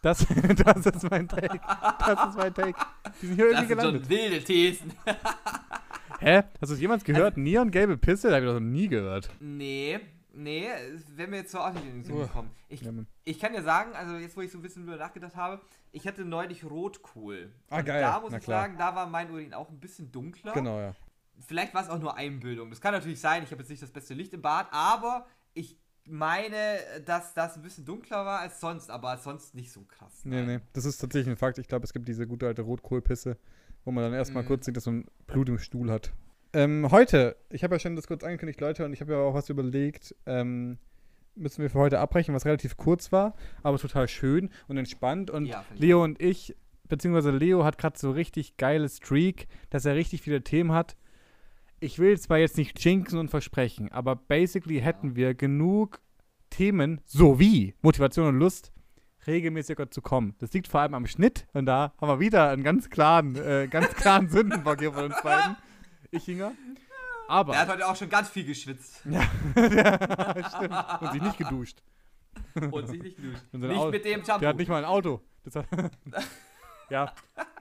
Das, 0.01 0.25
das 0.65 0.85
ist 0.87 1.09
mein 1.11 1.27
Take. 1.27 1.59
Das 1.99 2.29
ist 2.29 2.37
mein 2.37 2.53
Take. 2.53 2.79
Die 3.21 3.27
sind 3.27 3.35
hier 3.35 3.45
Das 3.51 3.53
irgendwie 3.61 3.67
sind 3.67 3.77
gelandet. 3.79 4.01
schon 4.03 4.09
wilde 4.09 4.43
Thesen. 4.43 4.93
Hä? 6.19 6.35
Hast 6.37 6.69
du 6.69 6.73
das 6.75 6.79
jemals 6.79 7.03
gehört? 7.03 7.37
Neongelbe 7.37 7.97
Pisse? 7.97 8.29
Da 8.29 8.35
habe 8.35 8.45
ich 8.45 8.51
das 8.51 8.61
noch 8.61 8.67
nie 8.67 8.87
gehört. 8.87 9.29
Nee, 9.39 9.99
nee, 10.33 10.67
wenn 11.15 11.31
wir 11.31 11.39
jetzt 11.39 11.51
so 11.51 11.59
auch 11.59 11.73
nicht 11.73 11.83
in 11.85 11.93
den 11.93 12.03
Sinn 12.03 12.15
Uah. 12.15 12.27
kommen. 12.27 12.51
Ich, 12.69 12.81
Ja, 12.81 12.91
ich 13.23 13.39
kann 13.39 13.53
dir 13.53 13.63
sagen, 13.63 13.93
also 13.95 14.15
jetzt, 14.17 14.37
wo 14.37 14.41
ich 14.41 14.51
so 14.51 14.59
ein 14.59 14.61
bisschen 14.61 14.85
drüber 14.85 14.97
nachgedacht 14.97 15.35
habe, 15.35 15.61
ich 15.91 16.05
hatte 16.07 16.23
neulich 16.23 16.63
Rotkohl. 16.63 17.51
Ah, 17.69 17.79
Und 17.79 17.85
geil. 17.85 18.01
Da 18.01 18.19
muss 18.19 18.31
Na 18.31 18.37
ich 18.37 18.43
klar. 18.43 18.61
sagen, 18.61 18.75
da 18.77 18.93
war 18.95 19.07
mein 19.07 19.31
Urin 19.31 19.53
auch 19.53 19.69
ein 19.69 19.79
bisschen 19.79 20.11
dunkler. 20.11 20.53
Genau, 20.53 20.79
ja. 20.79 20.93
Vielleicht 21.47 21.73
war 21.73 21.81
es 21.81 21.89
auch 21.89 21.99
nur 21.99 22.15
Einbildung. 22.15 22.69
Das 22.69 22.79
kann 22.81 22.93
natürlich 22.93 23.19
sein, 23.19 23.41
ich 23.43 23.49
habe 23.51 23.61
jetzt 23.63 23.69
nicht 23.69 23.81
das 23.81 23.89
beste 23.91 24.13
Licht 24.13 24.31
im 24.33 24.43
Bad, 24.43 24.67
aber 24.71 25.25
ich 25.55 25.75
meine, 26.07 26.79
dass 27.05 27.33
das 27.33 27.55
ein 27.55 27.61
bisschen 27.61 27.85
dunkler 27.85 28.25
war 28.25 28.39
als 28.39 28.59
sonst, 28.59 28.89
aber 28.89 29.17
sonst 29.17 29.55
nicht 29.55 29.71
so 29.71 29.81
krass. 29.87 30.21
Nee, 30.23 30.41
nee. 30.43 30.59
Das 30.73 30.85
ist 30.85 30.97
tatsächlich 30.97 31.29
ein 31.29 31.37
Fakt. 31.37 31.57
Ich 31.57 31.67
glaube, 31.67 31.85
es 31.85 31.93
gibt 31.93 32.07
diese 32.07 32.27
gute 32.27 32.47
alte 32.47 32.61
Rotkohlpisse, 32.63 33.37
wo 33.85 33.91
man 33.91 34.03
dann 34.05 34.13
erstmal 34.13 34.43
Mhm. 34.43 34.47
kurz 34.47 34.65
sieht, 34.65 34.77
dass 34.77 34.85
man 34.85 35.05
Blut 35.27 35.49
im 35.49 35.59
Stuhl 35.59 35.91
hat. 35.91 36.11
Ähm, 36.53 36.87
heute, 36.91 37.37
ich 37.49 37.63
habe 37.63 37.75
ja 37.75 37.79
schon 37.79 37.95
das 37.95 38.07
kurz 38.07 38.23
angekündigt, 38.23 38.59
Leute, 38.59 38.83
und 38.83 38.93
ich 38.93 38.99
habe 39.01 39.13
ja 39.13 39.19
auch 39.19 39.33
was 39.33 39.49
überlegt, 39.49 40.13
ähm, 40.25 40.77
müssen 41.35 41.61
wir 41.61 41.69
für 41.69 41.79
heute 41.79 41.99
abbrechen, 41.99 42.35
was 42.35 42.45
relativ 42.45 42.75
kurz 42.75 43.11
war, 43.13 43.35
aber 43.63 43.77
total 43.77 44.07
schön 44.09 44.49
und 44.67 44.77
entspannt. 44.77 45.29
Und 45.31 45.45
Ja, 45.45 45.63
Leo 45.77 46.03
und 46.03 46.21
ich, 46.21 46.55
beziehungsweise 46.89 47.31
Leo 47.31 47.63
hat 47.63 47.77
gerade 47.77 47.97
so 47.97 48.11
richtig 48.11 48.57
geile 48.57 48.89
Streak, 48.89 49.47
dass 49.69 49.85
er 49.85 49.95
richtig 49.95 50.21
viele 50.23 50.43
Themen 50.43 50.73
hat. 50.73 50.97
Ich 51.83 51.97
will 51.97 52.19
zwar 52.19 52.37
jetzt 52.37 52.57
nicht 52.57 52.83
jinxen 52.83 53.17
und 53.17 53.29
versprechen, 53.29 53.91
aber 53.91 54.15
basically 54.15 54.79
hätten 54.79 55.15
wir 55.15 55.33
genug 55.33 55.99
Themen 56.51 57.01
sowie 57.05 57.73
Motivation 57.81 58.27
und 58.27 58.37
Lust, 58.37 58.71
regelmäßiger 59.25 59.89
zu 59.89 60.01
kommen. 60.03 60.35
Das 60.37 60.53
liegt 60.53 60.67
vor 60.67 60.81
allem 60.81 60.93
am 60.93 61.07
Schnitt 61.07 61.47
und 61.53 61.65
da 61.65 61.93
haben 61.99 62.07
wir 62.07 62.19
wieder 62.19 62.49
einen 62.49 62.63
ganz 62.63 62.89
klaren, 62.91 63.35
äh, 63.35 63.67
ganz 63.67 63.89
klaren 63.95 64.29
Sündenbock 64.29 64.79
hier 64.79 64.93
von 64.93 65.05
uns 65.05 65.15
beiden. 65.23 65.57
Ich, 66.11 66.27
Inga. 66.27 66.51
Aber. 67.27 67.53
Er 67.55 67.61
hat 67.61 67.69
heute 67.69 67.87
auch 67.87 67.95
schon 67.95 68.09
ganz 68.09 68.29
viel 68.29 68.45
geschwitzt 68.45 69.01
ja, 69.09 69.23
stimmt. 70.55 71.01
Und 71.01 71.11
sich 71.13 71.21
nicht 71.21 71.37
geduscht. 71.39 71.81
und 72.69 72.87
sich 72.89 73.01
nicht 73.01 73.15
geduscht. 73.17 73.41
Sein 73.51 73.61
Nicht 73.61 73.77
Auto- 73.77 73.91
mit 73.91 74.05
dem 74.05 74.23
Shampoo. 74.23 74.39
Der 74.41 74.49
hat 74.49 74.57
nicht 74.57 74.69
mal 74.69 74.77
ein 74.77 74.85
Auto. 74.85 75.21
Ja, 76.89 77.13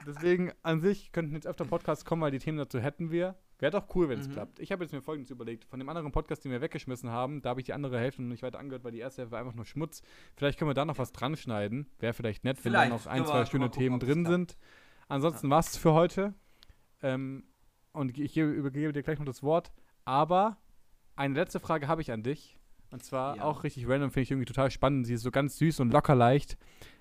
deswegen 0.05 0.51
an 0.65 0.81
sich 0.81 1.13
könnten 1.13 1.35
jetzt 1.37 1.47
öfter 1.47 1.65
Podcasts 1.65 2.05
kommen, 2.05 2.21
weil 2.21 2.33
die 2.33 2.41
Themen 2.41 2.59
dazu 2.59 2.81
hätten 2.81 3.13
wir. 3.13 3.37
Wäre 3.61 3.71
doch 3.73 3.95
cool, 3.95 4.09
wenn 4.09 4.19
es 4.19 4.29
Mhm. 4.29 4.33
klappt. 4.33 4.59
Ich 4.59 4.73
habe 4.73 4.83
jetzt 4.85 4.93
mir 4.93 5.03
folgendes 5.03 5.31
überlegt. 5.31 5.65
Von 5.67 5.79
dem 5.79 5.89
anderen 5.89 6.11
Podcast, 6.13 6.45
den 6.45 6.51
wir 6.53 6.61
weggeschmissen 6.61 7.11
haben, 7.11 7.43
da 7.43 7.51
habe 7.51 7.61
ich 7.61 7.67
die 7.67 7.73
andere 7.73 7.99
Hälfte 7.99 8.23
noch 8.23 8.31
nicht 8.31 8.43
weiter 8.43 8.59
angehört, 8.59 8.85
weil 8.85 8.93
die 8.93 8.99
erste 8.99 9.23
Hälfte 9.23 9.33
war 9.33 9.41
einfach 9.41 9.55
nur 9.55 9.67
Schmutz. 9.67 10.03
Vielleicht 10.37 10.59
können 10.59 10.71
wir 10.71 10.75
da 10.75 10.85
noch 10.85 10.99
was 10.99 11.13
dran 11.13 11.37
schneiden. 11.37 11.87
Wäre 11.99 12.15
vielleicht 12.15 12.43
nett, 12.45 12.65
wenn 12.65 12.73
da 12.73 12.81
Vielleicht. 12.83 13.07
noch 13.07 13.13
ein, 13.13 13.25
zwei 13.27 13.45
schöne 13.45 13.67
gucken, 13.67 13.79
Themen 13.81 14.01
drin 14.01 14.25
sind. 14.27 14.57
Ansonsten 15.09 15.51
war's 15.51 15.77
für 15.77 15.93
heute. 15.93 16.35
Ähm, 17.03 17.45
und 17.93 18.17
ich 18.19 18.33
gebe, 18.35 18.51
übergebe 18.51 18.93
dir 18.93 19.03
gleich 19.03 19.19
noch 19.19 19.27
das 19.27 19.43
Wort. 19.43 19.73
Aber 20.05 20.57
eine 21.17 21.35
letzte 21.35 21.61
Frage 21.61 21.87
habe 21.89 22.01
ich 22.03 22.13
an 22.13 22.23
dich. 22.23 22.57
Und 22.93 23.05
zwar 23.05 23.37
Ja. 23.37 23.43
auch 23.45 23.63
richtig 23.63 23.87
random, 23.89 24.11
finde 24.11 24.23
ich 24.23 24.31
irgendwie 24.31 24.47
total 24.47 24.71
spannend. 24.71 25.07
Sie 25.07 25.15
ist 25.15 25.23
so 25.23 25.31
ganz 25.31 25.57
süß 25.59 25.81
und 25.81 25.93
locker 25.93 26.15
leicht. 26.15 26.57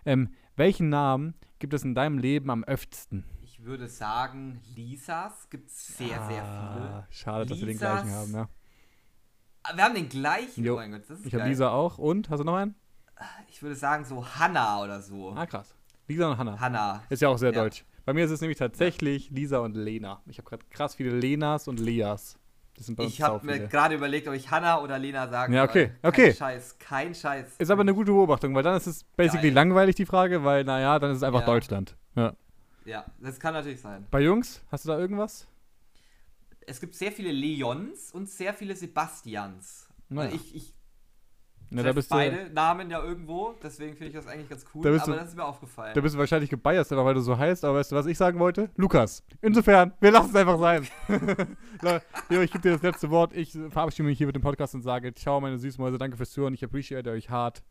Ähm, 0.05 0.33
welchen 0.55 0.89
Namen 0.89 1.33
gibt 1.59 1.73
es 1.73 1.83
in 1.83 1.95
deinem 1.95 2.17
Leben 2.19 2.49
am 2.51 2.63
öftesten? 2.63 3.23
Ich 3.59 3.65
würde 3.65 3.87
sagen, 3.89 4.61
Lisas 4.75 5.49
gibt 5.49 5.69
es 5.69 5.97
sehr, 5.97 6.25
sehr 6.29 6.43
Ah, 6.43 7.05
Schade, 7.09 7.45
dass 7.45 7.57
wir 7.59 7.65
den 7.67 7.75
Lisas- 7.75 8.01
gleichen 8.03 8.11
haben, 8.15 8.33
ja. 8.33 8.47
viele. 9.65 9.77
Wir 9.77 9.83
haben 9.83 9.95
den 9.95 10.09
gleichen. 10.09 10.63
Jo. 10.63 10.73
Oh 10.73 10.77
mein 10.77 10.91
Gott, 10.91 11.01
das 11.09 11.19
ist 11.19 11.25
Ich 11.25 11.33
habe. 11.35 11.43
Lisa 11.47 11.69
auch. 11.69 11.97
Und? 11.97 12.29
Hast 12.29 12.39
du 12.39 12.43
noch 12.45 12.55
einen? 12.55 12.75
Ich 13.49 13.61
würde 13.61 13.75
sagen, 13.75 14.05
so 14.05 14.25
Hanna 14.25 14.81
oder 14.81 15.01
so. 15.01 15.33
Ah, 15.35 15.45
krass. 15.45 15.75
Lisa 16.07 16.31
und 16.31 16.37
Hannah. 16.37 16.59
Hanna. 16.59 17.03
Ist 17.09 17.21
ja 17.21 17.27
auch 17.27 17.37
sehr 17.37 17.51
Ja. 17.53 17.61
deutsch. 17.63 17.83
Bei 18.05 18.13
mir 18.13 18.23
ist 18.25 18.31
es 18.31 18.39
nämlich 18.41 18.57
tatsächlich 18.57 19.29
Lisa 19.29 19.59
und 19.59 19.75
Lena. 19.75 20.21
Ich 20.25 20.37
habe 20.37 20.49
gerade 20.49 20.63
krass 20.69 20.95
viele 20.95 21.11
Lenas 21.11 21.67
und 21.67 21.79
Leas. 21.81 22.39
Das 22.77 22.85
sind 22.85 22.95
bei 22.95 23.03
uns 23.03 23.13
Ich 23.13 23.21
habe 23.21 23.45
mir 23.45 23.53
viele. 23.55 23.67
gerade 23.67 23.93
überlegt, 23.95 24.27
ob 24.29 24.33
ich 24.33 24.49
Hanna 24.49 24.79
oder 24.81 24.97
Lena 24.97 25.27
sagen 25.27 25.53
Ja, 25.53 25.65
okay, 25.65 25.87
soll. 25.87 25.95
Kein 26.01 26.09
okay. 26.09 26.33
Scheiß, 26.33 26.79
kein 26.79 27.13
Scheiß. 27.13 27.57
Ist 27.57 27.69
aber 27.69 27.81
eine 27.81 27.93
gute 27.93 28.11
Beobachtung, 28.13 28.55
weil 28.55 28.63
dann 28.63 28.77
ist 28.77 28.87
es 28.87 29.03
basically 29.03 29.49
Geil. 29.49 29.55
langweilig, 29.55 29.95
die 29.95 30.05
Frage, 30.05 30.45
weil, 30.45 30.63
naja, 30.63 30.97
dann 30.97 31.11
ist 31.11 31.17
es 31.17 31.23
einfach 31.23 31.41
Ja. 31.41 31.45
Deutschland. 31.45 31.97
Ja. 32.15 32.33
Ja, 32.89 33.05
das 33.19 33.39
kann 33.39 33.53
natürlich 33.53 33.79
sein. 33.81 34.07
Bei 34.09 34.19
Jungs, 34.21 34.61
hast 34.71 34.85
du 34.85 34.89
da 34.89 34.97
irgendwas? 34.97 35.47
Es 36.65 36.79
gibt 36.79 36.95
sehr 36.95 37.11
viele 37.11 37.31
Leons 37.31 38.11
und 38.11 38.27
sehr 38.27 38.51
viele 38.53 38.75
Sebastians. 38.75 39.87
Naja. 40.07 40.31
Weil 40.31 40.35
Ich, 40.35 40.55
ich 40.55 40.73
Na, 41.69 41.83
da 41.83 41.93
bist, 41.93 42.09
du, 42.09 42.15
beide 42.15 42.49
Namen 42.49 42.89
ja 42.89 43.03
irgendwo, 43.03 43.53
deswegen 43.61 43.93
finde 43.95 44.07
ich 44.07 44.13
das 44.15 44.25
eigentlich 44.25 44.49
ganz 44.49 44.65
cool. 44.73 44.81
Da 44.81 44.89
aber 44.89 44.97
du- 44.97 45.11
das 45.19 45.29
ist 45.29 45.35
mir 45.35 45.45
aufgefallen. 45.45 45.93
da 45.93 46.01
bist 46.01 46.15
du 46.15 46.19
wahrscheinlich 46.19 46.49
gebiased, 46.49 46.91
einfach 46.91 47.05
weil 47.05 47.13
du 47.13 47.21
so 47.21 47.37
heißt, 47.37 47.63
aber 47.63 47.77
weißt 47.77 47.91
du, 47.91 47.95
was 47.95 48.07
ich 48.07 48.17
sagen 48.17 48.39
wollte? 48.39 48.71
Lukas. 48.75 49.23
Insofern, 49.41 49.93
wir 49.99 50.09
lassen 50.09 50.29
es 50.31 50.35
einfach 50.35 50.57
sein. 50.57 50.87
Leo, 52.29 52.41
ich 52.41 52.51
gebe 52.51 52.63
dir 52.63 52.71
das 52.71 52.81
letzte 52.81 53.11
Wort. 53.11 53.35
Ich 53.35 53.51
verabschiede 53.51 54.07
mich 54.07 54.17
hier 54.17 54.25
mit 54.27 54.35
dem 54.35 54.41
Podcast 54.41 54.73
und 54.73 54.81
sage, 54.81 55.13
ciao, 55.13 55.39
meine 55.39 55.59
Süßmäuse, 55.59 55.99
danke 55.99 56.17
fürs 56.17 56.31
Zuhören. 56.31 56.55
Ich 56.55 56.63
appreciate 56.63 57.07
euch 57.11 57.29
hart. 57.29 57.61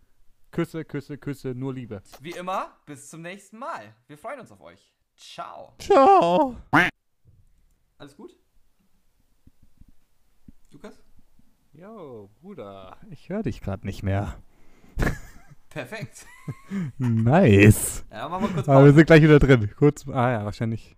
Küsse, 0.52 0.84
Küsse, 0.84 1.18
Küsse, 1.18 1.54
nur 1.56 1.74
Liebe. 1.74 2.02
Wie 2.20 2.30
immer, 2.30 2.76
bis 2.86 3.10
zum 3.10 3.20
nächsten 3.22 3.58
Mal. 3.58 3.94
Wir 4.06 4.16
freuen 4.16 4.40
uns 4.40 4.50
auf 4.52 4.60
euch. 4.60 4.92
Ciao. 5.18 5.72
Ciao. 5.78 6.56
Alles 7.98 8.16
gut? 8.16 8.36
Lukas? 10.70 11.02
Yo, 11.72 12.30
Bruder, 12.40 12.96
ich 13.10 13.28
höre 13.28 13.42
dich 13.42 13.60
gerade 13.60 13.84
nicht 13.84 14.04
mehr. 14.04 14.40
Perfekt. 15.70 16.24
Nice. 16.98 18.04
Ja, 18.12 18.28
machen 18.28 18.44
wir 18.44 18.54
kurz 18.54 18.68
Aber 18.68 18.78
wir 18.84 18.90
Pause. 18.90 18.94
sind 18.94 19.06
gleich 19.06 19.22
wieder 19.22 19.38
drin. 19.40 19.70
Kurz, 19.76 20.06
ah 20.08 20.30
ja, 20.30 20.44
wahrscheinlich. 20.44 20.96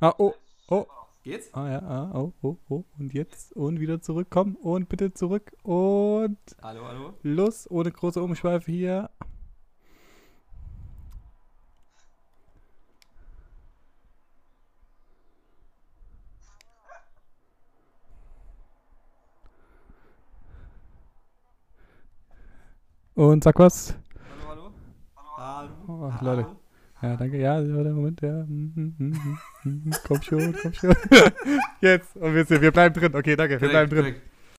Ah, 0.00 0.14
oh, 0.18 0.32
oh, 0.68 0.86
Geht's? 1.22 1.52
ah 1.52 1.70
ja, 1.70 1.82
ah, 1.82 2.10
oh, 2.14 2.32
oh, 2.42 2.56
oh. 2.68 2.84
Und 2.98 3.12
jetzt 3.12 3.52
und 3.54 3.80
wieder 3.80 4.00
zurückkommen 4.00 4.56
und 4.56 4.88
bitte 4.88 5.12
zurück 5.12 5.52
und 5.62 6.38
Hallo, 6.62 6.86
hallo. 6.86 7.18
los, 7.22 7.70
ohne 7.70 7.92
große 7.92 8.22
Umschweife 8.22 8.70
hier. 8.72 9.10
Und 23.14 23.44
sag 23.44 23.58
was. 23.60 23.94
Hallo, 24.48 24.48
hallo. 24.48 24.72
Hallo. 25.36 25.70
Oh, 25.86 26.12
hallo. 26.12 26.34
Leute. 26.34 26.48
Ja, 27.00 27.16
danke. 27.16 27.36
Ja, 27.38 27.60
der 27.60 27.92
Moment, 27.92 28.20
ja. 28.20 28.44
Komm 30.06 30.22
schon, 30.22 30.54
komm 30.60 30.72
schon. 30.72 30.94
Jetzt. 31.80 32.16
Und 32.16 32.34
wir, 32.34 32.44
sind, 32.44 32.60
wir 32.60 32.72
bleiben 32.72 32.94
drin. 32.94 33.14
Okay, 33.14 33.36
danke. 33.36 33.60
Wir 33.60 33.68
bleiben 33.68 33.90
drin. 33.90 34.14